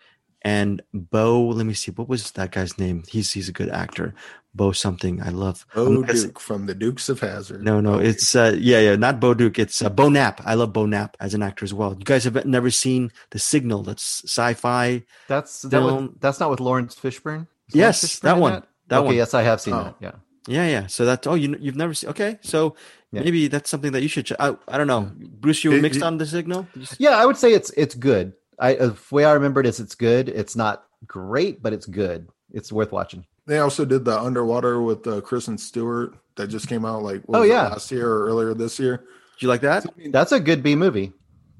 and 0.43 0.83
Bo. 0.93 1.49
Let 1.49 1.67
me 1.67 1.75
see, 1.75 1.93
what 1.93 2.09
was 2.09 2.31
that 2.33 2.53
guy's 2.53 2.79
name? 2.79 3.05
He's 3.09 3.33
he's 3.33 3.49
a 3.49 3.53
good 3.53 3.71
actor. 3.71 4.15
Bo 4.55 4.73
something. 4.73 5.23
I 5.23 5.31
love 5.31 5.67
Bo 5.75 6.03
Duke 6.03 6.39
from 6.39 6.67
the 6.67 6.75
Dukes 6.75 7.09
of 7.09 7.21
Hazzard. 7.21 7.63
No, 7.65 7.81
no, 7.81 7.99
it's 7.99 8.35
uh, 8.35 8.55
yeah, 8.59 8.81
yeah, 8.81 8.97
not 8.97 9.19
Bo 9.19 9.33
Duke. 9.33 9.59
It's 9.59 9.81
uh, 9.81 9.89
Beau 9.89 10.11
Knapp. 10.11 10.43
I 10.45 10.55
love 10.55 10.75
Beau 10.75 10.85
Knapp 10.85 11.17
as 11.21 11.33
an 11.33 11.43
actor 11.43 11.65
as 11.65 11.73
well. 11.73 11.97
You 11.99 12.05
guys 12.05 12.25
have 12.25 12.45
never 12.45 12.71
seen 12.71 13.13
The 13.31 13.39
Signal? 13.39 13.83
That's 13.83 14.23
sci-fi. 14.25 15.05
That's 15.27 15.63
that 15.63 15.83
one, 15.83 16.17
that's 16.21 16.39
not 16.39 16.51
with 16.51 16.61
Laurence 16.61 16.95
Fishburne. 16.95 17.47
Is 17.69 17.75
yes, 17.75 18.05
Fishburne 18.05 18.21
that 18.23 18.37
one. 18.37 18.53
That, 18.53 18.69
that 18.89 18.99
okay, 18.99 19.07
one. 19.07 19.15
yes, 19.17 19.33
I 19.33 19.43
have 19.43 19.61
seen 19.61 19.75
oh. 19.75 19.85
that. 19.85 19.97
Yeah. 20.01 20.13
Yeah, 20.47 20.67
yeah. 20.67 20.87
So 20.87 21.05
that's 21.05 21.27
oh, 21.27 21.35
you 21.35 21.57
you've 21.61 21.77
never 21.77 21.95
seen. 21.95 22.11
Okay, 22.11 22.39
so 22.43 22.77
yeah. 23.13 23.23
maybe 23.23 23.49
that's 23.49 23.71
something 23.71 23.93
that 23.93 24.03
you 24.03 24.09
should. 24.09 24.27
Ch- 24.27 24.41
I, 24.41 24.57
I 24.69 24.79
don't 24.79 24.87
know, 24.87 25.11
Bruce. 25.15 25.63
You 25.63 25.71
were 25.71 25.81
mixed 25.81 25.99
it, 25.99 26.03
on 26.03 26.19
the 26.19 26.27
signal. 26.27 26.67
Yeah, 26.99 27.11
I 27.11 27.27
would 27.27 27.37
say 27.37 27.53
it's 27.53 27.71
it's 27.71 27.95
good. 27.95 28.33
I 28.59 28.75
the 28.75 28.97
way 29.11 29.25
I 29.25 29.33
remember 29.33 29.61
it 29.61 29.67
is 29.67 29.81
it's 29.81 29.95
good. 29.95 30.29
It's 30.29 30.57
not 30.57 30.85
great, 31.07 31.63
but 31.63 31.73
it's 31.73 31.87
good. 31.87 32.29
It's 32.53 32.73
worth 32.73 32.93
watching. 32.93 33.25
They 33.47 33.59
also 33.59 33.85
did 33.85 34.05
the 34.05 34.19
underwater 34.19 34.81
with 34.83 35.07
uh, 35.07 35.21
and 35.47 35.61
Stewart 35.61 36.17
that 36.37 36.49
just 36.49 36.69
came 36.69 36.85
out 36.85 37.03
like 37.03 37.23
oh 37.29 37.43
yeah 37.43 37.69
last 37.69 37.91
year 37.91 38.09
or 38.09 38.27
earlier 38.27 38.55
this 38.55 38.79
year. 38.79 38.99
Did 38.99 39.43
you 39.43 39.49
like 39.49 39.63
that? 39.63 39.87
That's 40.11 40.33
a 40.33 40.41
good 40.41 40.63
B 40.63 40.75
movie. 40.75 41.13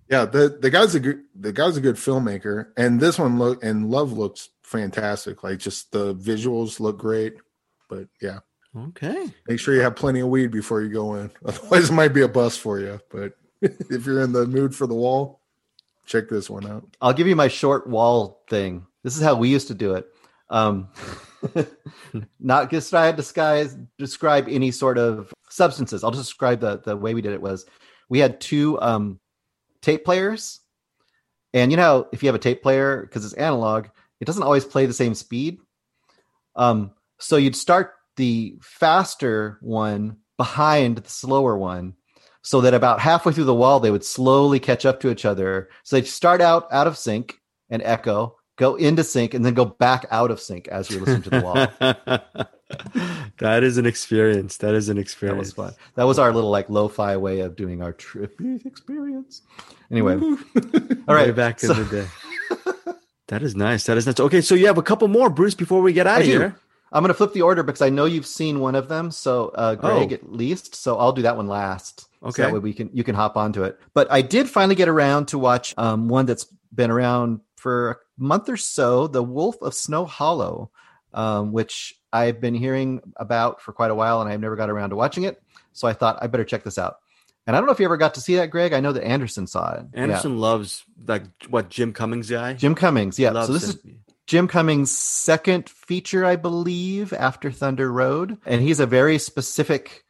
Yeah, 0.09 0.25
the 0.25 0.59
the 0.61 0.71
guy's 0.71 0.95
a 0.95 1.01
good 1.01 1.23
the 1.35 1.53
guy's 1.53 1.77
a 1.77 1.81
good 1.81 1.97
filmmaker, 1.97 2.69
and 2.77 3.01
this 3.01 3.19
one 3.19 3.39
look 3.39 3.65
and 3.65 3.91
Love 3.91 4.13
looks 4.13 4.51
fantastic. 4.63 5.43
Like 5.43 5.59
just 5.59 5.93
the 5.93 6.15
visuals 6.15 6.81
look 6.81 6.99
great, 6.99 7.35
but 7.89 8.09
yeah. 8.21 8.41
Okay. 8.77 9.31
Make 9.47 9.61
sure 9.61 9.75
you 9.75 9.83
have 9.83 9.97
plenty 9.97 10.21
of 10.21 10.29
weed 10.29 10.51
before 10.51 10.81
you 10.81 10.89
go 10.89 11.15
in. 11.15 11.31
Otherwise, 11.45 11.91
it 11.91 11.95
might 11.95 12.15
be 12.15 12.23
a 12.23 12.29
bust 12.29 12.61
for 12.61 12.79
you. 12.81 13.01
But 13.11 13.35
if 13.61 14.07
you're 14.07 14.23
in 14.23 14.33
the 14.33 14.47
mood 14.47 14.75
for 14.75 14.87
the 14.87 14.95
wall, 14.95 15.41
check 16.07 16.29
this 16.29 16.49
one 16.49 16.67
out. 16.67 16.85
I'll 17.01 17.13
give 17.13 17.27
you 17.27 17.37
my 17.37 17.49
short 17.49 17.87
wall 17.87 18.43
thing. 18.49 18.87
This 19.05 19.17
is 19.17 19.23
how 19.23 19.35
we 19.35 19.49
used 19.49 19.69
to 19.69 19.75
do 19.75 19.95
it. 19.95 20.07
Um, 20.49 20.89
not 22.41 22.71
just 22.71 22.91
try 22.91 23.11
to 23.11 23.17
disguise, 23.17 23.77
describe 23.99 24.49
any 24.49 24.71
sort 24.71 24.99
of 24.99 25.33
substances. 25.49 26.05
I'll 26.05 26.11
just 26.11 26.25
describe 26.25 26.61
the, 26.61 26.79
the 26.79 26.97
way 26.97 27.15
we 27.15 27.23
did 27.23 27.33
it 27.33 27.43
was 27.43 27.67
we 28.09 28.21
had 28.21 28.41
two 28.41 28.81
um, 28.81 29.21
tape 29.81 30.05
players. 30.05 30.61
And 31.55 31.71
you 31.71 31.77
know, 31.77 32.09
if 32.13 32.23
you 32.23 32.29
have 32.29 32.35
a 32.37 32.39
tape 32.39 32.63
player, 32.63 33.03
because 33.03 33.25
it's 33.25 33.35
analog, 33.35 33.87
it 34.21 34.25
doesn't 34.25 34.43
always 34.43 34.65
play 34.65 34.87
the 34.87 34.95
same 34.95 35.15
speed. 35.15 35.59
Um, 36.57 36.93
so 37.19 37.37
you'd 37.37 37.57
start 37.57 37.95
the 38.17 38.57
faster 38.61 39.59
one 39.61 40.17
behind 40.37 40.99
the 40.99 41.11
slower 41.11 41.57
one 41.57 41.95
so 42.43 42.61
that 42.61 42.75
about 42.75 43.01
halfway 43.01 43.33
through 43.33 43.45
the 43.45 43.55
wall 43.55 43.81
they 43.81 43.91
would 43.91 44.05
slowly 44.05 44.59
catch 44.59 44.85
up 44.85 45.01
to 45.01 45.11
each 45.11 45.25
other. 45.25 45.69
So 45.85 45.97
they'd 45.97 46.07
start 46.07 46.41
out 46.41 46.73
out 46.73 46.87
of 46.87 46.99
sync 46.99 47.39
and 47.71 47.83
echo 47.83 48.37
go 48.57 48.75
into 48.77 49.03
sync 49.03 49.35
and 49.35 49.45
then 49.45 49.55
go 49.55 49.65
back 49.65 50.07
out 50.11 50.31
of 50.31 50.41
sync 50.41 50.69
as 50.69 50.91
we 50.91 50.99
listen 50.99 51.23
to 51.23 51.31
the 51.31 51.41
wall. 51.41 52.47
That 53.39 53.65
is 53.65 53.77
an 53.77 53.85
experience. 53.85 54.59
That 54.59 54.75
is 54.75 54.89
an 54.89 54.97
experience 54.97 55.53
that 55.53 55.63
was 55.63 55.73
fun. 55.75 55.79
That 55.97 56.05
was 56.05 56.19
our 56.19 56.33
little 56.33 56.49
like 56.49 56.71
lo-fi 56.71 57.17
way 57.19 57.41
of 57.41 57.55
doing 57.55 57.83
our 57.83 57.93
trippy 57.93 58.65
experience. 58.65 59.43
Anyway. 59.91 60.15
All 60.15 61.15
right 61.15 61.27
Way 61.27 61.33
back 61.33 61.63
in 61.63 61.69
the 61.69 61.85
day. 62.65 62.87
That 63.29 63.43
is 63.43 63.55
nice. 63.55 63.85
That 63.85 63.99
is 63.99 64.07
nice. 64.07 64.21
Okay 64.21 64.41
so 64.41 64.55
you 64.55 64.67
have 64.69 64.79
a 64.79 64.83
couple 64.83 65.09
more 65.09 65.29
bruce 65.29 65.55
before 65.55 65.83
we 65.83 65.93
get 65.93 66.07
out 66.07 66.21
of 66.23 66.27
here 66.27 66.57
I'm 66.93 67.03
going 67.03 67.09
to 67.09 67.15
flip 67.15 67.33
the 67.33 67.43
order 67.43 67.63
because 67.63 67.83
I 67.83 67.89
know 67.89 68.05
you've 68.05 68.27
seen 68.27 68.61
one 68.61 68.75
of 68.75 68.89
them. 68.89 69.11
So 69.11 69.49
uh, 69.55 69.75
Greg, 69.75 70.13
oh. 70.13 70.15
at 70.15 70.33
least. 70.33 70.75
So 70.75 70.99
I'll 70.99 71.13
do 71.13 71.23
that 71.23 71.37
one 71.37 71.49
last. 71.49 72.09
Okay. 72.23 72.31
So 72.31 72.43
that 72.43 72.53
way 72.53 72.59
we 72.59 72.73
can 72.73 72.91
you 72.93 73.03
can 73.03 73.15
hop 73.15 73.37
onto 73.37 73.65
it. 73.65 73.79
But 73.95 74.11
I 74.11 74.23
did 74.23 74.49
finally 74.49 74.75
get 74.75 74.89
around 74.89 75.27
to 75.29 75.39
watch 75.39 75.75
um, 75.77 76.09
one 76.09 76.27
that's 76.27 76.47
been 76.75 76.91
around 76.91 77.41
for 77.57 77.91
a 77.91 77.97
month 78.23 78.49
or 78.49 78.57
so, 78.57 79.07
The 79.07 79.23
Wolf 79.23 79.57
of 79.63 79.75
Snow 79.75 80.05
Hollow, 80.05 80.71
um, 81.15 81.53
which 81.53 81.95
I've 82.13 82.41
been 82.41 82.55
hearing 82.55 83.01
about 83.17 83.63
for 83.63 83.73
quite 83.73 83.91
a 83.91 83.95
while, 83.95 84.21
and 84.21 84.31
I've 84.31 84.41
never 84.41 84.57
got 84.57 84.69
around 84.69 84.91
to 84.91 84.97
watching 84.97 85.25
it. 85.25 85.43
So 85.73 85.89
I 85.89 85.93
thought 85.95 86.19
I 86.21 86.27
better 86.27 86.45
check 86.45 86.65
this 86.65 86.79
out. 86.79 86.99
And 87.47 87.57
I 87.57 87.59
don't 87.59 87.67
know 87.67 87.73
if 87.73 87.81
you 87.81 87.87
ever 87.87 87.97
got 87.97 88.15
to 88.15 88.21
see 88.21 88.37
that, 88.37 88.51
Greg. 88.51 88.73
I 88.73 88.81
know 88.81 88.93
that 88.93 89.05
Anderson 89.05 89.47
saw 89.47 89.73
it. 89.73 89.87
Anderson 89.95 90.35
yeah. 90.35 90.41
loves 90.41 90.85
like 91.07 91.25
what 91.49 91.71
Jim 91.71 91.93
Cummings 91.93 92.31
guy. 92.31 92.53
Jim 92.53 92.75
Cummings, 92.75 93.19
yeah. 93.19 93.33
So 93.45 93.53
this 93.53 93.65
is 93.65 93.79
Jim 94.27 94.49
Cummings' 94.49 94.97
second 94.97 95.69
feature, 95.69 96.25
I 96.25 96.37
believe, 96.37 97.13
after 97.13 97.51
Thunder 97.51 97.93
Road. 97.93 98.39
And 98.47 98.63
he's 98.63 98.81
a 98.81 98.87
very 98.87 99.19
specific 99.19 100.05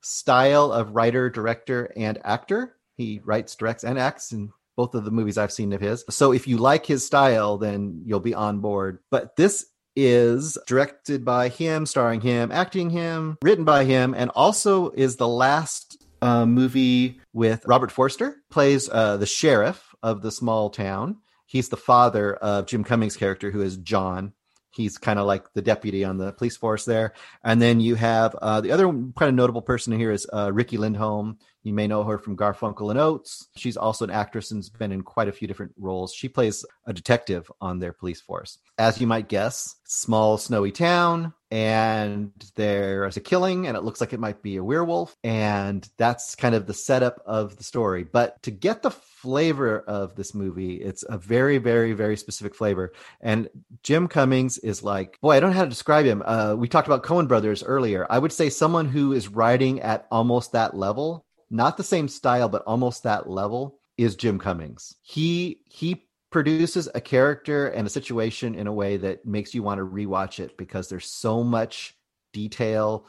style 0.00 0.72
of 0.72 0.94
writer, 0.94 1.28
director, 1.28 1.92
and 1.96 2.18
actor. 2.24 2.76
He 2.96 3.20
writes, 3.24 3.54
directs, 3.56 3.84
and 3.84 3.98
acts 3.98 4.32
in 4.32 4.50
both 4.76 4.94
of 4.94 5.04
the 5.04 5.10
movies 5.10 5.38
I've 5.38 5.52
seen 5.52 5.72
of 5.72 5.80
his. 5.80 6.04
So 6.08 6.32
if 6.32 6.46
you 6.46 6.56
like 6.56 6.86
his 6.86 7.04
style, 7.04 7.58
then 7.58 8.02
you'll 8.04 8.20
be 8.20 8.34
on 8.34 8.60
board. 8.60 9.00
But 9.10 9.36
this 9.36 9.66
is 9.96 10.56
directed 10.68 11.24
by 11.24 11.48
him, 11.48 11.84
starring 11.84 12.20
him, 12.20 12.52
acting 12.52 12.90
him, 12.90 13.36
written 13.42 13.64
by 13.64 13.84
him, 13.84 14.14
and 14.14 14.30
also 14.36 14.90
is 14.90 15.16
the 15.16 15.26
last 15.26 16.06
uh, 16.22 16.46
movie 16.46 17.20
with 17.32 17.64
Robert 17.66 17.90
Forster, 17.90 18.36
plays 18.50 18.88
uh, 18.88 19.16
the 19.16 19.26
sheriff 19.26 19.94
of 20.02 20.22
the 20.22 20.30
small 20.30 20.70
town 20.70 21.16
he's 21.48 21.70
the 21.70 21.76
father 21.76 22.34
of 22.34 22.66
Jim 22.66 22.84
Cummings' 22.84 23.16
character, 23.16 23.50
who 23.50 23.62
is 23.62 23.78
John. 23.78 24.34
He's 24.70 24.98
kind 24.98 25.18
of 25.18 25.26
like 25.26 25.52
the 25.54 25.62
deputy 25.62 26.04
on 26.04 26.18
the 26.18 26.32
police 26.32 26.56
force 26.56 26.84
there. 26.84 27.14
And 27.42 27.60
then 27.60 27.80
you 27.80 27.96
have 27.96 28.36
uh, 28.36 28.60
the 28.60 28.70
other 28.70 28.86
kind 28.86 29.28
of 29.30 29.34
notable 29.34 29.62
person 29.62 29.98
here 29.98 30.12
is 30.12 30.26
uh, 30.32 30.52
Riki 30.52 30.76
Lindhome. 30.76 31.38
You 31.68 31.74
may 31.74 31.86
know 31.86 32.02
her 32.02 32.16
from 32.16 32.34
Garfunkel 32.34 32.88
and 32.88 32.98
Oates. 32.98 33.46
She's 33.54 33.76
also 33.76 34.06
an 34.06 34.10
actress 34.10 34.50
and's 34.50 34.70
been 34.70 34.90
in 34.90 35.02
quite 35.02 35.28
a 35.28 35.32
few 35.32 35.46
different 35.46 35.72
roles. 35.76 36.14
She 36.14 36.26
plays 36.26 36.64
a 36.86 36.94
detective 36.94 37.52
on 37.60 37.78
their 37.78 37.92
police 37.92 38.22
force. 38.22 38.56
As 38.78 39.02
you 39.02 39.06
might 39.06 39.28
guess, 39.28 39.76
small 39.84 40.38
snowy 40.38 40.72
town, 40.72 41.34
and 41.50 42.32
there's 42.56 43.18
a 43.18 43.20
killing, 43.20 43.66
and 43.66 43.76
it 43.76 43.84
looks 43.84 44.00
like 44.00 44.14
it 44.14 44.20
might 44.20 44.42
be 44.42 44.56
a 44.56 44.64
werewolf. 44.64 45.14
And 45.22 45.86
that's 45.98 46.34
kind 46.36 46.54
of 46.54 46.66
the 46.66 46.72
setup 46.72 47.20
of 47.26 47.58
the 47.58 47.64
story. 47.64 48.02
But 48.02 48.42
to 48.44 48.50
get 48.50 48.80
the 48.80 48.90
flavor 48.90 49.80
of 49.80 50.14
this 50.14 50.34
movie, 50.34 50.76
it's 50.76 51.04
a 51.06 51.18
very, 51.18 51.58
very, 51.58 51.92
very 51.92 52.16
specific 52.16 52.54
flavor. 52.54 52.94
And 53.20 53.50
Jim 53.82 54.08
Cummings 54.08 54.56
is 54.56 54.82
like, 54.82 55.18
boy, 55.20 55.36
I 55.36 55.40
don't 55.40 55.50
know 55.50 55.56
how 55.56 55.64
to 55.64 55.70
describe 55.70 56.06
him. 56.06 56.22
Uh, 56.24 56.54
we 56.56 56.66
talked 56.66 56.88
about 56.88 57.02
Coen 57.02 57.28
Brothers 57.28 57.62
earlier. 57.62 58.06
I 58.08 58.18
would 58.18 58.32
say 58.32 58.48
someone 58.48 58.88
who 58.88 59.12
is 59.12 59.28
writing 59.28 59.82
at 59.82 60.06
almost 60.10 60.52
that 60.52 60.74
level 60.74 61.26
not 61.50 61.76
the 61.76 61.82
same 61.82 62.08
style, 62.08 62.48
but 62.48 62.62
almost 62.66 63.02
that 63.02 63.28
level 63.28 63.80
is 63.96 64.16
Jim 64.16 64.38
Cummings. 64.38 64.94
He 65.02 65.60
he 65.64 66.08
produces 66.30 66.88
a 66.94 67.00
character 67.00 67.68
and 67.68 67.86
a 67.86 67.90
situation 67.90 68.54
in 68.54 68.66
a 68.66 68.72
way 68.72 68.98
that 68.98 69.24
makes 69.24 69.54
you 69.54 69.62
want 69.62 69.78
to 69.78 69.84
rewatch 69.84 70.40
it 70.40 70.58
because 70.58 70.88
there's 70.88 71.06
so 71.06 71.42
much 71.42 71.96
detail 72.32 73.06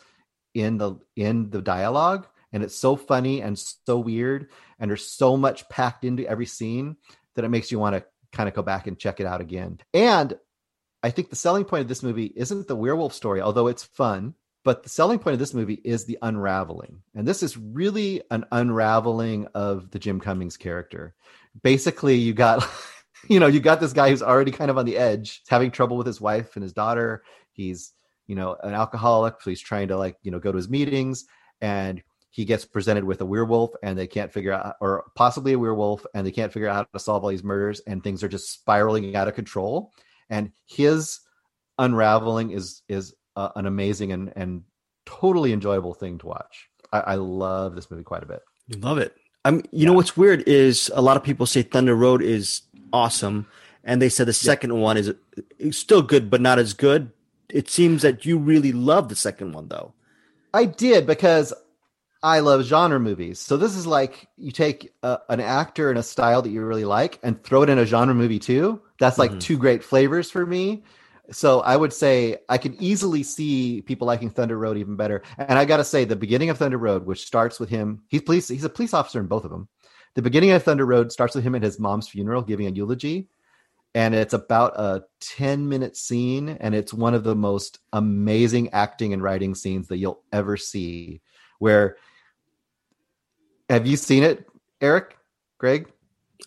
in 0.53 0.77
the 0.77 0.95
in 1.15 1.49
the 1.49 1.61
dialogue 1.61 2.27
and 2.51 2.63
it's 2.63 2.75
so 2.75 2.95
funny 2.95 3.41
and 3.41 3.59
so 3.59 3.99
weird 3.99 4.49
and 4.79 4.89
there's 4.89 5.05
so 5.05 5.37
much 5.37 5.67
packed 5.69 6.05
into 6.05 6.27
every 6.27 6.45
scene 6.45 6.95
that 7.35 7.45
it 7.45 7.49
makes 7.49 7.71
you 7.71 7.79
want 7.79 7.95
to 7.95 8.03
kind 8.31 8.47
of 8.47 8.55
go 8.55 8.61
back 8.61 8.87
and 8.87 8.97
check 8.97 9.19
it 9.19 9.25
out 9.25 9.41
again. 9.41 9.79
And 9.93 10.37
I 11.03 11.11
think 11.11 11.29
the 11.29 11.35
selling 11.35 11.65
point 11.65 11.81
of 11.81 11.87
this 11.87 12.03
movie 12.03 12.31
isn't 12.35 12.67
the 12.67 12.75
werewolf 12.75 13.13
story, 13.13 13.41
although 13.41 13.67
it's 13.67 13.83
fun. 13.83 14.33
But 14.69 14.83
the 14.83 14.89
selling 14.89 15.17
point 15.17 15.33
of 15.33 15.39
this 15.39 15.55
movie 15.55 15.81
is 15.83 16.05
the 16.05 16.19
unraveling. 16.21 17.01
And 17.15 17.27
this 17.27 17.41
is 17.41 17.57
really 17.57 18.21
an 18.29 18.45
unraveling 18.51 19.47
of 19.55 19.89
the 19.89 19.97
Jim 19.97 20.19
Cummings 20.19 20.57
character. 20.57 21.15
Basically, 21.63 22.17
you 22.17 22.35
got 22.35 22.69
you 23.27 23.39
know, 23.39 23.47
you 23.47 23.61
got 23.61 23.79
this 23.79 23.93
guy 23.93 24.11
who's 24.11 24.21
already 24.21 24.51
kind 24.51 24.69
of 24.69 24.77
on 24.77 24.85
the 24.85 24.95
edge, 24.95 25.41
having 25.49 25.71
trouble 25.71 25.97
with 25.97 26.05
his 26.05 26.21
wife 26.21 26.55
and 26.55 26.61
his 26.61 26.71
daughter. 26.71 27.23
He's, 27.51 27.93
you 28.27 28.35
know, 28.35 28.57
an 28.61 28.75
alcoholic, 28.75 29.41
so 29.41 29.49
he's 29.49 29.59
trying 29.59 29.87
to 29.87 29.97
like, 29.97 30.17
you 30.21 30.29
know, 30.29 30.37
go 30.37 30.51
to 30.51 30.57
his 30.57 30.69
meetings 30.69 31.25
and 31.59 32.03
he 32.29 32.45
gets 32.45 32.63
presented 32.63 33.05
with 33.05 33.21
a 33.21 33.25
werewolf 33.25 33.71
and 33.81 33.97
they 33.97 34.05
can't 34.05 34.31
figure 34.31 34.53
out 34.53 34.75
or 34.81 35.05
possibly 35.15 35.53
a 35.53 35.57
werewolf 35.57 36.05
and 36.13 36.27
they 36.27 36.31
can't 36.31 36.53
figure 36.53 36.69
out 36.69 36.75
how 36.75 36.83
to 36.83 36.99
solve 36.99 37.23
all 37.23 37.31
these 37.31 37.43
murders 37.43 37.81
and 37.87 38.03
things 38.03 38.23
are 38.23 38.29
just 38.29 38.51
spiraling 38.51 39.15
out 39.15 39.27
of 39.27 39.33
control 39.33 39.91
and 40.29 40.51
his 40.67 41.21
unraveling 41.79 42.51
is 42.51 42.83
is 42.87 43.15
uh, 43.39 43.51
an 43.55 43.65
amazing 43.65 44.11
and 44.11 44.33
and 44.35 44.63
totally 45.05 45.53
enjoyable 45.53 45.93
thing 45.93 46.17
to 46.19 46.27
watch. 46.27 46.69
I, 46.91 46.99
I 46.99 47.15
love 47.15 47.75
this 47.75 47.89
movie 47.89 48.03
quite 48.03 48.23
a 48.23 48.25
bit. 48.25 48.41
You 48.67 48.79
love 48.79 48.97
it. 48.97 49.15
I'm. 49.45 49.57
You 49.57 49.63
yeah. 49.71 49.85
know 49.87 49.93
what's 49.93 50.17
weird 50.17 50.43
is 50.47 50.91
a 50.93 51.01
lot 51.01 51.17
of 51.17 51.23
people 51.23 51.45
say 51.45 51.61
Thunder 51.61 51.95
Road 51.95 52.21
is 52.21 52.61
awesome, 52.91 53.47
and 53.83 54.01
they 54.01 54.09
said 54.09 54.27
the 54.27 54.33
second 54.33 54.71
yeah. 54.71 54.79
one 54.79 54.97
is, 54.97 55.13
still 55.71 56.01
good, 56.01 56.29
but 56.29 56.41
not 56.41 56.59
as 56.59 56.73
good. 56.73 57.11
It 57.49 57.69
seems 57.69 58.01
that 58.01 58.25
you 58.25 58.37
really 58.37 58.71
love 58.73 59.09
the 59.09 59.15
second 59.15 59.53
one, 59.53 59.69
though. 59.69 59.93
I 60.53 60.65
did 60.65 61.07
because 61.07 61.53
I 62.21 62.39
love 62.41 62.63
genre 62.63 62.99
movies. 62.99 63.39
So 63.39 63.55
this 63.55 63.75
is 63.75 63.87
like 63.87 64.27
you 64.37 64.51
take 64.51 64.91
a, 65.03 65.19
an 65.29 65.39
actor 65.39 65.89
and 65.89 65.97
a 65.97 66.03
style 66.03 66.41
that 66.41 66.49
you 66.49 66.63
really 66.63 66.85
like 66.85 67.19
and 67.23 67.41
throw 67.43 67.63
it 67.63 67.69
in 67.69 67.79
a 67.79 67.85
genre 67.85 68.13
movie 68.13 68.39
too. 68.39 68.81
That's 68.99 69.17
like 69.17 69.31
mm-hmm. 69.31 69.39
two 69.39 69.57
great 69.57 69.83
flavors 69.83 70.29
for 70.29 70.45
me. 70.45 70.83
So 71.31 71.61
I 71.61 71.75
would 71.75 71.93
say 71.93 72.37
I 72.49 72.57
can 72.57 72.81
easily 72.81 73.23
see 73.23 73.81
people 73.81 74.07
liking 74.07 74.29
Thunder 74.29 74.57
Road 74.57 74.77
even 74.77 74.95
better. 74.95 75.21
And 75.37 75.59
I 75.59 75.65
got 75.65 75.77
to 75.77 75.83
say, 75.83 76.03
the 76.03 76.15
beginning 76.15 76.49
of 76.49 76.57
Thunder 76.57 76.77
Road, 76.77 77.05
which 77.05 77.25
starts 77.25 77.59
with 77.59 77.69
him, 77.69 78.03
he's 78.07 78.21
police, 78.21 78.47
he's 78.47 78.63
a 78.63 78.69
police 78.69 78.93
officer 78.93 79.19
in 79.19 79.27
both 79.27 79.45
of 79.45 79.51
them. 79.51 79.67
The 80.15 80.21
beginning 80.21 80.51
of 80.51 80.63
Thunder 80.63 80.85
Road 80.85 81.11
starts 81.11 81.35
with 81.35 81.43
him 81.43 81.55
at 81.55 81.63
his 81.63 81.79
mom's 81.79 82.07
funeral 82.07 82.41
giving 82.41 82.67
a 82.67 82.71
eulogy. 82.71 83.27
And 83.95 84.13
it's 84.13 84.33
about 84.33 84.73
a 84.79 85.03
10 85.21 85.67
minute 85.67 85.95
scene. 85.95 86.49
And 86.49 86.73
it's 86.75 86.93
one 86.93 87.13
of 87.13 87.23
the 87.23 87.35
most 87.35 87.79
amazing 87.93 88.69
acting 88.69 89.13
and 89.13 89.21
writing 89.21 89.55
scenes 89.55 89.87
that 89.87 89.97
you'll 89.97 90.23
ever 90.31 90.57
see. 90.57 91.21
Where 91.59 91.97
have 93.69 93.85
you 93.85 93.97
seen 93.97 94.23
it, 94.23 94.47
Eric? 94.81 95.17
Greg? 95.57 95.91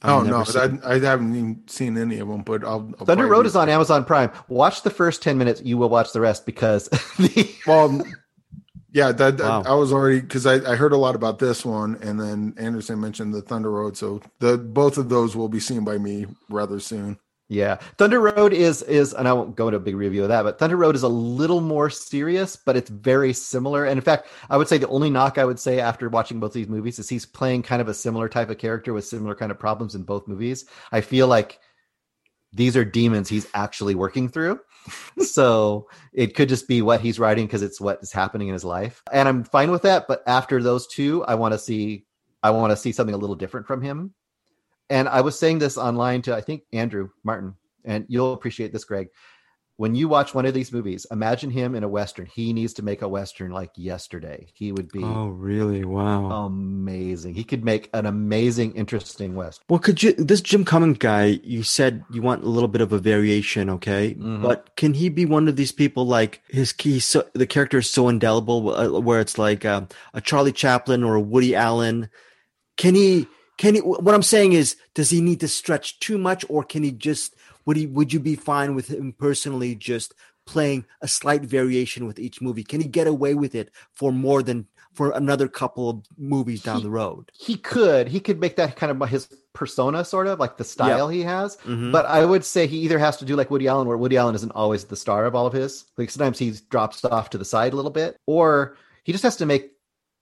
Oh 0.03 0.23
no, 0.23 0.45
I, 0.55 0.95
I, 0.95 0.99
haven't 0.99 1.37
even 1.37 1.63
seen 1.69 1.97
any 1.97 2.19
of 2.19 2.27
them. 2.27 2.43
But 2.43 2.65
I'll, 2.65 2.93
I'll 2.99 3.07
Thunder 3.07 3.27
Road 3.27 3.47
is 3.47 3.55
on 3.55 3.69
Amazon 3.69 4.05
Prime. 4.05 4.31
Watch 4.49 4.83
the 4.83 4.91
first 4.91 5.23
ten 5.23 5.39
minutes. 5.39 5.63
You 5.63 5.79
will 5.79 5.91
watch 5.91 6.13
the 6.13 6.21
rest 6.21 6.45
because 6.47 6.89
the 7.19 7.55
well, 7.67 8.03
yeah, 8.93 9.13
that, 9.13 9.39
wow. 9.39 9.63
I 9.65 9.75
was 9.75 9.93
already 9.93 10.21
because 10.21 10.45
I, 10.45 10.55
I 10.71 10.77
heard 10.77 10.93
a 10.93 10.97
lot 10.97 11.15
about 11.15 11.39
this 11.39 11.65
one, 11.65 11.99
and 12.03 12.19
then 12.19 12.55
Anderson 12.57 13.01
mentioned 13.01 13.33
the 13.33 13.43
Thunder 13.43 13.71
Road, 13.71 13.97
so 13.97 14.21
the 14.41 14.59
both 14.59 14.99
of 14.99 15.09
those 15.09 15.37
will 15.37 15.49
be 15.49 15.61
seen 15.61 15.85
by 15.85 15.99
me 15.99 16.27
rather 16.49 16.81
soon. 16.81 17.19
Yeah, 17.53 17.75
Thunder 17.99 18.19
Road 18.19 18.55
is 18.55 18.81
is, 18.81 19.13
and 19.13 19.29
I 19.29 19.35
won't 19.35 19.57
go 19.57 19.69
into 19.69 19.77
a 19.77 19.81
big 19.81 19.95
review 19.95 20.23
of 20.23 20.31
that, 20.31 20.43
but 20.43 20.59
Thunder 20.59 20.79
Road 20.79 20.97
is 20.97 21.03
a 21.03 21.09
little 21.09 21.61
more 21.61 21.91
serious, 21.91 22.57
but 22.57 22.79
it's 22.79 22.89
very 22.89 23.35
similar. 23.35 23.85
And 23.85 23.99
in 23.99 24.03
fact, 24.03 24.29
I 24.49 24.57
would 24.57 24.69
say 24.69 24.79
the 24.79 24.89
only 24.89 25.11
knock 25.11 25.37
I 25.37 25.45
would 25.45 25.61
say 25.61 25.79
after 25.79 26.09
watching 26.09 26.41
both 26.41 26.55
these 26.55 26.69
movies 26.69 26.99
is 26.99 27.11
he's 27.11 27.27
playing 27.27 27.65
kind 27.65 27.83
of 27.83 27.89
a 27.89 27.95
similar 27.95 28.31
type 28.31 28.49
of 28.49 28.57
character 28.57 28.95
with 28.95 29.05
similar 29.05 29.35
kind 29.35 29.53
of 29.53 29.59
problems 29.59 29.95
in 29.95 30.03
both 30.03 30.27
movies. 30.27 30.65
I 30.93 31.03
feel 31.03 31.29
like 31.29 31.61
these 32.55 32.75
are 32.75 32.87
demons 32.87 33.29
he's 33.29 33.47
actually 33.53 33.97
working 33.97 34.31
through. 34.31 34.59
so 35.19 35.91
it 36.15 36.35
could 36.35 36.49
just 36.49 36.67
be 36.67 36.81
what 36.81 37.03
he's 37.03 37.19
writing 37.19 37.45
because 37.45 37.63
it's 37.63 37.83
what 37.83 37.99
is 38.03 38.13
happening 38.13 38.49
in 38.49 38.55
his 38.55 38.65
life. 38.65 39.03
And 39.13 39.29
I'm 39.29 39.45
fine 39.45 39.71
with 39.71 39.83
that. 39.83 40.09
But 40.09 40.23
after 40.27 40.63
those 40.63 40.87
two, 40.87 41.23
I 41.27 41.35
want 41.35 41.53
to 41.53 41.59
see 41.59 42.07
I 42.43 42.51
want 42.51 42.71
to 42.71 42.79
see 42.79 42.93
something 42.93 43.15
a 43.15 43.19
little 43.19 43.37
different 43.37 43.67
from 43.67 43.83
him. 43.83 44.15
And 44.91 45.09
I 45.09 45.21
was 45.23 45.39
saying 45.39 45.59
this 45.59 45.79
online 45.79 46.23
to 46.23 46.35
I 46.35 46.41
think 46.41 46.63
Andrew 46.73 47.09
Martin, 47.25 47.55
and 47.85 48.05
you'll 48.09 48.33
appreciate 48.33 48.73
this, 48.73 48.85
Greg. 48.85 49.09
When 49.77 49.95
you 49.95 50.07
watch 50.07 50.35
one 50.35 50.45
of 50.45 50.53
these 50.53 50.71
movies, 50.71 51.07
imagine 51.11 51.51
him 51.51 51.75
in 51.75 51.83
a 51.83 51.89
western. 51.89 52.27
He 52.27 52.53
needs 52.53 52.75
to 52.75 52.83
make 52.83 53.01
a 53.01 53.09
western 53.09 53.51
like 53.51 53.71
yesterday. 53.75 54.47
He 54.55 54.71
would 54.71 54.93
be 54.93 55.03
Oh, 55.03 55.29
really? 55.29 55.83
Wow. 55.83 56.31
Amazing. 56.45 57.35
He 57.35 57.43
could 57.43 57.65
make 57.65 57.89
an 57.95 58.05
amazing, 58.05 58.77
interesting 58.77 59.35
western. 59.35 59.65
Well, 59.69 59.81
could 59.81 60.03
you 60.03 60.13
this 60.13 60.43
Jim 60.43 60.65
Cummings 60.65 60.99
guy, 60.99 61.41
you 61.43 61.63
said 61.63 62.05
you 62.13 62.21
want 62.21 62.45
a 62.45 62.49
little 62.49 62.69
bit 62.69 62.83
of 62.83 62.93
a 62.93 62.99
variation, 62.99 63.71
okay? 63.71 64.15
Mm-hmm. 64.15 64.43
But 64.43 64.77
can 64.77 64.93
he 64.95 65.09
be 65.09 65.25
one 65.25 65.49
of 65.49 65.57
these 65.57 65.73
people 65.73 66.07
like 66.07 66.43
his 66.49 66.73
key 66.73 67.01
so 67.01 67.27
the 67.33 67.47
character 67.47 67.79
is 67.79 67.91
so 67.91 68.09
indelible 68.09 68.75
uh, 68.77 69.01
where 69.01 69.21
it's 69.21 69.39
like 69.39 69.65
uh, 69.65 69.83
a 70.13 70.21
Charlie 70.21 70.53
Chaplin 70.53 71.03
or 71.03 71.15
a 71.15 71.21
Woody 71.21 71.57
Allen? 71.57 72.11
Can 72.77 72.95
he 72.95 73.27
can 73.59 73.75
he? 73.75 73.81
What 73.81 74.15
I'm 74.15 74.23
saying 74.23 74.53
is, 74.53 74.77
does 74.95 75.11
he 75.11 75.21
need 75.21 75.41
to 75.41 75.49
stretch 75.49 76.01
too 76.01 76.19
much, 76.19 76.45
or 76.49 76.65
can 76.65 76.83
he 76.83 76.93
just? 76.93 77.35
Would 77.67 77.77
he? 77.77 77.87
Would 77.87 78.13
you 78.13 78.21
be 78.21 78.35
fine 78.35 78.75
with 78.75 78.89
him 78.89 79.15
personally 79.19 79.75
just 79.75 80.15
playing 80.47 80.85
a 81.01 81.09
slight 81.09 81.43
variation 81.43 82.07
with 82.07 82.19
each 82.19 82.41
movie? 82.41 82.65
Can 82.65 82.81
he 82.81 82.89
get 82.89 83.07
away 83.07 83.35
with 83.35 83.55
it 83.55 83.71
for 83.93 84.13
more 84.13 84.43
than 84.43 84.67
for 84.95 85.11
another 85.13 85.49
couple 85.49 85.89
of 85.89 86.03
movies 86.19 86.63
down 86.63 86.79
he, 86.79 86.83
the 86.83 86.91
road? 86.91 87.31
He 87.35 87.57
could. 87.57 88.09
He 88.09 88.21
could 88.21 88.41
make 88.41 88.57
that 88.57 88.77
kind 88.77 88.91
of 88.91 89.09
his 89.09 89.29
persona, 89.53 90.05
sort 90.05 90.27
of 90.27 90.39
like 90.39 90.57
the 90.57 90.65
style 90.65 91.09
he 91.09 91.23
has. 91.23 91.57
Mm-hmm. 91.59 91.93
But 91.93 92.07
I 92.07 92.25
would 92.25 92.45
say 92.45 92.67
he 92.67 92.79
either 92.79 92.99
has 92.99 93.17
to 93.19 93.25
do 93.25 93.37
like 93.37 93.51
Woody 93.51 93.69
Allen, 93.69 93.87
where 93.87 93.97
Woody 93.97 94.17
Allen 94.17 94.35
isn't 94.35 94.53
always 94.53 94.85
the 94.85 94.97
star 94.97 95.25
of 95.25 95.35
all 95.35 95.47
of 95.47 95.53
his. 95.53 95.85
Like 95.97 96.11
sometimes 96.11 96.39
he 96.39 96.53
drops 96.71 97.05
off 97.05 97.31
to 97.31 97.39
the 97.39 97.45
side 97.45 97.73
a 97.73 97.77
little 97.77 97.91
bit, 97.91 98.17
or 98.27 98.77
he 99.05 99.13
just 99.13 99.25
has 99.25 99.37
to 99.37 99.47
make 99.47 99.73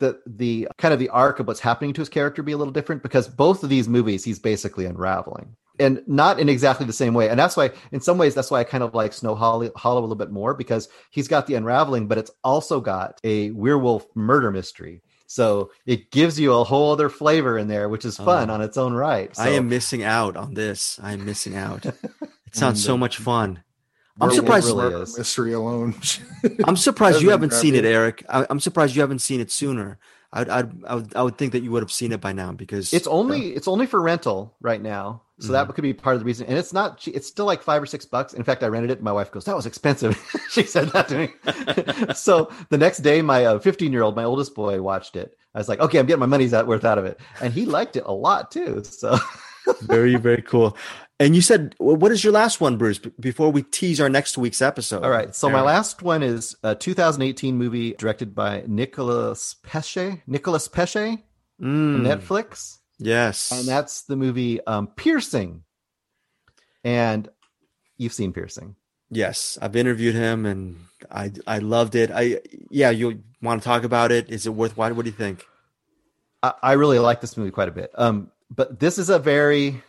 the 0.00 0.20
the 0.26 0.66
kind 0.78 0.92
of 0.92 0.98
the 0.98 1.08
arc 1.10 1.38
of 1.38 1.46
what's 1.46 1.60
happening 1.60 1.92
to 1.92 2.00
his 2.00 2.08
character 2.08 2.42
be 2.42 2.52
a 2.52 2.56
little 2.56 2.72
different 2.72 3.02
because 3.02 3.28
both 3.28 3.62
of 3.62 3.68
these 3.68 3.88
movies 3.88 4.24
he's 4.24 4.38
basically 4.38 4.86
unraveling. 4.86 5.54
And 5.78 6.02
not 6.06 6.38
in 6.38 6.50
exactly 6.50 6.84
the 6.84 6.92
same 6.92 7.14
way. 7.14 7.30
And 7.30 7.38
that's 7.38 7.56
why 7.56 7.70
in 7.90 8.02
some 8.02 8.18
ways 8.18 8.34
that's 8.34 8.50
why 8.50 8.60
i 8.60 8.64
kind 8.64 8.82
of 8.82 8.94
like 8.94 9.14
snow 9.14 9.34
hollow, 9.34 9.70
hollow 9.76 10.00
a 10.00 10.02
little 10.02 10.16
bit 10.16 10.30
more 10.30 10.52
because 10.52 10.88
he's 11.10 11.28
got 11.28 11.46
the 11.46 11.54
unraveling 11.54 12.06
but 12.06 12.18
it's 12.18 12.30
also 12.44 12.80
got 12.80 13.18
a 13.24 13.50
werewolf 13.52 14.04
murder 14.14 14.50
mystery. 14.50 15.02
So 15.26 15.70
it 15.86 16.10
gives 16.10 16.40
you 16.40 16.52
a 16.52 16.64
whole 16.64 16.92
other 16.92 17.08
flavor 17.08 17.56
in 17.56 17.68
there 17.68 17.88
which 17.88 18.04
is 18.04 18.18
oh. 18.18 18.24
fun 18.24 18.50
oh, 18.50 18.54
on 18.54 18.60
its 18.60 18.76
own 18.76 18.92
right. 18.94 19.34
So, 19.34 19.42
i 19.42 19.50
am 19.50 19.68
missing 19.68 20.02
out 20.02 20.36
on 20.36 20.54
this. 20.54 20.98
I 21.02 21.12
am 21.12 21.24
missing 21.24 21.56
out. 21.56 21.86
It 22.46 22.56
sounds 22.56 22.82
so 22.82 22.94
uh, 22.94 22.96
much 22.96 23.18
fun 23.18 23.62
I'm 24.30 24.30
surprised. 24.30 24.66
Really 24.66 24.98
mystery 24.98 25.52
alone. 25.52 25.94
I'm 26.64 26.76
surprised 26.76 27.22
you 27.22 27.30
haven't 27.30 27.52
seen 27.52 27.74
it, 27.74 27.84
Eric. 27.84 28.24
I, 28.28 28.46
am 28.50 28.60
surprised 28.60 28.94
you 28.94 29.00
haven't 29.00 29.20
seen 29.20 29.40
it 29.40 29.50
sooner. 29.50 29.98
I'd, 30.32 30.48
I'd, 30.48 30.84
I 30.84 30.94
would, 30.94 31.16
I 31.16 31.22
would 31.22 31.38
think 31.38 31.52
that 31.52 31.62
you 31.62 31.70
would 31.72 31.82
have 31.82 31.90
seen 31.90 32.12
it 32.12 32.20
by 32.20 32.32
now 32.32 32.52
because 32.52 32.92
it's 32.92 33.08
only, 33.08 33.52
uh, 33.52 33.56
it's 33.56 33.66
only 33.66 33.86
for 33.86 34.00
rental 34.00 34.54
right 34.60 34.80
now. 34.80 35.22
So 35.38 35.46
mm-hmm. 35.46 35.52
that 35.54 35.74
could 35.74 35.82
be 35.82 35.94
part 35.94 36.14
of 36.14 36.20
the 36.20 36.26
reason. 36.26 36.46
And 36.46 36.58
it's 36.58 36.72
not, 36.72 37.06
it's 37.08 37.26
still 37.26 37.46
like 37.46 37.62
five 37.62 37.82
or 37.82 37.86
six 37.86 38.04
bucks. 38.04 38.34
In 38.34 38.44
fact, 38.44 38.62
I 38.62 38.66
rented 38.66 38.90
it. 38.90 39.02
my 39.02 39.10
wife 39.10 39.32
goes, 39.32 39.44
that 39.46 39.56
was 39.56 39.66
expensive. 39.66 40.22
she 40.50 40.62
said 40.62 40.88
that 40.90 41.08
to 41.08 41.18
me. 41.18 42.14
so 42.14 42.52
the 42.68 42.78
next 42.78 42.98
day, 42.98 43.22
my 43.22 43.58
15 43.58 43.88
uh, 43.88 43.90
year 43.90 44.02
old, 44.02 44.14
my 44.14 44.24
oldest 44.24 44.54
boy 44.54 44.80
watched 44.82 45.16
it. 45.16 45.36
I 45.54 45.58
was 45.58 45.68
like, 45.68 45.80
okay, 45.80 45.98
I'm 45.98 46.06
getting 46.06 46.20
my 46.20 46.26
money's 46.26 46.52
worth 46.52 46.84
out 46.84 46.98
of 46.98 47.06
it. 47.06 47.18
And 47.40 47.52
he 47.52 47.64
liked 47.64 47.96
it 47.96 48.04
a 48.06 48.12
lot 48.12 48.52
too. 48.52 48.82
So 48.84 49.18
very, 49.80 50.16
very 50.16 50.42
cool. 50.42 50.76
And 51.20 51.36
you 51.36 51.42
said, 51.42 51.74
what 51.76 52.10
is 52.12 52.24
your 52.24 52.32
last 52.32 52.62
one, 52.62 52.78
Bruce, 52.78 52.98
before 52.98 53.52
we 53.52 53.62
tease 53.62 54.00
our 54.00 54.08
next 54.08 54.38
week's 54.38 54.62
episode? 54.62 55.04
All 55.04 55.10
right. 55.10 55.34
So, 55.34 55.48
Aaron. 55.48 55.60
my 55.60 55.66
last 55.66 56.02
one 56.02 56.22
is 56.22 56.56
a 56.62 56.74
2018 56.74 57.58
movie 57.58 57.92
directed 57.92 58.34
by 58.34 58.64
Nicholas 58.66 59.54
Pesce. 59.62 60.22
Nicholas 60.26 60.66
Pesce. 60.66 61.18
mm. 61.60 62.00
Netflix. 62.00 62.78
Yes, 62.98 63.50
and 63.50 63.66
that's 63.66 64.02
the 64.02 64.16
movie 64.16 64.64
um, 64.66 64.86
Piercing. 64.88 65.62
And 66.84 67.28
you've 67.96 68.12
seen 68.12 68.32
Piercing. 68.32 68.76
Yes, 69.10 69.58
I've 69.60 69.74
interviewed 69.74 70.14
him, 70.14 70.46
and 70.46 70.76
I 71.10 71.32
I 71.46 71.58
loved 71.58 71.94
it. 71.94 72.10
I 72.12 72.40
yeah, 72.70 72.90
you 72.90 73.22
want 73.42 73.62
to 73.62 73.66
talk 73.66 73.84
about 73.84 74.12
it? 74.12 74.30
Is 74.30 74.46
it 74.46 74.50
worthwhile? 74.50 74.92
What 74.94 75.04
do 75.06 75.10
you 75.10 75.16
think? 75.16 75.46
I, 76.42 76.52
I 76.62 76.72
really 76.74 76.98
like 76.98 77.22
this 77.22 77.36
movie 77.38 77.50
quite 77.50 77.68
a 77.68 77.72
bit. 77.72 77.90
Um, 77.94 78.30
but 78.54 78.80
this 78.80 78.98
is 78.98 79.08
a 79.08 79.18
very 79.18 79.82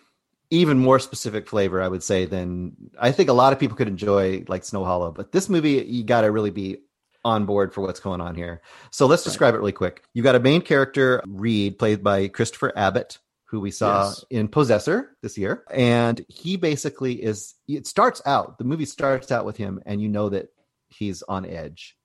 even 0.51 0.77
more 0.77 0.99
specific 0.99 1.47
flavor, 1.47 1.81
I 1.81 1.87
would 1.87 2.03
say, 2.03 2.25
than 2.25 2.75
I 2.99 3.11
think 3.11 3.29
a 3.29 3.33
lot 3.33 3.53
of 3.53 3.59
people 3.59 3.77
could 3.77 3.87
enjoy, 3.87 4.43
like 4.47 4.63
Snow 4.63 4.83
Hollow. 4.83 5.11
But 5.11 5.31
this 5.31 5.49
movie, 5.49 5.83
you 5.87 6.03
got 6.03 6.21
to 6.21 6.31
really 6.31 6.51
be 6.51 6.77
on 7.23 7.45
board 7.45 7.73
for 7.73 7.81
what's 7.81 7.99
going 7.99 8.19
on 8.19 8.35
here. 8.35 8.61
So 8.91 9.05
let's 9.05 9.23
describe 9.23 9.53
right. 9.53 9.57
it 9.57 9.61
really 9.61 9.71
quick. 9.71 10.03
You 10.13 10.23
got 10.23 10.35
a 10.35 10.39
main 10.39 10.61
character, 10.61 11.23
Reed, 11.25 11.79
played 11.79 12.03
by 12.03 12.27
Christopher 12.27 12.73
Abbott, 12.75 13.19
who 13.45 13.59
we 13.59 13.71
saw 13.71 14.09
yes. 14.09 14.25
in 14.29 14.47
Possessor 14.47 15.15
this 15.21 15.37
year. 15.37 15.63
And 15.71 16.23
he 16.27 16.57
basically 16.57 17.23
is, 17.23 17.55
it 17.67 17.87
starts 17.87 18.21
out, 18.25 18.57
the 18.57 18.63
movie 18.63 18.85
starts 18.85 19.31
out 19.31 19.45
with 19.45 19.57
him, 19.57 19.81
and 19.85 20.01
you 20.01 20.09
know 20.09 20.29
that 20.29 20.49
he's 20.89 21.21
on 21.23 21.45
edge. 21.45 21.95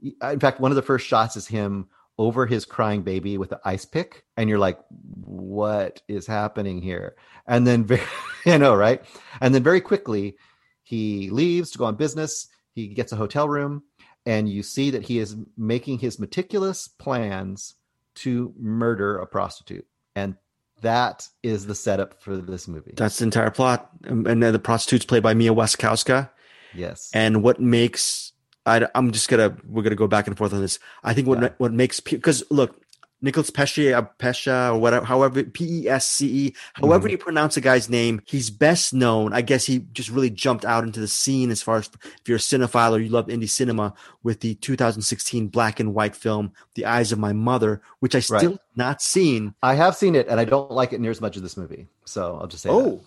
In 0.00 0.40
fact, 0.40 0.60
one 0.60 0.72
of 0.72 0.76
the 0.76 0.82
first 0.82 1.06
shots 1.06 1.36
is 1.36 1.46
him 1.46 1.88
over 2.20 2.44
his 2.44 2.66
crying 2.66 3.00
baby 3.00 3.38
with 3.38 3.50
an 3.50 3.58
ice 3.64 3.86
pick 3.86 4.24
and 4.36 4.46
you're 4.50 4.58
like 4.58 4.78
what 5.24 6.02
is 6.06 6.26
happening 6.26 6.82
here? 6.82 7.16
And 7.46 7.66
then 7.66 7.82
very 7.84 8.02
you 8.46 8.58
know 8.58 8.74
right? 8.74 9.02
And 9.40 9.54
then 9.54 9.62
very 9.62 9.80
quickly 9.80 10.36
he 10.82 11.30
leaves 11.30 11.70
to 11.70 11.78
go 11.78 11.86
on 11.86 11.96
business. 11.96 12.48
He 12.74 12.88
gets 12.88 13.12
a 13.12 13.16
hotel 13.16 13.48
room 13.48 13.84
and 14.26 14.50
you 14.50 14.62
see 14.62 14.90
that 14.90 15.02
he 15.02 15.18
is 15.18 15.34
making 15.56 15.98
his 15.98 16.18
meticulous 16.18 16.88
plans 16.88 17.74
to 18.16 18.52
murder 18.58 19.16
a 19.16 19.26
prostitute. 19.26 19.86
And 20.14 20.36
that 20.82 21.26
is 21.42 21.66
the 21.66 21.74
setup 21.74 22.22
for 22.22 22.36
this 22.36 22.68
movie. 22.68 22.92
That's 22.96 23.18
the 23.18 23.24
entire 23.24 23.50
plot. 23.50 23.88
And 24.04 24.26
then 24.26 24.52
the 24.52 24.58
prostitute's 24.58 25.06
played 25.06 25.22
by 25.22 25.32
mia 25.32 25.54
wasikowska. 25.54 26.28
Yes. 26.74 27.10
And 27.14 27.42
what 27.42 27.60
makes 27.60 28.32
I, 28.66 28.86
am 28.94 29.10
just 29.12 29.28
gonna 29.28 29.56
we're 29.66 29.82
gonna 29.82 29.96
go 29.96 30.06
back 30.06 30.26
and 30.26 30.36
forth 30.36 30.52
on 30.52 30.60
this. 30.60 30.78
I 31.02 31.14
think 31.14 31.26
what 31.26 31.42
yeah. 31.42 31.50
what 31.58 31.72
makes 31.72 32.00
because 32.00 32.42
look, 32.50 32.80
Nicholas 33.22 33.50
Pesce, 33.50 33.92
uh, 33.92 34.02
Pesce, 34.02 34.48
or 34.48 34.78
whatever, 34.78 35.04
however 35.04 35.42
P 35.42 35.82
E 35.82 35.88
S 35.88 36.06
C 36.06 36.46
E, 36.46 36.54
however 36.74 37.04
mm-hmm. 37.04 37.12
you 37.12 37.18
pronounce 37.18 37.56
a 37.56 37.60
guy's 37.60 37.88
name, 37.88 38.22
he's 38.26 38.50
best 38.50 38.94
known. 38.94 39.32
I 39.32 39.42
guess 39.42 39.66
he 39.66 39.80
just 39.92 40.10
really 40.10 40.30
jumped 40.30 40.64
out 40.64 40.84
into 40.84 41.00
the 41.00 41.08
scene 41.08 41.50
as 41.50 41.62
far 41.62 41.76
as 41.76 41.90
if 41.94 42.28
you're 42.28 42.36
a 42.36 42.40
cinephile 42.40 42.92
or 42.92 43.00
you 43.00 43.10
love 43.10 43.26
indie 43.26 43.48
cinema 43.48 43.94
with 44.22 44.40
the 44.40 44.54
2016 44.56 45.48
black 45.48 45.80
and 45.80 45.94
white 45.94 46.16
film 46.16 46.52
"The 46.74 46.86
Eyes 46.86 47.12
of 47.12 47.18
My 47.18 47.32
Mother," 47.32 47.82
which 48.00 48.14
I 48.14 48.20
still 48.20 48.52
right. 48.52 48.60
not 48.76 49.02
seen. 49.02 49.54
I 49.62 49.74
have 49.74 49.96
seen 49.96 50.14
it, 50.14 50.28
and 50.28 50.40
I 50.40 50.44
don't 50.44 50.70
like 50.70 50.92
it 50.92 51.00
near 51.00 51.10
as 51.10 51.20
much 51.20 51.36
as 51.36 51.42
this 51.42 51.56
movie. 51.56 51.88
So 52.04 52.38
I'll 52.40 52.46
just 52.46 52.62
say, 52.62 52.70
oh, 52.70 53.00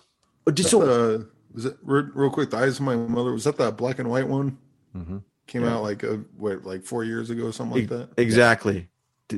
that. 0.44 0.52
just 0.52 0.70
so. 0.70 0.82
Uh, 0.82 1.24
was 1.52 1.66
it 1.66 1.76
real 1.82 2.30
quick? 2.30 2.50
The 2.50 2.56
Eyes 2.56 2.76
of 2.76 2.82
My 2.82 2.96
Mother 2.96 3.32
was 3.32 3.44
that 3.44 3.56
that 3.58 3.76
black 3.76 4.00
and 4.00 4.10
white 4.10 4.28
one? 4.28 4.58
Mm-hmm. 4.96 5.18
Came 5.46 5.62
yeah. 5.62 5.74
out 5.74 5.82
like 5.82 6.02
a 6.02 6.22
what, 6.36 6.64
like 6.64 6.84
four 6.84 7.04
years 7.04 7.30
ago, 7.30 7.50
something 7.50 7.80
like 7.80 7.88
that. 7.90 8.10
Exactly. 8.16 8.88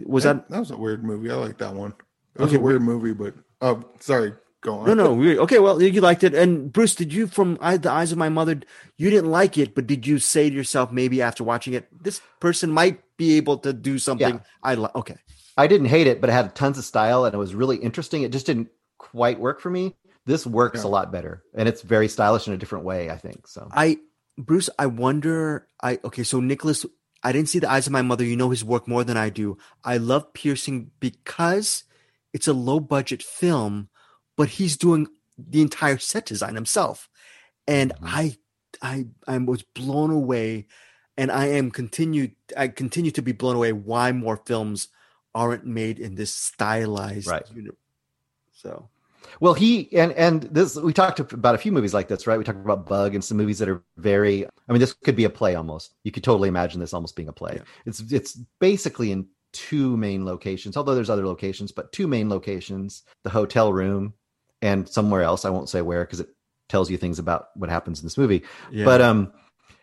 Was 0.04 0.24
that, 0.24 0.48
that 0.48 0.50
that 0.50 0.58
was 0.60 0.70
a 0.70 0.76
weird 0.76 1.04
movie? 1.04 1.30
I 1.30 1.34
like 1.34 1.58
that 1.58 1.74
one. 1.74 1.94
It 2.34 2.42
was 2.42 2.48
okay, 2.50 2.56
a 2.56 2.60
weird 2.60 2.82
movie, 2.82 3.12
but 3.12 3.34
oh, 3.60 3.84
sorry. 4.00 4.32
Go 4.62 4.78
on. 4.78 4.86
No, 4.86 4.94
no. 4.94 5.14
We, 5.14 5.38
okay, 5.38 5.58
well, 5.58 5.80
you 5.80 6.00
liked 6.00 6.24
it. 6.24 6.34
And 6.34 6.72
Bruce, 6.72 6.94
did 6.94 7.12
you, 7.12 7.26
from 7.26 7.54
the 7.56 7.90
eyes 7.90 8.10
of 8.10 8.18
my 8.18 8.28
mother, 8.28 8.60
you 8.96 9.10
didn't 9.10 9.30
like 9.30 9.58
it, 9.58 9.74
but 9.74 9.86
did 9.86 10.06
you 10.06 10.18
say 10.18 10.48
to 10.50 10.56
yourself, 10.56 10.90
maybe 10.90 11.22
after 11.22 11.44
watching 11.44 11.74
it, 11.74 11.86
this 12.02 12.20
person 12.40 12.70
might 12.70 13.00
be 13.16 13.36
able 13.36 13.58
to 13.58 13.72
do 13.72 13.98
something 13.98 14.34
yeah. 14.34 14.40
I 14.62 14.74
like? 14.74 14.94
Okay. 14.94 15.16
I 15.56 15.66
didn't 15.66 15.86
hate 15.86 16.06
it, 16.06 16.20
but 16.20 16.30
it 16.30 16.32
had 16.32 16.54
tons 16.54 16.78
of 16.78 16.84
style 16.84 17.24
and 17.24 17.34
it 17.34 17.38
was 17.38 17.54
really 17.54 17.76
interesting. 17.76 18.22
It 18.22 18.32
just 18.32 18.46
didn't 18.46 18.68
quite 18.98 19.38
work 19.38 19.60
for 19.60 19.70
me. 19.70 19.94
This 20.26 20.44
works 20.44 20.80
yeah. 20.80 20.88
a 20.88 20.90
lot 20.90 21.12
better, 21.12 21.44
and 21.54 21.68
it's 21.68 21.82
very 21.82 22.08
stylish 22.08 22.48
in 22.48 22.52
a 22.52 22.56
different 22.56 22.84
way. 22.84 23.10
I 23.10 23.16
think 23.16 23.46
so. 23.46 23.68
I 23.70 23.98
Bruce, 24.38 24.70
I 24.78 24.86
wonder. 24.86 25.68
I 25.82 25.98
okay. 26.04 26.22
So 26.22 26.40
Nicholas, 26.40 26.84
I 27.22 27.32
didn't 27.32 27.48
see 27.48 27.58
the 27.58 27.70
eyes 27.70 27.86
of 27.86 27.92
my 27.92 28.02
mother. 28.02 28.24
You 28.24 28.36
know 28.36 28.50
his 28.50 28.64
work 28.64 28.86
more 28.86 29.04
than 29.04 29.16
I 29.16 29.30
do. 29.30 29.58
I 29.84 29.96
love 29.96 30.32
Piercing 30.32 30.90
because 31.00 31.84
it's 32.32 32.48
a 32.48 32.52
low 32.52 32.80
budget 32.80 33.22
film, 33.22 33.88
but 34.36 34.48
he's 34.50 34.76
doing 34.76 35.08
the 35.38 35.62
entire 35.62 35.98
set 35.98 36.26
design 36.26 36.54
himself, 36.54 37.08
and 37.66 37.92
mm-hmm. 37.94 38.06
I, 38.06 38.36
I, 38.82 39.06
I 39.26 39.38
was 39.38 39.62
blown 39.62 40.10
away, 40.10 40.66
and 41.16 41.30
I 41.30 41.46
am 41.46 41.70
continued. 41.70 42.34
I 42.56 42.68
continue 42.68 43.10
to 43.12 43.22
be 43.22 43.32
blown 43.32 43.56
away. 43.56 43.72
Why 43.72 44.12
more 44.12 44.42
films 44.44 44.88
aren't 45.34 45.66
made 45.66 45.98
in 45.98 46.14
this 46.14 46.34
stylized 46.34 47.26
right. 47.26 47.44
Unit. 47.54 47.76
So 48.52 48.88
well, 49.40 49.54
he 49.54 49.92
and 49.96 50.12
and 50.12 50.42
this 50.42 50.76
we 50.76 50.92
talked 50.92 51.20
about 51.20 51.54
a 51.54 51.58
few 51.58 51.72
movies 51.72 51.94
like 51.94 52.08
this, 52.08 52.26
right? 52.26 52.38
We 52.38 52.44
talked 52.44 52.64
about 52.64 52.86
Bug 52.86 53.14
and 53.14 53.24
some 53.24 53.36
movies 53.36 53.58
that 53.58 53.68
are 53.68 53.82
very. 53.96 54.46
I 54.46 54.72
mean, 54.72 54.80
this 54.80 54.92
could 54.92 55.16
be 55.16 55.24
a 55.24 55.30
play 55.30 55.54
almost. 55.54 55.94
You 56.04 56.12
could 56.12 56.24
totally 56.24 56.48
imagine 56.48 56.80
this 56.80 56.94
almost 56.94 57.16
being 57.16 57.28
a 57.28 57.32
play. 57.32 57.54
Yeah. 57.56 57.62
It's 57.86 58.00
it's 58.12 58.38
basically 58.60 59.12
in 59.12 59.26
two 59.52 59.96
main 59.96 60.24
locations, 60.24 60.76
although 60.76 60.94
there's 60.94 61.10
other 61.10 61.26
locations, 61.26 61.72
but 61.72 61.92
two 61.92 62.06
main 62.06 62.28
locations: 62.28 63.02
the 63.22 63.30
hotel 63.30 63.72
room 63.72 64.14
and 64.62 64.88
somewhere 64.88 65.22
else. 65.22 65.44
I 65.44 65.50
won't 65.50 65.68
say 65.68 65.82
where 65.82 66.04
because 66.04 66.20
it 66.20 66.28
tells 66.68 66.90
you 66.90 66.96
things 66.96 67.18
about 67.18 67.48
what 67.54 67.70
happens 67.70 68.00
in 68.00 68.06
this 68.06 68.18
movie. 68.18 68.42
Yeah. 68.70 68.84
But 68.84 69.00
um, 69.00 69.32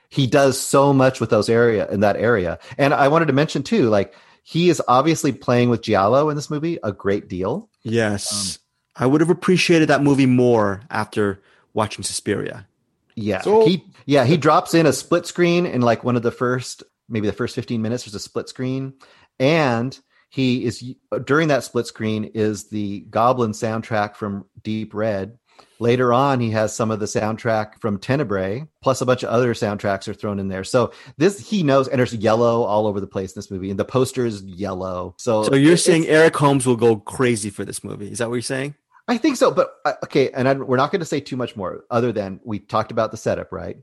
he 0.09 0.27
does 0.27 0.59
so 0.59 0.93
much 0.93 1.19
with 1.19 1.29
those 1.29 1.49
area 1.49 1.89
in 1.89 2.01
that 2.01 2.17
area. 2.17 2.59
And 2.77 2.93
I 2.93 3.07
wanted 3.07 3.25
to 3.25 3.33
mention 3.33 3.63
too, 3.63 3.89
like 3.89 4.13
he 4.43 4.69
is 4.69 4.81
obviously 4.87 5.31
playing 5.31 5.69
with 5.69 5.81
Giallo 5.81 6.29
in 6.29 6.35
this 6.35 6.49
movie 6.49 6.77
a 6.83 6.91
great 6.91 7.27
deal. 7.27 7.69
Yes. 7.83 8.57
Um, 8.57 8.62
I 8.95 9.05
would 9.05 9.21
have 9.21 9.29
appreciated 9.29 9.87
that 9.89 10.03
movie 10.03 10.25
more 10.25 10.81
after 10.89 11.41
watching 11.73 12.03
Suspiria. 12.03 12.67
Yeah, 13.15 13.41
so, 13.41 13.65
he 13.65 13.85
yeah 14.05 14.25
he 14.25 14.37
drops 14.37 14.73
in 14.73 14.85
a 14.85 14.93
split 14.93 15.25
screen 15.25 15.65
in 15.65 15.81
like 15.81 16.03
one 16.03 16.15
of 16.15 16.23
the 16.23 16.31
first 16.31 16.83
maybe 17.07 17.27
the 17.27 17.33
first 17.33 17.53
15 17.53 17.81
minutes 17.81 18.05
there's 18.05 18.15
a 18.15 18.19
split 18.19 18.49
screen 18.49 18.93
and 19.39 19.99
he 20.29 20.65
is 20.65 20.95
during 21.25 21.49
that 21.49 21.63
split 21.63 21.85
screen 21.85 22.23
is 22.33 22.69
the 22.69 23.01
goblin 23.11 23.51
soundtrack 23.51 24.15
from 24.15 24.45
deep 24.63 24.95
red 24.95 25.37
Later 25.79 26.13
on, 26.13 26.39
he 26.39 26.51
has 26.51 26.73
some 26.73 26.91
of 26.91 26.99
the 26.99 27.07
soundtrack 27.07 27.81
from 27.81 27.97
Tenebrae, 27.97 28.65
plus 28.81 29.01
a 29.01 29.05
bunch 29.05 29.23
of 29.23 29.29
other 29.29 29.53
soundtracks 29.53 30.07
are 30.07 30.13
thrown 30.13 30.39
in 30.39 30.47
there. 30.47 30.63
So 30.63 30.93
this 31.17 31.39
he 31.39 31.61
knows, 31.61 31.87
and 31.87 31.99
there's 31.99 32.13
yellow 32.13 32.63
all 32.63 32.87
over 32.87 33.01
the 33.01 33.07
place 33.07 33.31
in 33.31 33.39
this 33.39 33.51
movie, 33.51 33.69
and 33.69 33.77
the 33.77 33.85
poster 33.85 34.25
is 34.25 34.43
yellow. 34.43 35.15
So, 35.17 35.43
so 35.43 35.55
you're 35.55 35.75
saying 35.75 36.07
Eric 36.07 36.37
Holmes 36.37 36.65
will 36.65 36.77
go 36.77 36.95
crazy 36.95 37.49
for 37.49 37.65
this 37.65 37.83
movie? 37.83 38.09
Is 38.09 38.19
that 38.19 38.29
what 38.29 38.35
you're 38.35 38.41
saying? 38.43 38.75
I 39.07 39.17
think 39.17 39.35
so, 39.35 39.51
but 39.51 39.73
uh, 39.83 39.93
okay, 40.05 40.29
and 40.31 40.47
I, 40.47 40.53
we're 40.53 40.77
not 40.77 40.91
going 40.91 41.01
to 41.01 41.05
say 41.05 41.19
too 41.19 41.35
much 41.35 41.55
more, 41.55 41.83
other 41.91 42.11
than 42.11 42.39
we 42.43 42.59
talked 42.59 42.91
about 42.91 43.11
the 43.11 43.17
setup, 43.17 43.51
right? 43.51 43.77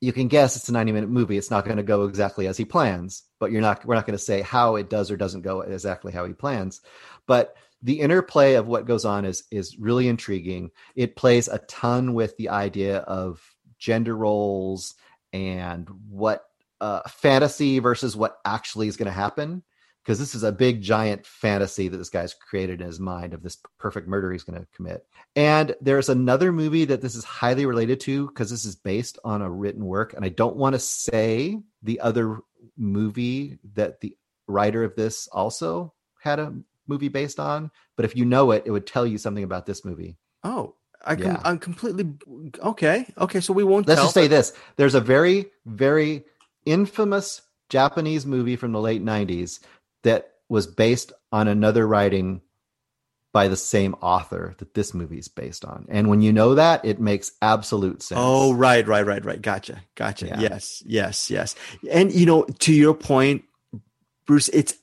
You 0.00 0.12
can 0.12 0.28
guess 0.28 0.56
it's 0.56 0.68
a 0.68 0.72
90 0.72 0.92
minute 0.92 1.10
movie. 1.10 1.36
It's 1.36 1.50
not 1.50 1.64
going 1.64 1.76
to 1.76 1.82
go 1.82 2.04
exactly 2.04 2.46
as 2.46 2.56
he 2.56 2.64
plans, 2.64 3.24
but 3.38 3.50
you're 3.50 3.60
not. 3.60 3.84
We're 3.84 3.96
not 3.96 4.06
going 4.06 4.16
to 4.16 4.24
say 4.24 4.40
how 4.40 4.76
it 4.76 4.88
does 4.88 5.10
or 5.10 5.16
doesn't 5.16 5.42
go 5.42 5.60
exactly 5.60 6.12
how 6.12 6.24
he 6.24 6.32
plans. 6.32 6.80
But 7.26 7.54
the 7.82 8.00
interplay 8.00 8.54
of 8.54 8.66
what 8.66 8.86
goes 8.86 9.04
on 9.04 9.24
is 9.24 9.44
is 9.50 9.78
really 9.78 10.08
intriguing. 10.08 10.70
It 10.94 11.16
plays 11.16 11.48
a 11.48 11.58
ton 11.58 12.14
with 12.14 12.36
the 12.36 12.50
idea 12.50 12.98
of 12.98 13.42
gender 13.78 14.16
roles 14.16 14.94
and 15.32 15.88
what 16.08 16.44
uh, 16.80 17.02
fantasy 17.08 17.78
versus 17.78 18.16
what 18.16 18.38
actually 18.44 18.88
is 18.88 18.96
going 18.96 19.06
to 19.06 19.12
happen 19.12 19.62
because 20.02 20.18
this 20.18 20.34
is 20.34 20.42
a 20.42 20.52
big 20.52 20.80
giant 20.80 21.26
fantasy 21.26 21.88
that 21.88 21.96
this 21.96 22.08
guy's 22.08 22.34
created 22.34 22.80
in 22.80 22.86
his 22.86 23.00
mind 23.00 23.34
of 23.34 23.42
this 23.42 23.58
perfect 23.78 24.08
murder 24.08 24.32
he's 24.32 24.44
going 24.44 24.58
to 24.58 24.66
commit. 24.74 25.06
And 25.36 25.74
there's 25.80 26.08
another 26.08 26.52
movie 26.52 26.86
that 26.86 27.00
this 27.00 27.14
is 27.14 27.24
highly 27.24 27.66
related 27.66 28.00
to 28.00 28.26
because 28.28 28.50
this 28.50 28.64
is 28.64 28.76
based 28.76 29.18
on 29.24 29.42
a 29.42 29.50
written 29.50 29.84
work. 29.84 30.14
And 30.14 30.24
I 30.24 30.30
don't 30.30 30.56
want 30.56 30.74
to 30.74 30.78
say 30.78 31.60
the 31.82 32.00
other 32.00 32.40
movie 32.76 33.58
that 33.74 34.00
the 34.00 34.16
writer 34.46 34.84
of 34.84 34.96
this 34.96 35.28
also 35.28 35.92
had 36.20 36.38
a 36.38 36.54
movie 36.86 37.08
based 37.08 37.40
on, 37.40 37.70
but 37.96 38.04
if 38.04 38.16
you 38.16 38.24
know 38.24 38.50
it, 38.50 38.64
it 38.66 38.70
would 38.70 38.86
tell 38.86 39.06
you 39.06 39.18
something 39.18 39.44
about 39.44 39.66
this 39.66 39.84
movie. 39.84 40.16
Oh, 40.44 40.74
I 41.04 41.14
can, 41.14 41.26
yeah. 41.26 41.40
I'm 41.44 41.58
completely 41.58 42.12
okay. 42.62 43.06
Okay, 43.16 43.40
so 43.40 43.54
we 43.54 43.64
won't. 43.64 43.88
Let's 43.88 43.98
tell, 43.98 44.06
just 44.06 44.14
say 44.14 44.26
this: 44.26 44.52
there's 44.76 44.94
a 44.94 45.00
very, 45.00 45.46
very 45.64 46.24
infamous 46.66 47.40
Japanese 47.70 48.26
movie 48.26 48.56
from 48.56 48.72
the 48.72 48.80
late 48.80 49.02
'90s 49.02 49.60
that 50.02 50.32
was 50.48 50.66
based 50.66 51.12
on 51.32 51.48
another 51.48 51.86
writing 51.86 52.40
by 53.32 53.46
the 53.46 53.56
same 53.56 53.94
author 54.00 54.54
that 54.58 54.74
this 54.74 54.92
movie 54.92 55.18
is 55.18 55.28
based 55.28 55.64
on. 55.64 55.86
And 55.88 56.08
when 56.08 56.20
you 56.20 56.32
know 56.32 56.56
that, 56.56 56.84
it 56.84 57.00
makes 57.00 57.32
absolute 57.40 58.02
sense. 58.02 58.20
Oh, 58.20 58.52
right, 58.52 58.86
right, 58.86 59.06
right, 59.06 59.24
right. 59.24 59.40
Gotcha. 59.40 59.82
Gotcha. 59.94 60.26
Yeah. 60.26 60.40
Yes, 60.40 60.82
yes, 60.84 61.30
yes. 61.30 61.54
And 61.90 62.12
you 62.12 62.26
know, 62.26 62.42
to 62.42 62.72
your 62.72 62.94
point, 62.94 63.44
Bruce, 64.26 64.48
it's 64.48 64.74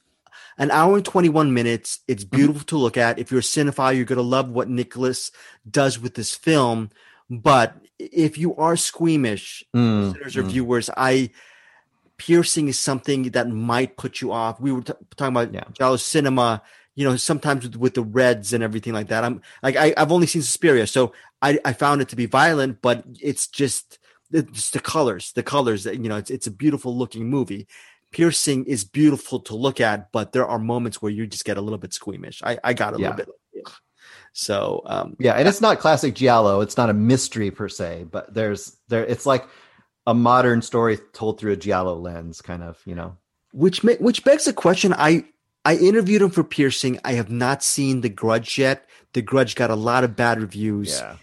an 0.57 0.71
hour 0.71 0.95
and 0.95 1.05
21 1.05 1.53
minutes. 1.53 1.99
It's 2.07 2.23
mm-hmm. 2.23 2.37
beautiful 2.37 2.63
to 2.65 2.77
look 2.77 2.95
at. 2.95 3.19
If 3.19 3.31
you're 3.31 3.41
a 3.41 3.43
cinephile, 3.43 3.95
you're 3.95 4.05
going 4.05 4.17
to 4.17 4.23
love 4.23 4.49
what 4.49 4.69
Nicholas 4.69 5.31
does 5.69 5.99
with 5.99 6.15
this 6.15 6.33
film. 6.33 6.89
But 7.29 7.75
if 7.99 8.37
you 8.37 8.55
are 8.55 8.77
squeamish, 8.77 9.63
mm, 9.75 10.07
listeners 10.13 10.37
or 10.37 10.43
mm. 10.43 10.47
viewers, 10.47 10.89
I 10.95 11.31
piercing 12.17 12.67
is 12.67 12.79
something 12.79 13.23
that 13.31 13.49
might 13.49 13.97
put 13.97 14.21
you 14.21 14.31
off. 14.31 14.59
We 14.59 14.71
were 14.71 14.81
t- 14.81 14.93
talking 15.15 15.35
about 15.35 15.53
yeah. 15.53 15.95
cinema. 15.95 16.61
you 16.95 17.05
know, 17.05 17.15
sometimes 17.15 17.63
with, 17.63 17.75
with 17.75 17.93
the 17.93 18.01
reds 18.01 18.53
and 18.53 18.63
everything 18.63 18.91
like 18.91 19.09
that. 19.09 19.23
I'm 19.23 19.41
like 19.61 19.75
I, 19.75 19.93
I've 19.95 20.11
only 20.11 20.25
seen 20.25 20.41
Suspiria, 20.41 20.87
so 20.87 21.13
I, 21.43 21.59
I 21.63 21.73
found 21.73 22.01
it 22.01 22.09
to 22.09 22.15
be 22.15 22.25
violent, 22.25 22.81
but 22.81 23.03
it's 23.21 23.45
just 23.45 23.99
it's 24.31 24.71
the 24.71 24.79
colors, 24.79 25.31
the 25.33 25.43
colors 25.43 25.83
that 25.83 26.01
you 26.01 26.09
know, 26.09 26.17
it's 26.17 26.31
it's 26.31 26.47
a 26.47 26.51
beautiful 26.51 26.97
looking 26.97 27.29
movie. 27.29 27.67
Piercing 28.11 28.65
is 28.65 28.83
beautiful 28.83 29.39
to 29.41 29.55
look 29.55 29.79
at, 29.79 30.11
but 30.11 30.31
there 30.31 30.47
are 30.47 30.57
moments 30.57 31.01
where 31.01 31.11
you 31.11 31.27
just 31.27 31.45
get 31.45 31.57
a 31.57 31.61
little 31.61 31.77
bit 31.77 31.93
squeamish. 31.93 32.41
I, 32.43 32.57
I 32.63 32.73
got 32.73 32.95
a 32.95 32.99
yeah. 32.99 33.15
little 33.15 33.33
bit. 33.53 33.65
So 34.33 34.81
um, 34.85 35.15
yeah, 35.19 35.33
and 35.33 35.47
it's 35.47 35.61
not 35.61 35.79
classic 35.79 36.15
giallo. 36.15 36.61
It's 36.61 36.77
not 36.77 36.89
a 36.89 36.93
mystery 36.93 37.51
per 37.51 37.69
se, 37.69 38.05
but 38.09 38.33
there's 38.33 38.77
there. 38.87 39.05
It's 39.05 39.25
like 39.25 39.45
a 40.07 40.15
modern 40.15 40.63
story 40.63 40.97
told 41.13 41.39
through 41.39 41.51
a 41.51 41.57
giallo 41.57 41.93
lens, 41.93 42.41
kind 42.41 42.63
of. 42.63 42.81
You 42.85 42.95
know, 42.95 43.17
which 43.51 43.83
may, 43.83 43.95
which 43.97 44.23
begs 44.23 44.45
the 44.45 44.53
question. 44.53 44.93
I 44.97 45.25
I 45.63 45.75
interviewed 45.75 46.23
him 46.23 46.31
for 46.31 46.43
Piercing. 46.43 46.99
I 47.05 47.13
have 47.13 47.29
not 47.29 47.61
seen 47.61 48.01
The 48.01 48.09
Grudge 48.09 48.57
yet. 48.57 48.87
The 49.13 49.21
Grudge 49.21 49.53
got 49.53 49.69
a 49.69 49.75
lot 49.75 50.03
of 50.03 50.15
bad 50.15 50.41
reviews. 50.41 50.97
Yeah. 50.97 51.17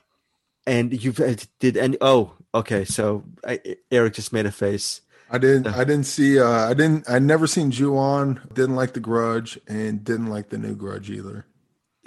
And 0.66 1.02
you've 1.02 1.18
uh, 1.18 1.34
did 1.58 1.76
and 1.76 1.96
oh 2.00 2.32
okay 2.54 2.84
so 2.84 3.24
I, 3.46 3.60
Eric 3.90 4.14
just 4.14 4.32
made 4.32 4.46
a 4.46 4.52
face. 4.52 5.00
I 5.30 5.38
didn't. 5.38 5.66
I 5.66 5.84
didn't 5.84 6.04
see. 6.04 6.38
Uh, 6.38 6.70
I 6.70 6.74
didn't. 6.74 7.08
I 7.08 7.18
never 7.18 7.46
seen 7.46 7.70
Ju-On. 7.70 8.40
Didn't 8.52 8.76
like 8.76 8.92
the 8.92 9.00
Grudge, 9.00 9.58
and 9.66 10.04
didn't 10.04 10.28
like 10.28 10.50
the 10.50 10.58
new 10.58 10.76
Grudge 10.76 11.10
either. 11.10 11.46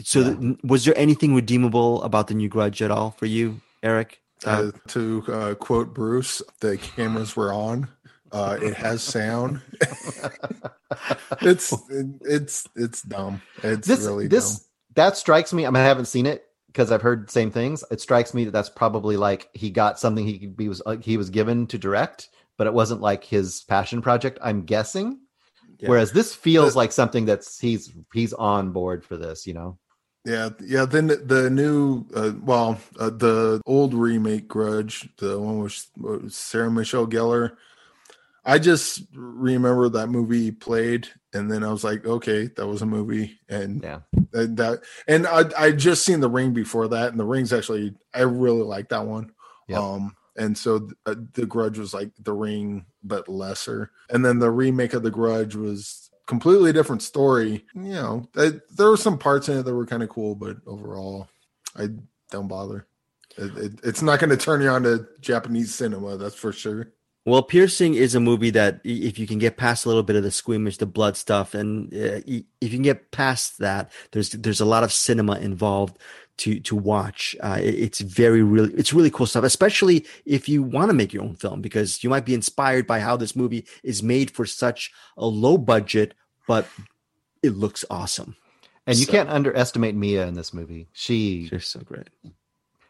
So, 0.02 0.22
yeah. 0.22 0.36
th- 0.36 0.58
was 0.64 0.86
there 0.86 0.98
anything 0.98 1.34
redeemable 1.34 2.04
about 2.04 2.28
the 2.28 2.36
new 2.36 2.48
Grudge 2.48 2.82
at 2.82 2.92
all 2.92 3.12
for 3.12 3.26
you, 3.26 3.62
Eric? 3.82 4.22
Uh, 4.46 4.50
uh, 4.50 4.72
to 4.88 5.24
uh, 5.28 5.56
quote 5.56 5.94
Bruce, 5.94 6.42
the 6.60 6.78
cameras 6.78 7.36
were 7.36 7.52
on. 7.52 7.90
Uh, 8.32 8.58
it 8.62 8.74
has 8.74 9.02
sound. 9.02 9.62
it's 11.42 11.74
it's 12.22 12.68
it's 12.76 13.02
dumb. 13.04 13.42
It's 13.64 13.88
this, 13.88 14.02
really 14.02 14.28
this 14.28 14.58
dumb. 14.60 14.66
that 14.96 15.18
strikes 15.18 15.54
me. 15.54 15.66
I 15.66 15.70
mean, 15.70 15.82
I 15.82 15.86
haven't 15.86 16.06
seen 16.06 16.26
it 16.26 16.44
because 16.68 16.92
I've 16.92 17.02
heard 17.02 17.32
same 17.32 17.52
things. 17.52 17.84
It 17.90 18.02
strikes 18.02 18.34
me 18.34 18.46
that 18.46 18.52
that's 18.52 18.70
probably 18.70 19.18
like 19.18 19.50
he 19.54 19.72
got 19.72 20.00
something 20.00 20.26
he, 20.26 20.54
he 20.58 20.68
was 20.68 20.82
uh, 20.86 20.98
he 20.98 21.18
was 21.18 21.30
given 21.30 21.66
to 21.68 21.78
direct, 21.78 22.30
but 22.58 22.68
it 22.68 22.74
wasn't 22.74 23.02
like 23.02 23.24
his 23.24 23.64
passion 23.64 24.02
project. 24.02 24.40
I'm 24.42 24.64
guessing. 24.64 25.20
Yeah. 25.80 25.90
Whereas 25.90 26.12
this 26.12 26.36
feels 26.36 26.76
like 26.76 26.92
something 26.92 27.26
that's 27.26 27.60
he's 27.60 27.92
he's 28.14 28.34
on 28.34 28.72
board 28.72 29.06
for 29.06 29.18
this. 29.18 29.48
You 29.48 29.54
know. 29.54 29.78
Yeah, 30.28 30.50
yeah. 30.62 30.84
Then 30.84 31.08
the 31.08 31.50
new, 31.50 32.06
uh, 32.14 32.34
well, 32.42 32.78
uh, 33.00 33.12
the 33.12 33.62
old 33.66 33.94
remake 33.94 34.50
Grudge, 34.50 35.08
the 35.20 35.40
one 35.40 35.60
with 35.60 36.34
Sarah 36.34 36.70
Michelle 36.70 37.08
Gellar. 37.08 37.56
I 38.44 38.60
just 38.60 39.04
remember 39.14 39.88
that 39.88 40.08
movie 40.08 40.52
played, 40.52 41.08
and 41.34 41.50
then 41.50 41.64
I 41.64 41.72
was 41.72 41.86
like, 41.86 42.06
okay, 42.06 42.48
that 42.58 42.68
was 42.68 42.82
a 42.82 42.86
movie, 42.86 43.40
and 43.48 43.82
yeah, 43.82 44.00
and 44.34 44.58
that, 44.58 44.82
and 45.08 45.26
I 45.28 45.46
I 45.58 45.72
just 45.72 46.04
seen 46.04 46.20
The 46.20 46.30
Ring 46.30 46.52
before 46.52 46.90
that, 46.90 47.12
and 47.12 47.20
The 47.20 47.26
Ring's 47.26 47.54
actually 47.54 47.94
I 48.14 48.24
really 48.24 48.64
like 48.64 48.90
that 48.90 49.06
one. 49.06 49.32
Yep. 49.70 49.80
Um, 49.80 50.16
and 50.36 50.58
so 50.58 50.90
uh, 51.06 51.16
the 51.34 51.46
Grudge 51.46 51.78
was 51.78 51.94
like 51.94 52.12
The 52.20 52.34
Ring 52.34 52.86
but 53.02 53.30
lesser, 53.30 53.92
and 54.10 54.26
then 54.26 54.40
the 54.40 54.52
remake 54.52 54.94
of 54.94 55.04
The 55.04 55.12
Grudge 55.12 55.56
was 55.56 56.07
completely 56.28 56.72
different 56.72 57.02
story. 57.02 57.66
You 57.74 57.94
know, 57.94 58.30
there 58.34 58.90
were 58.90 58.98
some 58.98 59.18
parts 59.18 59.50
in 59.50 59.58
it 59.58 59.64
that 59.64 59.74
were 59.74 59.86
kind 59.86 60.04
of 60.04 60.10
cool, 60.10 60.36
but 60.36 60.58
overall, 60.68 61.28
I 61.76 61.88
don't 62.30 62.48
bother. 62.48 62.86
It, 63.38 63.58
it, 63.58 63.72
it's 63.84 64.02
not 64.02 64.20
going 64.20 64.30
to 64.30 64.38
turn 64.38 64.62
you 64.62 64.70
on 64.70 64.84
to 64.84 65.08
Japanese 65.22 65.74
cinema, 65.74 66.18
that's 66.18 66.36
for 66.36 66.52
sure. 66.52 66.92
Well, 67.26 67.44
Piercing 67.44 67.96
is 67.96 68.16
a 68.16 68.22
movie 68.22 68.52
that 68.52 68.80
if 68.86 69.20
you 69.20 69.28
can 69.28 69.38
get 69.38 69.58
past 69.58 69.84
a 69.84 69.90
little 69.90 70.04
bit 70.04 70.16
of 70.16 70.24
the 70.24 70.32
squeamish, 70.32 70.78
the 70.78 70.86
blood 70.86 71.18
stuff, 71.18 71.54
and 71.54 71.94
uh, 71.94 72.22
if 72.26 72.44
you 72.62 72.70
can 72.70 72.84
get 72.84 73.12
past 73.12 73.58
that, 73.58 73.92
there's 74.12 74.30
there's 74.30 74.62
a 74.62 74.66
lot 74.66 74.86
of 74.86 74.94
cinema 74.94 75.34
involved 75.34 75.98
to 76.38 76.60
to 76.62 76.76
watch. 76.76 77.36
Uh, 77.42 77.60
it, 77.62 77.76
it's 77.76 78.00
very 78.00 78.44
really 78.44 78.74
it's 78.74 78.94
really 78.94 79.12
cool 79.12 79.26
stuff, 79.26 79.44
especially 79.44 80.06
if 80.26 80.48
you 80.48 80.64
want 80.64 80.90
to 80.90 80.94
make 80.94 81.14
your 81.14 81.24
own 81.24 81.36
film 81.36 81.62
because 81.62 82.04
you 82.04 82.10
might 82.10 82.26
be 82.26 82.34
inspired 82.34 82.88
by 82.88 83.00
how 83.00 83.18
this 83.18 83.36
movie 83.36 83.66
is 83.84 84.04
made 84.04 84.32
for 84.32 84.46
such 84.46 84.92
a 85.18 85.26
low 85.26 85.58
budget, 85.58 86.14
but 86.48 86.68
it 87.44 87.56
looks 87.56 87.86
awesome. 87.90 88.36
And 88.86 88.98
you 88.98 89.06
so, 89.06 89.12
can't 89.12 89.30
underestimate 89.30 89.96
Mia 89.96 90.28
in 90.28 90.34
this 90.34 90.54
movie. 90.54 90.88
She 90.94 91.48
she's 91.48 91.68
so 91.68 91.82
great. 91.82 92.10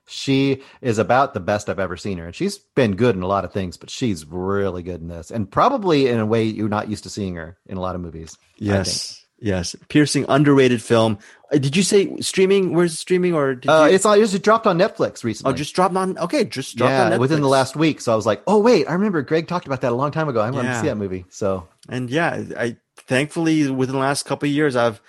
She 0.09 0.63
is 0.79 0.99
about 0.99 1.33
the 1.33 1.41
best 1.41 1.67
I've 1.67 1.79
ever 1.79 1.97
seen 1.97 2.17
her, 2.19 2.27
and 2.27 2.35
she's 2.35 2.57
been 2.57 2.95
good 2.95 3.15
in 3.15 3.23
a 3.23 3.27
lot 3.27 3.43
of 3.43 3.51
things, 3.51 3.75
but 3.75 3.89
she's 3.89 4.25
really 4.25 4.81
good 4.81 5.01
in 5.01 5.09
this, 5.09 5.31
and 5.31 5.51
probably 5.51 6.07
in 6.07 6.19
a 6.19 6.25
way 6.25 6.43
you're 6.43 6.69
not 6.69 6.89
used 6.89 7.03
to 7.03 7.09
seeing 7.09 7.35
her 7.35 7.57
in 7.65 7.77
a 7.77 7.81
lot 7.81 7.95
of 7.95 8.01
movies. 8.01 8.37
Yes, 8.57 9.25
Yes, 9.39 9.75
piercing, 9.89 10.25
underrated 10.27 10.81
film. 10.81 11.19
Uh, 11.51 11.59
did 11.59 11.75
you 11.75 11.83
say 11.83 12.19
streaming? 12.21 12.73
Where's 12.73 12.93
it 12.93 12.97
streaming? 12.97 13.35
Or 13.35 13.55
did 13.55 13.69
uh, 13.69 13.87
it's 13.89 14.05
on, 14.05 14.17
it 14.17 14.21
just 14.21 14.41
dropped 14.41 14.65
on 14.65 14.79
Netflix 14.79 15.23
recently. 15.23 15.53
Oh, 15.53 15.55
just 15.55 15.75
dropped 15.75 15.95
on. 15.95 16.17
Okay, 16.17 16.43
just 16.43 16.75
dropped 16.75 16.91
yeah, 16.91 17.05
on 17.05 17.11
Netflix. 17.11 17.19
within 17.19 17.41
the 17.41 17.47
last 17.47 17.75
week. 17.75 18.01
So 18.01 18.11
I 18.11 18.15
was 18.15 18.25
like, 18.25 18.41
oh 18.47 18.59
wait, 18.59 18.87
I 18.87 18.93
remember 18.93 19.21
Greg 19.21 19.47
talked 19.47 19.67
about 19.67 19.81
that 19.81 19.91
a 19.91 19.95
long 19.95 20.11
time 20.11 20.27
ago. 20.27 20.41
I 20.41 20.49
wanted 20.49 20.69
yeah. 20.69 20.73
to 20.73 20.79
see 20.79 20.87
that 20.87 20.95
movie. 20.95 21.25
So 21.29 21.67
and 21.87 22.09
yeah, 22.09 22.43
I 22.57 22.77
thankfully 22.95 23.69
within 23.69 23.93
the 23.93 24.01
last 24.01 24.25
couple 24.25 24.49
of 24.49 24.53
years, 24.53 24.75
I've 24.75 24.99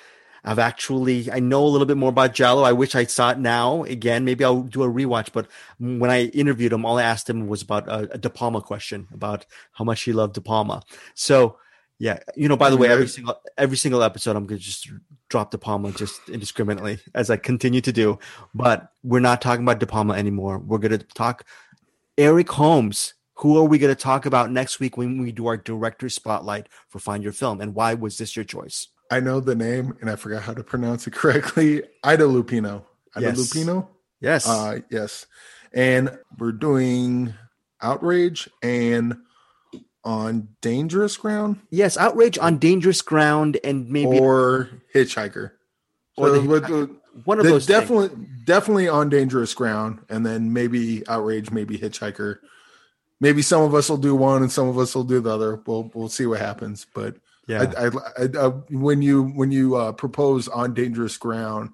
I've 0.44 0.58
actually 0.58 1.32
I 1.32 1.40
know 1.40 1.64
a 1.64 1.68
little 1.68 1.86
bit 1.86 1.96
more 1.96 2.10
about 2.10 2.34
giallo. 2.34 2.64
I 2.64 2.72
wish 2.72 2.94
I 2.94 3.04
saw 3.04 3.30
it 3.30 3.38
now 3.38 3.84
again. 3.84 4.26
Maybe 4.26 4.44
I'll 4.44 4.62
do 4.62 4.82
a 4.82 4.88
rewatch. 4.88 5.32
But 5.32 5.46
when 5.78 6.10
I 6.10 6.24
interviewed 6.26 6.74
him, 6.74 6.84
all 6.84 6.98
I 6.98 7.02
asked 7.02 7.30
him 7.30 7.48
was 7.48 7.62
about 7.62 7.88
a, 7.88 8.12
a 8.12 8.18
De 8.18 8.28
Palma 8.28 8.60
question 8.60 9.08
about 9.12 9.46
how 9.72 9.84
much 9.84 10.02
he 10.02 10.12
loved 10.12 10.34
De 10.34 10.42
Palma. 10.42 10.82
So 11.14 11.56
yeah, 11.98 12.20
you 12.36 12.48
know. 12.48 12.56
By 12.56 12.70
the 12.70 12.76
way, 12.76 12.88
every 12.88 13.08
single 13.08 13.40
every 13.56 13.76
single 13.76 14.02
episode, 14.02 14.36
I'm 14.36 14.46
gonna 14.46 14.58
just 14.58 14.88
drop 15.28 15.50
De 15.50 15.58
Palma 15.58 15.90
just 15.92 16.28
indiscriminately 16.28 17.00
as 17.14 17.28
I 17.28 17.36
continue 17.36 17.80
to 17.80 17.92
do. 17.92 18.18
But 18.54 18.92
we're 19.02 19.20
not 19.20 19.42
talking 19.42 19.64
about 19.64 19.80
De 19.80 19.86
Palma 19.86 20.14
anymore. 20.14 20.58
We're 20.58 20.78
gonna 20.78 20.98
talk 20.98 21.44
Eric 22.16 22.50
Holmes. 22.50 23.14
Who 23.38 23.56
are 23.58 23.64
we 23.64 23.78
gonna 23.78 23.94
talk 23.94 24.26
about 24.26 24.50
next 24.50 24.80
week 24.80 24.96
when 24.96 25.20
we 25.20 25.32
do 25.32 25.46
our 25.46 25.56
director 25.56 26.08
spotlight 26.08 26.68
for 26.88 26.98
Find 26.98 27.22
Your 27.22 27.32
Film? 27.32 27.60
And 27.60 27.74
why 27.74 27.94
was 27.94 28.18
this 28.18 28.36
your 28.36 28.44
choice? 28.44 28.88
I 29.10 29.20
know 29.20 29.40
the 29.40 29.54
name 29.54 29.96
and 30.00 30.10
I 30.10 30.16
forgot 30.16 30.42
how 30.42 30.54
to 30.54 30.62
pronounce 30.62 31.06
it 31.06 31.14
correctly. 31.14 31.82
Ida 32.04 32.24
Lupino. 32.24 32.84
Ida 33.14 33.26
yes. 33.26 33.38
Lupino. 33.38 33.88
Yes. 34.20 34.48
Uh, 34.48 34.80
yes. 34.90 35.26
And 35.72 36.18
we're 36.38 36.52
doing 36.52 37.34
Outrage 37.80 38.48
and 38.62 39.16
on 40.04 40.48
dangerous 40.60 41.16
ground. 41.16 41.60
Yes, 41.70 41.96
outrage 41.96 42.38
on 42.38 42.58
dangerous 42.58 43.02
ground, 43.02 43.58
and 43.64 43.88
maybe 43.88 44.18
or 44.18 44.70
hitchhiker. 44.94 45.52
Or 46.16 46.28
so 46.28 46.40
the, 46.40 46.96
one 47.24 47.38
of 47.38 47.44
those 47.44 47.66
definitely 47.66 48.08
things. 48.08 48.44
definitely 48.44 48.88
on 48.88 49.08
dangerous 49.08 49.54
ground, 49.54 50.00
and 50.08 50.24
then 50.24 50.52
maybe 50.52 51.06
outrage, 51.08 51.50
maybe 51.50 51.78
hitchhiker. 51.78 52.38
Maybe 53.20 53.42
some 53.42 53.62
of 53.62 53.74
us 53.74 53.88
will 53.88 53.96
do 53.96 54.14
one, 54.14 54.42
and 54.42 54.52
some 54.52 54.68
of 54.68 54.78
us 54.78 54.94
will 54.94 55.04
do 55.04 55.20
the 55.20 55.30
other. 55.30 55.56
We'll 55.66 55.90
we'll 55.94 56.08
see 56.08 56.26
what 56.26 56.40
happens. 56.40 56.86
But 56.94 57.16
yeah, 57.46 57.72
I, 57.76 57.86
I, 57.86 57.90
I, 58.18 58.38
uh, 58.38 58.50
when 58.70 59.02
you 59.02 59.24
when 59.24 59.50
you 59.50 59.76
uh, 59.76 59.92
propose 59.92 60.48
on 60.48 60.74
dangerous 60.74 61.16
ground 61.16 61.70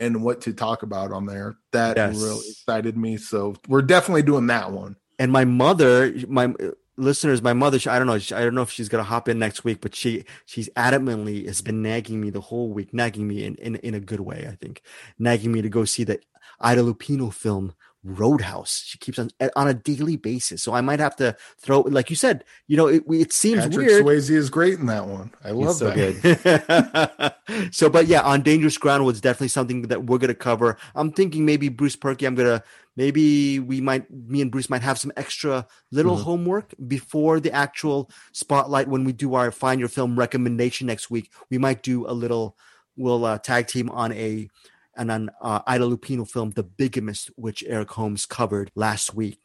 and 0.00 0.22
what 0.22 0.40
to 0.42 0.52
talk 0.52 0.82
about 0.82 1.12
on 1.12 1.26
there, 1.26 1.56
that 1.72 1.96
yes. 1.96 2.16
really 2.16 2.48
excited 2.48 2.96
me. 2.96 3.16
So 3.16 3.54
we're 3.68 3.82
definitely 3.82 4.22
doing 4.22 4.46
that 4.48 4.72
one. 4.72 4.96
And 5.18 5.32
my 5.32 5.44
mother, 5.44 6.14
my 6.28 6.54
listeners, 6.98 7.40
my 7.40 7.52
mother, 7.52 7.78
I 7.88 7.98
don't 7.98 8.06
know, 8.06 8.14
I 8.14 8.44
don't 8.44 8.54
know 8.54 8.62
if 8.62 8.70
she's 8.70 8.88
gonna 8.88 9.02
hop 9.02 9.28
in 9.28 9.38
next 9.38 9.64
week, 9.64 9.80
but 9.80 9.94
she 9.94 10.24
she's 10.44 10.68
adamantly 10.70 11.46
has 11.46 11.62
been 11.62 11.82
nagging 11.82 12.20
me 12.20 12.30
the 12.30 12.40
whole 12.40 12.70
week, 12.70 12.92
nagging 12.92 13.26
me 13.26 13.44
in 13.44 13.54
in, 13.56 13.76
in 13.76 13.94
a 13.94 14.00
good 14.00 14.20
way, 14.20 14.46
I 14.50 14.56
think, 14.56 14.82
nagging 15.18 15.52
me 15.52 15.62
to 15.62 15.68
go 15.68 15.84
see 15.84 16.04
that 16.04 16.24
Ida 16.60 16.82
Lupino 16.82 17.32
film 17.32 17.74
Roadhouse. 18.04 18.84
She 18.86 18.98
keeps 18.98 19.18
on 19.18 19.30
eh, 19.40 19.48
on 19.56 19.68
a 19.68 19.74
daily 19.74 20.16
basis, 20.16 20.62
so 20.62 20.72
I 20.72 20.80
might 20.80 21.00
have 21.00 21.16
to 21.16 21.36
throw, 21.58 21.80
like 21.80 22.10
you 22.10 22.16
said, 22.16 22.44
you 22.66 22.76
know, 22.76 22.86
it, 22.86 23.02
it 23.10 23.32
seems 23.32 23.64
Patrick 23.64 23.86
weird. 23.86 24.04
Swayze 24.04 24.30
is 24.30 24.50
great 24.50 24.78
in 24.78 24.86
that 24.86 25.06
one. 25.06 25.32
I 25.44 25.50
love 25.50 25.68
He's 25.68 25.78
so 25.78 25.90
that. 25.90 27.34
good. 27.44 27.74
so, 27.74 27.90
but 27.90 28.06
yeah, 28.06 28.22
on 28.22 28.42
Dangerous 28.42 28.78
Ground 28.78 29.04
was 29.04 29.20
definitely 29.20 29.48
something 29.48 29.82
that 29.82 30.04
we're 30.04 30.18
gonna 30.18 30.34
cover. 30.34 30.76
I'm 30.94 31.10
thinking 31.12 31.44
maybe 31.44 31.68
Bruce 31.68 31.96
Purkey. 31.96 32.26
I'm 32.26 32.34
gonna 32.34 32.62
maybe 32.98 33.60
we 33.60 33.80
might, 33.80 34.10
me 34.10 34.42
and 34.42 34.50
Bruce 34.50 34.68
might 34.68 34.82
have 34.82 34.98
some 34.98 35.12
extra 35.16 35.64
little 35.92 36.16
mm-hmm. 36.16 36.24
homework 36.24 36.74
before 36.88 37.38
the 37.38 37.52
actual 37.52 38.10
spotlight 38.32 38.88
when 38.88 39.04
we 39.04 39.12
do 39.12 39.34
our 39.34 39.52
Find 39.52 39.78
Your 39.78 39.88
Film 39.88 40.18
recommendation 40.18 40.88
next 40.88 41.08
week. 41.08 41.30
We 41.48 41.58
might 41.58 41.82
do 41.82 42.06
a 42.06 42.12
little. 42.12 42.56
We'll 42.96 43.24
uh, 43.24 43.38
tag 43.38 43.68
team 43.68 43.88
on 43.90 44.10
a 44.12 44.48
and 44.96 45.12
an 45.12 45.30
uh, 45.40 45.60
Ida 45.64 45.84
Lupino 45.84 46.28
film, 46.28 46.50
The 46.50 46.64
Bigamist, 46.64 47.30
which 47.36 47.62
Eric 47.68 47.92
Holmes 47.92 48.26
covered 48.26 48.72
last 48.74 49.14
week. 49.14 49.38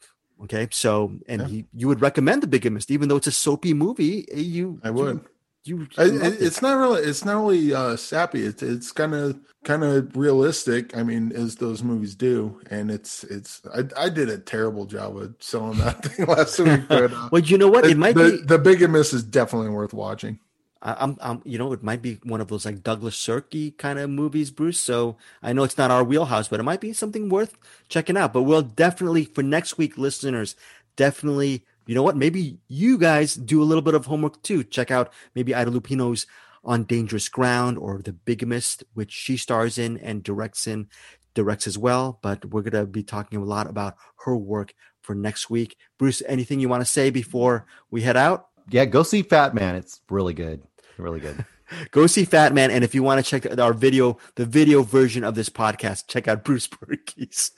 Okay, 0.44 0.68
so 0.72 1.14
and 1.28 1.44
yeah. 1.44 1.48
he, 1.48 1.66
you 1.76 1.88
would 1.88 2.02
recommend 2.02 2.42
The 2.42 2.48
Bigamist, 2.48 2.90
even 2.90 3.08
though 3.08 3.18
it's 3.18 3.28
a 3.28 3.32
soapy 3.32 3.76
movie. 3.76 4.26
Eh, 4.32 4.40
you, 4.40 4.80
I 4.84 4.90
would. 4.90 5.18
You, 5.18 5.30
you 5.66 5.88
it. 5.98 6.42
it's 6.42 6.62
not 6.62 6.78
really, 6.78 7.02
it's 7.04 7.24
not 7.24 7.42
really 7.42 7.74
uh, 7.74 7.96
sappy. 7.96 8.44
It's 8.46 8.62
it's 8.62 8.92
kind 8.92 9.14
of 9.14 9.40
kind 9.64 9.84
of 9.84 10.16
realistic. 10.16 10.96
I 10.98 11.04
mean, 11.04 11.32
as 11.32 11.56
those 11.56 11.84
movies 11.84 12.16
do, 12.16 12.60
and 12.70 12.92
it's 12.92 13.24
it's. 13.26 13.62
I, 13.74 13.84
I 13.98 14.10
did 14.10 14.30
a 14.30 14.38
terrible 14.38 14.86
job 14.86 15.18
of 15.18 15.36
selling 15.40 15.78
that 15.80 16.04
thing 16.06 16.26
last 16.26 16.60
week. 16.60 16.82
But 16.88 17.14
uh, 17.14 17.30
well, 17.32 17.42
you 17.42 17.58
know 17.58 17.70
what? 17.70 17.86
It 17.86 17.90
the, 17.90 17.96
might 17.96 18.16
the, 18.16 18.32
be 18.32 18.46
the 18.46 18.60
Bigamist 18.60 19.14
is 19.14 19.24
definitely 19.24 19.70
worth 19.70 19.94
watching. 19.94 20.40
I, 20.82 21.02
am 21.02 21.18
I'm, 21.22 21.42
you 21.46 21.58
know, 21.58 21.72
it 21.72 21.82
might 21.82 22.02
be 22.02 22.20
one 22.24 22.42
of 22.42 22.50
those 22.50 22.66
like 22.66 22.84
Douglas 22.84 23.16
Sirky 23.16 23.78
kind 23.78 24.00
of 24.00 24.10
movies, 24.10 24.52
Bruce. 24.52 24.82
So 24.82 25.16
I 25.42 25.54
know 25.54 25.64
it's 25.64 25.78
not 25.78 25.92
our 25.92 26.04
wheelhouse, 26.04 26.50
but 26.50 26.60
it 26.60 26.64
might 26.64 26.82
be 26.82 26.92
something 26.92 27.30
worth 27.30 27.58
checking 27.88 28.18
out. 28.18 28.34
But 28.34 28.44
we'll 28.44 28.64
definitely 28.64 29.24
for 29.24 29.44
next 29.44 29.78
week, 29.78 29.98
listeners, 29.98 30.56
definitely. 30.98 31.66
You 31.86 31.96
know 31.96 32.04
what? 32.04 32.18
Maybe 32.18 32.60
you 32.68 32.98
guys 32.98 33.36
do 33.36 33.62
a 33.62 33.66
little 33.66 33.82
bit 33.82 33.94
of 33.94 34.06
homework 34.06 34.42
too. 34.44 34.64
Check 34.64 34.92
out 34.92 35.12
maybe 35.36 35.54
Ida 35.54 35.72
Lupino's 35.72 36.26
on 36.64 36.84
Dangerous 36.84 37.28
Ground 37.30 37.78
or 37.78 38.02
The 38.02 38.14
Bigamist, 38.14 38.84
which 38.94 39.12
she 39.12 39.36
stars 39.38 39.78
in 39.78 39.98
and 39.98 40.24
directs 40.24 40.66
in, 40.66 40.88
directs 41.34 41.68
as 41.68 41.78
well. 41.78 42.20
But 42.22 42.46
we're 42.46 42.62
gonna 42.62 42.86
be 42.86 43.04
talking 43.04 43.42
a 43.42 43.46
lot 43.46 43.70
about 43.70 43.96
her 44.26 44.36
work 44.36 44.74
for 45.02 45.14
next 45.14 45.50
week. 45.50 45.78
Bruce, 45.98 46.22
anything 46.28 46.60
you 46.60 46.70
want 46.70 46.82
to 46.82 46.86
say 46.86 47.10
before 47.10 47.66
we 47.92 48.02
head 48.02 48.18
out? 48.18 48.48
Yeah, 48.70 48.86
go 48.86 49.04
see 49.04 49.22
Fat 49.22 49.54
Man. 49.54 49.76
It's 49.76 50.00
really 50.10 50.34
good. 50.34 50.64
Really 50.98 51.20
good. 51.20 51.46
Go 51.92 52.08
see 52.08 52.26
Fat 52.26 52.54
Man, 52.54 52.72
and 52.72 52.84
if 52.84 52.96
you 52.96 53.04
want 53.04 53.24
to 53.24 53.30
check 53.30 53.60
our 53.60 53.74
video, 53.74 54.18
the 54.36 54.46
video 54.46 54.84
version 54.84 55.24
of 55.24 55.36
this 55.36 55.50
podcast, 55.50 56.08
check 56.08 56.28
out 56.28 56.44
Bruce 56.44 56.68
Purkey's 56.68 57.52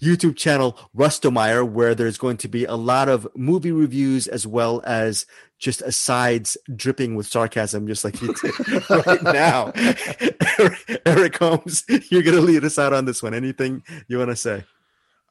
YouTube 0.00 0.36
channel, 0.36 0.78
Rustomire, 0.96 1.68
where 1.68 1.94
there's 1.94 2.18
going 2.18 2.36
to 2.38 2.48
be 2.48 2.64
a 2.64 2.74
lot 2.74 3.08
of 3.08 3.26
movie 3.34 3.72
reviews 3.72 4.26
as 4.26 4.46
well 4.46 4.82
as 4.84 5.26
just 5.58 5.82
asides 5.82 6.56
dripping 6.76 7.16
with 7.16 7.26
sarcasm, 7.26 7.86
just 7.86 8.04
like 8.04 8.20
you 8.22 8.34
did 8.34 8.90
right 9.06 9.22
now. 9.22 9.72
Eric 11.06 11.36
Holmes, 11.36 11.84
you're 12.10 12.22
going 12.22 12.36
to 12.36 12.42
lead 12.42 12.64
us 12.64 12.78
out 12.78 12.92
on 12.92 13.04
this 13.04 13.22
one. 13.22 13.34
Anything 13.34 13.82
you 14.06 14.18
want 14.18 14.30
to 14.30 14.36
say? 14.36 14.64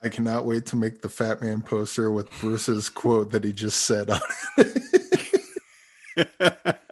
I 0.03 0.09
cannot 0.09 0.45
wait 0.45 0.65
to 0.67 0.75
make 0.75 1.01
the 1.01 1.09
Fat 1.09 1.41
Man 1.41 1.61
poster 1.61 2.11
with 2.11 2.29
Bruce's 2.39 2.87
quote 2.87 3.31
that 3.31 3.43
he 3.43 3.51
just 3.51 3.83
said 3.83 4.09
on 4.09 4.21
it. 4.57 4.83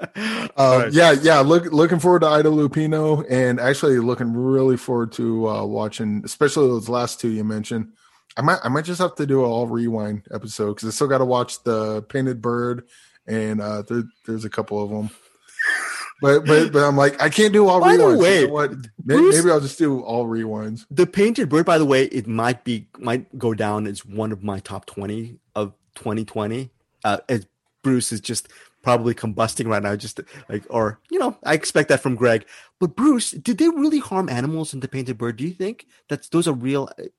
Uh, 0.55 0.89
yeah, 0.91 1.11
yeah. 1.11 1.39
Look, 1.39 1.65
looking 1.65 1.99
forward 1.99 2.21
to 2.21 2.27
Ida 2.27 2.49
Lupino, 2.49 3.25
and 3.29 3.59
actually 3.59 3.99
looking 3.99 4.33
really 4.33 4.77
forward 4.77 5.11
to 5.13 5.49
uh, 5.49 5.65
watching, 5.65 6.21
especially 6.23 6.67
those 6.67 6.87
last 6.87 7.19
two 7.19 7.29
you 7.29 7.43
mentioned. 7.43 7.91
I 8.37 8.41
might, 8.41 8.59
I 8.63 8.69
might 8.69 8.85
just 8.85 9.01
have 9.01 9.15
to 9.15 9.25
do 9.25 9.43
an 9.43 9.49
all 9.49 9.67
rewind 9.67 10.27
episode 10.33 10.75
because 10.75 10.87
I 10.87 10.91
still 10.91 11.07
got 11.07 11.19
to 11.19 11.25
watch 11.25 11.63
the 11.63 12.03
Painted 12.03 12.41
Bird, 12.41 12.87
and 13.27 13.61
uh, 13.61 13.81
there, 13.81 14.03
there's 14.25 14.45
a 14.45 14.49
couple 14.49 14.81
of 14.81 14.89
them. 14.89 15.09
But 16.21 16.45
but 16.45 16.71
but 16.71 16.83
I'm 16.83 16.95
like 16.95 17.21
I 17.21 17.29
can't 17.29 17.51
do 17.51 17.67
all 17.67 17.81
by 17.81 17.97
rewinds. 17.97 18.19
way, 18.19 18.41
you 18.41 18.47
know 18.47 18.53
what? 18.53 18.71
Maybe, 18.71 19.19
Bruce, 19.19 19.35
maybe, 19.35 19.51
I'll 19.51 19.59
just 19.59 19.77
do 19.77 19.99
all 20.01 20.25
rewinds. 20.25 20.85
The 20.89 21.05
Painted 21.05 21.49
Bird, 21.49 21.65
by 21.65 21.77
the 21.77 21.85
way, 21.85 22.05
it 22.05 22.25
might 22.25 22.63
be 22.63 22.87
might 22.97 23.37
go 23.37 23.53
down 23.53 23.85
as 23.85 24.05
one 24.05 24.31
of 24.31 24.41
my 24.41 24.59
top 24.59 24.85
twenty 24.85 25.39
of 25.55 25.73
2020. 25.95 26.71
Uh, 27.03 27.17
as 27.27 27.45
Bruce 27.83 28.11
is 28.11 28.21
just 28.21 28.47
probably 28.85 29.15
combusting 29.15 29.67
right 29.67 29.81
now, 29.81 29.95
just 29.95 30.21
like, 30.47 30.63
or, 30.69 31.01
you 31.09 31.17
know, 31.17 31.35
I 31.43 31.55
expect 31.55 31.89
that 31.89 32.01
from 32.01 32.15
Greg. 32.15 32.45
But 32.79 32.95
Bruce, 32.95 33.31
did 33.31 33.57
they 33.57 33.67
really 33.67 33.97
harm 33.97 34.29
animals 34.29 34.75
in 34.75 34.79
the 34.79 34.87
painted 34.87 35.17
bird? 35.17 35.37
Do 35.37 35.43
you 35.43 35.53
think 35.53 35.87
that's 36.07 36.29
those 36.29 36.47
are 36.47 36.53
real? 36.53 36.87
Uh, 36.97 37.09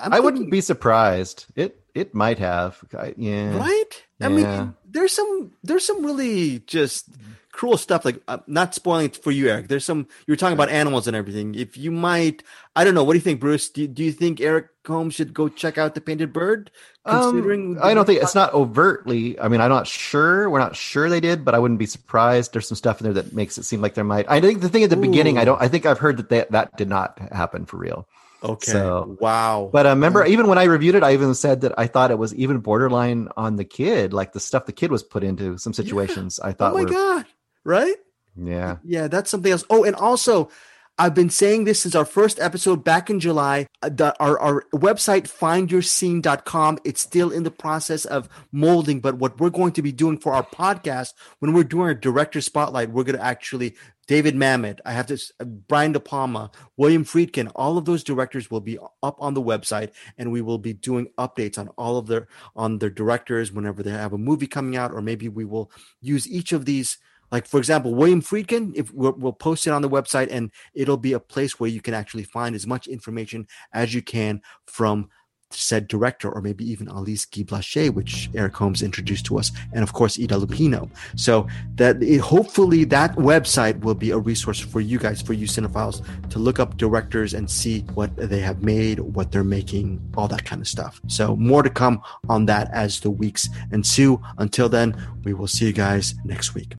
I'm 0.00 0.14
I 0.14 0.18
would 0.18 0.34
not 0.34 0.50
be 0.50 0.62
surprised. 0.62 1.46
It 1.54 1.78
it 1.94 2.14
might 2.14 2.38
have. 2.38 2.82
I, 2.98 3.14
yeah. 3.16 3.56
Right. 3.56 3.92
Yeah. 4.18 4.26
I 4.26 4.28
mean, 4.30 4.74
there's 4.88 5.12
some 5.12 5.52
there's 5.62 5.84
some 5.84 6.04
really 6.04 6.60
just 6.60 7.10
cruel 7.56 7.78
stuff. 7.78 8.04
Like, 8.04 8.22
I'm 8.28 8.42
not 8.46 8.74
spoiling 8.74 9.06
it 9.06 9.16
for 9.16 9.30
you, 9.30 9.48
Eric. 9.48 9.68
There's 9.68 9.84
some 9.84 10.06
you 10.26 10.32
were 10.32 10.36
talking 10.36 10.52
about 10.52 10.68
animals 10.68 11.06
and 11.06 11.16
everything. 11.16 11.54
If 11.54 11.76
you 11.76 11.90
might, 11.90 12.42
I 12.76 12.84
don't 12.84 12.94
know. 12.94 13.02
What 13.02 13.14
do 13.14 13.16
you 13.16 13.22
think, 13.22 13.40
Bruce? 13.40 13.70
Do, 13.70 13.88
do 13.88 14.04
you 14.04 14.12
think 14.12 14.40
Eric 14.40 14.68
Holmes 14.86 15.14
should 15.14 15.32
go 15.32 15.48
check 15.48 15.78
out 15.78 15.94
the 15.94 16.02
Painted 16.02 16.34
Bird? 16.34 16.70
Considering, 17.06 17.78
um, 17.78 17.82
I 17.82 17.94
don't 17.94 18.04
think 18.04 18.22
it's 18.22 18.34
not 18.34 18.52
overtly. 18.52 19.40
I 19.40 19.48
mean, 19.48 19.62
I'm 19.62 19.70
not 19.70 19.86
sure. 19.86 20.50
We're 20.50 20.58
not 20.58 20.76
sure 20.76 21.08
they 21.08 21.20
did, 21.20 21.44
but 21.44 21.54
I 21.54 21.58
wouldn't 21.58 21.80
be 21.80 21.86
surprised. 21.86 22.52
There's 22.52 22.68
some 22.68 22.76
stuff 22.76 23.00
in 23.00 23.04
there 23.04 23.14
that 23.14 23.32
makes 23.32 23.56
it 23.56 23.64
seem 23.64 23.80
like 23.80 23.94
there 23.94 24.04
might. 24.04 24.30
I 24.30 24.40
think 24.40 24.60
the 24.60 24.68
thing 24.68 24.84
at 24.84 24.90
the 24.90 24.98
Ooh. 24.98 25.00
beginning, 25.00 25.38
I 25.38 25.44
don't. 25.44 25.60
I 25.60 25.68
think 25.68 25.86
I've 25.86 25.98
heard 25.98 26.18
that 26.18 26.28
they, 26.28 26.44
that 26.50 26.76
did 26.76 26.88
not 26.88 27.18
happen 27.32 27.64
for 27.64 27.78
real. 27.78 28.06
Okay. 28.42 28.72
So, 28.72 29.16
wow. 29.18 29.70
But 29.72 29.86
uh, 29.86 29.90
remember, 29.90 30.24
even 30.24 30.46
when 30.46 30.58
I 30.58 30.64
reviewed 30.64 30.94
it, 30.94 31.02
I 31.02 31.14
even 31.14 31.34
said 31.34 31.62
that 31.62 31.78
I 31.78 31.86
thought 31.86 32.10
it 32.10 32.18
was 32.18 32.34
even 32.34 32.58
borderline 32.58 33.28
on 33.36 33.56
the 33.56 33.64
kid, 33.64 34.12
like 34.12 34.32
the 34.32 34.40
stuff 34.40 34.66
the 34.66 34.72
kid 34.72 34.90
was 34.90 35.02
put 35.02 35.24
into 35.24 35.58
some 35.58 35.72
situations. 35.72 36.38
Yeah. 36.40 36.50
I 36.50 36.52
thought, 36.52 36.72
oh 36.72 36.76
my 36.76 36.84
were, 36.84 36.90
god, 36.90 37.26
right? 37.66 37.96
Yeah. 38.36 38.76
Yeah, 38.84 39.08
that's 39.08 39.30
something 39.30 39.52
else. 39.52 39.64
Oh, 39.70 39.84
and 39.84 39.96
also, 39.96 40.50
I've 40.98 41.14
been 41.14 41.28
saying 41.28 41.64
this 41.64 41.80
since 41.80 41.94
our 41.94 42.06
first 42.06 42.40
episode 42.40 42.82
back 42.82 43.10
in 43.10 43.20
July. 43.20 43.66
Uh, 43.82 43.90
the, 43.90 44.16
our, 44.18 44.38
our 44.38 44.64
website, 44.72 45.24
findyourseen.com, 45.24 46.78
it's 46.84 47.02
still 47.02 47.30
in 47.30 47.42
the 47.42 47.50
process 47.50 48.06
of 48.06 48.30
molding. 48.50 49.00
But 49.00 49.16
what 49.16 49.38
we're 49.38 49.50
going 49.50 49.72
to 49.72 49.82
be 49.82 49.92
doing 49.92 50.16
for 50.16 50.32
our 50.32 50.42
podcast, 50.42 51.12
when 51.40 51.52
we're 51.52 51.64
doing 51.64 51.90
a 51.90 51.94
director 51.94 52.40
spotlight, 52.40 52.90
we're 52.90 53.04
going 53.04 53.18
to 53.18 53.24
actually, 53.24 53.76
David 54.06 54.36
Mamet, 54.36 54.80
I 54.86 54.92
have 54.92 55.06
this, 55.06 55.32
uh, 55.38 55.44
Brian 55.44 55.92
De 55.92 56.00
Palma, 56.00 56.50
William 56.78 57.04
Friedkin, 57.04 57.52
all 57.54 57.76
of 57.76 57.84
those 57.84 58.02
directors 58.02 58.50
will 58.50 58.62
be 58.62 58.78
up 59.02 59.16
on 59.18 59.34
the 59.34 59.42
website 59.42 59.90
and 60.16 60.32
we 60.32 60.40
will 60.40 60.58
be 60.58 60.72
doing 60.72 61.08
updates 61.18 61.58
on 61.58 61.68
all 61.76 61.98
of 61.98 62.06
their, 62.06 62.26
on 62.54 62.78
their 62.78 62.88
directors 62.90 63.52
whenever 63.52 63.82
they 63.82 63.90
have 63.90 64.14
a 64.14 64.18
movie 64.18 64.46
coming 64.46 64.76
out, 64.76 64.92
or 64.92 65.02
maybe 65.02 65.28
we 65.28 65.44
will 65.44 65.70
use 66.00 66.26
each 66.26 66.52
of 66.52 66.64
these 66.64 66.96
like 67.30 67.46
for 67.46 67.58
example, 67.58 67.94
William 67.94 68.22
Friedkin, 68.22 68.72
if 68.74 68.92
we'll, 68.92 69.12
we'll, 69.12 69.32
post 69.32 69.66
it 69.66 69.70
on 69.70 69.82
the 69.82 69.90
website, 69.90 70.28
and 70.30 70.50
it'll 70.74 70.96
be 70.96 71.12
a 71.12 71.20
place 71.20 71.60
where 71.60 71.70
you 71.70 71.80
can 71.80 71.94
actually 71.94 72.24
find 72.24 72.54
as 72.54 72.66
much 72.66 72.86
information 72.86 73.46
as 73.72 73.94
you 73.94 74.02
can 74.02 74.40
from 74.66 75.08
said 75.50 75.88
director, 75.88 76.30
or 76.30 76.40
maybe 76.40 76.68
even 76.68 76.88
Alice 76.88 77.24
Guy 77.24 77.42
Blaché, 77.42 77.92
which 77.92 78.28
Eric 78.34 78.56
Holmes 78.56 78.82
introduced 78.82 79.26
to 79.26 79.38
us, 79.38 79.52
and 79.72 79.82
of 79.82 79.92
course 79.92 80.18
Ida 80.18 80.34
Lupino. 80.34 80.90
So 81.16 81.46
that 81.76 82.02
it, 82.02 82.20
hopefully 82.20 82.84
that 82.84 83.14
website 83.16 83.80
will 83.80 83.94
be 83.94 84.10
a 84.10 84.18
resource 84.18 84.58
for 84.58 84.80
you 84.80 84.98
guys, 84.98 85.22
for 85.22 85.32
you 85.32 85.46
cinephiles, 85.46 86.04
to 86.30 86.38
look 86.38 86.58
up 86.58 86.76
directors 86.76 87.34
and 87.34 87.50
see 87.50 87.80
what 87.94 88.14
they 88.16 88.40
have 88.40 88.62
made, 88.62 88.98
what 88.98 89.30
they're 89.30 89.44
making, 89.44 90.00
all 90.16 90.28
that 90.28 90.44
kind 90.44 90.60
of 90.60 90.68
stuff. 90.68 91.00
So 91.06 91.36
more 91.36 91.62
to 91.62 91.70
come 91.70 92.02
on 92.28 92.46
that 92.46 92.70
as 92.72 93.00
the 93.00 93.10
weeks 93.10 93.48
ensue. 93.72 94.20
Until 94.38 94.68
then, 94.68 94.96
we 95.24 95.32
will 95.32 95.48
see 95.48 95.66
you 95.66 95.72
guys 95.72 96.14
next 96.24 96.54
week. 96.54 96.74